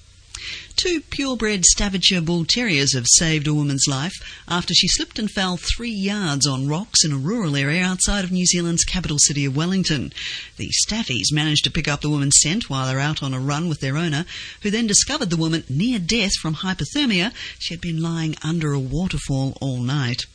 Two 0.76 1.02
purebred 1.02 1.66
Staffordshire 1.66 2.22
Bull 2.22 2.46
Terriers 2.46 2.94
have 2.94 3.06
saved 3.08 3.48
a 3.48 3.54
woman's 3.54 3.86
life 3.88 4.14
after 4.48 4.74
she 4.74 4.88
slipped 4.88 5.20
and 5.20 5.30
fell 5.30 5.58
three 5.58 5.92
yards 5.92 6.48
on 6.48 6.68
rocks 6.68 7.04
in 7.04 7.12
a 7.12 7.18
rural 7.18 7.56
area 7.56 7.84
outside 7.84 8.24
of 8.24 8.32
New 8.32 8.46
Zealand's 8.46 8.84
capital 8.84 9.18
city 9.20 9.46
of 9.46 9.56
Wellington. 9.56 10.14
The 10.58 10.72
Staffies 10.86 11.34
managed 11.34 11.66
to 11.66 11.72
pick 11.72 11.88
up 11.88 12.02
the 12.02 12.10
woman's 12.10 12.40
scent 12.40 12.70
while 12.70 12.88
they're 12.88 13.00
out 13.00 13.22
on 13.22 13.34
a 13.34 13.40
run 13.40 13.68
with 13.68 13.82
their 13.82 13.98
owner, 13.98 14.26
who 14.62 14.70
then 14.70 14.88
discovered 14.88 15.30
the 15.30 15.38
woman 15.38 15.64
near 15.68 16.00
death 16.00 16.34
from 16.42 16.56
hypothermia. 16.56 17.34
She 17.58 17.74
had 17.74 17.82
been 17.82 18.02
lying 18.02 18.36
under 18.42 18.72
a 18.72 18.80
waterfall 18.80 19.58
all 19.60 19.82
night. 19.82 20.26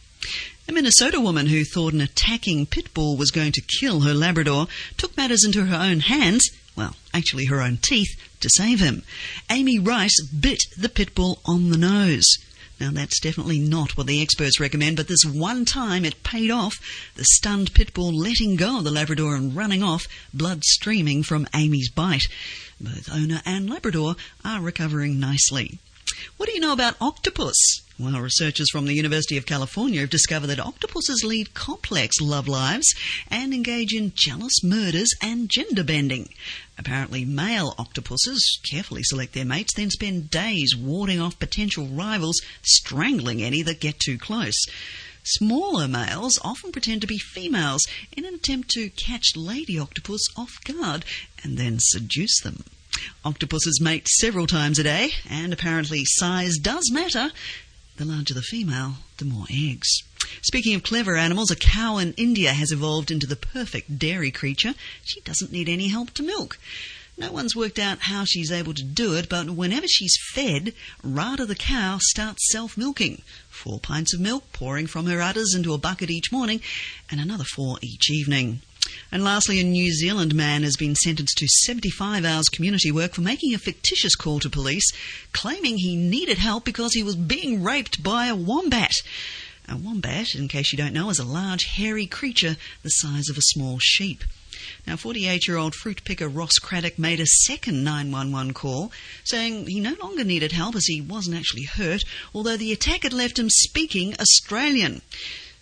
A 0.67 0.73
Minnesota 0.73 1.21
woman 1.21 1.47
who 1.47 1.65
thought 1.65 1.93
an 1.93 2.01
attacking 2.01 2.67
pit 2.67 2.95
bull 2.95 3.17
was 3.17 3.31
going 3.31 3.53
to 3.53 3.61
kill 3.61 4.01
her 4.01 4.15
Labrador 4.15 4.67
took 4.97 5.15
matters 5.17 5.45
into 5.45 5.67
her 5.67 5.77
own 5.77 6.01
hands, 6.01 6.51
well, 6.77 6.97
actually 7.13 7.47
her 7.47 7.61
own 7.61 7.79
teeth, 7.81 8.17
to 8.41 8.49
save 8.51 8.81
him. 8.81 9.03
Amy 9.51 9.79
Rice 9.79 10.21
bit 10.27 10.61
the 10.77 10.89
pit 10.89 11.15
bull 11.15 11.41
on 11.45 11.71
the 11.71 11.79
nose. 11.79 12.27
Now, 12.81 12.91
that's 12.91 13.21
definitely 13.21 13.61
not 13.61 13.97
what 13.97 14.09
the 14.09 14.21
experts 14.21 14.59
recommend, 14.59 14.97
but 14.97 15.07
this 15.07 15.25
one 15.25 15.65
time 15.65 16.05
it 16.05 16.25
paid 16.25 16.51
off. 16.51 16.75
The 17.15 17.25
stunned 17.25 17.73
pit 17.73 17.95
bull 17.95 18.13
letting 18.13 18.57
go 18.57 18.79
of 18.79 18.85
the 18.85 18.91
Labrador 18.91 19.37
and 19.37 19.55
running 19.55 19.83
off, 19.83 20.09
blood 20.35 20.65
streaming 20.65 21.23
from 21.23 21.47
Amy's 21.55 21.91
bite. 21.91 22.27
Both 22.81 23.09
owner 23.13 23.41
and 23.47 23.71
Labrador 23.71 24.17
are 24.45 24.61
recovering 24.61 25.21
nicely. 25.21 25.79
What 26.37 26.49
do 26.49 26.55
you 26.55 26.61
know 26.61 26.73
about 26.73 27.01
octopus? 27.01 27.57
Well, 27.99 28.21
researchers 28.21 28.71
from 28.71 28.87
the 28.87 28.95
University 28.95 29.37
of 29.37 29.47
California 29.47 30.01
have 30.01 30.11
discovered 30.11 30.49
that 30.49 30.59
octopuses 30.59 31.23
lead 31.23 31.55
complex 31.55 32.21
love 32.21 32.49
lives 32.49 32.93
and 33.31 33.55
engage 33.55 33.95
in 33.95 34.13
jealous 34.17 34.65
murders 34.65 35.15
and 35.23 35.49
gender 35.49 35.85
bending. 35.85 36.29
Apparently, 36.77 37.25
male 37.25 37.75
octopuses 37.79 38.59
carefully 38.69 39.03
select 39.05 39.33
their 39.33 39.45
mates, 39.45 39.75
then 39.75 39.91
spend 39.91 40.31
days 40.31 40.75
warding 40.77 41.21
off 41.21 41.39
potential 41.39 41.87
rivals, 41.87 42.41
strangling 42.63 43.43
any 43.43 43.63
that 43.63 43.81
get 43.81 44.01
too 44.01 44.19
close. 44.19 44.65
Smaller 45.23 45.89
males 45.89 46.39
often 46.43 46.73
pretend 46.73 47.01
to 47.01 47.07
be 47.07 47.17
females 47.17 47.87
in 48.17 48.25
an 48.25 48.35
attempt 48.35 48.69
to 48.71 48.91
catch 48.91 49.37
lady 49.37 49.79
octopus 49.79 50.27
off 50.37 50.63
guard 50.65 51.05
and 51.43 51.57
then 51.57 51.79
seduce 51.81 52.41
them. 52.41 52.65
Octopuses 53.25 53.81
mate 53.81 54.07
several 54.09 54.47
times 54.47 54.79
a 54.79 54.83
day, 54.83 55.11
and 55.29 55.53
apparently 55.53 56.05
size 56.05 56.59
does 56.59 56.91
matter. 56.91 57.33
The 57.97 58.05
larger 58.05 58.35
the 58.35 58.43
female, 58.43 58.97
the 59.19 59.25
more 59.25 59.47
eggs. 59.49 59.89
Speaking 60.43 60.75
of 60.75 60.83
clever 60.83 61.17
animals, 61.17 61.53
a 61.53 61.57
cow 61.57 61.99
in 61.99 62.13
India 62.15 62.53
has 62.53 62.73
evolved 62.73 63.13
into 63.13 63.27
the 63.27 63.37
perfect 63.37 64.01
dairy 64.01 64.33
creature. 64.33 64.75
She 65.05 65.21
doesn't 65.21 65.53
need 65.53 65.69
any 65.69 65.89
help 65.89 66.11
to 66.15 66.25
milk. 66.25 66.59
No 67.17 67.31
one's 67.31 67.55
worked 67.55 67.79
out 67.79 68.01
how 68.01 68.25
she's 68.25 68.51
able 68.51 68.75
to 68.75 68.83
do 68.83 69.15
it, 69.15 69.29
but 69.29 69.51
whenever 69.51 69.87
she's 69.87 70.19
fed, 70.33 70.75
Radha 71.05 71.47
the 71.47 71.55
cow 71.55 71.99
starts 72.01 72.51
self 72.51 72.77
milking. 72.77 73.23
Four 73.49 73.79
pints 73.79 74.13
of 74.13 74.19
milk 74.19 74.53
pouring 74.53 74.89
from 74.89 75.07
her 75.07 75.23
udders 75.23 75.55
into 75.55 75.73
a 75.73 75.79
bucket 75.79 76.11
each 76.11 76.33
morning, 76.33 76.61
and 77.09 77.21
another 77.21 77.45
four 77.45 77.79
each 77.81 78.11
evening. 78.11 78.63
And 79.11 79.23
lastly, 79.23 79.61
a 79.61 79.65
New 79.65 79.93
Zealand 79.93 80.35
man 80.35 80.63
has 80.63 80.77
been 80.77 80.95
sentenced 80.95 81.39
to 81.39 81.47
75 81.47 82.25
hours 82.25 82.49
community 82.49 82.91
work 82.91 83.15
for 83.15 83.21
making 83.21 83.55
a 83.55 83.59
fictitious 83.59 84.15
call 84.15 84.41
to 84.41 84.51
police, 84.51 84.87
claiming 85.33 85.79
he 85.79 85.97
needed 85.97 86.39
help 86.39 86.65
because 86.65 86.95
he 86.95 87.03
was 87.03 87.17
being 87.17 87.63
raped 87.63 88.03
by 88.03 88.27
a 88.27 88.35
wombat. 88.35 88.95
A 89.69 89.77
wombat, 89.77 90.35
in 90.35 90.49
case 90.49 90.73
you 90.73 90.77
don't 90.77 90.93
know, 90.93 91.09
is 91.11 91.19
a 91.19 91.25
large, 91.25 91.65
hairy 91.65 92.07
creature 92.07 92.57
the 92.83 92.91
size 92.91 93.29
of 93.29 93.39
a 93.39 93.43
small 93.43 93.79
sheep. 93.79 94.25
Now, 94.87 94.97
48 94.97 95.49
year 95.49 95.57
old 95.57 95.75
fruit 95.75 96.05
picker 96.05 96.29
Ross 96.29 96.59
Craddock 96.59 96.99
made 96.99 97.21
a 97.21 97.27
second 97.27 97.85
911 97.85 98.53
call, 98.53 98.93
saying 99.25 99.67
he 99.67 99.81
no 99.81 99.95
longer 100.01 100.25
needed 100.25 100.53
help 100.53 100.75
as 100.75 100.87
he 100.87 101.01
wasn't 101.01 101.37
actually 101.37 101.65
hurt, 101.65 102.03
although 102.35 102.57
the 102.57 102.73
attack 102.73 103.03
had 103.03 103.13
left 103.13 103.39
him 103.39 103.49
speaking 103.49 104.15
Australian. 104.21 105.03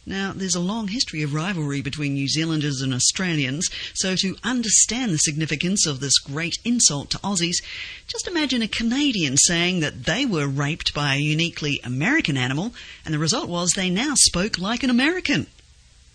Now, 0.04 0.32
there's 0.34 0.56
a 0.56 0.60
long 0.60 0.88
history 0.88 1.22
of 1.22 1.32
rivalry 1.32 1.80
between 1.80 2.14
New 2.14 2.26
Zealanders 2.26 2.80
and 2.80 2.92
Australians, 2.92 3.68
so 3.94 4.16
to 4.16 4.36
understand 4.42 5.12
the 5.12 5.18
significance 5.18 5.86
of 5.86 6.00
this 6.00 6.18
great 6.18 6.58
insult 6.64 7.10
to 7.10 7.18
Aussies, 7.18 7.62
just 8.08 8.26
imagine 8.26 8.62
a 8.62 8.68
Canadian 8.68 9.36
saying 9.36 9.78
that 9.80 10.04
they 10.04 10.26
were 10.26 10.48
raped 10.48 10.92
by 10.92 11.14
a 11.14 11.18
uniquely 11.18 11.80
American 11.84 12.36
animal, 12.36 12.74
and 13.04 13.14
the 13.14 13.18
result 13.20 13.48
was 13.48 13.72
they 13.72 13.90
now 13.90 14.14
spoke 14.16 14.58
like 14.58 14.82
an 14.82 14.90
American. 14.90 15.46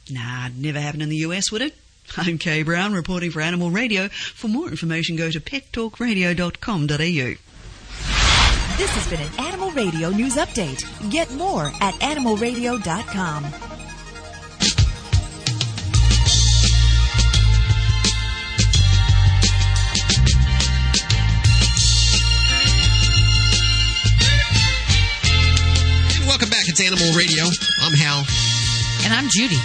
Nah, 0.10 0.48
it'd 0.48 0.62
never 0.62 0.82
happen 0.82 1.02
in 1.02 1.08
the 1.10 1.18
US, 1.18 1.50
would 1.52 1.62
it? 1.62 1.74
I'm 2.18 2.38
Kay 2.38 2.64
Brown, 2.64 2.94
reporting 2.94 3.32
for 3.32 3.40
Animal 3.40 3.72
Radio. 3.72 4.10
For 4.10 4.50
more 4.50 4.68
information, 4.68 5.16
go 5.16 5.32
to 5.32 5.40
pettalkradio.com.au. 5.40 7.36
This 8.78 8.92
has 8.92 9.08
been 9.08 9.22
an 9.22 9.40
Animal 9.40 9.72
Radio 9.72 10.10
News 10.10 10.36
Update. 10.36 10.84
Get 11.10 11.32
more 11.34 11.68
at 11.82 11.96
animalradio.com. 11.96 13.77
Welcome 26.48 26.64
back. 26.64 26.70
It's 26.70 26.80
Animal 26.80 27.12
Radio. 27.12 27.44
I'm 27.84 27.92
Hal. 27.92 28.24
And 29.04 29.12
I'm 29.12 29.28
Judy. 29.28 29.60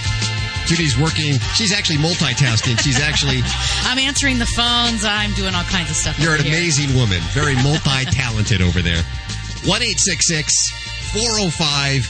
Judy's 0.67 0.99
working. 0.99 1.39
She's 1.55 1.73
actually 1.73 1.99
multitasking. 1.99 2.77
She's 2.83 2.99
actually. 2.99 3.39
I'm 3.87 4.01
answering 4.01 4.41
the 4.41 4.47
phones. 4.47 5.05
I'm 5.05 5.33
doing 5.35 5.55
all 5.55 5.63
kinds 5.63 5.91
of 5.91 5.97
stuff. 5.97 6.19
You're 6.19 6.35
an 6.35 6.43
here. 6.43 6.59
amazing 6.59 6.93
woman. 6.99 7.21
Very 7.31 7.55
multi 7.63 8.05
talented 8.11 8.63
over 8.63 8.83
there. 8.83 9.01
1 9.63 9.63
405 9.63 12.03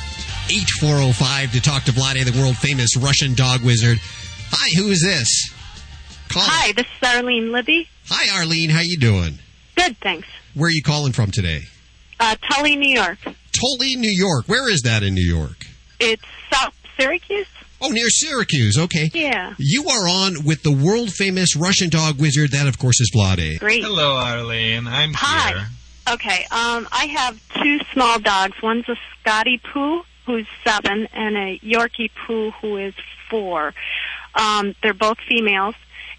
8405 0.49 1.53
to 1.53 1.61
talk 1.61 1.85
to 1.85 1.93
Vladae, 1.93 2.25
the 2.25 2.33
world 2.41 2.57
famous 2.57 2.97
Russian 2.97 3.35
dog 3.35 3.61
wizard. 3.61 3.99
Hi, 4.01 4.81
who 4.81 4.89
is 4.89 5.03
this? 5.03 5.53
Call. 6.31 6.45
Hi, 6.47 6.73
this 6.73 6.87
is 6.87 7.09
Arlene 7.15 7.53
Libby. 7.53 7.91
Hi, 8.09 8.41
Arlene. 8.41 8.71
How 8.71 8.81
you 8.81 8.97
doing? 8.97 9.39
Good, 9.77 9.99
thanks. 9.99 10.29
Where 10.55 10.69
are 10.69 10.73
you 10.73 10.83
calling 10.83 11.13
from 11.13 11.31
today? 11.31 11.65
Uh, 12.19 12.37
Tully, 12.49 12.77
New 12.77 12.89
York. 12.89 13.19
Tully, 13.63 13.95
New 13.97 14.11
York. 14.11 14.49
Where 14.49 14.69
is 14.69 14.83
that 14.83 15.03
in 15.03 15.15
New 15.15 15.25
York? 15.27 15.67
It's 16.01 16.23
South 16.53 16.75
Syracuse. 16.99 17.47
Oh, 17.81 17.89
near 17.89 18.09
Syracuse. 18.09 18.77
Okay. 18.79 19.11
Yeah. 19.15 19.55
You 19.59 19.89
are 19.89 20.09
on 20.09 20.45
with 20.45 20.63
the 20.63 20.73
world 20.73 21.13
famous 21.13 21.55
Russian 21.57 21.89
dog 21.89 22.21
wizard. 22.21 22.51
That, 22.51 22.67
of 22.67 22.79
course, 22.79 23.01
is 23.01 23.13
Vladae. 23.15 23.59
Great. 23.59 23.83
Hello, 23.85 24.17
Arlene. 24.17 24.87
I'm 24.87 25.13
Hi. 25.15 25.49
here. 25.53 25.67
Okay, 26.11 26.47
um, 26.51 26.89
I 26.91 27.07
have 27.07 27.41
two 27.63 27.79
small 27.93 28.19
dogs. 28.19 28.57
One's 28.61 28.89
a 28.89 28.97
Scotty 29.21 29.61
Poo, 29.73 30.03
who's 30.27 30.47
seven, 30.65 31.07
and 31.13 31.37
a 31.37 31.61
Yorkie 31.61 32.11
Poo, 32.27 32.51
who 32.61 32.77
is 32.77 32.95
four. 33.31 33.73
Um, 34.35 34.75
they're 34.83 34.95
both 34.95 35.19
females, 35.29 35.77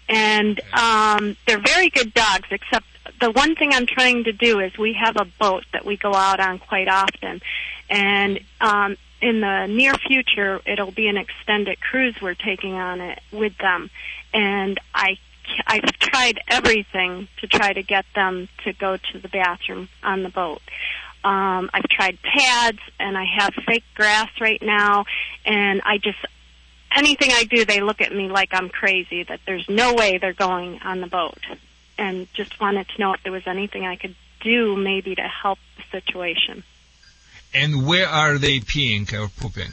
and 0.08 0.58
um, 0.72 1.36
they're 1.46 1.60
very 1.60 1.90
good 1.90 2.14
dogs, 2.14 2.48
except 2.50 2.86
the 3.20 3.30
one 3.30 3.54
thing 3.54 3.72
I'm 3.72 3.86
trying 3.86 4.24
to 4.24 4.32
do 4.32 4.60
is 4.60 4.76
we 4.78 4.94
have 4.94 5.16
a 5.16 5.24
boat 5.24 5.64
that 5.72 5.84
we 5.84 5.96
go 5.96 6.14
out 6.14 6.40
on 6.40 6.58
quite 6.58 6.88
often, 6.88 7.40
and 7.88 8.40
um, 8.60 8.96
in 9.20 9.40
the 9.40 9.66
near 9.66 9.94
future 9.94 10.60
it'll 10.66 10.92
be 10.92 11.08
an 11.08 11.16
extended 11.16 11.80
cruise 11.80 12.16
we're 12.20 12.34
taking 12.34 12.74
on 12.74 13.00
it 13.00 13.20
with 13.32 13.56
them, 13.58 13.90
and 14.32 14.78
I 14.94 15.18
I've 15.66 15.84
tried 15.98 16.40
everything 16.48 17.28
to 17.40 17.46
try 17.46 17.72
to 17.72 17.82
get 17.82 18.06
them 18.14 18.48
to 18.64 18.72
go 18.72 18.96
to 18.96 19.18
the 19.18 19.28
bathroom 19.28 19.88
on 20.02 20.22
the 20.22 20.30
boat. 20.30 20.62
Um, 21.22 21.70
I've 21.72 21.88
tried 21.88 22.18
pads 22.22 22.80
and 23.00 23.16
I 23.16 23.24
have 23.38 23.54
fake 23.66 23.84
grass 23.94 24.28
right 24.40 24.60
now, 24.60 25.04
and 25.44 25.80
I 25.84 25.98
just 25.98 26.18
anything 26.94 27.30
I 27.32 27.44
do, 27.44 27.64
they 27.64 27.80
look 27.80 28.00
at 28.00 28.14
me 28.14 28.28
like 28.28 28.50
I'm 28.52 28.68
crazy. 28.68 29.22
That 29.24 29.40
there's 29.46 29.68
no 29.68 29.94
way 29.94 30.18
they're 30.18 30.32
going 30.32 30.80
on 30.82 31.00
the 31.00 31.06
boat, 31.06 31.38
and 31.98 32.26
just 32.34 32.60
wanted 32.60 32.88
to 32.88 33.00
know 33.00 33.14
if 33.14 33.22
there 33.22 33.32
was 33.32 33.46
anything 33.46 33.84
I 33.86 33.96
could 33.96 34.14
do 34.40 34.76
maybe 34.76 35.14
to 35.14 35.22
help 35.22 35.58
the 35.76 35.82
situation. 35.90 36.64
And 37.52 37.86
where 37.86 38.08
are 38.08 38.38
they 38.38 38.60
peeing 38.60 39.12
or 39.12 39.28
pooping? 39.28 39.72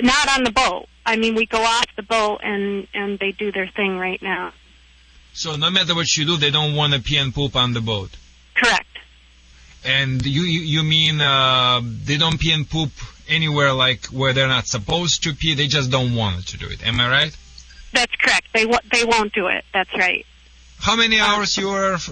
Not 0.00 0.36
on 0.36 0.44
the 0.44 0.50
boat. 0.50 0.86
I 1.04 1.16
mean, 1.16 1.34
we 1.34 1.46
go 1.46 1.62
off 1.62 1.86
the 1.96 2.02
boat 2.02 2.40
and 2.42 2.86
and 2.94 3.18
they 3.18 3.32
do 3.32 3.50
their 3.50 3.68
thing 3.68 3.98
right 3.98 4.20
now. 4.22 4.52
So 5.32 5.56
no 5.56 5.70
matter 5.70 5.94
what 5.94 6.16
you 6.16 6.24
do, 6.24 6.36
they 6.36 6.50
don't 6.50 6.74
want 6.74 6.94
to 6.94 7.00
pee 7.00 7.16
and 7.16 7.32
poop 7.34 7.56
on 7.56 7.72
the 7.72 7.80
boat. 7.80 8.10
Correct. 8.54 8.86
And 9.84 10.24
you 10.26 10.42
you, 10.42 10.60
you 10.60 10.82
mean 10.82 11.20
uh, 11.20 11.80
they 11.82 12.16
don't 12.16 12.38
pee 12.38 12.52
and 12.52 12.68
poop 12.68 12.90
anywhere 13.28 13.72
like 13.72 14.06
where 14.06 14.32
they're 14.32 14.48
not 14.48 14.66
supposed 14.66 15.22
to 15.24 15.34
pee? 15.34 15.54
They 15.54 15.68
just 15.68 15.90
don't 15.90 16.14
want 16.14 16.46
to 16.48 16.56
do 16.58 16.66
it. 16.66 16.86
Am 16.86 17.00
I 17.00 17.08
right? 17.08 17.36
That's 17.92 18.14
correct. 18.16 18.48
They 18.52 18.66
wo- 18.66 18.86
they 18.92 19.04
won't 19.04 19.32
do 19.32 19.46
it. 19.46 19.64
That's 19.72 19.94
right. 19.96 20.26
How 20.80 20.96
many 20.96 21.20
hours 21.20 21.56
you 21.56 21.70
are? 21.70 21.98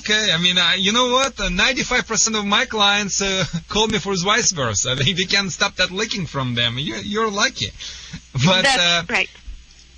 Okay, 0.00 0.32
I 0.32 0.38
mean, 0.40 0.58
uh, 0.58 0.72
you 0.76 0.92
know 0.92 1.12
what? 1.12 1.38
Ninety-five 1.38 2.06
percent 2.06 2.36
of 2.36 2.44
my 2.44 2.64
clients 2.64 3.22
uh, 3.22 3.44
call 3.68 3.86
me 3.86 3.98
for 3.98 4.14
vice 4.16 4.52
versa. 4.52 4.92
If 4.92 5.18
you 5.18 5.26
can 5.26 5.50
stop 5.50 5.76
that 5.76 5.90
licking 5.90 6.26
from 6.26 6.54
them, 6.54 6.78
you, 6.78 6.96
you're 6.96 7.30
lucky. 7.30 7.70
But 8.32 8.62
That's 8.62 8.78
uh, 8.78 9.02
right. 9.08 9.30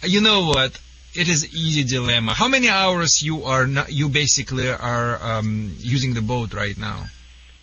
you 0.03 0.21
know 0.21 0.47
what? 0.47 0.79
It 1.15 1.29
is 1.29 1.55
easy 1.55 1.85
dilemma. 1.85 2.33
How 2.33 2.49
many 2.49 2.69
hours 2.69 3.23
you 3.23 3.45
are 3.45 3.67
not, 3.67 3.93
you 3.93 4.09
basically 4.09 4.71
are 4.71 5.23
um, 5.23 5.75
using 5.79 6.15
the 6.15 6.23
boat 6.23 6.55
right 6.55 6.77
now? 6.79 7.05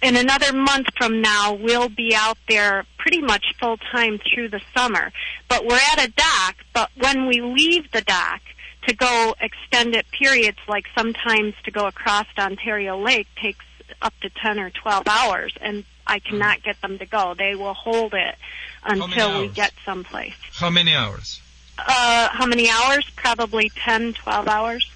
in 0.02 0.16
another 0.16 0.54
month 0.54 0.88
from 0.98 1.22
now, 1.22 1.54
we'll 1.54 1.90
be 1.90 2.14
out 2.16 2.38
there 2.48 2.86
pretty 2.98 3.22
much 3.22 3.44
full 3.60 3.78
time 3.78 4.20
through 4.20 4.50
the 4.50 4.62
summer. 4.76 5.12
But 5.50 5.66
we're 5.66 5.80
at 5.91 6.06
a 6.06 6.12
dock, 6.12 6.56
but 6.74 6.90
when 6.98 7.28
we 7.28 7.41
leave 7.41 7.91
the 7.91 8.02
dock 8.02 8.41
to 8.90 8.95
go 8.95 9.36
extended 9.40 10.06
periods, 10.11 10.57
like 10.68 10.86
sometimes 10.98 11.53
to 11.64 11.72
go 11.72 11.86
across 11.86 12.26
Ontario 12.38 12.98
Lake 12.98 13.28
takes 13.41 13.66
up 14.02 14.14
to 14.22 14.30
10 14.30 14.60
or 14.60 14.72
12 14.72 15.07
hours, 15.07 15.53
and 15.61 15.84
I 16.07 16.20
cannot 16.20 16.64
get 16.64 16.82
them 16.82 16.98
to 16.98 17.06
go. 17.06 17.36
They 17.38 17.53
will 17.56 17.76
hold 17.76 18.14
it 18.14 18.36
until 18.84 19.41
we 19.41 19.48
get 19.49 19.74
someplace. 19.86 20.34
How 20.53 20.72
many 20.72 20.95
hours? 20.95 21.40
Uh, 21.78 22.30
how 22.32 22.48
many 22.48 22.70
hours? 22.70 23.07
Probably 23.16 23.70
10, 23.70 24.14
12 24.14 24.48
hours. 24.48 24.91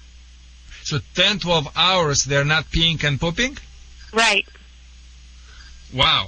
So 0.82 0.98
10, 1.14 1.38
12 1.38 1.68
hours 1.76 2.24
they're 2.24 2.44
not 2.44 2.64
peeing 2.64 3.02
and 3.04 3.20
pooping? 3.20 3.56
Right. 4.12 4.46
Wow. 5.94 6.26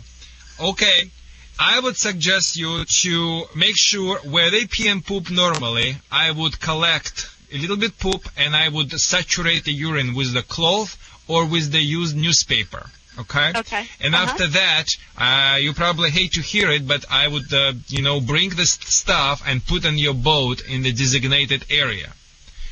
Okay. 0.61 1.11
I 1.59 1.81
would 1.81 1.97
suggest 1.97 2.57
you 2.57 2.85
to 3.03 3.45
make 3.57 3.77
sure 3.77 4.19
where 4.21 4.51
they 4.51 4.67
pee 4.67 4.89
and 4.89 5.05
poop 5.05 5.31
normally, 5.31 5.97
I 6.13 6.31
would 6.31 6.61
collect 6.61 7.31
a 7.57 7.61
little 7.63 7.77
bit 7.77 7.99
poop 7.99 8.23
and 8.37 8.55
I 8.65 8.69
would 8.69 8.91
saturate 9.01 9.65
the 9.65 9.73
urine 9.73 10.15
with 10.15 10.31
the 10.35 10.43
cloth 10.43 10.97
or 11.29 11.41
with 11.47 11.73
the 11.73 11.81
used 11.81 12.17
newspaper. 12.17 12.85
Okay? 13.19 13.49
Okay. 13.63 13.85
And 14.01 14.15
Uh-huh. 14.15 14.25
after 14.27 14.47
that, 14.61 14.87
uh, 15.17 15.57
you 15.65 15.73
probably 15.73 16.11
hate 16.11 16.33
to 16.35 16.43
hear 16.43 16.69
it, 16.71 16.87
but 16.87 17.03
I 17.11 17.25
would, 17.33 17.51
uh, 17.53 17.73
you 17.89 18.03
know, 18.03 18.21
bring 18.21 18.51
this 18.51 18.73
stuff 19.03 19.43
and 19.47 19.65
put 19.73 19.87
on 19.87 19.97
your 19.99 20.15
boat 20.15 20.59
in 20.75 20.83
the 20.83 20.93
designated 20.93 21.65
area. 21.71 22.13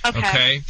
Okay. 0.04 0.60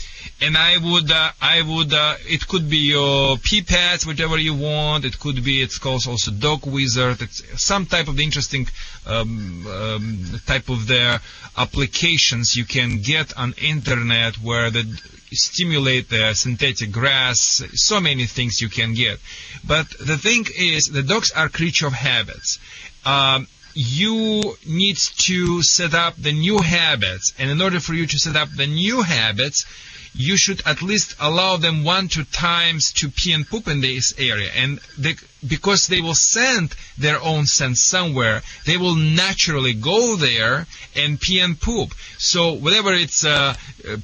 And 0.41 0.57
I 0.57 0.77
would, 0.79 1.11
uh, 1.11 1.31
I 1.41 1.63
would, 1.63 1.93
uh, 1.93 2.15
it 2.27 2.47
could 2.47 2.69
be 2.69 2.79
your 2.79 3.37
pee 3.39 3.63
pads, 3.63 4.07
whatever 4.07 4.39
you 4.39 4.55
want. 4.55 5.05
It 5.05 5.19
could 5.19 5.45
be, 5.45 5.63
it's 5.63 5.79
called 5.79 6.07
also 6.07 6.31
dog 6.31 6.67
wizard. 6.67 7.23
It's 7.23 7.43
some 7.63 7.87
type 7.87 8.09
of 8.09 8.21
interesting, 8.21 8.69
um, 9.07 9.67
um, 9.67 10.41
type 10.47 10.69
of 10.69 10.87
the 10.87 11.21
applications 11.57 12.57
you 12.57 12.65
can 12.65 13.01
get 13.03 13.37
on 13.37 13.55
internet 13.63 14.37
where 14.37 14.71
the 14.71 14.85
stimulate 15.33 16.09
the 16.09 16.35
synthetic 16.35 16.93
grass. 16.93 17.63
So 17.75 18.01
many 18.01 18.27
things 18.27 18.61
you 18.61 18.69
can 18.69 18.95
get. 18.95 19.19
But 19.67 19.89
the 19.99 20.17
thing 20.17 20.47
is, 20.57 20.87
the 20.87 21.03
dogs 21.03 21.33
are 21.33 21.49
creature 21.49 21.87
of 21.87 21.93
habits. 21.93 22.59
Um, 23.05 23.47
you 23.75 24.57
need 24.67 24.97
to 24.97 25.63
set 25.63 25.95
up 25.95 26.15
the 26.17 26.33
new 26.33 26.59
habits, 26.59 27.33
and 27.39 27.51
in 27.51 27.61
order 27.61 27.81
for 27.81 27.95
you 27.95 28.07
to 28.07 28.19
set 28.19 28.37
up 28.37 28.49
the 28.51 28.67
new 28.67 29.03
habits, 29.03 29.67
you 30.15 30.37
should 30.37 30.63
at 30.65 30.81
least 30.81 31.17
allow 31.19 31.57
them 31.57 31.83
one 31.83 32.09
two 32.09 32.25
times 32.25 32.93
to 32.93 33.11
pee 33.11 33.33
and 33.33 33.47
poop 33.47 33.67
in 33.67 33.81
this 33.81 34.15
area. 34.17 34.49
And 34.55 34.79
they, 34.97 35.17
because 35.47 35.89
they 35.89 36.01
will 36.01 36.15
send 36.15 36.75
their 36.97 37.21
own 37.21 37.47
scent 37.47 37.77
somewhere 37.77 38.43
they 38.67 38.77
will 38.77 38.95
naturally 38.95 39.75
go 39.75 40.17
there 40.17 40.67
and 40.97 41.21
pee 41.21 41.41
and 41.41 41.61
poop. 41.61 41.93
So 42.19 42.53
whatever 42.53 42.93
it's 42.93 43.25
uh, 43.25 43.55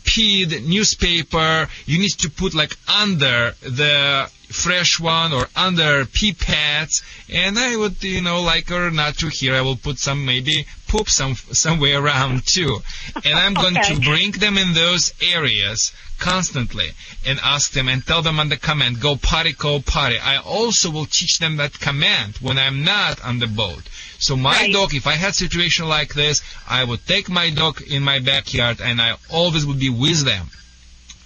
peed 0.05 0.67
newspaper 0.67 1.69
you 1.87 1.99
need 1.99 2.11
to 2.19 2.31
put 2.31 2.55
like 2.55 2.77
under 2.89 3.55
the 3.63 4.29
fresh 4.51 4.99
one 4.99 5.33
or 5.33 5.49
under 5.55 6.05
pee 6.05 6.33
pads 6.33 7.03
and 7.33 7.59
I 7.59 7.77
would 7.77 8.03
you 8.03 8.21
know 8.21 8.43
like 8.43 8.71
or 8.71 8.91
not 8.91 9.19
to 9.19 9.29
hear. 9.29 9.55
I 9.55 9.61
will 9.61 9.77
put 9.77 9.99
some 9.99 10.27
maybe 10.27 10.67
poop 10.89 11.09
some 11.09 11.35
somewhere 11.35 12.03
around 12.03 12.47
too. 12.47 12.81
And 13.25 13.35
I'm 13.35 13.55
going 13.55 13.75
to 13.75 14.01
bring 14.05 14.33
them 14.33 14.59
in 14.59 14.75
those 14.75 15.15
areas 15.23 15.93
constantly 16.19 16.91
and 17.27 17.39
ask 17.43 17.73
them 17.73 17.89
and 17.89 18.05
tell 18.05 18.23
them 18.23 18.39
on 18.39 18.49
the 18.49 18.57
command 18.57 19.01
go 19.01 19.17
potty 19.17 19.53
go 19.53 19.81
potty. 19.81 20.19
I 20.19 20.39
also 20.39 20.91
will 20.91 21.07
teach 21.07 21.39
them 21.39 21.57
that 21.57 21.79
command 21.79 22.37
when 22.39 22.59
I'm 22.59 22.85
not 22.85 23.25
on 23.25 23.39
the 23.39 23.47
boat. 23.47 23.83
So 24.19 24.37
my 24.37 24.69
dog 24.71 24.95
if 24.95 25.07
I 25.07 25.15
had 25.15 25.35
situation 25.35 25.89
like 25.89 26.15
this 26.15 26.43
I 26.69 26.85
would 26.85 27.07
take 27.07 27.29
my 27.29 27.51
dog 27.51 27.81
in 27.83 28.03
my 28.03 28.19
backyard 28.19 28.81
and 28.83 29.01
I 29.01 29.17
always 29.31 29.65
would 29.65 29.79
be 29.79 29.91
with 29.91 30.25
them 30.25 30.51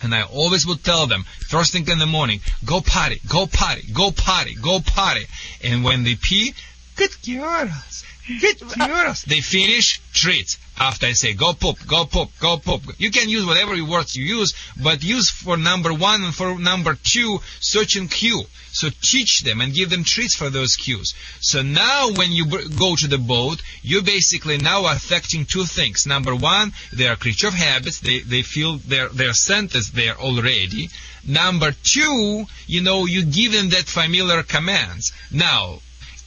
and 0.04 0.14
I 0.14 0.22
always 0.22 0.66
would 0.66 0.84
tell 0.84 1.06
them, 1.06 1.24
first 1.48 1.72
thing 1.72 1.88
in 1.88 1.98
the 1.98 2.06
morning, 2.06 2.40
go 2.64 2.80
potty, 2.80 3.20
go 3.28 3.46
potty, 3.46 3.86
go 3.92 4.10
potty, 4.12 4.54
go 4.54 4.80
potty. 4.80 5.26
And 5.62 5.82
when 5.82 6.04
they 6.04 6.14
pee, 6.14 6.54
good 6.96 7.10
girls, 7.26 8.04
good 8.40 8.60
girls. 8.78 9.22
They 9.22 9.40
finish, 9.40 10.00
treats. 10.12 10.58
After 10.78 11.06
I 11.06 11.12
say, 11.12 11.34
go 11.34 11.52
poop, 11.52 11.78
go 11.86 12.04
poop, 12.04 12.30
go 12.40 12.56
poop. 12.56 12.82
You 12.98 13.10
can 13.10 13.28
use 13.28 13.46
whatever 13.46 13.72
words 13.84 14.16
you 14.16 14.24
use, 14.24 14.54
but 14.82 15.04
use 15.04 15.30
for 15.30 15.56
number 15.56 15.94
one 15.94 16.24
and 16.24 16.34
for 16.34 16.58
number 16.58 16.96
two, 17.02 17.40
search 17.60 17.96
and 17.96 18.10
cue. 18.10 18.42
So 18.72 18.88
teach 19.00 19.42
them 19.42 19.60
and 19.60 19.72
give 19.72 19.90
them 19.90 20.02
treats 20.02 20.34
for 20.34 20.50
those 20.50 20.74
cues. 20.74 21.14
So 21.40 21.62
now 21.62 22.10
when 22.10 22.32
you 22.32 22.46
go 22.70 22.96
to 22.96 23.06
the 23.06 23.18
boat, 23.18 23.62
you 23.82 24.02
basically 24.02 24.58
now 24.58 24.86
are 24.86 24.96
affecting 24.96 25.46
two 25.46 25.64
things. 25.64 26.06
Number 26.08 26.34
one, 26.34 26.72
they 26.92 27.06
are 27.06 27.14
creature 27.14 27.48
of 27.48 27.54
habits. 27.54 28.00
They, 28.00 28.20
they 28.20 28.42
feel 28.42 28.78
their, 28.78 29.08
their 29.10 29.32
scent 29.32 29.76
is 29.76 29.92
there 29.92 30.16
already. 30.18 30.90
Number 31.24 31.70
two, 31.84 32.46
you 32.66 32.82
know, 32.82 33.06
you 33.06 33.24
give 33.24 33.52
them 33.52 33.70
that 33.70 33.86
familiar 33.86 34.42
commands. 34.42 35.12
Now, 35.30 35.78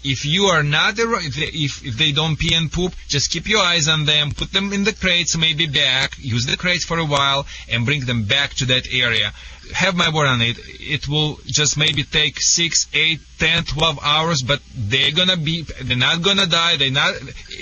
if 0.04 0.26
you 0.26 0.46
are 0.46 0.64
not 0.64 0.98
a, 1.00 1.12
if 1.16 1.36
they, 1.36 1.46
if, 1.48 1.86
if 1.86 1.98
they 1.98 2.12
don't 2.12 2.38
pee 2.38 2.54
and 2.54 2.72
poop, 2.72 2.94
just 3.08 3.32
keep 3.32 3.48
your 3.48 3.62
eyes 3.62 3.88
on 3.88 4.06
them, 4.06 4.32
put 4.32 4.52
them 4.54 4.72
in 4.74 4.84
the 4.84 4.94
crates, 4.94 5.38
maybe 5.38 5.68
back, 5.68 6.18
use 6.20 6.46
the 6.46 6.58
crates 6.58 6.86
for 6.86 6.98
a 6.98 7.06
while, 7.06 7.46
and 7.72 7.86
bring 7.86 8.06
them 8.06 8.24
back 8.24 8.54
to 8.56 8.66
that 8.66 8.88
area. 8.94 9.32
Have 9.74 9.96
my 9.96 10.10
word 10.10 10.28
on 10.28 10.42
it. 10.42 10.58
It 10.80 11.10
will 11.10 11.40
just 11.46 11.78
maybe 11.78 12.04
take 12.04 12.40
six, 12.40 12.88
eight, 12.94 13.20
ten, 13.38 13.66
twelve 13.66 14.00
hours, 14.02 14.42
but 14.42 14.62
they're 14.74 15.12
gonna 15.12 15.36
be, 15.36 15.64
they're 15.82 15.98
not 15.98 16.22
gonna 16.22 16.48
die. 16.48 16.78
They're 16.78 16.90
not, 16.90 17.16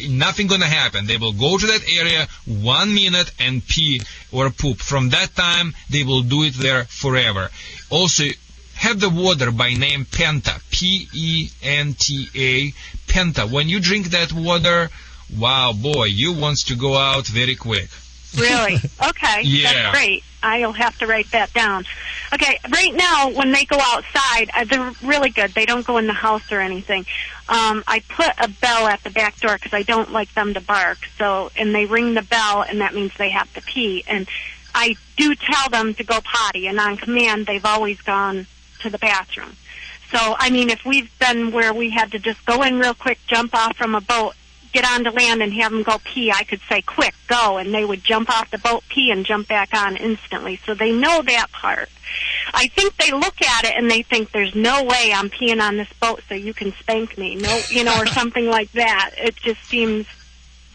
nothing 0.08 0.46
gonna 0.46 0.68
happen. 0.68 1.08
They 1.08 1.18
will 1.18 1.34
go 1.34 1.58
to 1.58 1.66
that 1.66 1.82
area 1.92 2.28
one 2.46 2.94
minute 2.94 3.32
and 3.40 3.66
pee 3.68 4.02
or 4.32 4.52
poop. 4.52 4.78
From 4.78 5.10
that 5.10 5.36
time, 5.36 5.74
they 5.90 6.04
will 6.04 6.22
do 6.22 6.44
it 6.44 6.54
there 6.54 6.84
forever. 6.86 7.50
Also, 7.90 8.26
have 8.86 9.00
the 9.00 9.10
water 9.10 9.52
by 9.52 9.74
name 9.74 10.06
Penta, 10.06 10.62
P-E-N-T-A, 10.70 12.52
Penta. 13.12 13.52
When 13.52 13.68
you 13.68 13.80
drink 13.80 14.08
that 14.12 14.32
water, 14.32 14.90
wow, 15.36 15.74
boy, 15.74 16.06
you 16.06 16.34
wants 16.34 16.64
to 16.66 16.76
go 16.76 16.96
out 16.96 17.26
very 17.28 17.56
quick. 17.56 17.90
Really? 18.38 18.78
Okay. 19.10 19.42
Yeah. 19.44 19.74
That's 19.74 19.98
great. 19.98 20.24
I'll 20.44 20.74
have 20.74 20.98
to 21.00 21.08
write 21.08 21.32
that 21.32 21.54
down. 21.54 21.86
Okay. 22.34 22.60
Right 22.70 22.94
now, 22.94 23.30
when 23.30 23.52
they 23.52 23.66
go 23.66 23.78
outside, 23.80 24.50
uh, 24.56 24.66
they're 24.66 24.94
really 25.04 25.30
good. 25.30 25.52
They 25.52 25.66
don't 25.66 25.86
go 25.86 25.98
in 25.98 26.06
the 26.08 26.14
house 26.14 26.52
or 26.52 26.60
anything. 26.60 27.06
Um, 27.50 27.84
I 27.88 28.02
put 28.08 28.32
a 28.38 28.48
bell 28.48 28.88
at 28.88 29.04
the 29.04 29.10
back 29.10 29.40
door 29.40 29.56
because 29.56 29.74
I 29.74 29.82
don't 29.84 30.12
like 30.12 30.34
them 30.34 30.54
to 30.54 30.62
bark. 30.62 31.00
So, 31.18 31.52
and 31.58 31.74
they 31.74 31.86
ring 31.86 32.14
the 32.14 32.22
bell, 32.22 32.62
and 32.62 32.82
that 32.82 32.94
means 32.94 33.14
they 33.18 33.32
have 33.32 33.52
to 33.56 33.62
pee. 33.62 34.04
And 34.08 34.28
I 34.28 34.36
I 34.76 34.96
do 35.16 35.34
tell 35.34 35.70
them 35.70 35.94
to 35.96 36.04
go 36.04 36.20
potty, 36.22 36.68
and 36.68 36.80
on 36.80 36.98
command, 36.98 37.46
they've 37.46 37.66
always 37.66 38.02
gone 38.02 38.46
to 38.86 38.90
the 38.90 38.98
bathroom. 38.98 39.56
So, 40.12 40.36
I 40.38 40.50
mean, 40.50 40.70
if 40.70 40.86
we've 40.86 41.12
been 41.20 41.52
where 41.52 41.74
we 41.74 41.90
had 41.90 42.12
to 42.12 42.20
just 42.20 42.46
go 42.46 42.64
in 42.64 42.80
real 42.80 42.94
quick, 42.94 43.20
jump 43.28 43.54
off 43.54 43.76
from 43.76 43.96
a 43.96 44.02
boat, 44.02 44.36
get 44.72 44.86
onto 44.86 45.10
land, 45.10 45.42
and 45.42 45.52
have 45.54 45.72
them 45.72 45.84
go 45.84 45.98
pee, 46.04 46.32
I 46.32 46.44
could 46.44 46.62
say, 46.70 46.82
quick, 46.82 47.16
go, 47.28 47.58
and 47.58 47.74
they 47.74 47.84
would 47.84 48.04
jump 48.04 48.30
off 48.30 48.52
the 48.52 48.60
boat, 48.60 48.84
pee, 48.88 49.12
and 49.12 49.26
jump 49.26 49.48
back 49.48 49.74
on 49.74 49.98
instantly. 49.98 50.60
So 50.66 50.76
they 50.76 50.92
know 50.92 51.22
that 51.24 51.52
part. 51.52 51.90
I 52.54 52.68
think 52.68 52.96
they 52.98 53.12
look 53.12 53.42
at 53.42 53.66
it 53.66 53.74
and 53.76 53.90
they 53.90 54.04
think 54.04 54.32
there's 54.32 54.54
no 54.54 54.84
way 54.84 55.12
I'm 55.14 55.30
peeing 55.30 55.62
on 55.62 55.78
this 55.78 55.92
boat 56.00 56.22
so 56.30 56.36
you 56.36 56.54
can 56.54 56.72
spank 56.74 57.18
me, 57.18 57.36
no, 57.36 57.60
you 57.70 57.84
know, 57.84 57.98
or 58.00 58.06
something 58.06 58.46
like 58.46 58.72
that. 58.74 59.12
It 59.18 59.36
just 59.38 59.64
seems 59.66 60.06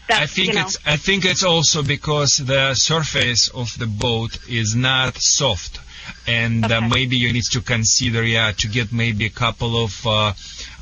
I 0.09 0.25
think 0.25 0.47
you 0.49 0.53
know. 0.55 0.61
it's 0.61 0.77
I 0.85 0.97
think 0.97 1.25
it's 1.25 1.43
also 1.43 1.83
because 1.83 2.37
the 2.37 2.73
surface 2.73 3.47
of 3.49 3.77
the 3.77 3.87
boat 3.87 4.39
is 4.49 4.75
not 4.75 5.15
soft, 5.21 5.79
and 6.27 6.71
uh, 6.71 6.81
maybe 6.81 7.17
you 7.17 7.31
need 7.33 7.43
to 7.51 7.61
consider 7.61 8.23
yeah 8.23 8.51
to 8.57 8.67
get 8.67 8.91
maybe 8.91 9.25
a 9.25 9.29
couple 9.29 9.83
of. 9.83 10.05
Uh, 10.05 10.33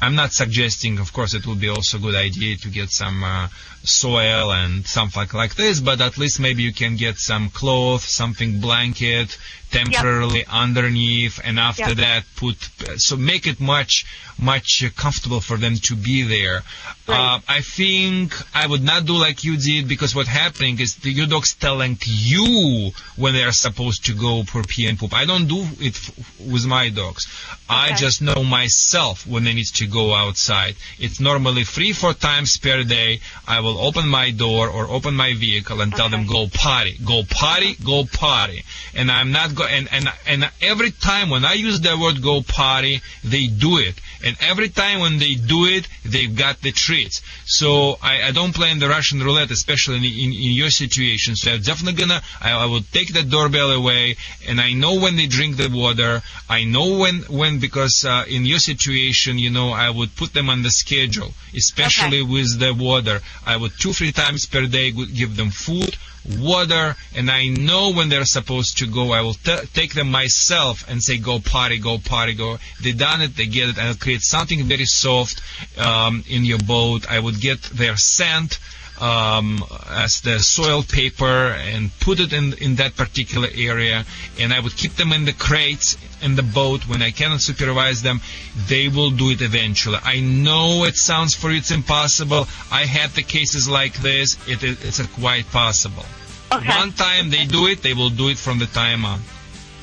I'm 0.01 0.15
not 0.15 0.31
suggesting, 0.31 0.99
of 0.99 1.11
course, 1.11 1.33
it 1.33 1.45
would 1.45 1.59
be 1.59 1.67
also 1.69 1.97
a 1.97 1.99
good 1.99 2.15
idea 2.15 2.55
to 2.57 2.69
get 2.69 2.89
some 2.89 3.23
uh, 3.23 3.49
soil 3.83 4.51
and 4.51 4.85
something 4.85 5.27
like 5.33 5.55
this, 5.55 5.79
but 5.79 6.01
at 6.01 6.17
least 6.17 6.39
maybe 6.39 6.63
you 6.63 6.73
can 6.73 6.95
get 6.95 7.17
some 7.17 7.49
cloth, 7.49 8.03
something 8.03 8.59
blanket 8.59 9.37
temporarily 9.71 10.43
underneath, 10.49 11.39
and 11.43 11.59
after 11.59 11.89
Yep. 11.89 11.97
that 11.97 12.23
put 12.35 12.57
so 12.97 13.15
make 13.15 13.45
it 13.45 13.59
much 13.59 14.03
much 14.39 14.83
comfortable 14.95 15.41
for 15.41 15.57
them 15.57 15.75
to 15.75 15.95
be 15.95 16.23
there. 16.23 16.63
Uh, 17.07 17.39
I 17.47 17.61
think 17.61 18.33
I 18.55 18.65
would 18.65 18.81
not 18.83 19.05
do 19.05 19.13
like 19.13 19.43
you 19.43 19.57
did 19.57 19.87
because 19.87 20.15
what 20.15 20.27
happening 20.27 20.79
is 20.79 20.95
the, 20.95 21.11
your 21.11 21.27
dog's 21.27 21.53
telling 21.55 21.97
you 22.05 22.91
when 23.17 23.33
they 23.33 23.43
are 23.43 23.51
supposed 23.51 24.05
to 24.05 24.13
go 24.15 24.43
for 24.43 24.63
pee 24.63 24.87
and 24.87 24.97
poop. 24.97 25.13
I 25.13 25.25
don't 25.25 25.47
do 25.47 25.67
it 25.81 25.95
f- 25.95 26.39
with 26.39 26.65
my 26.65 26.89
dogs. 26.89 27.27
I 27.69 27.93
just 27.93 28.21
know 28.21 28.43
myself 28.43 29.27
when 29.27 29.43
they 29.43 29.53
need 29.53 29.65
to 29.75 29.87
go 29.87 30.13
outside. 30.13 30.75
It's 30.99 31.19
normally 31.19 31.63
three, 31.65 31.91
four 31.93 32.13
times 32.13 32.57
per 32.57 32.83
day. 32.83 33.19
I 33.47 33.59
will 33.59 33.68
open 33.77 34.07
my 34.07 34.31
door 34.31 34.69
or 34.69 34.87
open 34.89 35.15
my 35.15 35.33
vehicle 35.33 35.81
and 35.81 35.93
tell 35.93 36.09
them 36.09 36.25
go 36.25 36.47
potty, 36.47 36.97
go 37.05 37.23
potty, 37.29 37.75
go 37.83 38.05
potty. 38.05 38.63
And 38.95 39.11
I'm 39.11 39.31
not 39.31 39.55
go 39.55 39.65
and 39.65 39.87
and 39.91 40.07
and 40.25 40.49
every 40.61 40.91
time 40.91 41.29
when 41.29 41.45
I 41.45 41.53
use 41.53 41.79
the 41.81 41.97
word 41.97 42.21
go 42.21 42.41
potty, 42.41 43.01
they 43.23 43.47
do 43.47 43.77
it. 43.77 43.95
And 44.23 44.35
every 44.41 44.69
time 44.69 44.99
when 44.99 45.17
they 45.19 45.35
do 45.35 45.65
it, 45.65 45.87
they've 46.03 46.35
got 46.35 46.61
the 46.61 46.71
treats. 46.71 47.21
So 47.49 47.97
I, 48.03 48.27
I 48.27 48.31
don't 48.31 48.53
play 48.53 48.69
in 48.69 48.77
the 48.77 48.87
Russian 48.87 49.19
roulette, 49.21 49.49
especially 49.49 49.97
in, 49.97 50.03
in, 50.03 50.31
in 50.33 50.51
your 50.53 50.69
situation. 50.69 51.35
So 51.35 51.51
I'm 51.51 51.61
definitely 51.61 51.99
gonna, 51.99 52.21
I, 52.39 52.51
I 52.51 52.65
will 52.67 52.83
take 52.93 53.11
that 53.13 53.31
doorbell 53.31 53.71
away, 53.71 54.17
and 54.47 54.61
I 54.61 54.73
know 54.73 54.99
when 54.99 55.15
they 55.15 55.25
drink 55.25 55.57
the 55.57 55.67
water. 55.67 56.21
I 56.47 56.63
know 56.63 56.99
when, 56.99 57.21
when 57.23 57.59
because 57.59 58.05
uh, 58.05 58.25
in 58.29 58.45
your 58.45 58.59
situation, 58.59 59.39
you 59.39 59.49
know, 59.49 59.69
I 59.71 59.89
would 59.89 60.15
put 60.15 60.33
them 60.33 60.47
on 60.47 60.61
the 60.61 60.69
schedule, 60.69 61.33
especially 61.55 62.21
with 62.21 62.59
the 62.59 62.71
water. 62.71 63.19
I 63.47 63.57
would 63.57 63.71
two, 63.79 63.93
three 63.93 64.11
times 64.11 64.45
per 64.45 64.67
day 64.67 64.91
give 64.91 65.35
them 65.35 65.49
food, 65.49 65.97
water, 66.37 66.95
and 67.15 67.31
I 67.31 67.47
know 67.47 67.91
when 67.93 68.09
they're 68.09 68.25
supposed 68.25 68.77
to 68.79 68.87
go. 68.87 69.11
I 69.11 69.21
will 69.21 69.33
t- 69.33 69.65
take 69.73 69.93
them 69.93 70.11
myself 70.11 70.87
and 70.89 71.01
say, 71.01 71.17
go 71.17 71.39
potty, 71.39 71.79
go 71.79 71.97
potty, 71.97 72.33
go. 72.33 72.57
They 72.83 72.91
done 72.91 73.21
it, 73.21 73.35
they 73.35 73.47
get 73.47 73.69
it, 73.69 73.77
and 73.77 73.87
I'll 73.87 73.95
create 73.95 74.21
something 74.21 74.63
very 74.65 74.85
soft 74.85 75.41
um, 75.79 76.23
in 76.29 76.45
your 76.45 76.59
boat. 76.59 77.09
I 77.09 77.19
would 77.19 77.38
get 77.39 77.61
their 77.63 77.97
scent 77.97 78.59
um, 79.01 79.63
as 79.89 80.21
the 80.21 80.39
soil 80.39 80.83
paper 80.83 81.25
and 81.25 81.89
put 81.99 82.19
it 82.19 82.33
in 82.33 82.53
in 82.53 82.75
that 82.75 82.95
particular 82.95 83.47
area, 83.55 84.05
and 84.39 84.53
I 84.53 84.59
would 84.59 84.75
keep 84.75 84.95
them 84.95 85.13
in 85.13 85.25
the 85.25 85.33
crates 85.33 85.97
in 86.21 86.35
the 86.35 86.43
boat 86.43 86.87
when 86.87 87.01
I 87.01 87.11
cannot 87.11 87.41
supervise 87.41 88.01
them. 88.01 88.21
They 88.67 88.87
will 88.87 89.11
do 89.11 89.29
it 89.29 89.41
eventually. 89.41 89.99
I 90.03 90.19
know 90.19 90.83
it 90.83 90.95
sounds 90.95 91.35
for 91.35 91.49
you 91.51 91.57
it's 91.57 91.71
impossible. 91.71 92.47
I 92.71 92.85
had 92.85 93.11
the 93.11 93.23
cases 93.23 93.69
like 93.69 93.95
this. 93.95 94.37
It 94.47 94.63
is 94.63 94.99
it's 94.99 95.05
quite 95.13 95.49
possible. 95.51 96.05
One 96.51 96.91
time 96.93 97.29
they 97.29 97.45
do 97.45 97.67
it, 97.67 97.83
they 97.83 97.93
will 97.93 98.09
do 98.09 98.29
it 98.29 98.37
from 98.37 98.59
the 98.59 98.65
time 98.65 99.05
on. 99.05 99.21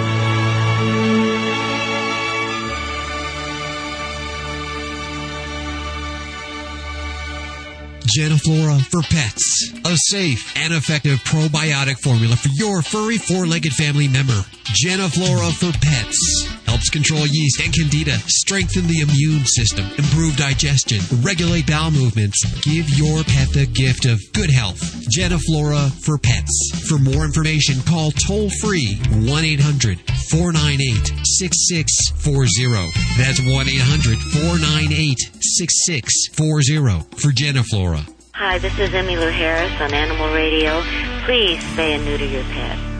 Geniflora 8.17 8.81
for 8.91 9.03
pets. 9.03 9.73
A 9.85 9.97
safe 9.97 10.53
and 10.57 10.75
effective 10.75 11.19
probiotic 11.25 11.99
formula 11.99 12.37
for 12.37 12.49
your 12.49 12.83
furry 12.83 13.17
four-legged 13.17 13.73
family 13.73 14.09
member. 14.09 14.45
Geniflora 14.85 15.53
for 15.53 15.73
pets. 15.79 16.62
Helps 16.73 16.89
control 16.89 17.27
yeast 17.27 17.61
and 17.61 17.71
candida, 17.71 18.17
strengthen 18.29 18.87
the 18.87 19.01
immune 19.01 19.45
system, 19.45 19.85
improve 19.99 20.39
digestion, 20.39 21.01
regulate 21.21 21.67
bowel 21.67 21.91
movements. 21.91 22.43
Give 22.63 22.89
your 22.97 23.23
pet 23.25 23.53
the 23.53 23.67
gift 23.67 24.07
of 24.07 24.19
good 24.33 24.49
health. 24.49 24.81
Geniflora 25.05 25.93
for 26.03 26.17
pets. 26.17 26.89
For 26.89 26.97
more 26.97 27.27
information, 27.27 27.83
call 27.83 28.11
toll 28.13 28.49
free 28.63 28.97
1 29.13 29.45
800 29.45 30.01
498 30.31 31.13
6640. 31.29 32.89
That's 33.21 33.45
1 33.45 33.69
800 33.69 34.17
498 34.33 35.19
6640 35.45 37.21
for 37.21 37.37
Geniflora. 37.37 38.09
Hi, 38.33 38.57
this 38.57 38.73
is 38.79 38.89
Emmylou 38.97 39.31
Harris 39.31 39.79
on 39.79 39.93
Animal 39.93 40.33
Radio. 40.33 40.81
Please 41.27 41.63
spay 41.77 41.97
and 41.97 42.05
neuter 42.07 42.25
your 42.25 42.45
pet. 42.45 42.92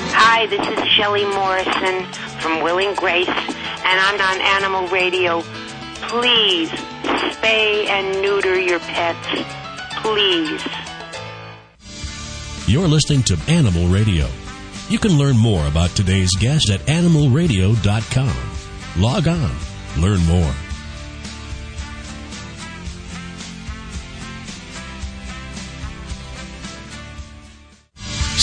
Hi, 0.00 0.46
this 0.46 0.66
is 0.66 0.88
Shelley 0.92 1.24
Morrison 1.24 2.04
from 2.40 2.62
Will 2.62 2.78
and 2.78 2.96
Grace, 2.96 3.28
and 3.28 4.00
I'm 4.00 4.20
on 4.20 4.40
Animal 4.40 4.86
Radio. 4.88 5.42
Please 6.08 6.70
spay 6.70 7.88
and 7.88 8.22
neuter 8.22 8.58
your 8.58 8.78
pets. 8.78 9.26
Please. 10.02 10.62
You're 12.68 12.88
listening 12.88 13.22
to 13.24 13.38
Animal 13.48 13.88
Radio. 13.88 14.28
You 14.88 14.98
can 14.98 15.18
learn 15.18 15.36
more 15.36 15.66
about 15.66 15.90
today's 15.90 16.34
guest 16.36 16.70
at 16.70 16.80
animalradio.com. 16.80 19.02
Log 19.02 19.28
on, 19.28 19.56
learn 19.98 20.24
more. 20.26 20.54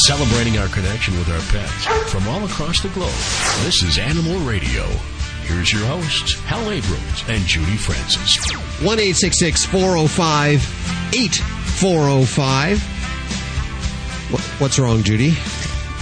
Celebrating 0.06 0.60
our 0.60 0.68
connection 0.68 1.18
with 1.18 1.28
our 1.30 1.42
pets 1.52 1.86
from 2.12 2.28
all 2.28 2.46
across 2.46 2.80
the 2.80 2.90
globe. 2.90 3.10
This 3.64 3.82
is 3.82 3.98
Animal 3.98 4.38
Radio. 4.42 4.84
Here's 5.46 5.74
your 5.74 5.84
hosts, 5.88 6.36
Hal 6.42 6.70
Abrams 6.70 7.24
and 7.28 7.44
Judy 7.46 7.76
Francis. 7.76 8.38
1 8.84 9.00
405 9.00 11.10
8405. 11.12 12.80
What's 14.62 14.78
wrong, 14.78 15.02
Judy? 15.02 15.34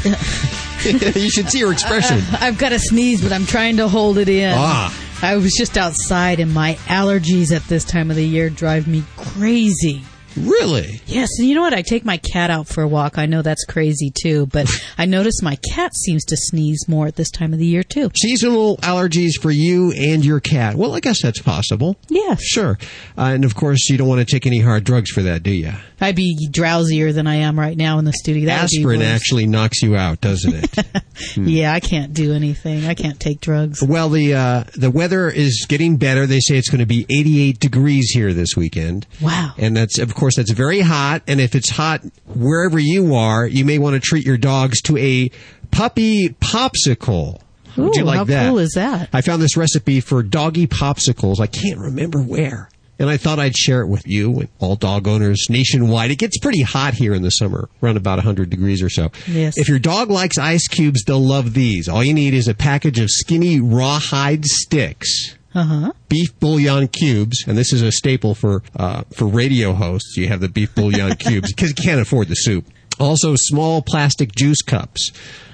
you 0.84 1.30
should 1.30 1.50
see 1.50 1.62
her 1.62 1.72
expression. 1.72 2.18
Uh, 2.18 2.38
I've 2.42 2.58
got 2.58 2.74
a 2.74 2.80
sneeze, 2.80 3.22
but 3.22 3.32
I'm 3.32 3.46
trying 3.46 3.78
to 3.78 3.88
hold 3.88 4.18
it 4.18 4.28
in. 4.28 4.52
Ah. 4.54 4.94
I 5.22 5.38
was 5.38 5.54
just 5.58 5.78
outside, 5.78 6.42
and 6.42 6.54
my 6.54 6.74
allergies 6.88 7.56
at 7.56 7.64
this 7.70 7.86
time 7.86 8.10
of 8.10 8.18
the 8.18 8.28
year 8.28 8.50
drive 8.50 8.86
me 8.86 9.06
crazy. 9.16 10.04
Really? 10.38 11.02
Yes, 11.06 11.30
and 11.38 11.48
you 11.48 11.56
know 11.56 11.62
what? 11.62 11.74
I 11.74 11.82
take 11.82 12.06
my 12.06 12.18
cat 12.18 12.50
out 12.50 12.68
for 12.68 12.82
a 12.82 12.88
walk. 12.88 13.18
I 13.18 13.26
know 13.26 13.42
that's 13.42 13.66
crazy 13.66 14.12
too, 14.12 14.48
but 14.48 14.70
I 14.98 15.06
notice 15.06 15.42
my 15.42 15.58
cat 15.74 15.96
seems 15.96 16.24
to 16.26 16.38
sneeze 16.38 16.88
more 16.88 17.08
at 17.08 17.16
this 17.16 17.30
time 17.30 17.54
of 17.54 17.60
the 17.60 17.66
year 17.66 17.84
too. 17.84 18.12
Seasonal 18.16 18.78
allergies 18.78 19.34
for 19.42 19.52
you 19.52 19.92
and 19.92 20.26
your 20.26 20.40
cat. 20.40 20.76
Well, 20.76 20.96
I 20.96 21.00
guess 21.00 21.22
that's 21.22 21.42
possible. 21.42 21.98
Yes. 22.10 22.42
Sure. 22.44 22.78
Uh, 23.18 23.32
and 23.34 23.46
of 23.46 23.56
course, 23.56 23.90
you 23.90 23.98
don't 23.98 24.08
want 24.08 24.28
to 24.28 24.32
take 24.32 24.46
any 24.46 24.60
hard 24.60 24.84
drugs 24.84 25.12
for 25.12 25.22
that, 25.24 25.44
do 25.44 25.52
you? 25.52 25.72
I'd 26.02 26.16
be 26.16 26.50
drowsier 26.52 27.14
than 27.14 27.28
I 27.28 27.36
am 27.36 27.58
right 27.58 27.78
now 27.78 27.98
in 27.98 28.06
the 28.06 28.12
studio. 28.14 28.48
That 28.48 28.66
Aspirin 28.66 29.02
actually 29.02 29.46
knocks 29.46 29.82
you 29.82 29.96
out, 29.96 30.22
doesn't 30.22 30.54
it? 30.54 30.86
Yeah, 31.36 31.72
I 31.74 31.80
can't 31.80 32.14
do 32.14 32.34
anything. 32.34 32.86
I 32.86 32.96
can't 32.96 33.20
take 33.20 33.40
drugs. 33.40 33.82
Well, 33.84 34.10
the 34.10 34.34
uh, 34.34 34.64
the 34.76 34.90
weather 34.90 35.30
is 35.30 35.66
getting 35.70 35.98
better. 35.98 36.26
They 36.26 36.40
say 36.40 36.58
it's 36.58 36.70
going 36.70 36.80
to 36.80 36.86
be 36.88 37.06
88 37.10 37.60
degrees 37.60 38.10
here 38.10 38.34
this 38.34 38.56
weekend. 38.58 39.06
Wow. 39.22 39.54
And 39.58 39.78
that's, 39.78 40.00
of 40.00 40.16
course, 40.16 40.23
that's 40.36 40.52
very 40.52 40.82
hot. 40.82 41.24
And 41.28 41.40
if 41.40 41.56
it's 41.56 41.70
hot 41.70 42.02
wherever 42.26 42.80
you 42.80 43.16
are, 43.16 43.46
you 43.46 43.66
may 43.66 43.78
want 43.78 43.96
to 43.96 44.00
treat 44.00 44.26
your 44.26 44.38
dogs 44.38 44.82
to 44.84 44.98
a 44.98 45.30
puppy 45.72 46.30
popsicle. 46.30 47.40
Would 47.78 47.96
you 47.96 48.04
Ooh, 48.04 48.06
like 48.06 48.18
how 48.18 48.24
that? 48.26 48.50
cool 48.50 48.60
is 48.60 48.74
that? 48.76 49.10
I 49.14 49.22
found 49.22 49.42
this 49.42 49.58
recipe 49.58 50.00
for 50.00 50.22
doggy 50.22 50.68
popsicles. 50.68 51.40
I 51.40 51.48
can't 51.48 51.80
remember 51.80 52.20
where. 52.22 52.70
And 53.00 53.10
I 53.10 53.18
thought 53.18 53.40
I'd 53.40 53.56
share 53.58 53.82
it 53.82 53.88
with 53.88 54.06
you 54.06 54.42
and 54.42 54.50
all 54.60 54.76
dog 54.76 55.08
owners 55.08 55.48
nationwide. 55.50 56.12
It 56.12 56.18
gets 56.20 56.38
pretty 56.38 56.62
hot 56.62 56.94
here 56.94 57.14
in 57.14 57.24
the 57.24 57.32
summer, 57.32 57.68
around 57.82 57.98
about 57.98 58.18
100 58.18 58.50
degrees 58.50 58.84
or 58.84 58.90
so. 58.90 59.12
Yes. 59.28 59.58
If 59.58 59.68
your 59.68 59.80
dog 59.80 60.12
likes 60.12 60.38
ice 60.38 60.68
cubes, 60.68 61.04
they'll 61.04 61.20
love 61.20 61.56
these. 61.56 61.90
All 61.90 62.04
you 62.04 62.14
need 62.14 62.36
is 62.36 62.48
a 62.48 62.54
package 62.54 63.00
of 63.00 63.10
skinny 63.10 63.60
rawhide 63.60 64.46
sticks 64.46 65.36
Uh 65.56 65.64
huh. 65.64 65.92
beef 66.10 66.38
bouillon 66.40 66.88
cubes, 66.88 67.44
and 67.48 67.58
this 67.58 67.72
is 67.74 67.82
a 67.82 67.92
staple 67.92 68.34
for 68.34 68.64
uh, 68.76 69.04
for 69.14 69.26
radio 69.26 69.74
hosts. 69.74 70.18
You 70.18 70.28
have 70.28 70.40
the 70.40 70.50
beef 70.50 70.74
bouillon 70.74 71.16
cubes 71.20 71.54
because 71.54 71.70
you 71.70 71.76
can't 71.76 72.02
afford 72.02 72.28
the 72.28 72.36
soup. 72.36 72.66
Also, 73.00 73.36
small 73.36 73.82
plastic 73.82 74.36
juice 74.36 74.62
cups, 74.62 75.12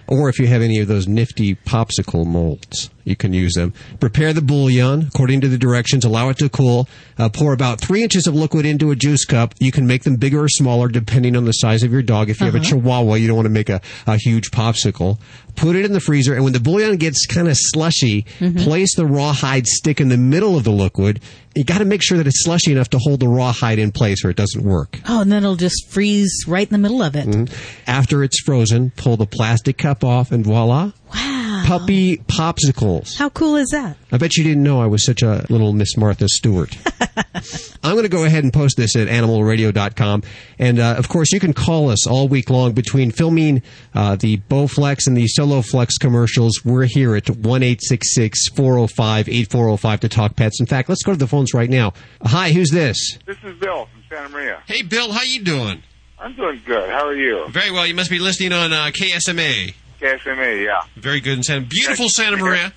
or 0.08 0.30
if 0.30 0.40
you 0.40 0.48
have 0.48 0.62
any 0.62 0.80
of 0.80 0.88
those 0.88 1.08
nifty 1.08 1.56
popsicle 1.56 2.26
molds, 2.26 2.90
you 3.10 3.16
can 3.16 3.34
use 3.34 3.54
them. 3.54 3.74
Prepare 4.00 4.32
the 4.34 4.42
bouillon 4.42 5.08
according 5.08 5.42
to 5.42 5.48
the 5.48 5.58
directions. 5.58 6.06
Allow 6.06 6.30
it 6.30 6.38
to 6.38 6.50
cool. 6.50 6.88
Uh, 7.18 7.28
pour 7.30 7.52
about 7.54 7.82
three 7.82 8.04
inches 8.04 8.28
of 8.28 8.34
liquid 8.36 8.66
into 8.66 8.92
a 8.92 8.96
juice 8.96 9.26
cup. 9.26 9.54
You 9.60 9.72
can 9.72 9.88
make 9.88 10.04
them 10.04 10.16
bigger 10.16 10.44
or 10.44 10.50
smaller 10.50 10.88
depending 10.88 11.36
on 11.36 11.46
the 11.46 11.52
size 11.52 11.84
of 11.84 11.92
your 11.92 12.02
dog. 12.02 12.30
If 12.30 12.40
you 12.40 12.46
have 12.46 12.56
a 12.56 12.60
Uh-huh. 12.60 12.70
Chihuahua, 12.70 13.16
you 13.16 13.28
don't 13.28 13.36
want 13.36 13.46
to 13.48 13.50
make 13.50 13.70
a, 13.70 13.82
a 14.08 14.16
huge 14.18 14.52
popsicle. 14.52 15.20
Put 15.56 15.76
it 15.76 15.84
in 15.84 15.92
the 15.92 16.00
freezer, 16.00 16.34
and 16.36 16.44
when 16.46 16.54
the 16.54 16.60
bouillon 16.62 16.96
gets 16.98 17.26
kind 17.26 17.48
of 17.50 17.56
slushy, 17.58 18.26
Mm-hmm. 18.40 18.60
place 18.64 18.96
the 18.96 19.06
rawhide 19.06 19.66
stick 19.68 20.00
in 20.00 20.08
the 20.10 20.18
middle 20.18 20.56
of 20.56 20.64
the 20.64 20.72
liquid. 20.72 21.20
You 21.56 21.64
got 21.66 21.80
to 21.80 21.86
make 21.86 22.02
sure 22.02 22.18
that 22.18 22.28
it's 22.28 22.44
slushy 22.46 22.72
enough 22.72 22.90
to 22.92 23.00
hold 23.00 23.20
the 23.20 23.28
rawhide 23.28 23.80
in 23.80 23.92
place, 23.92 24.24
or 24.24 24.30
it 24.30 24.38
doesn't 24.38 24.64
work. 24.64 25.00
Oh, 25.10 25.22
and 25.22 25.32
then 25.32 25.44
it'll 25.44 25.56
just 25.58 25.90
freeze 25.90 26.46
right 26.48 26.66
in 26.66 26.72
the 26.72 26.78
middle 26.78 27.02
of 27.02 27.16
it. 27.16 27.28
Mhm. 27.28 27.50
After 27.88 28.24
it's 28.24 28.40
frozen, 28.42 28.92
pull 28.96 29.18
the 29.18 29.26
plastic 29.26 29.78
cup 29.78 30.04
off, 30.04 30.32
and 30.32 30.46
voila, 30.46 30.92
Wow. 31.14 31.49
Puppy 31.66 32.18
popsicles. 32.18 33.18
How 33.18 33.30
cool 33.30 33.56
is 33.56 33.70
that? 33.70 33.98
I 34.12 34.18
bet 34.18 34.38
you 34.38 34.44
didn't 34.44 34.64
know 34.64 34.82
I 34.82 34.88
was 34.88 35.06
such 35.06 35.22
a 35.22 35.46
little 35.50 35.74
Miss 35.74 35.98
Martha 35.98 36.28
Stewart. 36.28 36.78
I'm 37.84 37.94
going 37.94 38.04
to 38.04 38.10
go 38.10 38.26
ahead 38.26 38.44
and 38.44 38.52
post 38.52 38.78
this 38.78 38.96
at 38.96 39.08
animalradio.com. 39.08 40.24
And, 40.58 40.80
uh, 40.80 40.96
of 40.98 41.10
course, 41.10 41.32
you 41.32 41.40
can 41.40 41.54
call 41.54 41.90
us 41.90 42.08
all 42.08 42.28
week 42.28 42.50
long 42.50 42.74
between 42.74 43.12
filming 43.12 43.62
uh, 43.94 44.16
the 44.16 44.38
Bowflex 44.38 45.08
and 45.08 45.16
the 45.16 45.28
Soloflex 45.38 45.92
commercials. 46.00 46.64
We're 46.66 46.86
here 46.86 47.16
at 47.16 47.30
1 47.30 47.62
405 47.62 49.30
8405 49.30 50.00
to 50.02 50.10
talk 50.10 50.36
pets. 50.36 50.60
In 50.60 50.66
fact, 50.66 50.90
let's 50.90 51.04
go 51.04 51.14
to 51.14 51.18
the 51.18 51.28
phones 51.28 51.54
right 51.54 51.70
now. 51.70 51.94
Hi, 52.24 52.52
who's 52.52 52.72
this? 52.72 53.18
This 53.26 53.38
is 53.44 53.58
Bill 53.60 53.86
from 53.86 54.04
Santa 54.10 54.30
Maria. 54.30 54.62
Hey, 54.66 54.82
Bill, 54.82 55.12
how 55.12 55.24
you 55.24 55.44
doing? 55.44 55.84
I'm 56.20 56.36
doing 56.36 56.62
good. 56.66 56.90
How 56.90 57.08
are 57.08 57.16
you? 57.16 57.48
Very 57.50 57.72
well. 57.72 57.88
You 57.88 57.96
must 57.96 58.10
be 58.10 58.20
listening 58.20 58.52
on 58.52 58.74
uh, 58.74 58.92
KSMA. 58.94 59.74
KSMA, 60.00 60.66
yeah. 60.66 60.82
Very 60.96 61.20
good 61.20 61.38
in 61.38 61.44
Santa 61.44 61.66
Beautiful 61.66 62.10
Santa 62.10 62.38
Maria. 62.38 62.74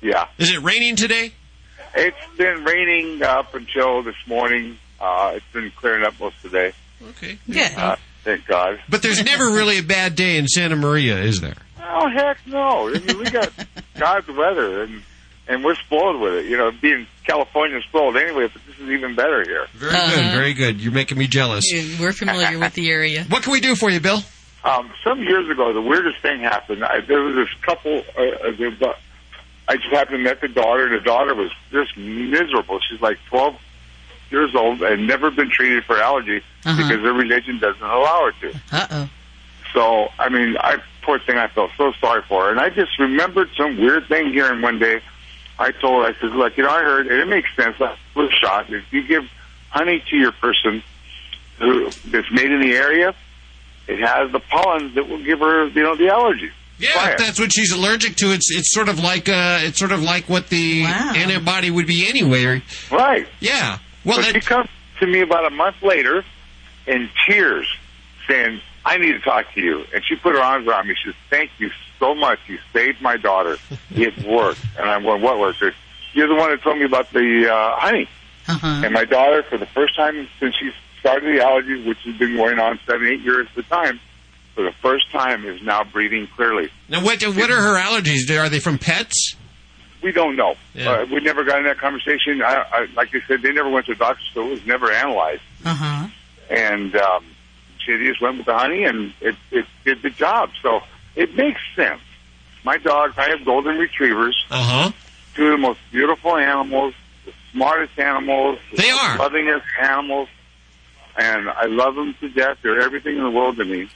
Yeah. 0.00 0.28
Is 0.38 0.50
it 0.50 0.62
raining 0.62 0.96
today? 0.96 1.32
It's 1.94 2.16
been 2.36 2.64
raining 2.64 3.22
up 3.22 3.54
until 3.54 4.02
this 4.02 4.16
morning. 4.26 4.78
Uh, 5.00 5.32
it's 5.34 5.52
been 5.52 5.70
clearing 5.76 6.04
up 6.04 6.18
most 6.20 6.36
of 6.44 6.50
the 6.50 6.58
day. 6.58 6.72
Okay. 7.10 7.38
Good. 7.48 7.72
Uh, 7.76 7.96
thank 8.24 8.46
God. 8.46 8.80
But 8.88 9.02
there's 9.02 9.22
never 9.24 9.46
really 9.46 9.78
a 9.78 9.82
bad 9.82 10.14
day 10.14 10.36
in 10.36 10.46
Santa 10.48 10.76
Maria, 10.76 11.18
is 11.18 11.40
there? 11.40 11.56
Oh 11.80 12.08
heck 12.10 12.38
no! 12.46 12.88
I 12.94 12.98
mean, 12.98 13.18
we 13.18 13.30
got 13.30 13.50
God's 13.98 14.28
weather, 14.28 14.82
and 14.82 15.02
and 15.46 15.64
we're 15.64 15.76
spoiled 15.76 16.20
with 16.20 16.34
it. 16.34 16.46
You 16.46 16.58
know, 16.58 16.70
being 16.70 17.06
California 17.26 17.80
spoiled 17.82 18.16
anyway, 18.16 18.48
but 18.52 18.60
this 18.66 18.78
is 18.78 18.90
even 18.90 19.14
better 19.14 19.42
here. 19.44 19.66
Very 19.74 19.92
good, 19.92 20.32
very 20.32 20.54
good. 20.54 20.80
You're 20.80 20.92
making 20.92 21.16
me 21.18 21.26
jealous. 21.26 21.64
We're 21.98 22.12
familiar 22.12 22.58
with 22.58 22.74
the 22.74 22.90
area. 22.90 23.24
What 23.28 23.42
can 23.42 23.52
we 23.52 23.60
do 23.60 23.74
for 23.74 23.90
you, 23.90 24.00
Bill? 24.00 24.20
Um, 24.64 24.90
some 25.04 25.22
years 25.22 25.48
ago, 25.48 25.72
the 25.72 25.80
weirdest 25.80 26.20
thing 26.20 26.40
happened. 26.40 26.84
I, 26.84 27.00
there 27.00 27.22
was 27.22 27.34
this 27.36 27.48
couple. 27.62 28.02
Uh, 28.16 28.22
uh, 28.22 28.92
I 29.68 29.76
just 29.76 29.88
happened 29.90 30.18
to 30.18 30.24
met 30.24 30.40
the 30.40 30.48
daughter. 30.48 30.86
and 30.86 30.94
The 31.00 31.04
daughter 31.04 31.34
was 31.34 31.50
just 31.70 31.96
miserable. 31.96 32.80
She's 32.80 33.00
like 33.00 33.18
12 33.28 33.56
years 34.30 34.54
old 34.54 34.82
and 34.82 35.06
never 35.06 35.30
been 35.30 35.50
treated 35.50 35.84
for 35.84 35.96
allergy 35.98 36.42
Uh-huh. 36.64 36.76
because 36.76 37.02
her 37.04 37.12
religion 37.12 37.58
doesn't 37.58 37.82
allow 37.82 38.30
her 38.30 38.32
to. 38.50 38.60
Uh 38.72 38.86
oh. 38.90 39.08
So, 39.74 40.08
I 40.18 40.28
mean, 40.28 40.56
I 40.58 40.78
poor 41.02 41.18
thing, 41.20 41.36
I 41.38 41.46
felt 41.48 41.70
so 41.78 41.92
sorry 42.00 42.22
for 42.22 42.44
her, 42.44 42.50
and 42.50 42.58
I 42.60 42.68
just 42.70 42.98
remembered 42.98 43.48
some 43.56 43.76
weird 43.78 44.06
thing 44.08 44.32
here. 44.32 44.50
And 44.50 44.62
one 44.62 44.78
day, 44.78 45.00
I 45.58 45.70
told 45.72 46.04
her, 46.04 46.10
I 46.10 46.20
said, 46.20 46.30
"Look, 46.36 46.56
you 46.56 46.64
know, 46.64 46.70
I 46.70 46.82
heard, 46.82 47.06
and 47.06 47.20
it 47.20 47.28
makes 47.28 47.48
sense. 47.54 47.78
With 47.78 48.30
a 48.30 48.32
shot, 48.32 48.70
if 48.72 48.90
you 48.92 49.06
give 49.06 49.24
honey 49.70 50.02
to 50.10 50.16
your 50.16 50.32
person 50.32 50.82
who 51.58 51.90
that's 52.06 52.30
made 52.30 52.50
in 52.50 52.60
the 52.60 52.74
area, 52.74 53.14
it 53.88 53.98
has 54.00 54.30
the 54.30 54.40
pollen 54.40 54.94
that 54.94 55.08
will 55.08 55.22
give 55.22 55.40
her, 55.40 55.66
you 55.68 55.82
know, 55.82 55.96
the 55.96 56.08
allergy." 56.08 56.50
Yeah, 56.78 56.92
Try 56.92 57.10
if 57.10 57.18
that's 57.18 57.40
what 57.40 57.52
she's 57.52 57.72
allergic 57.72 58.14
to. 58.16 58.32
It's 58.32 58.54
it's 58.56 58.72
sort 58.72 58.88
of 58.88 59.00
like 59.00 59.28
uh, 59.28 59.58
it's 59.62 59.78
sort 59.78 59.90
of 59.90 60.00
like 60.02 60.28
what 60.28 60.48
the 60.48 60.84
antibody 60.84 61.70
would 61.70 61.86
be 61.88 62.08
anyway. 62.08 62.62
Right. 62.90 63.26
Yeah. 63.40 63.78
Well, 64.04 64.18
But 64.18 64.26
she 64.26 64.40
comes 64.40 64.68
to 65.00 65.06
me 65.06 65.20
about 65.20 65.44
a 65.44 65.50
month 65.50 65.82
later 65.82 66.24
in 66.86 67.10
tears, 67.26 67.66
saying, 68.28 68.60
"I 68.84 68.96
need 68.98 69.12
to 69.12 69.18
talk 69.20 69.52
to 69.54 69.60
you." 69.60 69.84
And 69.92 70.04
she 70.04 70.14
put 70.16 70.34
her 70.34 70.40
arms 70.40 70.68
around 70.68 70.86
me. 70.86 70.94
She 70.94 71.10
says, 71.10 71.16
"Thank 71.30 71.50
you 71.58 71.70
so 71.98 72.14
much. 72.14 72.38
You 72.46 72.58
saved 72.72 73.00
my 73.02 73.16
daughter. 73.16 73.58
It 73.90 74.16
worked." 74.24 74.60
And 74.78 74.88
I'm 74.88 75.02
going, 75.02 75.20
"What 75.20 75.38
was 75.38 75.60
it?" 75.60 75.74
You're 76.12 76.28
the 76.28 76.36
one 76.36 76.50
that 76.50 76.62
told 76.62 76.78
me 76.78 76.84
about 76.84 77.12
the 77.12 77.52
uh, 77.52 77.76
honey. 77.76 78.08
Uh-huh. 78.46 78.82
And 78.84 78.94
my 78.94 79.04
daughter, 79.04 79.42
for 79.42 79.58
the 79.58 79.66
first 79.66 79.94
time 79.96 80.26
since 80.40 80.54
she 80.56 80.70
started 81.00 81.34
the 81.34 81.42
allergies, 81.42 81.86
which 81.86 81.98
has 82.04 82.16
been 82.16 82.36
going 82.36 82.58
on 82.58 82.78
seven, 82.86 83.06
eight 83.06 83.20
years 83.20 83.46
at 83.50 83.54
the 83.56 83.62
time, 83.64 84.00
for 84.54 84.64
the 84.64 84.72
first 84.82 85.10
time 85.12 85.44
is 85.44 85.62
now 85.62 85.84
breathing 85.84 86.26
clearly. 86.34 86.70
now 86.88 87.02
what 87.04 87.22
what 87.22 87.50
are 87.50 87.60
her 87.60 87.76
allergies? 87.78 88.30
Are 88.38 88.48
they 88.48 88.60
from 88.60 88.78
pets? 88.78 89.34
We 90.02 90.12
don't 90.12 90.36
know. 90.36 90.54
Yeah. 90.74 90.90
Uh, 90.92 91.06
we 91.06 91.20
never 91.20 91.42
got 91.44 91.58
in 91.58 91.64
that 91.64 91.78
conversation. 91.78 92.40
I, 92.40 92.64
I, 92.70 92.86
like 92.94 93.08
I 93.14 93.20
said, 93.26 93.42
they 93.42 93.52
never 93.52 93.68
went 93.68 93.86
to 93.86 93.92
a 93.92 93.96
doctor, 93.96 94.22
so 94.32 94.46
it 94.46 94.50
was 94.50 94.66
never 94.66 94.92
analyzed. 94.92 95.42
Uh 95.64 95.74
huh. 95.74 96.08
and 96.48 96.94
um, 96.94 97.24
she 97.84 97.96
just 98.06 98.20
went 98.22 98.36
with 98.38 98.46
the 98.46 98.56
honey, 98.56 98.84
and 98.84 99.12
it, 99.20 99.34
it 99.50 99.66
did 99.84 100.02
the 100.02 100.10
job. 100.10 100.50
So 100.62 100.80
it 101.16 101.34
makes 101.34 101.60
sense. 101.74 102.00
My 102.64 102.76
dogs, 102.78 103.14
I 103.16 103.28
have 103.30 103.44
golden 103.44 103.76
retrievers, 103.78 104.36
Uh 104.50 104.62
huh. 104.62 104.92
two 105.34 105.46
of 105.46 105.50
the 105.52 105.58
most 105.58 105.80
beautiful 105.90 106.36
animals, 106.36 106.94
the 107.24 107.32
smartest 107.52 107.98
animals, 107.98 108.58
They 108.76 108.84
the 108.84 108.90
are. 108.90 109.16
lovingest 109.18 109.64
animals, 109.80 110.28
and 111.18 111.50
I 111.50 111.66
love 111.66 111.96
them 111.96 112.14
to 112.20 112.28
death. 112.30 112.58
They're 112.62 112.80
everything 112.80 113.16
in 113.16 113.24
the 113.24 113.30
world 113.30 113.56
to 113.56 113.64
me. 113.64 113.88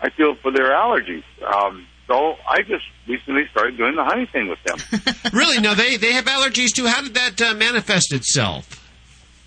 I 0.00 0.10
feel 0.10 0.34
for 0.36 0.50
their 0.50 0.70
allergies. 0.70 1.24
Um, 1.44 1.86
so 2.06 2.36
I 2.48 2.62
just 2.62 2.84
recently 3.08 3.46
started 3.50 3.76
doing 3.76 3.96
the 3.96 4.04
honey 4.04 4.26
thing 4.26 4.48
with 4.48 4.62
them. 4.62 4.78
really? 5.32 5.60
No, 5.60 5.74
they 5.74 5.96
they 5.96 6.12
have 6.12 6.26
allergies 6.26 6.70
too. 6.72 6.86
How 6.86 7.02
did 7.02 7.14
that 7.14 7.42
uh, 7.42 7.54
manifest 7.54 8.12
itself? 8.12 8.80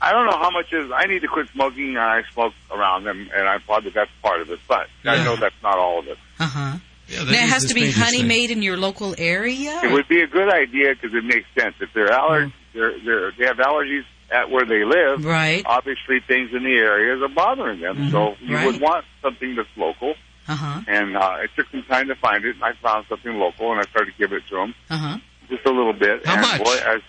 I 0.01 0.11
don't 0.11 0.25
know 0.25 0.37
how 0.37 0.51
much 0.51 0.71
is. 0.73 0.91
I 0.91 1.05
need 1.05 1.21
to 1.21 1.27
quit 1.27 1.47
smoking. 1.53 1.89
and 1.89 1.99
I 1.99 2.23
smoke 2.33 2.53
around 2.69 3.05
them, 3.05 3.29
and 3.35 3.47
I 3.47 3.59
thought 3.59 3.83
that 3.85 3.93
that's 3.93 4.11
part 4.21 4.41
of 4.41 4.51
it. 4.51 4.59
But 4.67 4.87
I 5.05 5.23
know 5.23 5.35
that's 5.35 5.55
not 5.63 5.77
all 5.77 5.99
of 5.99 6.07
it. 6.07 6.17
Uh 6.39 6.47
huh. 6.47 6.77
Yeah, 7.07 7.23
now, 7.23 7.31
it 7.31 7.49
has 7.49 7.65
to 7.67 7.73
be 7.73 7.89
honey 7.89 8.23
made 8.23 8.51
in 8.51 8.61
your 8.61 8.75
local 8.75 9.15
area. 9.17 9.79
It 9.83 9.93
would 9.93 10.09
be 10.09 10.21
a 10.21 10.27
good 10.27 10.51
idea 10.51 10.93
because 10.93 11.15
it 11.15 11.23
makes 11.23 11.47
sense. 11.57 11.75
If 11.79 11.93
they're 11.93 12.09
allergies, 12.09 12.51
they're, 12.73 12.99
they're, 12.99 13.31
they 13.31 13.45
have 13.45 13.57
allergies 13.57 14.03
at 14.31 14.49
where 14.51 14.65
they 14.65 14.83
live. 14.83 15.23
Right. 15.25 15.63
Obviously, 15.65 16.19
things 16.27 16.49
in 16.53 16.63
the 16.63 16.75
areas 16.77 17.21
are 17.21 17.33
bothering 17.33 17.79
them. 17.81 18.09
So 18.11 18.35
you 18.41 18.55
Right. 18.55 18.65
would 18.65 18.81
want 18.81 19.05
something 19.21 19.55
that's 19.55 19.69
local. 19.77 20.15
Uh 20.47 20.55
huh. 20.55 20.81
And 20.87 21.17
uh, 21.17 21.37
it 21.43 21.49
took 21.55 21.67
some 21.71 21.83
time 21.83 22.07
to 22.07 22.15
find 22.15 22.43
it. 22.45 22.55
And 22.55 22.63
I 22.63 22.71
found 22.81 23.05
something 23.09 23.33
local, 23.33 23.71
and 23.71 23.79
I 23.79 23.83
started 23.89 24.11
to 24.13 24.17
give 24.17 24.31
it 24.33 24.43
to 24.49 24.55
them 24.55 24.75
Uh 24.89 24.97
huh. 24.97 25.17
just 25.49 25.65
a 25.65 25.71
little 25.71 25.93
bit. 25.93 26.25
How 26.25 26.33
and 26.33 26.41
much? 26.41 26.63
Boy, 26.63 26.77
as, 26.85 27.01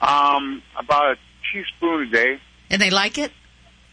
um, 0.00 0.62
about 0.78 1.12
a 1.12 1.16
teaspoon 1.52 2.08
a 2.08 2.10
day. 2.10 2.40
And 2.70 2.80
they 2.80 2.90
like 2.90 3.18
it. 3.18 3.32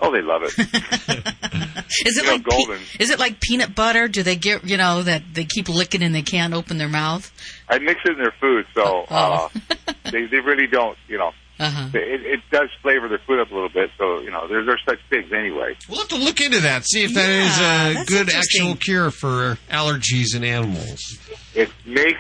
Oh, 0.02 0.12
they 0.12 0.22
love 0.22 0.44
it. 0.44 0.54
Is 2.06 2.18
it 2.18 2.24
You 2.24 2.24
know, 2.24 2.32
like 2.34 2.44
pe- 2.44 2.50
golden. 2.50 2.82
is 3.00 3.10
it 3.12 3.20
like 3.20 3.40
peanut 3.40 3.76
butter? 3.76 4.08
Do 4.10 4.24
they 4.24 4.36
get 4.36 4.64
you 4.66 4.76
know 4.76 5.04
that 5.04 5.22
they 5.34 5.46
keep 5.46 5.70
licking 5.70 6.04
and 6.04 6.14
they 6.14 6.22
can't 6.24 6.54
open 6.54 6.78
their 6.78 6.90
mouth? 6.90 7.32
I 7.70 7.80
mix 7.80 8.02
it 8.06 8.12
in 8.14 8.18
their 8.18 8.34
food, 8.42 8.66
so 8.74 9.06
uh, 9.10 9.48
they 10.12 10.26
they 10.26 10.40
really 10.40 10.68
don't. 10.68 10.98
You 11.08 11.20
know, 11.20 11.32
Uh-huh. 11.58 11.90
it, 11.94 12.26
it 12.26 12.40
does 12.52 12.70
flavor 12.82 13.08
their 13.08 13.18
food 13.20 13.40
up 13.40 13.50
a 13.50 13.54
little 13.54 13.70
bit. 13.70 13.90
So 13.98 14.20
you 14.22 14.32
know, 14.32 14.48
there's 14.48 14.66
there's 14.66 14.82
such 14.86 15.00
things 15.10 15.32
anyway. 15.32 15.76
We'll 15.90 16.00
have 16.00 16.10
to 16.10 16.18
look 16.18 16.42
into 16.42 16.60
that. 16.62 16.86
See 16.86 17.04
if 17.04 17.14
that 17.14 17.30
is 17.30 17.58
Yeah, 17.60 18.02
a 18.02 18.06
good 18.06 18.30
actual 18.34 18.76
cure 18.76 19.10
for 19.12 19.58
allergies 19.70 20.36
in 20.36 20.44
animals. 20.44 21.18
It 21.54 21.72
makes 21.86 22.20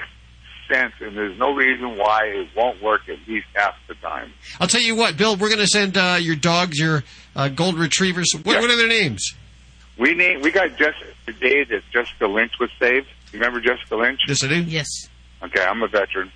sense, 0.71 0.93
and 1.01 1.15
there's 1.15 1.37
no 1.37 1.53
reason 1.53 1.97
why 1.97 2.25
it 2.25 2.47
won't 2.55 2.81
work 2.81 3.09
at 3.09 3.17
least 3.27 3.47
half 3.53 3.75
the 3.87 3.95
time. 3.95 4.31
I'll 4.59 4.67
tell 4.67 4.81
you 4.81 4.95
what, 4.95 5.17
Bill. 5.17 5.35
We're 5.35 5.49
going 5.49 5.59
to 5.59 5.67
send 5.67 5.97
uh, 5.97 6.17
your 6.19 6.35
dogs, 6.35 6.79
your 6.79 7.03
uh, 7.35 7.49
gold 7.49 7.75
retrievers. 7.77 8.31
What, 8.33 8.61
what 8.61 8.69
are 8.69 8.77
their 8.77 8.87
names? 8.87 9.33
We 9.97 10.13
name 10.13 10.41
we 10.41 10.51
got 10.51 10.69
Jessica 10.77 11.05
today 11.25 11.63
that 11.65 11.81
Jessica 11.91 12.27
Lynch 12.27 12.53
was 12.59 12.69
saved. 12.79 13.07
You 13.31 13.39
remember 13.39 13.59
Jessica 13.59 13.95
Lynch? 13.95 14.21
Yes, 14.27 14.43
I 14.43 14.47
do. 14.47 14.63
Yes. 14.63 14.87
Okay, 15.43 15.63
I'm 15.63 15.83
a 15.83 15.87
veteran, 15.87 16.31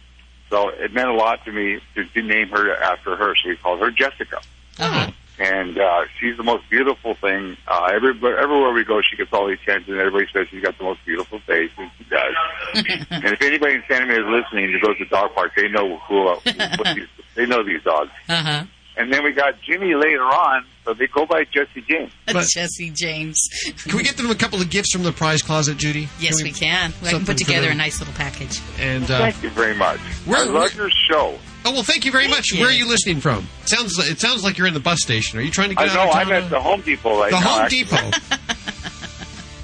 so 0.49 0.69
it 0.69 0.93
meant 0.93 1.09
a 1.09 1.13
lot 1.13 1.45
to 1.45 1.51
me 1.51 1.79
to, 1.95 2.05
to 2.05 2.21
name 2.21 2.49
her 2.49 2.75
after 2.75 3.15
her. 3.15 3.35
So 3.35 3.49
we 3.49 3.57
called 3.57 3.79
her 3.81 3.91
Jessica. 3.91 4.41
Uh-huh. 4.79 5.11
And 5.39 5.77
uh, 5.77 6.05
she's 6.19 6.35
the 6.35 6.43
most 6.43 6.69
beautiful 6.69 7.13
thing. 7.13 7.55
Uh, 7.65 7.89
everywhere, 7.93 8.39
everywhere 8.39 8.73
we 8.73 8.83
go, 8.83 9.01
she 9.01 9.15
gets 9.15 9.31
all 9.31 9.47
the 9.47 9.53
attention. 9.53 9.97
Everybody 9.97 10.27
says 10.33 10.47
she's 10.49 10.61
got 10.61 10.77
the 10.77 10.83
most 10.83 10.99
beautiful 11.05 11.39
face, 11.39 11.71
and 11.77 11.89
she 11.97 12.03
does. 12.05 12.35
and 13.09 13.25
if 13.25 13.41
anybody 13.41 13.75
in 13.75 13.83
Santa 13.87 14.05
Maria 14.05 14.25
is 14.25 14.43
listening 14.43 14.71
who 14.71 14.79
goes 14.81 14.97
to 14.97 15.05
dog 15.05 15.33
park, 15.33 15.53
they 15.55 15.69
know 15.69 15.97
who, 15.99 16.27
uh, 16.27 16.39
what 16.77 16.95
these, 16.95 17.07
they 17.35 17.45
know 17.45 17.63
these 17.63 17.81
dogs. 17.83 18.11
Uh 18.27 18.43
huh. 18.43 18.65
And 18.99 19.11
then 19.13 19.23
we 19.23 19.31
got 19.31 19.61
Jimmy 19.61 19.95
later 19.95 20.23
on, 20.25 20.65
so 20.83 20.93
they 20.93 21.07
go 21.07 21.25
by 21.25 21.45
Jesse 21.45 21.81
James. 21.89 22.11
Jesse 22.53 22.89
James. 22.89 23.39
Can 23.85 23.95
we 23.95 24.03
get 24.03 24.17
them 24.17 24.29
a 24.29 24.35
couple 24.35 24.59
of 24.61 24.69
gifts 24.69 24.91
from 24.91 25.03
the 25.03 25.13
prize 25.13 25.41
closet, 25.41 25.77
Judy? 25.77 26.09
Yes, 26.19 26.43
we 26.43 26.51
can. 26.51 26.93
We 27.01 27.09
can 27.09 27.25
put 27.25 27.37
together 27.37 27.69
a 27.69 27.73
nice 27.75 27.99
little 27.99 28.13
package. 28.15 28.59
And 28.77 29.05
uh, 29.05 29.19
Thank 29.19 29.41
you 29.41 29.49
very 29.51 29.73
much. 29.73 29.99
Where- 30.25 30.39
I 30.41 30.43
love 30.43 30.75
your 30.75 30.89
show. 30.89 31.39
oh 31.65 31.71
well, 31.71 31.83
thank 31.83 32.03
you 32.03 32.11
very 32.11 32.27
much. 32.27 32.51
you. 32.51 32.59
Where 32.59 32.69
are 32.69 32.73
you 32.73 32.87
listening 32.89 33.21
from? 33.21 33.47
Sounds 33.65 33.97
it 33.99 34.19
sounds 34.19 34.43
like 34.43 34.57
you're 34.57 34.67
in 34.67 34.73
the 34.73 34.79
bus 34.81 34.99
station. 35.01 35.39
Are 35.39 35.41
you 35.41 35.51
trying 35.51 35.73
to 35.73 35.79
I 35.79 35.85
get 35.87 35.93
know. 35.95 36.01
out 36.01 36.09
of 36.09 36.15
I'm 36.15 36.31
at 36.31 36.49
the 36.49 36.59
Home 36.59 36.81
Depot 36.81 37.17
right 37.19 37.31
the 37.31 37.39
now. 37.39 37.47
Home 37.47 37.61
actually. 37.61 37.83
Depot. 37.85 38.11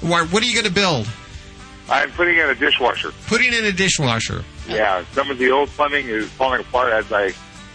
Why, 0.00 0.24
what 0.24 0.42
are 0.42 0.46
you 0.46 0.54
going 0.54 0.66
to 0.66 0.72
build? 0.72 1.06
I'm 1.90 2.10
putting 2.12 2.36
in 2.38 2.48
a 2.48 2.54
dishwasher. 2.54 3.12
Putting 3.26 3.52
in 3.52 3.64
a 3.64 3.72
dishwasher. 3.72 4.44
Yeah, 4.68 5.04
some 5.12 5.30
of 5.30 5.38
the 5.38 5.50
old 5.50 5.68
plumbing 5.70 6.06
is 6.08 6.28
falling 6.30 6.60
apart 6.60 6.92
as 6.92 7.12
I 7.12 7.32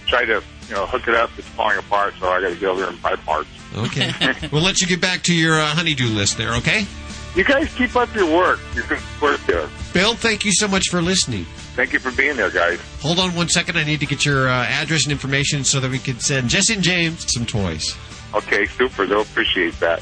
try 0.08 0.26
to, 0.26 0.44
you 0.72 0.78
know, 0.78 0.86
hook 0.86 1.06
it 1.10 1.16
up. 1.16 1.30
It's 1.38 1.48
falling 1.50 1.78
apart, 1.78 2.14
so 2.18 2.30
I 2.30 2.40
got 2.40 2.50
to 2.50 2.56
go 2.56 2.72
over 2.72 2.82
there 2.82 2.90
and 2.90 3.02
buy 3.02 3.18
parts. 3.18 3.50
Okay. 3.76 4.14
we'll 4.54 4.62
let 4.62 4.80
you 4.80 4.88
get 4.88 5.02
back 5.02 5.22
to 5.24 5.34
your 5.34 5.60
uh, 5.60 5.66
honeydew 5.66 6.08
list 6.08 6.38
there. 6.38 6.56
Okay. 6.56 6.86
You 7.36 7.44
guys 7.44 7.74
keep 7.76 7.94
up 7.98 8.14
your 8.16 8.34
work. 8.34 8.60
You're 8.74 8.86
good 8.86 9.02
work 9.22 9.42
there. 9.48 9.68
Bill, 9.94 10.16
thank 10.16 10.46
you 10.46 10.54
so 10.54 10.70
much 10.70 10.88
for 10.90 11.02
listening. 11.02 11.44
Thank 11.76 11.92
you 11.92 12.00
for 12.00 12.12
being 12.12 12.38
there, 12.38 12.50
guys. 12.50 12.80
Hold 13.02 13.20
on 13.20 13.36
one 13.36 13.50
second. 13.50 13.78
I 13.78 13.84
need 13.84 14.00
to 14.00 14.06
get 14.06 14.26
your 14.26 14.48
uh, 14.48 14.66
address 14.66 15.04
and 15.04 15.12
information 15.12 15.66
so 15.66 15.82
that 15.82 15.92
we 15.92 16.00
can 16.00 16.20
send 16.20 16.50
Jesse 16.50 16.74
and 16.74 16.84
James 16.84 17.26
some 17.34 17.46
toys. 17.46 17.94
Okay, 18.34 18.66
super. 18.68 19.06
They'll 19.06 19.22
appreciate 19.22 19.78
that. 19.82 20.02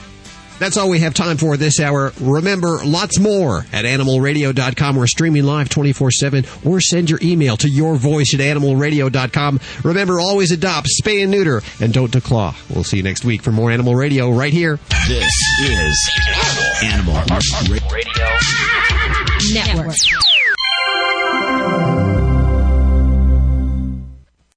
That's 0.59 0.77
all 0.77 0.89
we 0.89 0.99
have 0.99 1.13
time 1.13 1.37
for 1.37 1.57
this 1.57 1.79
hour. 1.79 2.11
Remember, 2.19 2.83
lots 2.83 3.19
more 3.19 3.65
at 3.71 3.85
animalradio.com. 3.85 4.95
We're 4.95 5.07
streaming 5.07 5.43
live 5.43 5.69
24 5.69 6.11
7 6.11 6.45
or 6.65 6.79
send 6.81 7.09
your 7.09 7.19
email 7.21 7.57
to 7.57 7.69
your 7.69 7.95
voice 7.95 8.33
at 8.33 8.39
animalradio.com. 8.39 9.59
Remember, 9.83 10.19
always 10.19 10.51
adopt, 10.51 10.89
spay 11.01 11.21
and 11.23 11.31
neuter, 11.31 11.61
and 11.79 11.93
don't 11.93 12.11
declaw. 12.11 12.53
We'll 12.73 12.83
see 12.83 12.97
you 12.97 13.03
next 13.03 13.23
week 13.25 13.41
for 13.41 13.51
more 13.51 13.71
Animal 13.71 13.95
Radio 13.95 14.29
right 14.31 14.53
here. 14.53 14.79
This 15.07 15.31
is 15.63 16.11
Animal 16.83 17.15
Radio. 17.69 17.89